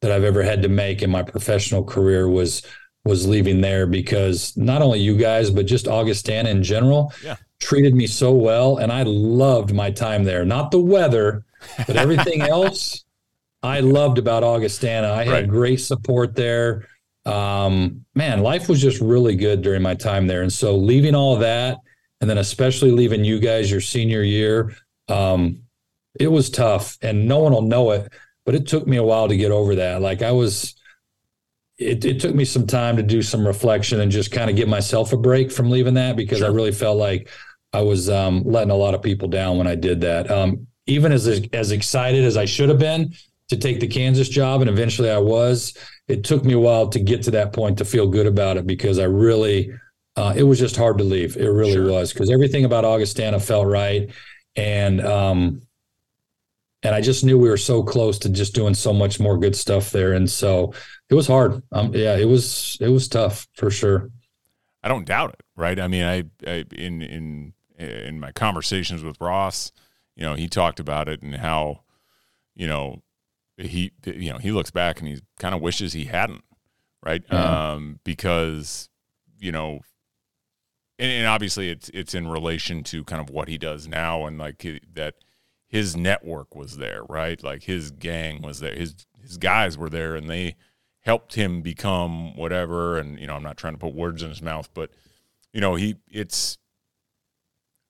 that 0.00 0.10
I've 0.12 0.24
ever 0.24 0.42
had 0.42 0.62
to 0.62 0.68
make 0.68 1.02
in 1.02 1.10
my 1.10 1.22
professional 1.22 1.84
career 1.84 2.28
was 2.28 2.62
was 3.04 3.26
leaving 3.26 3.60
there 3.60 3.86
because 3.86 4.56
not 4.56 4.80
only 4.82 5.00
you 5.00 5.16
guys 5.16 5.50
but 5.50 5.66
just 5.66 5.88
Augustana 5.88 6.50
in 6.50 6.62
general 6.62 7.12
Yeah. 7.24 7.36
treated 7.60 7.94
me 7.94 8.06
so 8.06 8.32
well 8.32 8.76
and 8.78 8.92
I 8.92 9.02
loved 9.04 9.72
my 9.74 9.90
time 9.90 10.24
there. 10.24 10.44
Not 10.44 10.70
the 10.70 10.80
weather, 10.80 11.44
but 11.86 11.96
everything 11.96 12.40
else 12.58 13.04
I 13.64 13.78
loved 13.80 14.18
about 14.18 14.42
Augustana. 14.44 15.12
I 15.12 15.24
had 15.24 15.32
Right. 15.32 15.48
great 15.48 15.80
support 15.80 16.34
there. 16.34 16.86
Um, 17.24 18.04
man, 18.16 18.42
life 18.42 18.68
was 18.68 18.80
just 18.82 19.00
really 19.00 19.36
good 19.36 19.62
during 19.62 19.82
my 19.82 19.94
time 19.94 20.26
there. 20.26 20.42
And 20.42 20.52
so 20.52 20.74
leaving 20.76 21.14
all 21.14 21.36
that 21.36 21.78
and 22.22 22.30
then 22.30 22.38
especially 22.38 22.92
leaving 22.92 23.24
you 23.24 23.38
guys 23.38 23.70
your 23.70 23.80
senior 23.80 24.22
year, 24.22 24.74
um, 25.08 25.60
it 26.18 26.28
was 26.28 26.48
tough 26.48 26.96
and 27.02 27.26
no 27.26 27.40
one 27.40 27.52
will 27.52 27.62
know 27.62 27.90
it, 27.90 28.10
but 28.46 28.54
it 28.54 28.66
took 28.66 28.86
me 28.86 28.96
a 28.96 29.02
while 29.02 29.28
to 29.28 29.36
get 29.36 29.50
over 29.50 29.74
that. 29.74 30.00
Like 30.00 30.22
I 30.22 30.30
was, 30.30 30.76
it, 31.78 32.04
it 32.04 32.20
took 32.20 32.34
me 32.34 32.44
some 32.44 32.66
time 32.66 32.96
to 32.96 33.02
do 33.02 33.22
some 33.22 33.44
reflection 33.44 34.00
and 34.00 34.10
just 34.10 34.30
kind 34.30 34.48
of 34.48 34.56
give 34.56 34.68
myself 34.68 35.12
a 35.12 35.16
break 35.16 35.50
from 35.50 35.68
leaving 35.68 35.94
that 35.94 36.16
because 36.16 36.42
I 36.42 36.46
really 36.46 36.72
felt 36.72 36.96
like 36.96 37.28
I 37.72 37.82
was 37.82 38.08
um, 38.08 38.42
letting 38.44 38.70
a 38.70 38.76
lot 38.76 38.94
of 38.94 39.02
people 39.02 39.28
down 39.28 39.58
when 39.58 39.66
I 39.66 39.74
did 39.74 40.00
that. 40.02 40.30
Um, 40.30 40.66
even 40.86 41.12
as 41.12 41.26
as 41.52 41.70
excited 41.70 42.24
as 42.24 42.36
I 42.36 42.44
should 42.44 42.68
have 42.68 42.78
been 42.78 43.14
to 43.48 43.56
take 43.56 43.80
the 43.80 43.86
Kansas 43.86 44.28
job, 44.28 44.60
and 44.60 44.70
eventually 44.70 45.10
I 45.10 45.18
was, 45.18 45.76
it 46.08 46.24
took 46.24 46.44
me 46.44 46.54
a 46.54 46.58
while 46.58 46.88
to 46.88 47.00
get 47.00 47.22
to 47.24 47.30
that 47.32 47.52
point 47.52 47.78
to 47.78 47.84
feel 47.84 48.06
good 48.06 48.26
about 48.26 48.56
it 48.56 48.66
because 48.66 48.98
I 48.98 49.04
really, 49.04 49.72
uh, 50.16 50.34
it 50.36 50.42
was 50.42 50.58
just 50.58 50.76
hard 50.76 50.98
to 50.98 51.04
leave. 51.04 51.36
It 51.36 51.48
really 51.48 51.72
Sure. 51.72 51.90
was 51.90 52.12
because 52.12 52.30
everything 52.30 52.64
about 52.64 52.84
Augustana 52.84 53.40
felt 53.40 53.66
right, 53.66 54.10
and 54.56 55.00
um, 55.04 55.62
and 56.82 56.94
I 56.94 57.00
just 57.00 57.24
knew 57.24 57.38
we 57.38 57.48
were 57.48 57.56
so 57.56 57.82
close 57.82 58.18
to 58.20 58.28
just 58.28 58.54
doing 58.54 58.74
so 58.74 58.92
much 58.92 59.20
more 59.20 59.38
good 59.38 59.56
stuff 59.56 59.90
there, 59.90 60.12
and 60.12 60.28
so 60.30 60.74
it 61.08 61.14
was 61.14 61.26
hard. 61.26 61.62
Um, 61.72 61.94
yeah, 61.94 62.16
it 62.16 62.26
was 62.26 62.76
it 62.80 62.88
was 62.88 63.08
tough 63.08 63.46
for 63.54 63.70
sure. 63.70 64.10
I 64.82 64.88
don't 64.88 65.06
doubt 65.06 65.30
it, 65.34 65.42
right? 65.56 65.78
I 65.78 65.86
mean, 65.88 66.02
I, 66.04 66.24
I 66.46 66.64
in 66.72 67.02
in 67.02 67.52
in 67.78 68.20
my 68.20 68.32
conversations 68.32 69.02
with 69.02 69.20
Ross, 69.20 69.72
you 70.16 70.22
know, 70.24 70.34
he 70.34 70.48
talked 70.48 70.78
about 70.80 71.08
it 71.08 71.22
and 71.22 71.36
how, 71.36 71.82
you 72.54 72.66
know, 72.66 73.02
he 73.56 73.92
you 74.04 74.32
know 74.32 74.38
he 74.38 74.50
looks 74.52 74.70
back 74.70 74.98
and 74.98 75.08
he 75.08 75.20
kind 75.38 75.54
of 75.54 75.60
wishes 75.60 75.92
he 75.92 76.04
hadn't, 76.06 76.42
right? 77.02 77.22
Um, 77.32 78.00
because 78.04 78.88
you 79.38 79.52
know, 79.52 79.80
and, 80.98 81.10
and 81.10 81.26
obviously 81.26 81.70
it's 81.70 81.88
it's 81.94 82.14
in 82.14 82.28
relation 82.28 82.82
to 82.84 83.04
kind 83.04 83.20
of 83.20 83.30
what 83.30 83.48
he 83.48 83.58
does 83.58 83.86
now 83.88 84.26
and 84.26 84.38
like 84.38 84.62
he- 84.62 84.80
that 84.94 85.14
his 85.68 85.96
network 85.96 86.54
was 86.54 86.76
there, 86.76 87.02
right? 87.08 87.42
Like 87.42 87.62
his 87.64 87.90
gang 87.90 88.42
was 88.42 88.60
there, 88.60 88.74
his 88.74 88.94
his 89.20 89.38
guys 89.38 89.78
were 89.78 89.88
there, 89.88 90.14
and 90.16 90.28
they 90.28 90.56
helped 91.00 91.34
him 91.34 91.62
become 91.62 92.36
whatever. 92.36 92.98
And 92.98 93.18
you 93.18 93.26
know, 93.26 93.34
I'm 93.34 93.42
not 93.42 93.56
trying 93.56 93.74
to 93.74 93.78
put 93.78 93.94
words 93.94 94.22
in 94.22 94.28
his 94.28 94.42
mouth, 94.42 94.68
but 94.74 94.90
you 95.52 95.60
know, 95.60 95.74
he 95.74 95.96
it's 96.10 96.58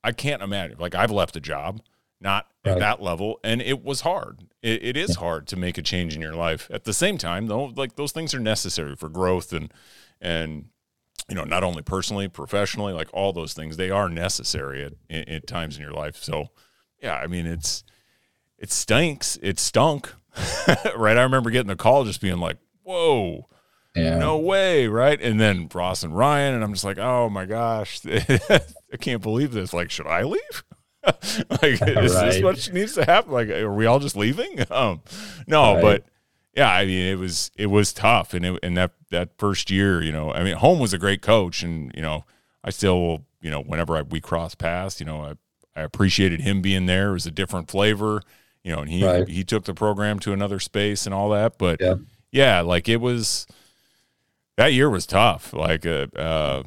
I 0.04 0.12
can't 0.12 0.42
imagine. 0.42 0.78
Like 0.78 0.94
I've 0.94 1.10
left 1.10 1.36
a 1.36 1.40
job, 1.40 1.80
not 2.20 2.46
at 2.64 2.78
that 2.80 3.02
level, 3.02 3.38
and 3.44 3.60
it 3.62 3.84
was 3.84 4.02
hard. 4.02 4.40
It, 4.62 4.82
it 4.84 4.96
is 4.96 5.16
hard 5.16 5.46
to 5.48 5.56
make 5.56 5.76
a 5.78 5.82
change 5.82 6.14
in 6.14 6.20
your 6.20 6.34
life. 6.34 6.68
At 6.72 6.84
the 6.84 6.92
same 6.94 7.18
time, 7.18 7.46
though, 7.46 7.66
like 7.76 7.96
those 7.96 8.12
things 8.12 8.34
are 8.34 8.40
necessary 8.40 8.96
for 8.96 9.08
growth 9.08 9.52
and 9.52 9.72
and 10.20 10.66
you 11.28 11.34
know, 11.34 11.44
not 11.44 11.64
only 11.64 11.82
personally, 11.82 12.28
professionally, 12.28 12.92
like 12.92 13.08
all 13.12 13.32
those 13.32 13.52
things, 13.52 13.76
they 13.76 13.90
are 13.90 14.08
necessary 14.08 14.84
at, 14.84 14.92
at, 15.10 15.28
at 15.28 15.46
times 15.46 15.76
in 15.76 15.82
your 15.82 15.92
life. 15.92 16.16
So, 16.22 16.48
yeah, 17.00 17.14
I 17.14 17.26
mean, 17.26 17.46
it's 17.46 17.84
it 18.58 18.70
stinks. 18.70 19.38
It 19.42 19.58
stunk, 19.58 20.12
right? 20.96 21.16
I 21.16 21.22
remember 21.22 21.50
getting 21.50 21.68
the 21.68 21.76
call, 21.76 22.04
just 22.04 22.20
being 22.20 22.38
like, 22.38 22.58
"Whoa, 22.82 23.48
yeah. 23.94 24.18
no 24.18 24.38
way!" 24.38 24.88
Right? 24.88 25.20
And 25.20 25.40
then 25.40 25.68
Ross 25.72 26.02
and 26.02 26.16
Ryan, 26.16 26.54
and 26.54 26.64
I'm 26.64 26.72
just 26.72 26.84
like, 26.84 26.98
"Oh 26.98 27.28
my 27.28 27.44
gosh, 27.44 28.00
I 28.06 28.96
can't 29.00 29.22
believe 29.22 29.52
this. 29.52 29.72
Like, 29.72 29.90
should 29.90 30.06
I 30.06 30.22
leave?" 30.22 30.64
like, 31.04 31.82
is 31.82 32.14
right. 32.14 32.30
this 32.30 32.42
what 32.42 32.72
needs 32.72 32.94
to 32.94 33.04
happen? 33.04 33.32
Like, 33.32 33.48
are 33.48 33.72
we 33.72 33.86
all 33.86 33.98
just 33.98 34.16
leaving? 34.16 34.64
Um, 34.70 35.02
no, 35.48 35.74
right. 35.74 35.82
but 35.82 36.04
yeah, 36.54 36.70
I 36.70 36.84
mean, 36.84 37.06
it 37.06 37.18
was 37.18 37.50
it 37.56 37.66
was 37.66 37.92
tough, 37.92 38.34
and 38.34 38.44
it, 38.44 38.58
and 38.62 38.76
that 38.76 38.92
that 39.10 39.30
first 39.38 39.70
year, 39.70 40.02
you 40.02 40.12
know, 40.12 40.32
I 40.32 40.42
mean, 40.42 40.54
Home 40.56 40.78
was 40.78 40.92
a 40.92 40.98
great 40.98 41.22
coach, 41.22 41.62
and 41.62 41.90
you 41.94 42.02
know, 42.02 42.24
I 42.62 42.70
still, 42.70 43.24
you 43.40 43.50
know, 43.50 43.62
whenever 43.62 43.96
I, 43.96 44.02
we 44.02 44.20
cross 44.20 44.54
paths, 44.54 45.00
you 45.00 45.06
know, 45.06 45.22
I 45.22 45.80
I 45.80 45.82
appreciated 45.82 46.42
him 46.42 46.60
being 46.60 46.86
there. 46.86 47.10
It 47.10 47.14
was 47.14 47.26
a 47.26 47.30
different 47.30 47.70
flavor, 47.70 48.22
you 48.62 48.72
know, 48.72 48.80
and 48.80 48.90
he 48.90 49.04
right. 49.04 49.26
he 49.26 49.44
took 49.44 49.64
the 49.64 49.72
program 49.72 50.18
to 50.20 50.32
another 50.32 50.60
space 50.60 51.06
and 51.06 51.14
all 51.14 51.30
that. 51.30 51.56
But 51.56 51.80
yeah, 51.80 51.94
yeah 52.30 52.60
like 52.60 52.86
it 52.86 53.00
was 53.00 53.46
that 54.58 54.74
year 54.74 54.90
was 54.90 55.06
tough. 55.06 55.54
Like, 55.54 55.86
uh, 55.86 56.08
uh, 56.14 56.64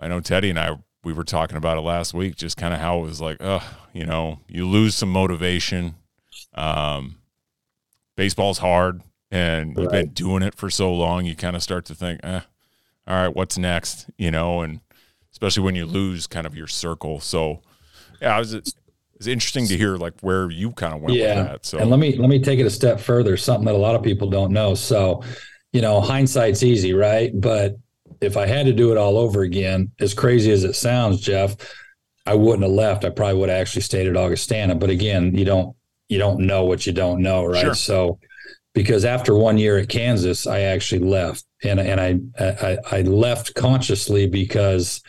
I 0.00 0.08
know 0.08 0.20
Teddy 0.20 0.48
and 0.48 0.58
I 0.58 0.78
we 1.04 1.12
were 1.12 1.24
talking 1.24 1.58
about 1.58 1.76
it 1.76 1.82
last 1.82 2.14
week, 2.14 2.36
just 2.36 2.56
kind 2.56 2.72
of 2.72 2.80
how 2.80 3.00
it 3.00 3.02
was 3.02 3.20
like, 3.20 3.42
uh, 3.42 3.60
you 3.92 4.06
know, 4.06 4.40
you 4.48 4.66
lose 4.66 4.94
some 4.94 5.12
motivation. 5.12 5.96
Um, 6.54 7.16
baseball's 8.16 8.58
hard 8.58 9.02
and 9.30 9.76
right. 9.76 9.82
you've 9.82 9.92
been 9.92 10.08
doing 10.10 10.42
it 10.42 10.54
for 10.54 10.70
so 10.70 10.92
long, 10.92 11.24
you 11.24 11.36
kind 11.36 11.56
of 11.56 11.62
start 11.62 11.84
to 11.86 11.94
think, 11.94 12.20
eh, 12.22 12.40
all 13.06 13.16
right, 13.16 13.34
what's 13.34 13.58
next? 13.58 14.10
You 14.16 14.30
know, 14.30 14.60
and 14.60 14.80
especially 15.32 15.62
when 15.62 15.74
you 15.74 15.86
lose 15.86 16.26
kind 16.26 16.46
of 16.46 16.56
your 16.56 16.66
circle. 16.66 17.20
So, 17.20 17.60
yeah, 18.20 18.36
it 18.36 18.40
was, 18.40 18.54
it's 18.54 19.26
interesting 19.26 19.66
to 19.66 19.76
hear 19.76 19.96
like 19.96 20.14
where 20.20 20.50
you 20.50 20.72
kind 20.72 20.94
of 20.94 21.00
went 21.00 21.14
yeah. 21.14 21.36
with 21.36 21.46
that. 21.46 21.66
So, 21.66 21.78
and 21.78 21.90
let 21.90 21.98
me 21.98 22.16
let 22.16 22.28
me 22.28 22.40
take 22.40 22.60
it 22.60 22.66
a 22.66 22.70
step 22.70 23.00
further. 23.00 23.36
Something 23.36 23.66
that 23.66 23.74
a 23.74 23.78
lot 23.78 23.94
of 23.94 24.02
people 24.02 24.30
don't 24.30 24.52
know. 24.52 24.74
So, 24.74 25.22
you 25.72 25.80
know, 25.80 26.00
hindsight's 26.00 26.62
easy, 26.62 26.94
right? 26.94 27.32
But 27.34 27.76
if 28.20 28.36
I 28.36 28.46
had 28.46 28.66
to 28.66 28.72
do 28.72 28.92
it 28.92 28.98
all 28.98 29.18
over 29.18 29.42
again, 29.42 29.90
as 30.00 30.14
crazy 30.14 30.50
as 30.52 30.64
it 30.64 30.74
sounds, 30.74 31.20
Jeff, 31.20 31.56
I 32.26 32.34
wouldn't 32.34 32.62
have 32.62 32.72
left. 32.72 33.04
I 33.04 33.10
probably 33.10 33.40
would 33.40 33.48
have 33.48 33.60
actually 33.60 33.82
stayed 33.82 34.06
at 34.06 34.16
Augustana. 34.16 34.74
But 34.74 34.90
again, 34.90 35.36
you 35.36 35.44
don't 35.44 35.74
you 36.08 36.18
don't 36.18 36.40
know 36.40 36.64
what 36.64 36.86
you 36.86 36.92
don't 36.92 37.20
know, 37.20 37.44
right? 37.44 37.60
Sure. 37.60 37.74
So 37.74 38.18
because 38.78 39.04
after 39.04 39.34
one 39.34 39.58
year 39.58 39.76
at 39.78 39.88
Kansas, 39.88 40.46
I 40.46 40.60
actually 40.60 41.00
left, 41.00 41.44
and 41.64 41.80
and 41.80 42.00
I, 42.00 42.20
I 42.38 42.98
I 42.98 43.02
left 43.02 43.56
consciously 43.56 44.28
because 44.28 45.02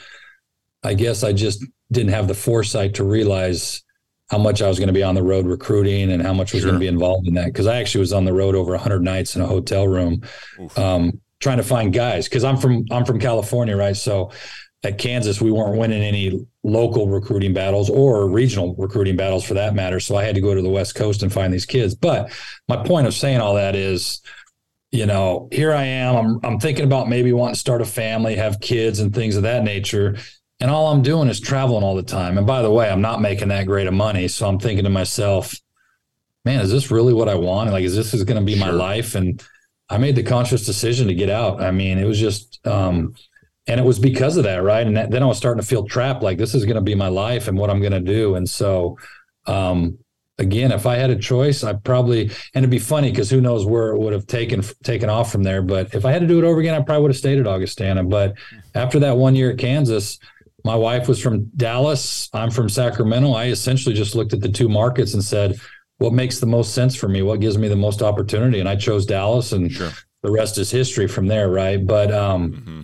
I 0.83 0.95
guess 0.95 1.23
I 1.23 1.33
just 1.33 1.63
didn't 1.91 2.11
have 2.11 2.27
the 2.27 2.33
foresight 2.33 2.95
to 2.95 3.03
realize 3.03 3.83
how 4.31 4.39
much 4.39 4.63
I 4.63 4.67
was 4.67 4.79
going 4.79 4.87
to 4.87 4.93
be 4.93 5.03
on 5.03 5.13
the 5.13 5.21
road 5.21 5.45
recruiting 5.45 6.11
and 6.11 6.19
how 6.19 6.33
much 6.33 6.51
was 6.51 6.63
sure. 6.63 6.71
going 6.71 6.79
to 6.79 6.83
be 6.83 6.87
involved 6.87 7.27
in 7.27 7.35
that. 7.35 7.45
Because 7.45 7.67
I 7.67 7.77
actually 7.77 7.99
was 7.99 8.11
on 8.11 8.25
the 8.25 8.33
road 8.33 8.55
over 8.55 8.71
100 8.71 9.03
nights 9.03 9.35
in 9.35 9.43
a 9.43 9.45
hotel 9.45 9.87
room, 9.87 10.23
um, 10.75 11.21
trying 11.39 11.57
to 11.57 11.63
find 11.63 11.93
guys. 11.93 12.27
Because 12.27 12.43
I'm 12.43 12.57
from 12.57 12.85
I'm 12.89 13.05
from 13.05 13.19
California, 13.19 13.77
right? 13.77 13.95
So 13.95 14.31
at 14.83 14.97
Kansas, 14.97 15.41
we 15.41 15.51
weren't 15.51 15.77
winning 15.77 16.01
any 16.01 16.45
local 16.63 17.07
recruiting 17.07 17.53
battles 17.53 17.89
or 17.89 18.29
regional 18.29 18.75
recruiting 18.75 19.17
battles 19.17 19.43
for 19.43 19.53
that 19.55 19.75
matter. 19.75 19.99
So 19.99 20.15
I 20.15 20.23
had 20.23 20.35
to 20.35 20.41
go 20.41 20.55
to 20.55 20.61
the 20.61 20.69
West 20.69 20.95
Coast 20.95 21.21
and 21.21 21.31
find 21.31 21.53
these 21.53 21.65
kids. 21.65 21.95
But 21.95 22.31
my 22.67 22.77
point 22.77 23.07
of 23.07 23.13
saying 23.13 23.41
all 23.41 23.55
that 23.55 23.75
is, 23.75 24.21
you 24.91 25.05
know, 25.05 25.49
here 25.51 25.73
I 25.73 25.83
am. 25.83 26.15
I'm 26.15 26.39
I'm 26.43 26.59
thinking 26.59 26.85
about 26.85 27.09
maybe 27.09 27.33
wanting 27.33 27.55
to 27.55 27.59
start 27.59 27.81
a 27.81 27.85
family, 27.85 28.35
have 28.35 28.61
kids, 28.61 28.99
and 28.99 29.13
things 29.13 29.35
of 29.35 29.43
that 29.43 29.63
nature. 29.63 30.17
And 30.61 30.71
all 30.71 30.91
I'm 30.91 31.01
doing 31.01 31.29
is 31.29 31.39
traveling 31.39 31.83
all 31.83 31.95
the 31.95 32.03
time. 32.03 32.37
And 32.37 32.47
by 32.47 32.61
the 32.61 32.71
way, 32.71 32.89
I'm 32.89 33.01
not 33.01 33.21
making 33.21 33.49
that 33.49 33.65
great 33.65 33.87
of 33.87 33.93
money. 33.93 34.27
So 34.27 34.47
I'm 34.47 34.59
thinking 34.59 34.83
to 34.85 34.89
myself, 34.89 35.55
man, 36.43 36.61
is 36.61 36.71
this 36.71 36.89
really 36.89 37.13
what 37.13 37.29
I 37.29 37.35
want? 37.35 37.69
Like, 37.71 37.83
is 37.83 37.95
this 37.95 38.13
is 38.13 38.23
going 38.23 38.39
to 38.39 38.45
be 38.45 38.57
sure. 38.57 38.65
my 38.65 38.71
life? 38.71 39.15
And 39.15 39.41
I 39.89 39.97
made 39.97 40.15
the 40.15 40.23
conscious 40.23 40.65
decision 40.65 41.07
to 41.07 41.15
get 41.15 41.29
out. 41.29 41.61
I 41.61 41.71
mean, 41.71 41.97
it 41.97 42.05
was 42.05 42.19
just 42.19 42.65
um, 42.67 43.13
and 43.69 43.79
it 43.79 43.83
was 43.83 43.99
because 43.99 44.35
of 44.35 44.43
that 44.43 44.63
right? 44.63 44.85
And 44.85 44.97
that, 44.97 45.11
then 45.11 45.23
i 45.23 45.25
was 45.25 45.37
starting 45.37 45.61
to 45.61 45.67
feel 45.67 45.85
trapped 45.85 46.23
like 46.23 46.37
this 46.37 46.55
is 46.55 46.65
going 46.65 46.75
to 46.75 46.81
be 46.81 46.95
my 46.95 47.07
life 47.07 47.47
and 47.47 47.57
what 47.57 47.69
i'm 47.69 47.79
going 47.79 47.93
to 47.93 47.99
do. 47.99 48.35
And 48.35 48.49
so 48.49 48.97
um, 49.45 49.97
again 50.37 50.71
if 50.71 50.85
i 50.85 50.95
had 50.95 51.09
a 51.09 51.17
choice 51.17 51.63
i 51.63 51.73
probably 51.73 52.21
and 52.21 52.63
it'd 52.63 52.69
be 52.69 52.79
funny 52.79 53.09
because 53.09 53.29
who 53.29 53.41
knows 53.41 53.65
where 53.65 53.89
it 53.89 53.99
would 53.99 54.13
have 54.13 54.25
taken 54.25 54.63
taken 54.83 55.09
off 55.09 55.31
from 55.31 55.43
there. 55.43 55.61
But 55.61 55.93
if 55.93 56.03
i 56.03 56.11
had 56.11 56.21
to 56.21 56.27
do 56.27 56.39
it 56.39 56.45
over 56.45 56.59
again 56.59 56.73
i 56.73 56.81
probably 56.81 57.03
would 57.03 57.11
have 57.11 57.17
stayed 57.17 57.39
at 57.39 57.47
augustana. 57.47 58.03
But 58.03 58.35
after 58.73 58.99
that 58.99 59.17
one 59.17 59.35
year 59.35 59.51
at 59.51 59.59
kansas 59.59 60.19
my 60.65 60.75
wife 60.75 61.07
was 61.07 61.21
from 61.21 61.45
dallas. 61.55 62.29
I'm 62.33 62.51
from 62.51 62.67
sacramento. 62.67 63.31
I 63.31 63.45
essentially 63.45 63.95
just 63.95 64.13
looked 64.13 64.33
at 64.33 64.41
the 64.41 64.49
two 64.49 64.67
markets 64.67 65.13
and 65.13 65.23
said 65.23 65.59
what 65.99 66.13
makes 66.13 66.39
the 66.39 66.45
most 66.45 66.73
sense 66.73 66.95
for 66.95 67.09
me? 67.09 67.21
What 67.21 67.41
gives 67.41 67.57
me 67.57 67.67
the 67.67 67.75
most 67.75 68.01
opportunity? 68.01 68.59
And 68.59 68.69
i 68.69 68.75
chose 68.75 69.05
dallas 69.05 69.51
and 69.51 69.71
sure. 69.71 69.91
the 70.23 70.31
rest 70.31 70.57
is 70.57 70.71
history 70.71 71.07
from 71.07 71.27
there 71.27 71.49
right? 71.49 71.85
But 71.85 72.11
um, 72.11 72.53
mm-hmm 72.53 72.81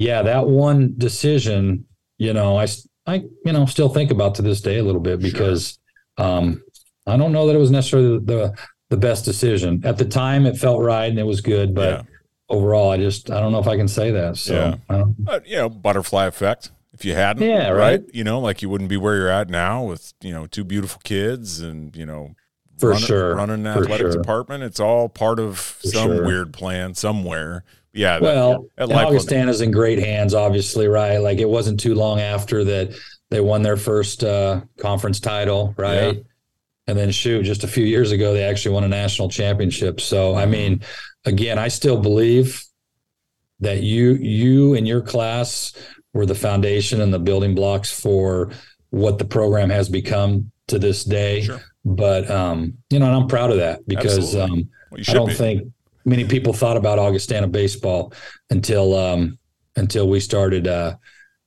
yeah, 0.00 0.22
that 0.22 0.46
one 0.46 0.94
decision, 0.96 1.84
you 2.16 2.32
know, 2.32 2.58
I, 2.58 2.66
I, 3.06 3.16
you 3.44 3.52
know, 3.52 3.66
still 3.66 3.90
think 3.90 4.10
about 4.10 4.34
to 4.36 4.42
this 4.42 4.62
day 4.62 4.78
a 4.78 4.82
little 4.82 5.00
bit 5.00 5.20
because 5.20 5.78
sure. 6.18 6.26
um, 6.26 6.62
I 7.06 7.18
don't 7.18 7.32
know 7.32 7.46
that 7.46 7.54
it 7.54 7.58
was 7.58 7.70
necessarily 7.70 8.18
the, 8.18 8.24
the, 8.24 8.58
the 8.88 8.96
best 8.96 9.26
decision 9.26 9.82
at 9.84 9.98
the 9.98 10.06
time. 10.06 10.46
It 10.46 10.56
felt 10.56 10.80
right 10.80 11.04
and 11.04 11.18
it 11.18 11.24
was 11.24 11.42
good, 11.42 11.74
but 11.74 11.98
yeah. 11.98 12.02
overall, 12.48 12.90
I 12.90 12.96
just 12.96 13.30
I 13.30 13.40
don't 13.40 13.52
know 13.52 13.58
if 13.58 13.68
I 13.68 13.76
can 13.76 13.88
say 13.88 14.10
that. 14.12 14.38
So, 14.38 14.78
yeah. 14.88 15.04
Uh, 15.28 15.40
you 15.44 15.56
know, 15.56 15.68
butterfly 15.68 16.26
effect. 16.26 16.70
If 16.94 17.04
you 17.04 17.14
hadn't, 17.14 17.46
yeah, 17.46 17.68
right? 17.68 18.00
right, 18.00 18.14
you 18.14 18.24
know, 18.24 18.40
like 18.40 18.62
you 18.62 18.70
wouldn't 18.70 18.90
be 18.90 18.96
where 18.96 19.16
you're 19.16 19.28
at 19.28 19.48
now 19.50 19.84
with 19.84 20.12
you 20.22 20.32
know 20.32 20.46
two 20.46 20.64
beautiful 20.64 21.00
kids 21.04 21.60
and 21.60 21.94
you 21.96 22.04
know 22.04 22.34
for 22.78 22.90
running, 22.90 23.04
sure 23.04 23.34
running 23.36 23.66
an 23.66 23.66
athletic 23.66 23.98
sure. 23.98 24.12
department. 24.12 24.64
It's 24.64 24.80
all 24.80 25.08
part 25.08 25.38
of 25.38 25.58
for 25.58 25.86
some 25.86 26.08
sure. 26.08 26.26
weird 26.26 26.52
plan 26.52 26.94
somewhere 26.94 27.64
yeah. 27.92 28.18
Well, 28.20 28.66
that, 28.76 28.90
Augustana's 28.90 29.60
in 29.60 29.70
great 29.70 29.98
hands, 29.98 30.34
obviously, 30.34 30.86
right? 30.86 31.18
Like 31.18 31.38
it 31.38 31.48
wasn't 31.48 31.80
too 31.80 31.94
long 31.94 32.20
after 32.20 32.64
that 32.64 32.94
they 33.30 33.40
won 33.40 33.62
their 33.62 33.76
first 33.76 34.24
uh, 34.24 34.60
conference 34.78 35.20
title, 35.20 35.74
right? 35.76 36.16
Yeah. 36.16 36.22
And 36.86 36.98
then 36.98 37.10
shoot, 37.10 37.44
just 37.44 37.62
a 37.62 37.68
few 37.68 37.84
years 37.84 38.10
ago, 38.10 38.32
they 38.34 38.42
actually 38.42 38.74
won 38.74 38.84
a 38.84 38.88
national 38.88 39.28
championship. 39.28 40.00
So, 40.00 40.34
I 40.34 40.46
mean, 40.46 40.82
again, 41.24 41.58
I 41.58 41.68
still 41.68 42.00
believe 42.00 42.64
that 43.60 43.82
you 43.82 44.14
you 44.14 44.74
and 44.74 44.88
your 44.88 45.00
class 45.00 45.72
were 46.12 46.26
the 46.26 46.34
foundation 46.34 47.00
and 47.00 47.14
the 47.14 47.18
building 47.18 47.54
blocks 47.54 47.92
for 47.92 48.50
what 48.90 49.18
the 49.18 49.24
program 49.24 49.70
has 49.70 49.88
become 49.88 50.50
to 50.66 50.78
this 50.78 51.04
day. 51.04 51.42
Sure. 51.42 51.60
But 51.84 52.28
um, 52.30 52.74
you 52.90 52.98
know, 52.98 53.06
and 53.06 53.14
I'm 53.14 53.28
proud 53.28 53.50
of 53.50 53.58
that 53.58 53.86
because 53.86 54.34
um, 54.34 54.68
well, 54.90 55.02
I 55.06 55.12
don't 55.12 55.28
be. 55.28 55.34
think 55.34 55.72
many 56.04 56.24
people 56.24 56.52
thought 56.52 56.76
about 56.76 56.98
Augustana 56.98 57.46
baseball 57.46 58.12
until 58.50 58.96
um, 58.96 59.38
until 59.76 60.08
we 60.08 60.20
started 60.20 60.66
uh, 60.66 60.96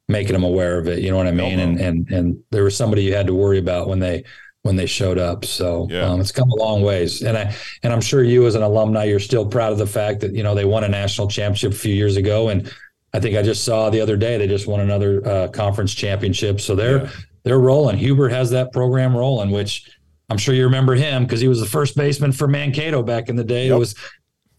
making 0.07 0.33
them 0.33 0.43
aware 0.43 0.77
of 0.79 0.87
it. 0.87 0.99
You 0.99 1.11
know 1.11 1.17
what 1.17 1.27
I 1.27 1.31
mean? 1.31 1.59
And 1.59 1.79
and 1.79 2.09
and 2.11 2.43
there 2.51 2.63
was 2.63 2.75
somebody 2.75 3.03
you 3.03 3.13
had 3.13 3.27
to 3.27 3.33
worry 3.33 3.59
about 3.59 3.87
when 3.87 3.99
they 3.99 4.23
when 4.63 4.75
they 4.75 4.85
showed 4.85 5.17
up. 5.17 5.45
So 5.45 5.87
yeah. 5.89 6.09
um, 6.09 6.21
it's 6.21 6.31
come 6.31 6.49
a 6.49 6.55
long 6.55 6.81
ways. 6.81 7.21
And 7.21 7.37
I 7.37 7.55
and 7.83 7.93
I'm 7.93 8.01
sure 8.01 8.23
you 8.23 8.47
as 8.47 8.55
an 8.55 8.63
alumni, 8.63 9.03
you're 9.03 9.19
still 9.19 9.45
proud 9.45 9.71
of 9.71 9.77
the 9.77 9.87
fact 9.87 10.21
that 10.21 10.33
you 10.33 10.43
know 10.43 10.55
they 10.55 10.65
won 10.65 10.83
a 10.83 10.89
national 10.89 11.27
championship 11.27 11.73
a 11.73 11.75
few 11.75 11.93
years 11.93 12.17
ago. 12.17 12.49
And 12.49 12.71
I 13.13 13.19
think 13.19 13.37
I 13.37 13.43
just 13.43 13.63
saw 13.63 13.89
the 13.89 14.01
other 14.01 14.17
day 14.17 14.37
they 14.37 14.47
just 14.47 14.67
won 14.67 14.79
another 14.79 15.25
uh, 15.27 15.47
conference 15.49 15.93
championship. 15.93 16.59
So 16.61 16.75
they're 16.75 17.03
yeah. 17.03 17.11
they're 17.43 17.59
rolling. 17.59 17.97
Hubert 17.97 18.29
has 18.29 18.49
that 18.51 18.71
program 18.71 19.15
rolling, 19.15 19.51
which 19.51 19.89
I'm 20.29 20.37
sure 20.37 20.55
you 20.55 20.63
remember 20.63 20.95
him 20.95 21.23
because 21.23 21.41
he 21.41 21.47
was 21.47 21.59
the 21.59 21.65
first 21.65 21.95
baseman 21.95 22.31
for 22.31 22.47
Mankato 22.47 23.03
back 23.03 23.29
in 23.29 23.35
the 23.35 23.43
day. 23.43 23.67
Yep. 23.67 23.75
It 23.75 23.77
was 23.77 23.95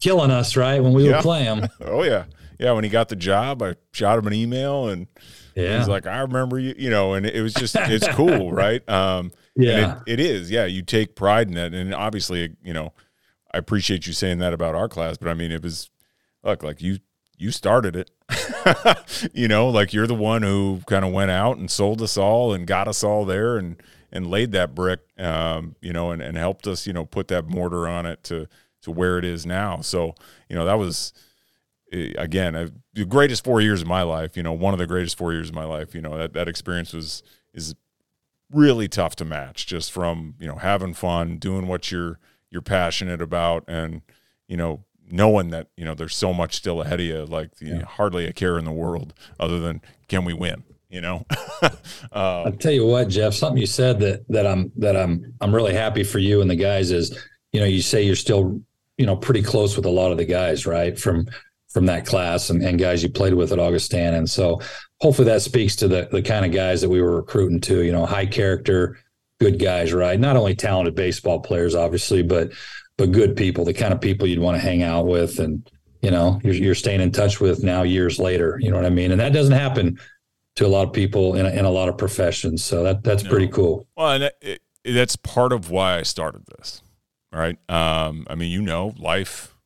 killing 0.05 0.29
us, 0.29 0.55
right? 0.55 0.81
When 0.81 0.93
we 0.93 1.05
yeah. 1.05 1.13
would 1.13 1.21
play 1.21 1.43
him. 1.43 1.67
oh 1.81 2.03
yeah, 2.03 2.25
yeah. 2.59 2.71
When 2.73 2.83
he 2.83 2.89
got 2.89 3.09
the 3.09 3.15
job, 3.15 3.61
I 3.63 3.75
shot 3.91 4.19
him 4.19 4.27
an 4.27 4.33
email, 4.33 4.89
and 4.89 5.07
yeah. 5.55 5.79
he's 5.79 5.87
like, 5.87 6.05
"I 6.05 6.19
remember 6.19 6.59
you," 6.59 6.75
you 6.77 6.89
know. 6.91 7.15
And 7.15 7.25
it 7.25 7.41
was 7.41 7.53
just, 7.53 7.75
it's 7.75 8.07
cool, 8.11 8.51
right? 8.51 8.87
Um, 8.87 9.31
yeah, 9.55 10.01
it, 10.05 10.13
it 10.13 10.19
is. 10.19 10.51
Yeah, 10.51 10.65
you 10.65 10.83
take 10.83 11.15
pride 11.15 11.47
in 11.47 11.55
that, 11.55 11.73
and 11.73 11.93
obviously, 11.93 12.55
you 12.63 12.73
know, 12.73 12.93
I 13.51 13.57
appreciate 13.57 14.05
you 14.05 14.13
saying 14.13 14.37
that 14.39 14.53
about 14.53 14.75
our 14.75 14.87
class, 14.87 15.17
but 15.17 15.27
I 15.27 15.33
mean, 15.33 15.51
it 15.51 15.63
was 15.63 15.89
look 16.43 16.61
like 16.61 16.81
you 16.81 16.99
you 17.37 17.51
started 17.51 17.95
it. 17.95 18.11
you 19.33 19.47
know, 19.47 19.67
like 19.69 19.91
you're 19.91 20.07
the 20.07 20.13
one 20.13 20.43
who 20.43 20.81
kind 20.87 21.03
of 21.03 21.11
went 21.11 21.31
out 21.31 21.57
and 21.57 21.69
sold 21.69 22.01
us 22.01 22.15
all 22.15 22.53
and 22.53 22.67
got 22.67 22.87
us 22.87 23.03
all 23.03 23.25
there 23.25 23.57
and 23.57 23.81
and 24.11 24.27
laid 24.27 24.51
that 24.53 24.73
brick, 24.73 25.01
um, 25.17 25.75
you 25.81 25.91
know, 25.91 26.11
and, 26.11 26.21
and 26.21 26.37
helped 26.37 26.67
us, 26.67 26.87
you 26.87 26.93
know, 26.93 27.05
put 27.05 27.27
that 27.27 27.49
mortar 27.49 27.85
on 27.85 28.05
it 28.05 28.23
to 28.23 28.47
to 28.85 28.91
where 28.91 29.17
it 29.17 29.25
is 29.25 29.45
now. 29.45 29.81
So, 29.81 30.15
you 30.49 30.55
know, 30.55 30.65
that 30.65 30.79
was 30.79 31.13
eh, 31.91 32.13
again 32.17 32.71
the 32.93 33.05
greatest 33.05 33.43
four 33.43 33.61
years 33.61 33.81
of 33.81 33.87
my 33.87 34.01
life. 34.01 34.37
You 34.37 34.43
know, 34.43 34.53
one 34.53 34.73
of 34.73 34.79
the 34.79 34.87
greatest 34.87 35.17
four 35.17 35.33
years 35.33 35.49
of 35.49 35.55
my 35.55 35.65
life. 35.65 35.93
You 35.93 36.01
know, 36.01 36.17
that 36.17 36.33
that 36.33 36.47
experience 36.47 36.93
was 36.93 37.21
is 37.53 37.75
really 38.51 38.87
tough 38.87 39.15
to 39.17 39.25
match. 39.25 39.67
Just 39.67 39.91
from 39.91 40.35
you 40.39 40.47
know 40.47 40.55
having 40.55 40.93
fun, 40.93 41.37
doing 41.37 41.67
what 41.67 41.91
you're 41.91 42.19
you're 42.49 42.61
passionate 42.61 43.21
about, 43.21 43.63
and 43.67 44.01
you 44.47 44.57
know 44.57 44.83
knowing 45.11 45.49
that 45.49 45.67
you 45.77 45.85
know 45.85 45.93
there's 45.93 46.15
so 46.15 46.33
much 46.33 46.55
still 46.55 46.81
ahead 46.81 46.99
of 46.99 47.05
you, 47.05 47.25
like 47.25 47.49
Yeah. 47.59 47.83
hardly 47.83 48.25
a 48.25 48.33
care 48.33 48.57
in 48.57 48.65
the 48.65 48.71
world 48.71 49.13
other 49.39 49.59
than 49.59 49.81
can 50.07 50.25
we 50.25 50.33
win? 50.33 50.63
You 50.87 51.01
know, 51.01 51.25
uh, 51.61 52.43
I'll 52.43 52.51
tell 52.53 52.71
you 52.71 52.85
what, 52.85 53.09
Jeff, 53.09 53.33
something 53.33 53.59
you 53.59 53.67
said 53.67 53.99
that 53.99 54.23
that 54.29 54.47
I'm 54.47 54.71
that 54.77 54.95
I'm 54.95 55.33
I'm 55.41 55.53
really 55.53 55.73
happy 55.73 56.03
for 56.03 56.19
you 56.19 56.39
and 56.41 56.49
the 56.49 56.55
guys 56.55 56.91
is, 56.91 57.11
you 57.51 57.59
know, 57.59 57.65
you 57.65 57.81
say 57.81 58.03
you're 58.03 58.15
still, 58.15 58.61
you 58.97 59.05
know, 59.05 59.15
pretty 59.15 59.41
close 59.41 59.75
with 59.75 59.85
a 59.85 59.89
lot 59.89 60.11
of 60.11 60.17
the 60.17 60.25
guys, 60.25 60.65
right? 60.65 60.97
From 60.99 61.27
from 61.69 61.85
that 61.87 62.05
class 62.05 62.49
and, 62.49 62.63
and 62.63 62.79
guys 62.79 63.03
you 63.03 63.09
played 63.09 63.33
with 63.33 63.51
at 63.51 63.59
Augustana. 63.59 64.15
And 64.17 64.29
so 64.29 64.61
hopefully 65.01 65.25
that 65.25 65.41
speaks 65.41 65.75
to 65.77 65.87
the 65.89 66.07
the 66.11 66.21
kind 66.21 66.45
of 66.45 66.51
guys 66.53 66.81
that 66.81 66.89
we 66.89 67.01
were 67.01 67.17
recruiting 67.17 67.59
to, 67.61 67.81
you 67.83 67.91
know, 67.91 68.05
high 68.05 68.25
character, 68.25 68.97
good 69.41 69.59
guys, 69.59 69.91
right? 69.93 70.19
Not 70.19 70.37
only 70.37 70.55
talented 70.55 70.95
baseball 70.95 71.39
players, 71.41 71.75
obviously, 71.75 72.23
but 72.23 72.51
but 72.97 73.11
good 73.11 73.35
people, 73.35 73.65
the 73.65 73.73
kind 73.73 73.93
of 73.93 73.99
people 73.99 74.25
you'd 74.25 74.39
want 74.39 74.55
to 74.55 74.61
hang 74.61 74.81
out 74.83 75.05
with 75.07 75.39
and 75.39 75.69
you 76.01 76.11
know, 76.11 76.39
you're, 76.43 76.53
you're 76.53 76.75
staying 76.75 77.01
in 77.01 77.11
touch 77.11 77.41
with 77.41 77.63
now 77.63 77.81
years 77.81 78.19
later. 78.19 78.59
You 78.61 78.69
know 78.69 78.77
what 78.77 78.85
I 78.85 78.91
mean? 78.91 79.11
And 79.11 79.19
that 79.19 79.33
doesn't 79.33 79.53
happen 79.57 79.99
to 80.55 80.65
a 80.65 80.67
lot 80.69 80.87
of 80.87 80.93
people 80.93 81.33
in 81.35 81.45
a, 81.47 81.49
in 81.49 81.65
a 81.65 81.69
lot 81.71 81.89
of 81.89 81.97
professions. 81.97 82.63
So 82.63 82.83
that 82.83 83.03
that's 83.03 83.23
No. 83.23 83.29
pretty 83.31 83.47
cool. 83.47 83.87
Well, 83.97 84.11
and 84.11 84.31
it, 84.41 84.61
that's 84.85 85.15
part 85.15 85.51
of 85.51 85.71
why 85.71 85.97
I 85.97 86.03
started 86.03 86.43
this. 86.57 86.83
Right. 87.35 87.57
Um, 87.69 88.25
I 88.29 88.35
mean, 88.35 88.49
you 88.49 88.61
know, 88.61 88.93
life 88.97 89.57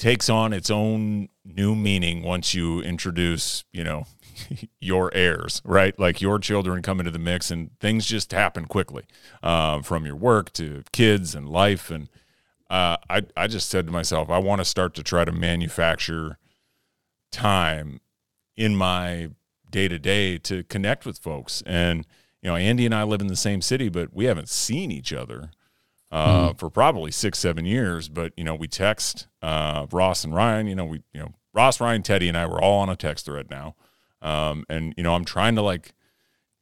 takes 0.00 0.28
on 0.28 0.52
its 0.52 0.68
own 0.68 1.28
new 1.44 1.76
meaning 1.76 2.24
once 2.24 2.54
you 2.54 2.80
introduce, 2.80 3.62
you 3.72 3.84
know, 3.84 4.04
your 4.80 5.14
heirs, 5.14 5.62
right? 5.64 5.96
Like 5.96 6.20
your 6.20 6.40
children 6.40 6.82
come 6.82 6.98
into 6.98 7.12
the 7.12 7.20
mix 7.20 7.52
and 7.52 7.70
things 7.78 8.04
just 8.04 8.32
happen 8.32 8.64
quickly 8.64 9.04
um, 9.44 9.84
from 9.84 10.04
your 10.04 10.16
work 10.16 10.52
to 10.54 10.82
kids 10.90 11.36
and 11.36 11.48
life. 11.48 11.88
And 11.88 12.08
uh, 12.68 12.96
I, 13.08 13.22
I 13.36 13.46
just 13.46 13.68
said 13.68 13.86
to 13.86 13.92
myself, 13.92 14.28
I 14.28 14.38
want 14.38 14.60
to 14.60 14.64
start 14.64 14.94
to 14.94 15.04
try 15.04 15.24
to 15.24 15.32
manufacture 15.32 16.36
time 17.30 18.00
in 18.56 18.74
my 18.74 19.28
day 19.70 19.86
to 19.86 20.00
day 20.00 20.36
to 20.38 20.64
connect 20.64 21.06
with 21.06 21.18
folks. 21.18 21.62
And, 21.64 22.04
you 22.42 22.50
know, 22.50 22.56
Andy 22.56 22.86
and 22.86 22.94
I 22.94 23.04
live 23.04 23.20
in 23.20 23.28
the 23.28 23.36
same 23.36 23.62
city, 23.62 23.88
but 23.88 24.12
we 24.12 24.24
haven't 24.24 24.48
seen 24.48 24.90
each 24.90 25.12
other 25.12 25.52
uh, 26.10 26.52
for 26.54 26.70
probably 26.70 27.10
six, 27.10 27.38
seven 27.38 27.64
years. 27.64 28.08
But, 28.08 28.32
you 28.36 28.44
know, 28.44 28.54
we 28.54 28.68
text 28.68 29.28
uh, 29.42 29.86
Ross 29.90 30.24
and 30.24 30.34
Ryan, 30.34 30.66
you 30.66 30.74
know, 30.74 30.84
we, 30.84 31.02
you 31.12 31.20
know, 31.20 31.34
Ross, 31.52 31.80
Ryan, 31.80 32.02
Teddy, 32.02 32.28
and 32.28 32.36
I 32.36 32.46
were 32.46 32.60
all 32.60 32.80
on 32.80 32.88
a 32.88 32.96
text 32.96 33.26
thread 33.26 33.50
now. 33.50 33.74
Um, 34.22 34.64
and, 34.68 34.94
you 34.96 35.02
know, 35.02 35.14
I'm 35.14 35.24
trying 35.24 35.54
to 35.56 35.62
like 35.62 35.92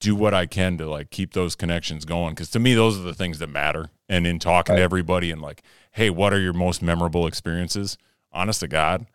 do 0.00 0.14
what 0.14 0.32
I 0.32 0.46
can 0.46 0.78
to 0.78 0.88
like 0.88 1.10
keep 1.10 1.32
those 1.32 1.54
connections 1.54 2.04
going. 2.04 2.34
Cause 2.34 2.50
to 2.50 2.58
me, 2.58 2.74
those 2.74 2.98
are 2.98 3.02
the 3.02 3.14
things 3.14 3.38
that 3.40 3.48
matter. 3.48 3.90
And 4.08 4.26
in 4.26 4.38
talking 4.38 4.76
to 4.76 4.82
everybody 4.82 5.30
and 5.30 5.42
like, 5.42 5.62
hey, 5.92 6.08
what 6.08 6.32
are 6.32 6.40
your 6.40 6.52
most 6.52 6.82
memorable 6.82 7.26
experiences? 7.26 7.98
Honest 8.32 8.60
to 8.60 8.68
God, 8.68 9.06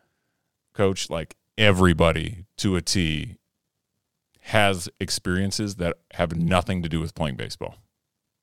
coach, 0.74 1.10
like 1.10 1.36
everybody 1.58 2.46
to 2.58 2.76
a 2.76 2.82
T 2.82 3.38
has 4.42 4.90
experiences 5.00 5.76
that 5.76 5.98
have 6.16 6.36
nothing 6.36 6.84
to 6.84 6.90
do 6.90 7.00
with 7.00 7.16
playing 7.16 7.38
baseball 7.38 7.76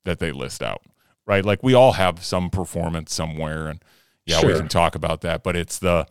that 0.03 0.19
they 0.19 0.31
list 0.31 0.63
out, 0.63 0.81
right? 1.25 1.43
Like 1.45 1.63
we 1.63 1.73
all 1.73 1.93
have 1.93 2.23
some 2.23 2.49
performance 2.49 3.13
somewhere, 3.13 3.67
and 3.67 3.83
yeah, 4.25 4.45
we 4.45 4.53
can 4.53 4.67
talk 4.67 4.95
about 4.95 5.21
that, 5.21 5.43
but 5.43 5.55
it's 5.55 5.79
the 5.79 6.07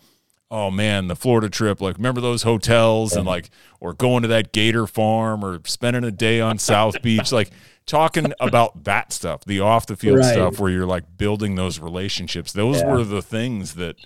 oh 0.53 0.69
man, 0.71 1.07
the 1.07 1.15
Florida 1.15 1.49
trip, 1.49 1.81
like 1.81 1.97
remember 1.97 2.21
those 2.21 2.43
hotels 2.43 3.15
and 3.15 3.25
like 3.25 3.51
or 3.79 3.95
going 3.95 4.23
to 4.23 4.29
that 4.29 4.53
gator 4.53 4.87
farm 4.87 5.45
or 5.45 5.61
spending 5.65 6.03
a 6.03 6.11
day 6.11 6.41
on 6.41 6.59
South 6.59 7.01
Beach, 7.03 7.31
like 7.31 7.51
talking 7.87 8.33
about 8.41 8.83
that 8.85 9.13
stuff, 9.13 9.45
the 9.45 9.61
off 9.61 9.87
the 9.87 9.95
field 9.97 10.19
Right. 10.19 10.33
stuff 10.33 10.59
where 10.59 10.71
you're 10.71 10.87
like 10.87 11.17
building 11.17 11.55
those 11.55 11.79
relationships. 11.79 12.53
Those 12.53 12.81
Yeah. 12.83 12.89
were 12.89 13.05
the 13.05 13.23
things 13.23 13.75
that 13.77 13.97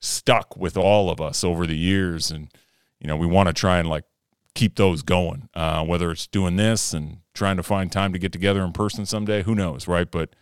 stuck 0.00 0.56
with 0.56 0.76
all 0.76 1.10
of 1.10 1.20
us 1.20 1.42
over 1.42 1.66
the 1.66 1.76
years 1.76 2.30
and 2.30 2.48
you 3.00 3.08
know 3.08 3.16
we 3.16 3.26
want 3.26 3.48
to 3.48 3.52
try 3.52 3.78
and 3.78 3.88
like 3.88 4.04
keep 4.54 4.76
those 4.76 5.02
going 5.02 5.48
uh, 5.54 5.84
whether 5.84 6.10
it's 6.12 6.26
doing 6.28 6.54
this 6.56 6.92
and 6.92 7.18
trying 7.38 7.56
to 7.56 7.62
find 7.62 7.90
time 7.90 8.12
to 8.12 8.18
get 8.18 8.32
together 8.32 8.62
in 8.62 8.72
person 8.72 9.06
someday. 9.06 9.42
Who 9.44 9.54
knows 9.54 9.88
right? 9.88 10.10
But 10.10 10.34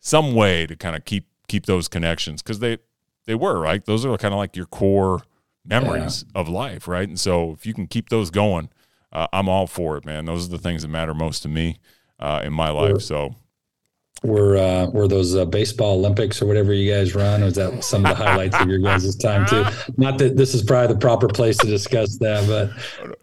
some 0.00 0.34
way 0.34 0.66
to 0.66 0.76
kind 0.76 0.96
of 0.96 1.04
keep 1.04 1.26
keep 1.48 1.66
those 1.66 1.88
connections 1.88 2.42
because 2.42 2.60
they 2.60 2.78
they 3.26 3.34
were 3.34 3.60
right? 3.60 3.84
Those 3.84 4.06
are 4.06 4.16
kind 4.16 4.32
of 4.32 4.38
like 4.38 4.56
your 4.56 4.66
core 4.66 5.22
memories 5.64 6.24
of 6.34 6.48
life 6.48 6.86
right? 6.88 7.08
And 7.08 7.20
so 7.20 7.52
if 7.52 7.66
you 7.66 7.74
can 7.74 7.86
keep 7.86 8.08
those 8.08 8.30
going 8.30 8.70
uh, 9.12 9.26
i'm 9.32 9.48
all 9.48 9.66
for 9.66 9.96
it 9.96 10.04
man. 10.04 10.24
Those 10.24 10.46
are 10.46 10.50
the 10.50 10.58
things 10.58 10.82
that 10.82 10.88
matter 10.88 11.14
most 11.14 11.42
to 11.42 11.48
me 11.48 11.78
uh, 12.20 12.42
in 12.44 12.52
my 12.52 12.70
life. 12.70 13.02
So 13.02 13.34
Were 14.22 14.56
uh, 14.56 14.86
were 14.86 15.06
those 15.06 15.36
uh, 15.36 15.44
baseball 15.44 15.98
Olympics 15.98 16.40
or 16.40 16.46
whatever 16.46 16.72
you 16.72 16.90
guys 16.92 17.14
run? 17.14 17.44
Was 17.44 17.54
that 17.56 17.84
some 17.84 18.06
of 18.06 18.16
the 18.16 18.24
highlights 18.24 18.56
of 18.56 18.68
your 18.68 18.78
guys' 18.78 19.14
time 19.14 19.46
too? 19.46 19.64
Not 19.98 20.18
that 20.18 20.36
this 20.36 20.54
is 20.54 20.62
probably 20.62 20.94
the 20.94 21.00
proper 21.00 21.28
place 21.28 21.56
to 21.58 21.66
discuss 21.66 22.16
that, 22.18 22.46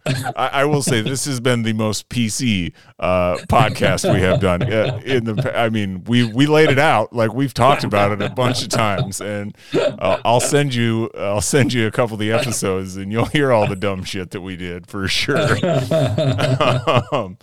but 0.05 0.33
I, 0.37 0.61
I 0.61 0.65
will 0.65 0.83
say 0.83 1.01
this 1.01 1.25
has 1.25 1.39
been 1.39 1.63
the 1.63 1.73
most 1.73 2.09
PC 2.09 2.73
uh, 2.99 3.37
podcast 3.47 4.13
we 4.13 4.21
have 4.21 4.39
done. 4.39 4.61
In 4.61 5.23
the, 5.23 5.51
I 5.57 5.69
mean, 5.69 6.03
we 6.03 6.25
we 6.25 6.45
laid 6.45 6.69
it 6.69 6.79
out 6.79 7.11
like 7.11 7.33
we've 7.33 7.55
talked 7.55 7.83
about 7.83 8.11
it 8.11 8.21
a 8.21 8.29
bunch 8.29 8.61
of 8.61 8.69
times, 8.69 9.19
and 9.19 9.57
I'll 9.99 10.39
send 10.39 10.75
you 10.75 11.09
I'll 11.17 11.41
send 11.41 11.73
you 11.73 11.87
a 11.87 11.91
couple 11.91 12.13
of 12.13 12.19
the 12.19 12.31
episodes, 12.31 12.97
and 12.97 13.11
you'll 13.11 13.25
hear 13.25 13.51
all 13.51 13.67
the 13.67 13.75
dumb 13.75 14.03
shit 14.03 14.29
that 14.31 14.41
we 14.41 14.55
did 14.55 14.87
for 14.87 15.07
sure. 15.07 15.57
um, 17.11 17.37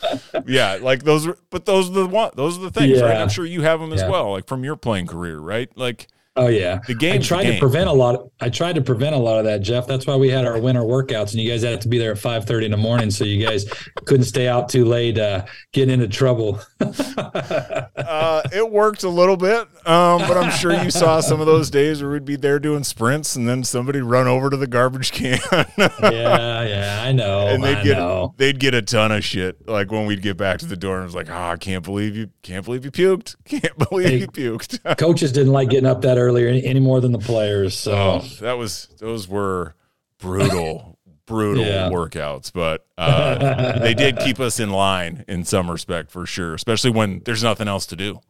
yeah, 0.47 0.79
like 0.81 1.03
those, 1.03 1.27
are, 1.27 1.37
but 1.51 1.65
those 1.65 1.91
are 1.91 1.93
the 1.93 2.07
one, 2.07 2.31
those 2.35 2.59
are 2.59 2.63
the 2.63 2.71
things, 2.71 3.01
right? 3.03 3.17
I'm 3.17 3.29
sure 3.29 3.40
you 3.45 3.63
have 3.63 3.81
them 3.81 3.93
as 3.93 4.01
Yeah. 4.03 4.09
well, 4.11 4.33
like 4.33 4.47
from 4.47 4.65
your 4.65 4.77
playing 4.77 5.07
career, 5.07 5.39
right? 5.39 5.69
Like 5.77 6.09
oh 6.37 6.49
yeah, 6.49 6.79
the 6.87 6.95
I 6.95 6.97
game. 6.97 7.23
tried 7.23 7.45
to 7.45 7.59
prevent 7.59 7.89
a 7.89 7.93
lot. 7.93 8.15
Of, 8.15 8.31
I 8.41 8.49
tried 8.49 8.75
to 8.77 8.81
prevent 8.83 9.15
a 9.15 9.19
lot 9.19 9.39
of 9.39 9.45
that, 9.45 9.61
Jeff. 9.61 9.87
That's 9.87 10.07
why 10.07 10.17
we 10.17 10.29
had 10.31 10.45
our 10.47 10.59
winter 10.61 10.83
workouts, 10.83 11.33
and 11.33 11.41
you 11.41 11.51
guys 11.51 11.63
had 11.63 11.81
to 11.83 11.89
be 11.89 11.99
there 11.99 12.13
at 12.13 12.19
five 12.19 12.45
thirty 12.47 12.65
in 12.67 12.71
the 12.73 12.77
morning, 12.79 13.11
so 13.11 13.25
you 13.25 13.45
guys 13.45 13.67
couldn't 14.07 14.25
stay 14.27 14.49
out 14.49 14.69
too 14.69 14.85
late, 14.85 15.19
uh, 15.19 15.45
getting 15.73 15.95
into 15.95 16.09
trouble. 16.09 16.61
uh, 16.81 18.43
it 18.53 18.71
worked 18.71 19.03
a 19.03 19.09
little 19.09 19.37
bit, 19.37 19.63
um, 19.87 20.19
but 20.21 20.37
I'm 20.37 20.51
sure 20.51 20.73
you 20.73 20.91
saw 20.91 21.21
some 21.21 21.41
of 21.41 21.47
those 21.47 21.71
days 21.71 22.03
where 22.03 22.13
we'd 22.13 22.25
be 22.25 22.37
there 22.37 22.59
doing 22.59 22.85
sprints, 22.85 23.37
and 23.37 23.49
then 23.49 23.65
somebody 23.65 24.01
run 24.01 24.27
over 24.27 24.51
to 24.51 24.57
the 24.57 24.67
garbage 24.67 25.13
can, 25.13 25.39
yeah, 25.53 26.63
yeah, 26.65 27.03
I 27.05 27.13
know. 27.13 27.49
and 27.49 27.63
they'd 27.63 27.77
I 27.79 27.83
get 27.85 27.99
know. 27.99 28.35
they'd 28.37 28.59
get 28.59 28.75
a 28.75 28.83
ton 28.83 29.13
of 29.13 29.25
shit. 29.25 29.67
Like 29.69 29.91
when 29.91 30.07
we'd 30.07 30.23
get 30.23 30.37
back 30.37 30.59
to 30.61 30.67
the 30.67 30.77
door, 30.77 30.97
and 30.97 31.03
it 31.03 31.07
was 31.07 31.15
like, 31.15 31.31
"Ah, 31.31 31.51
I 31.53 31.57
can't 31.57 31.85
believe 31.85 32.17
you, 32.17 32.31
can't 32.43 32.65
believe 32.65 32.85
you 32.85 32.91
puked, 32.91 33.37
can't 33.45 33.77
believe 33.91 34.09
Hey. 34.09 34.17
you 34.19 34.27
puked." 34.29 34.97
Coaches 34.99 35.33
didn't 35.33 35.53
like 35.53 35.71
getting 35.71 35.87
up 35.87 36.03
that 36.03 36.19
early 36.21 36.47
any, 36.49 36.65
any 36.65 36.81
more 36.81 37.01
than 37.01 37.13
the 37.13 37.19
players. 37.19 37.77
So 37.77 37.93
oh, 37.93 38.19
that 38.41 38.53
was 38.59 38.87
those 38.99 39.27
were 39.29 39.75
brutal, 40.19 40.99
brutal 41.27 41.65
Yeah. 41.65 41.89
workouts, 41.91 42.53
but 42.53 42.87
uh, 42.99 43.79
they 43.79 43.95
did 43.95 44.19
keep 44.19 44.39
us 44.41 44.61
in 44.61 44.71
line 44.71 45.25
in 45.29 45.45
some 45.45 45.71
respect 45.71 46.11
for 46.11 46.27
sure, 46.27 46.55
especially 46.55 46.91
when 46.91 47.21
there's 47.25 47.43
nothing 47.43 47.67
else 47.69 47.87
to 47.87 47.97
do. 47.97 48.21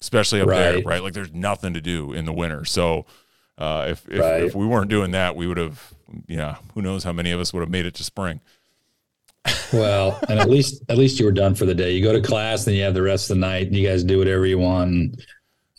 Especially 0.00 0.40
up 0.42 0.48
there, 0.48 0.74
Right. 0.74 0.84
right? 0.86 1.02
Like 1.02 1.12
there's 1.14 1.32
nothing 1.32 1.72
to 1.74 1.80
do 1.80 2.12
in 2.12 2.24
the 2.26 2.32
winter. 2.32 2.64
So 2.66 3.06
uh, 3.56 3.86
if 3.90 4.06
if, 4.08 4.20
Right. 4.20 4.42
if 4.42 4.54
we 4.54 4.66
weren't 4.66 4.90
doing 4.90 5.12
that, 5.12 5.34
we 5.36 5.46
would 5.46 5.56
have, 5.56 5.94
yeah, 6.26 6.56
who 6.74 6.82
knows 6.82 7.04
how 7.04 7.12
many 7.12 7.30
of 7.30 7.40
us 7.40 7.52
would 7.54 7.60
have 7.60 7.70
made 7.70 7.86
it 7.86 7.94
to 7.94 8.04
spring. 8.04 8.40
Well, 9.72 10.18
and 10.28 10.38
at 10.38 10.48
least 10.48 10.82
at 10.88 10.96
least 10.98 11.18
you 11.18 11.26
were 11.26 11.32
done 11.32 11.54
for 11.54 11.64
the 11.66 11.74
day. 11.74 11.92
You 11.92 12.02
go 12.02 12.12
to 12.12 12.20
class, 12.20 12.64
then 12.64 12.74
you 12.74 12.82
have 12.82 12.94
the 12.94 13.02
rest 13.02 13.30
of 13.30 13.36
the 13.36 13.40
night, 13.40 13.66
and 13.66 13.76
you 13.76 13.86
guys 13.86 14.02
do 14.04 14.18
whatever 14.18 14.46
you 14.46 14.58
want. 14.58 15.20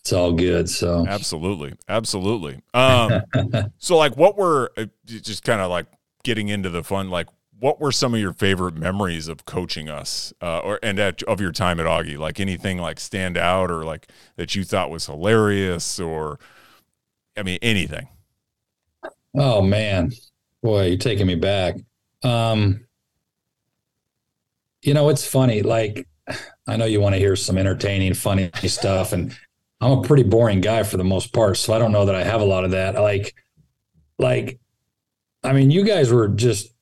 It's 0.05 0.13
all 0.13 0.33
good. 0.33 0.69
So 0.69 1.03
Absolutely, 1.07 1.73
absolutely. 1.89 2.61
Um, 2.75 3.23
so 3.79 3.97
like, 3.97 4.15
what 4.15 4.37
were 4.37 4.71
uh, 4.77 4.85
just 5.07 5.43
kind 5.43 5.59
of 5.59 5.71
like 5.71 5.87
getting 6.23 6.49
into 6.49 6.69
the 6.69 6.83
fun? 6.83 7.09
Like, 7.09 7.25
what 7.57 7.81
were 7.81 7.91
some 7.91 8.13
of 8.13 8.19
your 8.19 8.31
favorite 8.31 8.75
memories 8.75 9.27
of 9.27 9.45
coaching 9.45 9.89
us, 9.89 10.31
uh, 10.43 10.59
or 10.59 10.79
and 10.83 10.99
at, 10.99 11.23
of 11.23 11.41
your 11.41 11.51
time 11.51 11.79
at 11.79 11.87
Augie? 11.87 12.19
Like 12.19 12.39
anything 12.39 12.77
like 12.77 12.99
stand 12.99 13.35
out, 13.35 13.71
or 13.71 13.83
like 13.83 14.07
that 14.35 14.53
you 14.53 14.63
thought 14.63 14.91
was 14.91 15.07
hilarious, 15.07 15.99
or 15.99 16.37
I 17.35 17.41
mean 17.41 17.57
anything. 17.63 18.07
oh 19.35 19.59
man, 19.63 20.11
boy, 20.61 20.85
you're 20.85 20.97
taking 20.97 21.25
me 21.25 21.33
back. 21.33 21.77
Um, 22.21 22.85
you 24.83 24.93
know, 24.93 25.09
it's 25.09 25.25
funny. 25.25 25.63
Like 25.63 26.07
I 26.67 26.77
know 26.77 26.85
you 26.85 27.01
want 27.01 27.15
to 27.15 27.19
hear 27.19 27.35
some 27.35 27.57
entertaining, 27.57 28.13
funny 28.13 28.51
stuff, 28.67 29.11
and 29.11 29.35
I'm 29.81 29.99
a 29.99 30.01
pretty 30.01 30.23
boring 30.23 30.61
guy 30.61 30.83
for 30.83 30.97
the 30.97 31.03
most 31.03 31.33
part, 31.33 31.57
so 31.57 31.73
I 31.73 31.79
don't 31.79 31.91
know 31.91 32.05
that 32.05 32.15
I 32.15 32.23
have 32.23 32.41
a 32.41 32.45
lot 32.45 32.63
of 32.63 32.71
that. 32.71 32.95
Like, 32.95 33.35
like, 34.17 34.59
I 35.43 35.53
mean, 35.53 35.69
you 35.69 35.83
guys 35.85 36.11
were 36.11 36.27
just 36.29 36.73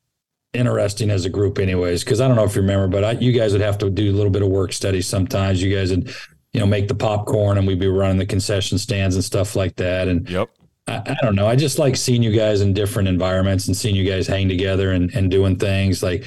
interesting 0.54 1.10
as 1.10 1.26
a 1.26 1.30
group, 1.30 1.58
anyways. 1.60 2.04
Because 2.04 2.22
I 2.22 2.28
don't 2.28 2.38
know 2.38 2.44
if 2.44 2.56
you 2.56 2.62
remember, 2.62 2.88
but 2.88 3.04
I, 3.04 3.12
you 3.14 3.32
guys 3.32 3.52
would 3.52 3.62
have 3.62 3.78
to 3.80 3.90
do 3.90 4.12
a 4.12 4.16
little 4.16 4.32
bit 4.32 4.44
of 4.44 4.50
work 4.50 4.74
study 4.74 5.02
sometimes. 5.02 5.62
You 5.62 5.76
guys 5.76 5.90
would, 5.90 6.14
you 6.54 6.60
know, 6.60 6.68
make 6.68 6.88
the 6.88 6.96
popcorn, 6.96 7.58
and 7.58 7.66
we'd 7.66 7.80
be 7.80 7.88
running 7.88 8.18
the 8.20 8.26
concession 8.26 8.78
stands 8.78 9.16
and 9.16 9.24
stuff 9.24 9.56
like 9.56 9.76
that. 9.78 10.08
And 10.08 10.30
Yep. 10.30 10.50
I, 10.88 11.02
I 11.06 11.18
don't 11.22 11.36
know. 11.36 11.48
I 11.48 11.56
just 11.56 11.80
like 11.80 11.96
seeing 11.96 12.22
you 12.22 12.36
guys 12.36 12.62
in 12.62 12.74
different 12.74 13.08
environments 13.08 13.68
and 13.68 13.76
seeing 13.76 13.96
you 13.96 14.10
guys 14.10 14.28
hang 14.28 14.48
together 14.50 14.92
and, 14.92 15.14
and 15.16 15.32
doing 15.32 15.56
things. 15.56 16.04
Like 16.04 16.26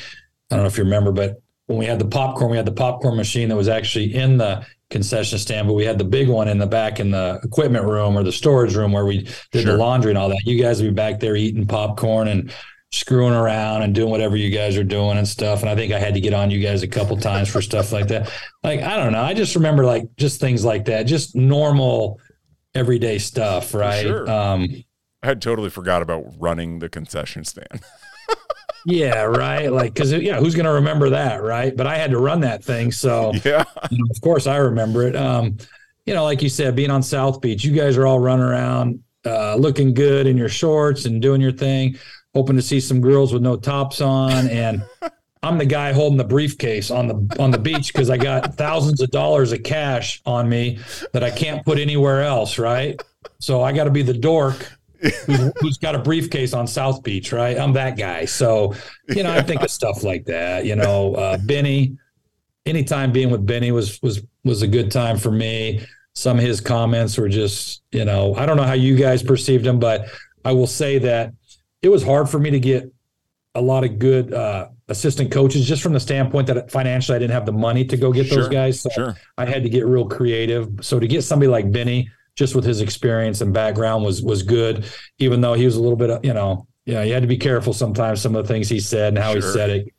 I 0.51 0.57
don't 0.57 0.65
know 0.65 0.69
if 0.69 0.79
you 0.79 0.85
remember, 0.85 1.13
but 1.13 1.41
when 1.67 1.79
we 1.79 1.87
had 1.87 1.99
the 1.99 2.07
popcorn, 2.07 2.51
we 2.51 2.57
had 2.57 2.67
the 2.67 2.73
popcorn 2.73 3.17
machine 3.17 3.49
that 3.49 3.57
was 3.57 3.69
actually 3.69 4.15
in 4.15 4.39
the 4.39 4.65
concession 4.91 5.39
stand, 5.39 5.67
but 5.67 5.75
we 5.75 5.85
had 5.85 5.99
the 5.99 6.05
big 6.05 6.29
one 6.29 6.49
in 6.49 6.59
the 6.59 6.67
back 6.67 7.01
in 7.01 7.11
the 7.11 7.41
equipment 7.43 7.85
room 7.85 8.17
or 8.17 8.23
the 8.23 8.33
storage 8.33 8.77
room 8.77 8.93
where 8.93 9.05
we 9.05 9.23
did 9.51 9.63
sure. 9.63 9.73
the 9.73 9.77
laundry 9.77 10.11
and 10.13 10.19
all 10.19 10.29
that. 10.29 10.43
You 10.45 10.61
guys 10.63 10.81
would 10.81 10.89
be 10.89 10.95
back 10.95 11.21
there 11.21 11.37
eating 11.37 11.67
popcorn 11.67 12.29
and 12.29 12.53
screwing 12.93 13.35
around 13.35 13.83
and 13.83 13.95
doing 13.95 14.11
whatever 14.11 14.37
you 14.37 14.51
guys 14.51 14.77
are 14.77 14.85
doing 14.85 15.19
and 15.19 15.27
stuff. 15.27 15.61
And 15.61 15.69
I 15.69 15.75
think 15.75 15.93
I 15.93 15.99
had 15.99 16.15
to 16.15 16.21
get 16.21 16.33
on 16.33 16.51
you 16.51 16.61
guys 16.61 16.83
a 16.83 16.89
couple 16.89 17.17
times 17.17 17.49
for 17.49 17.61
stuff 17.61 17.93
like 17.93 18.09
that. 18.09 18.31
Like, 18.63 18.81
I 18.81 18.97
don't 18.97 19.13
know. 19.13 19.23
I 19.23 19.35
just 19.35 19.57
remember 19.57 19.85
like 19.85 20.05
just 20.17 20.41
things 20.41 20.65
like 20.65 20.85
that, 20.87 21.05
just 21.05 21.35
normal 21.35 22.21
everyday 22.75 23.19
stuff. 23.19 23.75
Right. 23.75 24.03
Sure. 24.03 24.31
Um, 24.31 24.85
I 25.23 25.27
had 25.27 25.43
totally 25.43 25.71
forgot 25.71 26.03
about 26.03 26.25
running 26.39 26.79
the 26.79 26.89
concession 26.89 27.45
stand. 27.45 27.83
yeah. 28.87 29.23
Right. 29.23 29.71
Like, 29.71 29.95
cause 29.95 30.13
yeah, 30.13 30.39
who's 30.39 30.55
going 30.55 30.67
to 30.67 30.73
remember 30.73 31.11
that? 31.11 31.43
Right. 31.43 31.77
But 31.77 31.87
I 31.87 31.97
had 31.97 32.11
to 32.13 32.19
run 32.19 32.41
that 32.41 32.65
thing. 32.65 32.93
So 32.93 33.33
yeah, 33.45 33.65
you 33.91 33.99
know, 33.99 34.07
of 34.11 34.21
course 34.21 34.47
I 34.47 34.57
remember 34.57 35.07
it. 35.07 35.15
Um, 35.15 35.59
you 36.07 36.15
know, 36.15 36.25
like 36.25 36.41
you 36.41 36.49
said, 36.49 36.77
being 36.77 36.91
on 36.91 37.03
South 37.03 37.41
Beach, 37.41 37.65
you 37.65 37.75
guys 37.75 37.97
are 37.97 38.07
all 38.07 38.21
running 38.21 38.45
around, 38.45 39.03
uh, 39.25 39.57
looking 39.57 39.93
good 39.93 40.27
in 40.27 40.37
your 40.37 40.49
shorts 40.49 41.05
and 41.05 41.21
doing 41.21 41.41
your 41.41 41.53
thing 41.53 41.99
hoping 42.37 42.57
to 42.57 42.61
see 42.61 42.81
some 42.81 43.01
girls 43.01 43.33
with 43.33 43.41
no 43.41 43.57
tops 43.57 44.03
on 44.03 44.47
and 44.49 44.85
I'm 45.43 45.57
the 45.57 45.65
guy 45.65 45.93
holding 45.93 46.19
the 46.19 46.25
briefcase 46.25 46.91
on 46.91 47.07
the 47.07 47.37
on 47.39 47.51
the 47.51 47.59
beach 47.59 47.93
because 47.93 48.11
I 48.11 48.19
got 48.19 48.57
thousands 48.57 49.01
of 49.01 49.11
dollars 49.11 49.53
of 49.53 49.63
cash 49.63 50.21
on 50.27 50.49
me 50.49 50.81
that 51.13 51.23
I 51.23 51.31
can't 51.31 51.65
put 51.65 51.79
anywhere 51.79 52.23
else, 52.23 52.59
right? 52.59 53.01
So 53.39 53.63
I 53.63 53.73
got 53.73 53.85
to 53.85 53.91
be 53.91 54.03
the 54.03 54.13
dork 54.13 54.71
who's, 55.27 55.53
who's 55.61 55.79
got 55.79 55.95
a 55.95 55.99
briefcase 55.99 56.53
on 56.53 56.67
South 56.67 57.03
Beach, 57.03 57.33
right? 57.33 57.59
I'm 57.59 57.73
that 57.75 57.97
guy. 57.97 58.25
So 58.25 58.75
you 59.09 59.23
know, 59.23 59.33
I 59.33 59.43
think 59.43 59.63
of 59.63 59.71
stuff 59.71 60.03
like 60.03 60.25
that. 60.27 60.65
You 60.65 60.77
know, 60.77 61.15
uh, 61.15 61.39
Benny. 61.39 61.97
Anytime 62.65 63.13
being 63.13 63.31
with 63.31 63.47
Benny 63.47 63.71
was 63.71 64.03
was 64.03 64.23
was 64.45 64.63
a 64.63 64.67
good 64.67 64.91
time 64.91 65.19
for 65.19 65.31
me. 65.31 65.87
Some 66.15 66.39
of 66.39 66.45
his 66.45 66.61
comments 66.61 67.17
were 67.19 67.29
just, 67.29 67.83
you 67.93 68.05
know, 68.05 68.35
I 68.35 68.47
don't 68.47 68.57
know 68.57 68.65
how 68.65 68.73
you 68.73 68.97
guys 68.97 69.23
perceived 69.23 69.67
him, 69.67 69.79
but 69.79 70.09
I 70.45 70.53
will 70.53 70.67
say 70.67 70.99
that 70.99 71.33
it 71.83 71.91
was 71.91 72.03
hard 72.03 72.29
for 72.29 72.39
me 72.39 72.51
to 72.51 72.59
get 72.59 72.91
a 73.55 73.61
lot 73.61 73.85
of 73.85 73.99
good 73.99 74.33
uh, 74.33 74.69
assistant 74.89 75.33
coaches 75.33 75.67
just 75.67 75.83
from 75.83 75.93
the 75.93 76.01
standpoint 76.01 76.47
that 76.47 76.71
financially 76.71 77.17
I 77.17 77.19
didn't 77.19 77.33
have 77.33 77.47
the 77.47 77.53
money 77.53 77.85
to 77.87 77.97
go 77.97 78.13
get 78.13 78.27
sure, 78.27 78.43
those 78.43 78.49
guys. 78.49 78.81
So 78.81 78.91
sure. 78.91 79.17
I 79.37 79.47
had 79.47 79.63
to 79.63 79.69
get 79.69 79.87
real 79.87 80.07
creative. 80.07 80.69
So 80.83 81.01
to 81.01 81.07
get 81.07 81.23
somebody 81.23 81.51
like 81.51 81.73
Benny, 81.73 82.11
just 82.37 82.55
with 82.55 82.65
his 82.65 82.81
experience 82.81 83.41
and 83.41 83.53
background, 83.53 84.05
was 84.05 84.23
was 84.23 84.43
good. 84.43 84.85
Even 85.19 85.41
though 85.41 85.55
he 85.55 85.65
was 85.65 85.77
a 85.77 85.81
little 85.81 85.97
bit, 85.97 86.25
you 86.25 86.35
know, 86.35 86.67
yeah, 86.85 87.03
you 87.03 87.13
had 87.13 87.23
to 87.23 87.29
be 87.29 87.37
careful 87.37 87.73
sometimes 87.73 88.21
some 88.21 88.37
of 88.37 88.47
the 88.47 88.53
things 88.53 88.69
he 88.69 88.79
said 88.79 89.09
and 89.09 89.19
how 89.19 89.33
sure. 89.33 89.43
he 89.43 89.49
said 89.49 89.71
it. 89.71 89.93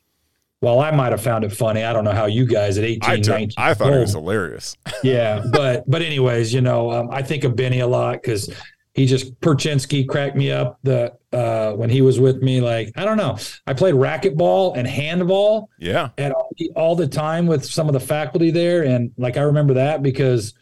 While 0.60 0.80
I 0.80 0.90
might 0.90 1.12
have 1.12 1.22
found 1.22 1.44
it 1.44 1.52
funny, 1.52 1.84
I 1.84 1.92
don't 1.92 2.02
know 2.02 2.12
how 2.12 2.26
you 2.26 2.44
guys 2.44 2.78
at 2.78 2.84
18, 2.84 3.00
I, 3.08 3.16
took, 3.16 3.26
19. 3.28 3.50
I 3.58 3.74
thought 3.74 3.88
old, 3.88 3.96
it 3.96 4.00
was 4.00 4.12
hilarious. 4.12 4.76
yeah, 5.04 5.44
but 5.52 5.88
but 5.88 6.02
anyways, 6.02 6.52
you 6.52 6.62
know, 6.62 6.90
um, 6.90 7.10
I 7.12 7.22
think 7.22 7.44
of 7.44 7.54
Benny 7.54 7.80
a 7.80 7.86
lot 7.86 8.14
because 8.14 8.52
he 8.94 9.06
just 9.06 9.38
Perchinsky 9.40 10.08
cracked 10.08 10.34
me 10.34 10.50
up 10.50 10.80
the 10.82 11.12
uh, 11.32 11.72
when 11.74 11.90
he 11.90 12.00
was 12.00 12.18
with 12.18 12.42
me. 12.42 12.60
Like 12.60 12.92
I 12.96 13.04
don't 13.04 13.16
know, 13.16 13.38
I 13.66 13.74
played 13.74 13.94
racquetball 13.94 14.76
and 14.76 14.88
handball. 14.88 15.70
Yeah, 15.78 16.08
at 16.18 16.32
all, 16.32 16.50
all 16.74 16.96
the 16.96 17.06
time 17.06 17.46
with 17.46 17.64
some 17.64 17.86
of 17.86 17.92
the 17.92 18.00
faculty 18.00 18.50
there, 18.50 18.82
and 18.82 19.12
like 19.16 19.36
I 19.36 19.42
remember 19.42 19.74
that 19.74 20.02
because 20.02 20.54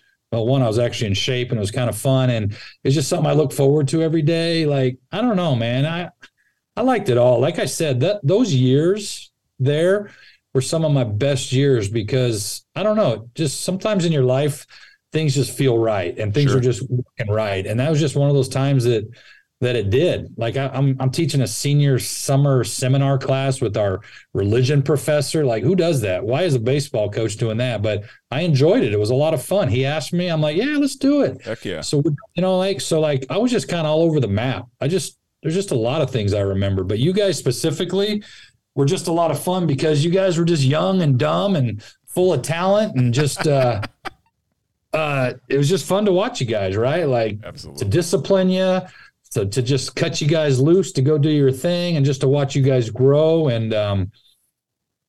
one 0.42 0.62
I 0.62 0.66
was 0.66 0.78
actually 0.78 1.08
in 1.08 1.14
shape 1.14 1.50
and 1.50 1.58
it 1.58 1.60
was 1.60 1.70
kind 1.70 1.90
of 1.90 1.96
fun, 1.96 2.30
and 2.30 2.56
it's 2.84 2.94
just 2.94 3.08
something 3.08 3.26
I 3.26 3.34
look 3.34 3.52
forward 3.52 3.88
to 3.88 4.02
every 4.02 4.22
day. 4.22 4.66
Like 4.66 4.98
I 5.12 5.20
don't 5.20 5.36
know, 5.36 5.54
man, 5.54 5.86
I 5.86 6.10
I 6.76 6.82
liked 6.82 7.08
it 7.08 7.18
all. 7.18 7.40
Like 7.40 7.58
I 7.58 7.66
said, 7.66 8.00
that 8.00 8.20
those 8.22 8.54
years 8.54 9.32
there 9.58 10.10
were 10.54 10.60
some 10.60 10.84
of 10.84 10.92
my 10.92 11.04
best 11.04 11.52
years 11.52 11.88
because 11.88 12.64
I 12.74 12.82
don't 12.82 12.96
know, 12.96 13.28
just 13.34 13.62
sometimes 13.62 14.04
in 14.04 14.12
your 14.12 14.24
life 14.24 14.66
things 15.12 15.34
just 15.34 15.56
feel 15.56 15.78
right 15.78 16.18
and 16.18 16.34
things 16.34 16.50
sure. 16.50 16.58
are 16.58 16.62
just 16.62 16.82
working 16.90 17.32
right. 17.32 17.66
And 17.66 17.80
that 17.80 17.90
was 17.90 18.00
just 18.00 18.16
one 18.16 18.28
of 18.28 18.34
those 18.34 18.48
times 18.48 18.84
that 18.84 19.08
that 19.60 19.74
it 19.74 19.88
did. 19.90 20.34
Like 20.36 20.56
I, 20.56 20.66
am 20.66 20.72
I'm, 20.74 20.96
I'm 21.00 21.10
teaching 21.10 21.40
a 21.40 21.46
senior 21.46 21.98
summer 21.98 22.62
seminar 22.62 23.18
class 23.18 23.60
with 23.60 23.76
our 23.76 24.00
religion 24.34 24.82
professor. 24.82 25.46
Like 25.46 25.62
who 25.62 25.74
does 25.74 26.00
that? 26.02 26.22
Why 26.22 26.42
is 26.42 26.54
a 26.54 26.60
baseball 26.60 27.10
coach 27.10 27.36
doing 27.36 27.56
that? 27.58 27.82
But 27.82 28.04
I 28.30 28.42
enjoyed 28.42 28.82
it. 28.82 28.92
It 28.92 28.98
was 28.98 29.10
a 29.10 29.14
lot 29.14 29.32
of 29.34 29.42
fun. 29.42 29.68
He 29.68 29.86
asked 29.86 30.12
me, 30.12 30.28
I'm 30.28 30.42
like, 30.42 30.56
yeah, 30.56 30.76
let's 30.78 30.96
do 30.96 31.22
it. 31.22 31.42
Heck 31.42 31.64
yeah. 31.64 31.80
So 31.80 32.02
you 32.34 32.42
know, 32.42 32.58
like 32.58 32.80
so, 32.80 33.00
like 33.00 33.24
I 33.30 33.38
was 33.38 33.50
just 33.50 33.68
kind 33.68 33.86
of 33.86 33.92
all 33.92 34.02
over 34.02 34.20
the 34.20 34.28
map. 34.28 34.66
I 34.80 34.88
just 34.88 35.18
there's 35.42 35.54
just 35.54 35.70
a 35.70 35.76
lot 35.76 36.02
of 36.02 36.10
things 36.10 36.34
I 36.34 36.40
remember, 36.40 36.84
but 36.84 36.98
you 36.98 37.12
guys 37.12 37.38
specifically 37.38 38.22
were 38.74 38.86
just 38.86 39.06
a 39.06 39.12
lot 39.12 39.30
of 39.30 39.42
fun 39.42 39.66
because 39.66 40.04
you 40.04 40.10
guys 40.10 40.38
were 40.38 40.44
just 40.44 40.64
young 40.64 41.00
and 41.00 41.18
dumb 41.18 41.56
and 41.56 41.82
full 42.06 42.32
of 42.32 42.42
talent 42.42 42.96
and 42.96 43.14
just. 43.14 43.46
uh 43.46 43.80
uh, 44.96 45.34
it 45.48 45.58
was 45.58 45.68
just 45.68 45.86
fun 45.86 46.06
to 46.06 46.12
watch 46.12 46.40
you 46.40 46.46
guys, 46.46 46.74
right? 46.74 47.04
Like 47.04 47.38
Absolutely. 47.44 47.84
to 47.84 47.90
discipline 47.90 48.48
you, 48.48 48.80
to 49.30 49.46
to 49.46 49.62
just 49.62 49.96
cut 49.96 50.20
you 50.20 50.28
guys 50.28 50.60
loose 50.60 50.92
to 50.92 51.02
go 51.02 51.18
do 51.18 51.30
your 51.30 51.52
thing, 51.52 51.96
and 51.96 52.04
just 52.06 52.20
to 52.22 52.28
watch 52.28 52.54
you 52.54 52.62
guys 52.62 52.90
grow 52.90 53.48
and 53.48 53.74
um, 53.74 54.10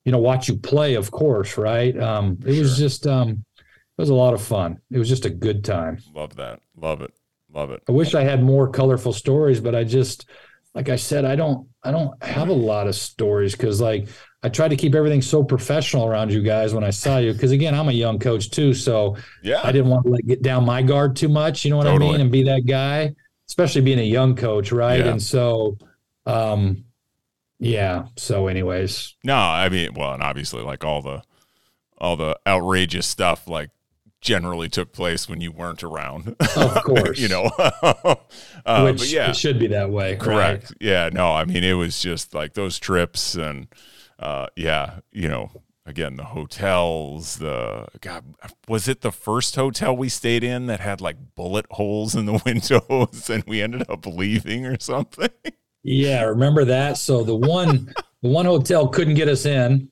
you 0.07 0.11
know, 0.14 0.19
watch 0.19 0.48
you 0.48 0.56
play, 0.56 0.94
of 0.94 1.11
course, 1.11 1.57
right? 1.57 1.99
Um, 1.99 2.38
it 2.45 2.53
sure. 2.53 2.64
was 2.64 2.77
just 2.77 3.06
um, 3.06 3.44
it 3.57 4.02
was 4.02 4.10
a 4.10 4.15
lot 4.15 4.34
of 4.34 4.41
fun. 4.41 4.80
It 4.89 4.98
was 4.98 5.10
just 5.10 5.26
a 5.26 5.30
good 5.30 5.65
time. 5.65 5.98
Love 6.15 6.35
that. 6.38 6.61
Love 6.77 7.02
it. 7.02 7.14
Love 7.53 7.72
it. 7.72 7.84
I 7.89 7.91
wish 7.91 8.15
I 8.15 8.23
had 8.23 8.41
more 8.41 8.69
colorful 8.69 9.11
stories, 9.11 9.60
but 9.60 9.76
I 9.76 9.84
just 9.84 10.30
like 10.73 10.88
I 10.88 10.95
said, 10.95 11.26
I 11.26 11.35
don't 11.35 11.68
I 11.84 11.91
don't 11.91 12.23
have 12.23 12.48
a 12.48 12.53
lot 12.53 12.88
of 12.88 12.95
stories 12.95 13.53
because 13.53 13.81
like 13.81 14.07
I 14.44 14.49
tried 14.49 14.69
to 14.69 14.77
keep 14.77 14.95
everything 14.95 15.22
so 15.22 15.44
professional 15.44 16.06
around 16.06 16.31
you 16.31 16.41
guys 16.41 16.73
when 16.73 16.85
I 16.85 16.91
saw 16.91 17.18
you. 17.18 17.34
Because 17.34 17.52
again, 17.52 17.76
I'm 17.76 17.89
a 17.89 17.94
young 17.94 18.18
coach 18.18 18.49
too, 18.49 18.73
so 18.73 19.18
yeah, 19.44 19.60
I 19.61 19.73
didn't 19.73 19.89
want 19.89 20.06
to 20.06 20.11
like 20.11 20.26
get 20.26 20.41
down 20.41 20.64
my 20.65 20.84
guard 20.84 21.18
too 21.18 21.27
much. 21.27 21.65
You 21.65 21.72
know 21.72 21.77
what 21.77 21.84
totally. 21.84 22.10
I 22.10 22.11
mean? 22.14 22.22
And 22.22 22.31
be 22.31 22.44
that 22.44 22.65
guy, 22.65 23.14
especially 23.48 23.82
being 23.82 23.99
a 23.99 24.03
young 24.03 24.36
coach, 24.36 24.72
right? 24.72 24.99
Yeah. 24.99 25.11
And 25.11 25.22
so, 25.22 25.78
um, 26.26 26.86
yeah. 27.60 28.07
So, 28.15 28.48
anyways, 28.48 29.15
no, 29.24 29.36
I 29.36 29.69
mean, 29.69 29.94
well, 29.94 30.14
and 30.14 30.24
obviously, 30.24 30.61
like 30.64 30.84
all 30.84 31.02
the 31.02 31.24
all 31.98 32.15
the 32.15 32.38
outrageous 32.45 33.07
stuff, 33.07 33.48
like 33.48 33.72
generally 34.22 34.68
took 34.69 34.91
place 34.91 35.30
when 35.30 35.41
you 35.41 35.52
weren't 35.52 35.84
around. 35.84 36.36
Of 36.56 36.84
course, 36.84 37.19
you 37.19 37.30
know. 37.30 37.45
uh, 38.65 38.82
Which 38.84 39.11
yeah, 39.11 39.30
it 39.30 39.36
should 39.36 39.60
be 39.60 39.68
that 39.68 39.90
way. 39.90 40.15
Correct. 40.15 40.64
Right? 40.64 40.78
Yeah. 40.82 41.10
No, 41.11 41.34
I 41.34 41.45
mean, 41.45 41.64
it 41.64 41.74
was 41.74 41.99
just 41.99 42.34
like 42.34 42.53
those 42.53 42.78
trips 42.78 43.36
and 43.36 43.68
uh, 44.19 44.48
yeah, 44.56 44.99
you 45.11 45.30
know, 45.30 45.52
again, 45.88 46.18
the 46.18 46.26
hotels, 46.26 47.38
the 47.38 47.88
God, 48.02 48.36
was 48.68 48.88
it 48.88 49.02
the 49.02 49.12
first 49.12 49.56
hotel 49.56 49.96
we 49.96 50.10
stayed 50.10 50.44
in 50.44 50.68
that 50.68 50.82
had 50.82 51.00
like 51.00 51.36
bullet 51.36 51.66
holes 51.72 52.14
in 52.14 52.26
the 52.26 52.42
windows 52.46 53.30
and 53.30 53.44
we 53.48 53.62
ended 53.62 53.90
up 53.90 54.06
leaving 54.06 54.66
or 54.66 54.78
something? 54.80 55.30
Yeah, 55.84 56.24
remember 56.24 56.66
that? 56.66 56.98
So 56.98 57.24
the 57.24 57.36
one 57.36 57.94
the 58.22 58.30
one 58.30 58.46
hotel 58.46 58.88
couldn't 58.90 59.16
get 59.16 59.30
us 59.30 59.46
in 59.46 59.90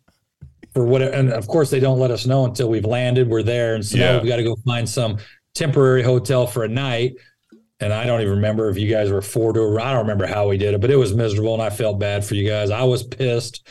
for 0.74 0.86
what 0.86 1.02
and 1.02 1.32
of 1.32 1.48
course 1.48 1.70
they 1.70 1.80
don't 1.80 2.00
let 2.00 2.12
us 2.12 2.26
know 2.26 2.46
until 2.46 2.70
we've 2.70 2.86
landed, 2.86 3.30
we're 3.30 3.44
there 3.44 3.76
and 3.76 3.86
so 3.86 3.98
yeah. 3.98 4.12
now 4.12 4.18
we've 4.20 4.28
got 4.28 4.38
to 4.38 4.44
go 4.44 4.56
find 4.66 4.88
some 4.88 5.18
temporary 5.54 6.04
hotel 6.04 6.46
for 6.46 6.66
a 6.66 6.70
night. 6.70 7.14
And 7.82 7.94
I 7.94 8.06
don't 8.06 8.22
even 8.22 8.36
remember 8.36 8.70
if 8.70 8.78
you 8.78 8.90
guys 8.90 9.12
were 9.12 9.22
four 9.22 9.54
to 9.54 9.80
I 9.80 9.92
don't 9.92 10.02
remember 10.02 10.26
how 10.26 10.50
we 10.50 10.58
did 10.58 10.74
it, 10.74 10.82
but 10.82 10.92
it 10.92 10.98
was 10.98 11.14
miserable 11.14 11.54
and 11.54 11.64
I 11.64 11.70
felt 11.70 12.00
bad 12.00 12.26
for 12.26 12.36
you 12.36 12.48
guys. 12.48 12.70
I 12.70 12.84
was 12.84 13.04
pissed 13.04 13.66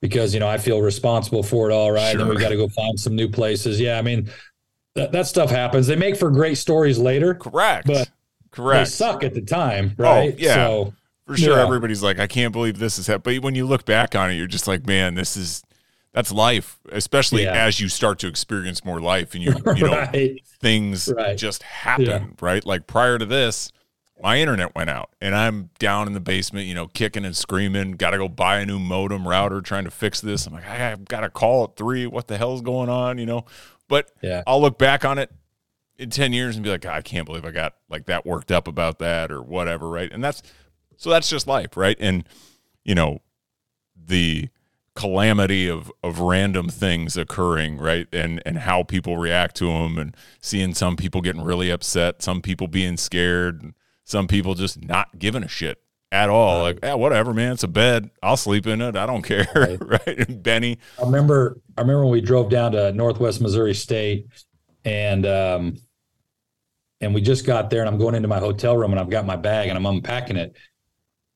because 0.00 0.34
you 0.34 0.40
know 0.40 0.48
I 0.48 0.58
feel 0.58 0.80
responsible 0.80 1.42
for 1.42 1.70
it 1.70 1.74
all, 1.74 1.90
right? 1.90 2.12
Sure. 2.12 2.20
And 2.20 2.30
we 2.30 2.36
got 2.36 2.50
to 2.50 2.56
go 2.56 2.68
find 2.68 2.98
some 2.98 3.14
new 3.14 3.28
places. 3.28 3.80
Yeah, 3.80 3.98
I 3.98 4.02
mean 4.02 4.30
that, 4.94 5.12
that 5.12 5.26
stuff 5.26 5.50
happens. 5.50 5.86
They 5.86 5.96
make 5.96 6.16
for 6.16 6.30
great 6.30 6.56
stories 6.56 6.98
later. 6.98 7.34
Correct. 7.34 7.86
But 7.86 8.10
correct. 8.50 8.90
They 8.90 8.90
suck 8.90 9.24
at 9.24 9.34
the 9.34 9.42
time, 9.42 9.94
oh, 9.98 10.02
right? 10.02 10.34
Oh, 10.34 10.36
yeah. 10.38 10.54
So 10.54 10.94
for 11.26 11.36
sure, 11.36 11.56
yeah. 11.56 11.62
everybody's 11.62 12.02
like, 12.02 12.18
I 12.18 12.26
can't 12.26 12.52
believe 12.52 12.78
this 12.78 12.98
is 12.98 13.06
happening. 13.06 13.40
But 13.40 13.44
when 13.44 13.54
you 13.54 13.66
look 13.66 13.84
back 13.84 14.14
on 14.14 14.30
it, 14.30 14.34
you're 14.34 14.46
just 14.46 14.66
like, 14.66 14.86
man, 14.86 15.14
this 15.14 15.36
is 15.36 15.62
that's 16.12 16.32
life. 16.32 16.78
Especially 16.90 17.44
yeah. 17.44 17.52
as 17.66 17.80
you 17.80 17.88
start 17.88 18.18
to 18.20 18.26
experience 18.26 18.84
more 18.84 19.00
life, 19.00 19.34
and 19.34 19.42
you 19.42 19.54
you 19.76 19.86
know 19.86 19.96
right. 19.96 20.40
things 20.60 21.12
right. 21.14 21.36
just 21.36 21.62
happen, 21.62 22.06
yeah. 22.06 22.26
right? 22.40 22.64
Like 22.64 22.86
prior 22.86 23.18
to 23.18 23.26
this, 23.26 23.70
my 24.22 24.38
internet 24.38 24.74
went 24.74 24.90
out 24.90 25.10
and 25.20 25.34
I'm 25.34 25.70
down 25.78 26.06
in 26.06 26.12
the 26.12 26.20
basement, 26.20 26.66
you 26.66 26.74
know, 26.74 26.86
kicking 26.88 27.24
and 27.24 27.36
screaming, 27.36 27.92
got 27.92 28.10
to 28.10 28.18
go 28.18 28.28
buy 28.28 28.60
a 28.60 28.66
new 28.66 28.78
modem 28.78 29.26
router, 29.26 29.60
trying 29.60 29.84
to 29.84 29.90
fix 29.90 30.20
this. 30.20 30.46
I'm 30.46 30.52
like, 30.52 30.68
I've 30.68 31.06
got 31.06 31.24
a 31.24 31.30
call 31.30 31.64
at 31.64 31.76
three. 31.76 32.06
What 32.06 32.26
the 32.28 32.36
hell's 32.36 32.60
going 32.60 32.88
on? 32.88 33.18
You 33.18 33.26
know, 33.26 33.44
but 33.88 34.10
yeah. 34.22 34.42
I'll 34.46 34.60
look 34.60 34.78
back 34.78 35.04
on 35.04 35.18
it 35.18 35.30
in 35.98 36.10
10 36.10 36.32
years 36.32 36.56
and 36.56 36.64
be 36.64 36.70
like, 36.70 36.86
I 36.86 37.02
can't 37.02 37.26
believe 37.26 37.44
I 37.44 37.50
got 37.50 37.74
like 37.88 38.06
that 38.06 38.24
worked 38.26 38.50
up 38.52 38.68
about 38.68 38.98
that 39.00 39.30
or 39.30 39.42
whatever. 39.42 39.88
Right. 39.88 40.10
And 40.12 40.22
that's, 40.22 40.42
so 40.96 41.10
that's 41.10 41.28
just 41.28 41.46
life. 41.46 41.76
Right. 41.76 41.96
And, 42.00 42.24
you 42.84 42.94
know, 42.94 43.20
the 43.96 44.48
calamity 44.94 45.68
of, 45.68 45.90
of 46.02 46.20
random 46.20 46.68
things 46.68 47.16
occurring. 47.16 47.78
Right. 47.78 48.06
And, 48.12 48.42
and 48.44 48.58
how 48.58 48.82
people 48.82 49.16
react 49.18 49.56
to 49.56 49.66
them 49.66 49.98
and 49.98 50.16
seeing 50.40 50.74
some 50.74 50.96
people 50.96 51.20
getting 51.20 51.42
really 51.42 51.70
upset, 51.70 52.22
some 52.22 52.42
people 52.42 52.66
being 52.66 52.96
scared 52.96 53.74
some 54.10 54.26
people 54.26 54.54
just 54.54 54.82
not 54.82 55.18
giving 55.18 55.42
a 55.42 55.48
shit 55.48 55.78
at 56.12 56.28
all. 56.28 56.62
Like, 56.62 56.80
yeah, 56.82 56.94
whatever, 56.94 57.32
man. 57.32 57.52
It's 57.52 57.62
a 57.62 57.68
bed. 57.68 58.10
I'll 58.22 58.36
sleep 58.36 58.66
in 58.66 58.80
it. 58.80 58.96
I 58.96 59.06
don't 59.06 59.22
care. 59.24 59.48
Right. 59.54 59.78
right. 60.06 60.42
Benny. 60.42 60.78
I 60.98 61.04
remember 61.04 61.60
I 61.76 61.82
remember 61.82 62.02
when 62.02 62.12
we 62.12 62.20
drove 62.20 62.50
down 62.50 62.72
to 62.72 62.92
Northwest 62.92 63.40
Missouri 63.40 63.74
State 63.74 64.26
and 64.84 65.26
um, 65.26 65.76
and 67.00 67.14
we 67.14 67.20
just 67.20 67.46
got 67.46 67.70
there, 67.70 67.80
and 67.80 67.88
I'm 67.88 67.98
going 67.98 68.14
into 68.14 68.28
my 68.28 68.38
hotel 68.38 68.76
room, 68.76 68.90
and 68.90 69.00
I've 69.00 69.10
got 69.10 69.24
my 69.24 69.36
bag, 69.36 69.68
and 69.68 69.78
I'm 69.78 69.86
unpacking 69.86 70.36
it. 70.36 70.54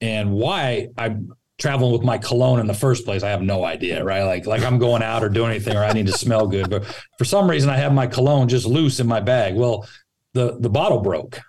And 0.00 0.32
why 0.32 0.88
I'm 0.98 1.32
traveling 1.58 1.92
with 1.92 2.02
my 2.02 2.18
cologne 2.18 2.60
in 2.60 2.66
the 2.66 2.74
first 2.74 3.04
place, 3.04 3.22
I 3.22 3.30
have 3.30 3.40
no 3.40 3.64
idea, 3.64 4.04
right? 4.04 4.24
Like 4.24 4.46
like 4.46 4.62
I'm 4.62 4.78
going 4.78 5.02
out 5.02 5.22
or 5.24 5.28
doing 5.28 5.50
anything, 5.50 5.76
or 5.76 5.84
I 5.84 5.92
need 5.92 6.06
to 6.06 6.12
smell 6.12 6.46
good, 6.46 6.68
but 6.68 6.84
for 7.18 7.24
some 7.24 7.48
reason, 7.48 7.70
I 7.70 7.76
have 7.76 7.92
my 7.92 8.06
cologne 8.06 8.48
just 8.48 8.66
loose 8.66 9.00
in 9.00 9.06
my 9.06 9.20
bag. 9.20 9.54
Well, 9.54 9.86
the 10.32 10.58
the 10.58 10.70
bottle 10.70 11.00
broke. 11.00 11.40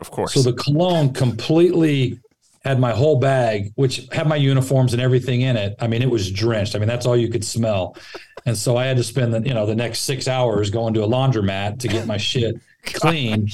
Of 0.00 0.10
course. 0.10 0.34
So 0.34 0.42
the 0.42 0.54
cologne 0.54 1.12
completely 1.12 2.18
had 2.64 2.78
my 2.78 2.92
whole 2.92 3.18
bag, 3.18 3.72
which 3.76 4.06
had 4.12 4.26
my 4.26 4.36
uniforms 4.36 4.92
and 4.92 5.00
everything 5.00 5.42
in 5.42 5.56
it. 5.56 5.74
I 5.80 5.86
mean, 5.86 6.02
it 6.02 6.10
was 6.10 6.30
drenched. 6.30 6.74
I 6.74 6.78
mean, 6.78 6.88
that's 6.88 7.06
all 7.06 7.16
you 7.16 7.28
could 7.28 7.44
smell. 7.44 7.96
And 8.44 8.56
so 8.56 8.76
I 8.76 8.84
had 8.84 8.96
to 8.98 9.04
spend 9.04 9.32
the, 9.32 9.40
you 9.40 9.54
know, 9.54 9.66
the 9.66 9.74
next 9.74 10.00
six 10.00 10.28
hours 10.28 10.70
going 10.70 10.94
to 10.94 11.02
a 11.02 11.08
laundromat 11.08 11.78
to 11.80 11.88
get 11.88 12.06
my 12.06 12.16
shit 12.18 12.56
clean 12.84 13.48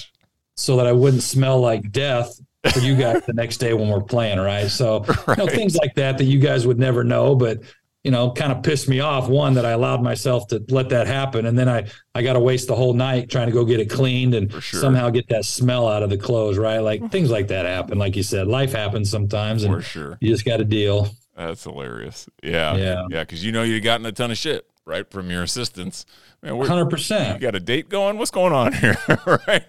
so 0.57 0.77
that 0.77 0.87
I 0.87 0.93
wouldn't 0.93 1.23
smell 1.23 1.61
like 1.61 1.93
death 1.93 2.41
for 2.73 2.81
you 2.81 2.97
guys 2.97 3.25
the 3.27 3.33
next 3.33 3.59
day 3.59 3.75
when 3.75 3.89
we're 3.89 4.01
playing. 4.01 4.41
Right. 4.41 4.69
So, 4.69 5.01
right. 5.27 5.39
You 5.39 5.45
know, 5.45 5.47
things 5.53 5.77
like 5.77 5.95
that, 5.95 6.19
that 6.19 6.25
you 6.25 6.41
guys 6.41 6.67
would 6.67 6.79
never 6.79 7.05
know, 7.05 7.37
but 7.37 7.61
you 8.07 8.13
know, 8.13 8.31
kind 8.31 8.53
of 8.53 8.63
pissed 8.63 8.89
me 8.89 9.01
off. 9.01 9.29
One 9.29 9.55
that 9.55 9.67
I 9.67 9.73
allowed 9.73 10.01
myself 10.01 10.47
to 10.49 10.65
let 10.69 10.91
that 10.91 11.09
happen, 11.09 11.45
and 11.45 11.59
then 11.59 11.69
I 11.69 11.89
I 12.15 12.23
got 12.23 12.35
to 12.35 12.41
waste 12.41 12.69
the 12.69 12.77
whole 12.77 12.95
night 12.95 13.29
trying 13.29 13.47
to 13.47 13.53
go 13.53 13.65
get 13.65 13.81
it 13.81 13.91
cleaned 13.91 14.33
and 14.33 14.53
sure. 14.63 14.81
somehow 14.81 15.11
get 15.11 15.29
that 15.31 15.45
smell 15.45 15.89
out 15.89 16.05
of 16.05 16.11
the 16.11 16.17
clothes. 16.17 16.57
Right, 16.57 16.79
like 16.79 17.01
mm-hmm. 17.01 17.09
things 17.09 17.33
like 17.33 17.49
that 17.49 17.67
happen. 17.67 17.99
Like 17.99 18.15
you 18.15 18.23
said, 18.23 18.47
life 18.47 18.73
happens 18.73 19.11
sometimes, 19.11 19.65
and 19.65 19.75
For 19.75 19.83
sure. 19.83 20.19
you 20.21 20.31
just 20.31 20.45
got 20.45 20.59
to 20.59 20.65
deal. 20.65 21.09
That's 21.37 21.65
hilarious. 21.65 22.29
Yeah, 22.45 22.77
yeah, 22.77 23.07
yeah. 23.11 23.21
Because 23.25 23.45
you 23.45 23.51
know 23.51 23.65
you've 23.65 23.83
gotten 23.83 24.07
a 24.07 24.13
ton 24.13 24.31
of 24.31 24.39
shit 24.39 24.71
right 24.85 25.11
from 25.11 25.29
your 25.29 25.43
assistants. 25.43 26.07
Hundred 26.45 26.87
percent. 26.87 27.41
You 27.41 27.47
got 27.47 27.55
a 27.55 27.61
date 27.61 27.89
going? 27.89 28.19
What's 28.19 28.31
going 28.31 28.53
on 28.53 28.73
here? 28.73 28.97
right. 29.49 29.65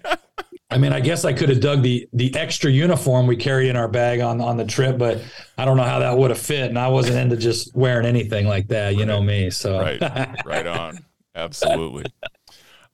I 0.69 0.77
mean, 0.77 0.91
I 0.91 0.99
guess 0.99 1.23
I 1.23 1.33
could 1.33 1.49
have 1.49 1.61
dug 1.61 1.81
the 1.81 2.07
the 2.13 2.35
extra 2.35 2.69
uniform 2.69 3.25
we 3.25 3.35
carried 3.35 3.69
in 3.69 3.75
our 3.75 3.87
bag 3.87 4.19
on 4.19 4.41
on 4.41 4.57
the 4.57 4.65
trip, 4.65 4.97
but 4.97 5.21
I 5.57 5.65
don't 5.65 5.77
know 5.77 5.83
how 5.83 5.99
that 5.99 6.17
would 6.17 6.29
have 6.29 6.39
fit, 6.39 6.69
and 6.69 6.77
I 6.77 6.89
wasn't 6.89 7.17
into 7.17 7.37
just 7.37 7.75
wearing 7.75 8.05
anything 8.05 8.47
like 8.47 8.67
that. 8.67 8.93
You 8.93 8.99
right. 8.99 9.07
know 9.07 9.21
me, 9.21 9.49
so 9.49 9.79
right, 9.79 10.45
right 10.45 10.67
on, 10.67 10.99
absolutely. 11.35 12.05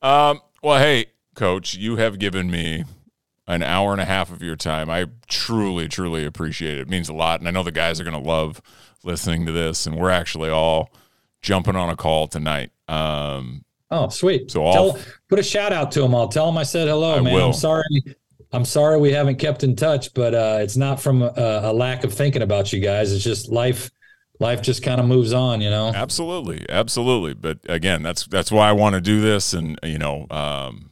Um, 0.01 0.41
well, 0.61 0.79
hey, 0.79 1.07
coach, 1.35 1.75
you 1.75 1.95
have 1.95 2.19
given 2.19 2.51
me 2.51 2.85
an 3.47 3.63
hour 3.63 3.91
and 3.91 4.01
a 4.01 4.05
half 4.05 4.31
of 4.31 4.41
your 4.41 4.55
time. 4.55 4.89
I 4.89 5.07
truly, 5.27 5.87
truly 5.87 6.25
appreciate 6.25 6.77
it. 6.77 6.81
It 6.81 6.89
means 6.89 7.09
a 7.09 7.13
lot, 7.13 7.39
and 7.39 7.47
I 7.47 7.51
know 7.51 7.63
the 7.63 7.71
guys 7.71 7.99
are 7.99 8.03
going 8.03 8.21
to 8.21 8.29
love 8.29 8.61
listening 9.03 9.45
to 9.45 9.51
this. 9.51 9.85
And 9.85 9.97
we're 9.97 10.09
actually 10.09 10.49
all 10.49 10.91
jumping 11.43 11.75
on 11.75 11.89
a 11.89 11.95
call 11.95 12.27
tonight. 12.27 12.71
Um, 12.87 13.63
Oh, 13.93 14.09
sweet. 14.09 14.49
So 14.49 14.71
Tell, 14.71 14.99
put 15.29 15.37
a 15.37 15.43
shout 15.43 15.71
out 15.71 15.91
to 15.91 16.03
him. 16.03 16.15
I'll 16.15 16.27
Tell 16.27 16.49
him 16.49 16.57
I 16.57 16.63
said 16.63 16.87
hello, 16.87 17.17
I 17.17 17.21
man. 17.21 17.31
Will. 17.31 17.45
I'm 17.47 17.53
sorry. 17.53 17.83
I'm 18.51 18.65
sorry 18.65 18.99
we 18.99 19.11
haven't 19.11 19.35
kept 19.35 19.63
in 19.63 19.75
touch, 19.75 20.13
but 20.15 20.33
uh, 20.33 20.57
it's 20.61 20.75
not 20.75 20.99
from 20.99 21.21
a, 21.21 21.31
a, 21.35 21.73
lack 21.73 22.03
of 22.03 22.13
thinking 22.13 22.41
about 22.41 22.73
you 22.73 22.79
guys. 22.79 23.13
It's 23.13 23.23
just 23.23 23.49
life. 23.49 23.91
Life 24.39 24.63
just 24.63 24.81
kind 24.81 24.99
of 24.99 25.05
moves 25.05 25.31
on, 25.31 25.61
you 25.61 25.69
know. 25.69 25.91
Absolutely, 25.93 26.65
absolutely. 26.69 27.35
But 27.35 27.59
again, 27.69 28.01
that's 28.01 28.25
that's 28.25 28.51
why 28.51 28.67
I 28.67 28.71
want 28.71 28.95
to 28.95 29.01
do 29.01 29.21
this, 29.21 29.53
and 29.53 29.79
you 29.83 29.99
know, 29.99 30.25
um, 30.31 30.91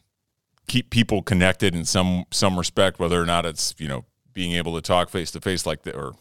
keep 0.68 0.92
people 0.92 1.24
connected 1.24 1.76
in 1.76 1.86
some 1.86 2.26
some 2.32 2.58
respect, 2.58 3.00
whether 3.00 3.20
or 3.20 3.26
not 3.26 3.48
it's 3.48 3.74
you 3.80 3.88
know 3.88 4.06
being 4.32 4.54
able 4.54 4.76
to 4.76 4.82
talk 4.82 5.10
face 5.10 5.32
to 5.32 5.42
face 5.42 5.66
like 5.66 5.82
the 5.82 5.96
or 5.96 6.14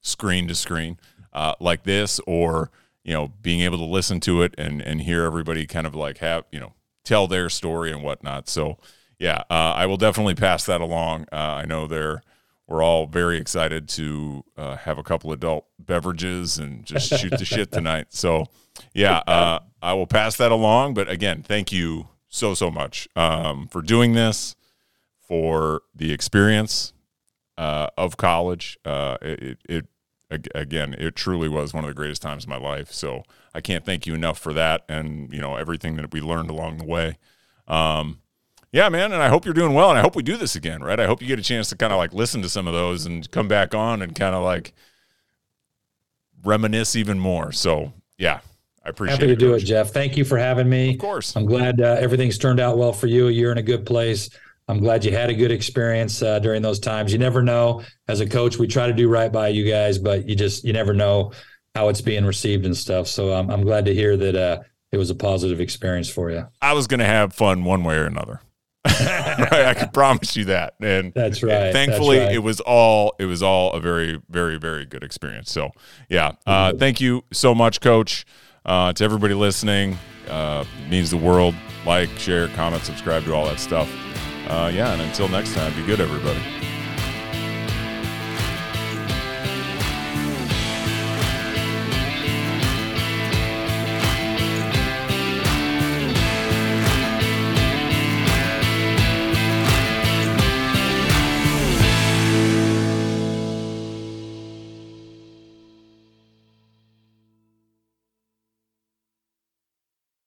screen 0.00 0.48
to 0.48 0.54
screen 0.54 0.98
uh, 1.32 1.54
like 1.60 1.84
this, 1.84 2.20
or 2.26 2.70
you 3.04 3.12
know, 3.12 3.28
being 3.42 3.60
able 3.60 3.78
to 3.78 3.84
listen 3.84 4.18
to 4.20 4.42
it 4.42 4.54
and 4.58 4.80
and 4.82 5.02
hear 5.02 5.24
everybody 5.24 5.66
kind 5.66 5.86
of 5.86 5.94
like 5.94 6.18
have 6.18 6.44
you 6.50 6.58
know 6.58 6.72
tell 7.04 7.26
their 7.26 7.48
story 7.48 7.92
and 7.92 8.02
whatnot. 8.02 8.48
So 8.48 8.78
yeah, 9.18 9.42
uh, 9.50 9.74
I 9.76 9.86
will 9.86 9.96
definitely 9.96 10.34
pass 10.34 10.64
that 10.66 10.80
along. 10.80 11.26
Uh, 11.32 11.36
I 11.36 11.64
know 11.66 11.86
they're 11.86 12.22
we're 12.66 12.82
all 12.82 13.06
very 13.06 13.36
excited 13.36 13.88
to 13.90 14.42
uh, 14.56 14.76
have 14.76 14.96
a 14.98 15.02
couple 15.02 15.32
adult 15.32 15.66
beverages 15.78 16.58
and 16.58 16.84
just 16.84 17.08
shoot 17.18 17.30
the 17.30 17.44
shit 17.44 17.70
tonight. 17.70 18.06
So 18.10 18.46
yeah, 18.94 19.18
uh, 19.26 19.60
I 19.82 19.92
will 19.92 20.06
pass 20.06 20.36
that 20.38 20.50
along. 20.50 20.94
But 20.94 21.08
again, 21.08 21.42
thank 21.42 21.72
you 21.72 22.08
so 22.28 22.54
so 22.54 22.70
much 22.70 23.06
um, 23.14 23.68
for 23.68 23.82
doing 23.82 24.14
this, 24.14 24.56
for 25.20 25.82
the 25.94 26.12
experience 26.12 26.92
uh, 27.58 27.88
of 27.96 28.16
college. 28.16 28.78
Uh, 28.84 29.18
it, 29.20 29.58
it 29.68 29.86
again, 30.30 30.94
it 30.98 31.16
truly 31.16 31.48
was 31.48 31.72
one 31.72 31.84
of 31.84 31.88
the 31.88 31.94
greatest 31.94 32.22
times 32.22 32.44
of 32.44 32.48
my 32.48 32.56
life. 32.56 32.92
So 32.92 33.22
I 33.54 33.60
can't 33.60 33.84
thank 33.84 34.06
you 34.06 34.14
enough 34.14 34.38
for 34.38 34.52
that, 34.52 34.84
and 34.88 35.32
you 35.32 35.40
know 35.40 35.56
everything 35.56 35.96
that 35.96 36.12
we 36.12 36.20
learned 36.20 36.50
along 36.50 36.78
the 36.78 36.84
way. 36.84 37.18
Um, 37.68 38.20
yeah, 38.72 38.88
man, 38.88 39.12
and 39.12 39.22
I 39.22 39.28
hope 39.28 39.44
you're 39.44 39.54
doing 39.54 39.74
well, 39.74 39.90
and 39.90 39.98
I 39.98 40.02
hope 40.02 40.16
we 40.16 40.22
do 40.22 40.36
this 40.36 40.56
again, 40.56 40.82
right? 40.82 40.98
I 40.98 41.06
hope 41.06 41.22
you 41.22 41.28
get 41.28 41.38
a 41.38 41.42
chance 41.42 41.68
to 41.68 41.76
kind 41.76 41.92
of 41.92 41.98
like 41.98 42.12
listen 42.12 42.42
to 42.42 42.48
some 42.48 42.66
of 42.66 42.72
those 42.72 43.06
and 43.06 43.30
come 43.30 43.46
back 43.46 43.74
on 43.74 44.02
and 44.02 44.14
kind 44.16 44.34
of 44.34 44.42
like 44.42 44.72
reminisce 46.42 46.96
even 46.96 47.18
more. 47.18 47.52
So 47.52 47.92
yeah, 48.18 48.40
I 48.84 48.88
appreciate. 48.88 49.20
Happy 49.20 49.26
to 49.28 49.36
do 49.36 49.54
it, 49.54 49.60
Jeff. 49.60 49.90
Thank 49.90 50.16
you 50.16 50.24
for 50.24 50.36
having 50.36 50.68
me. 50.68 50.94
Of 50.94 50.98
course, 50.98 51.36
I'm 51.36 51.46
glad 51.46 51.80
uh, 51.80 51.96
everything's 52.00 52.36
turned 52.36 52.58
out 52.58 52.76
well 52.76 52.92
for 52.92 53.06
you. 53.06 53.28
You're 53.28 53.52
in 53.52 53.58
a 53.58 53.62
good 53.62 53.86
place. 53.86 54.28
I'm 54.68 54.78
glad 54.78 55.04
you 55.04 55.12
had 55.12 55.28
a 55.28 55.34
good 55.34 55.50
experience 55.50 56.22
uh, 56.22 56.38
during 56.38 56.62
those 56.62 56.80
times. 56.80 57.12
You 57.12 57.18
never 57.18 57.42
know. 57.42 57.82
As 58.08 58.20
a 58.20 58.26
coach, 58.26 58.58
we 58.58 58.66
try 58.66 58.86
to 58.86 58.92
do 58.92 59.08
right 59.08 59.30
by 59.30 59.48
you 59.48 59.68
guys, 59.70 59.98
but 59.98 60.28
you 60.28 60.34
just 60.34 60.64
you 60.64 60.72
never 60.72 60.94
know 60.94 61.32
how 61.74 61.88
it's 61.88 62.00
being 62.00 62.24
received 62.24 62.64
and 62.64 62.76
stuff. 62.76 63.06
So 63.06 63.34
um, 63.34 63.50
I'm 63.50 63.62
glad 63.62 63.84
to 63.86 63.94
hear 63.94 64.16
that 64.16 64.34
uh, 64.34 64.60
it 64.92 64.96
was 64.96 65.10
a 65.10 65.14
positive 65.14 65.60
experience 65.60 66.08
for 66.08 66.30
you. 66.30 66.46
I 66.62 66.72
was 66.72 66.86
going 66.86 67.00
to 67.00 67.06
have 67.06 67.34
fun 67.34 67.64
one 67.64 67.84
way 67.84 67.96
or 67.96 68.06
another. 68.06 68.40
right? 68.86 69.66
I 69.66 69.74
can 69.74 69.88
promise 69.88 70.36
you 70.36 70.44
that. 70.46 70.74
And 70.80 71.12
that's 71.14 71.42
right. 71.42 71.52
And 71.52 71.72
thankfully, 71.72 72.18
right. 72.18 72.32
it 72.32 72.40
was 72.40 72.60
all 72.60 73.14
it 73.18 73.24
was 73.24 73.42
all 73.42 73.72
a 73.72 73.80
very 73.80 74.20
very 74.30 74.58
very 74.58 74.86
good 74.86 75.02
experience. 75.02 75.50
So 75.50 75.72
yeah, 76.08 76.32
uh, 76.46 76.72
thank 76.74 77.00
you 77.00 77.24
so 77.32 77.54
much, 77.54 77.80
Coach. 77.80 78.24
Uh, 78.66 78.94
to 78.94 79.04
everybody 79.04 79.34
listening, 79.34 79.98
uh, 80.28 80.64
means 80.88 81.10
the 81.10 81.18
world. 81.18 81.54
Like, 81.84 82.08
share, 82.16 82.48
comment, 82.48 82.82
subscribe 82.82 83.24
to 83.24 83.34
all 83.34 83.44
that 83.44 83.60
stuff 83.60 83.90
Uh, 84.46 84.70
yeah, 84.72 84.92
and 84.92 85.02
until 85.02 85.28
next 85.28 85.54
time, 85.54 85.74
be 85.74 85.82
good, 85.82 86.00
everybody. 86.00 86.40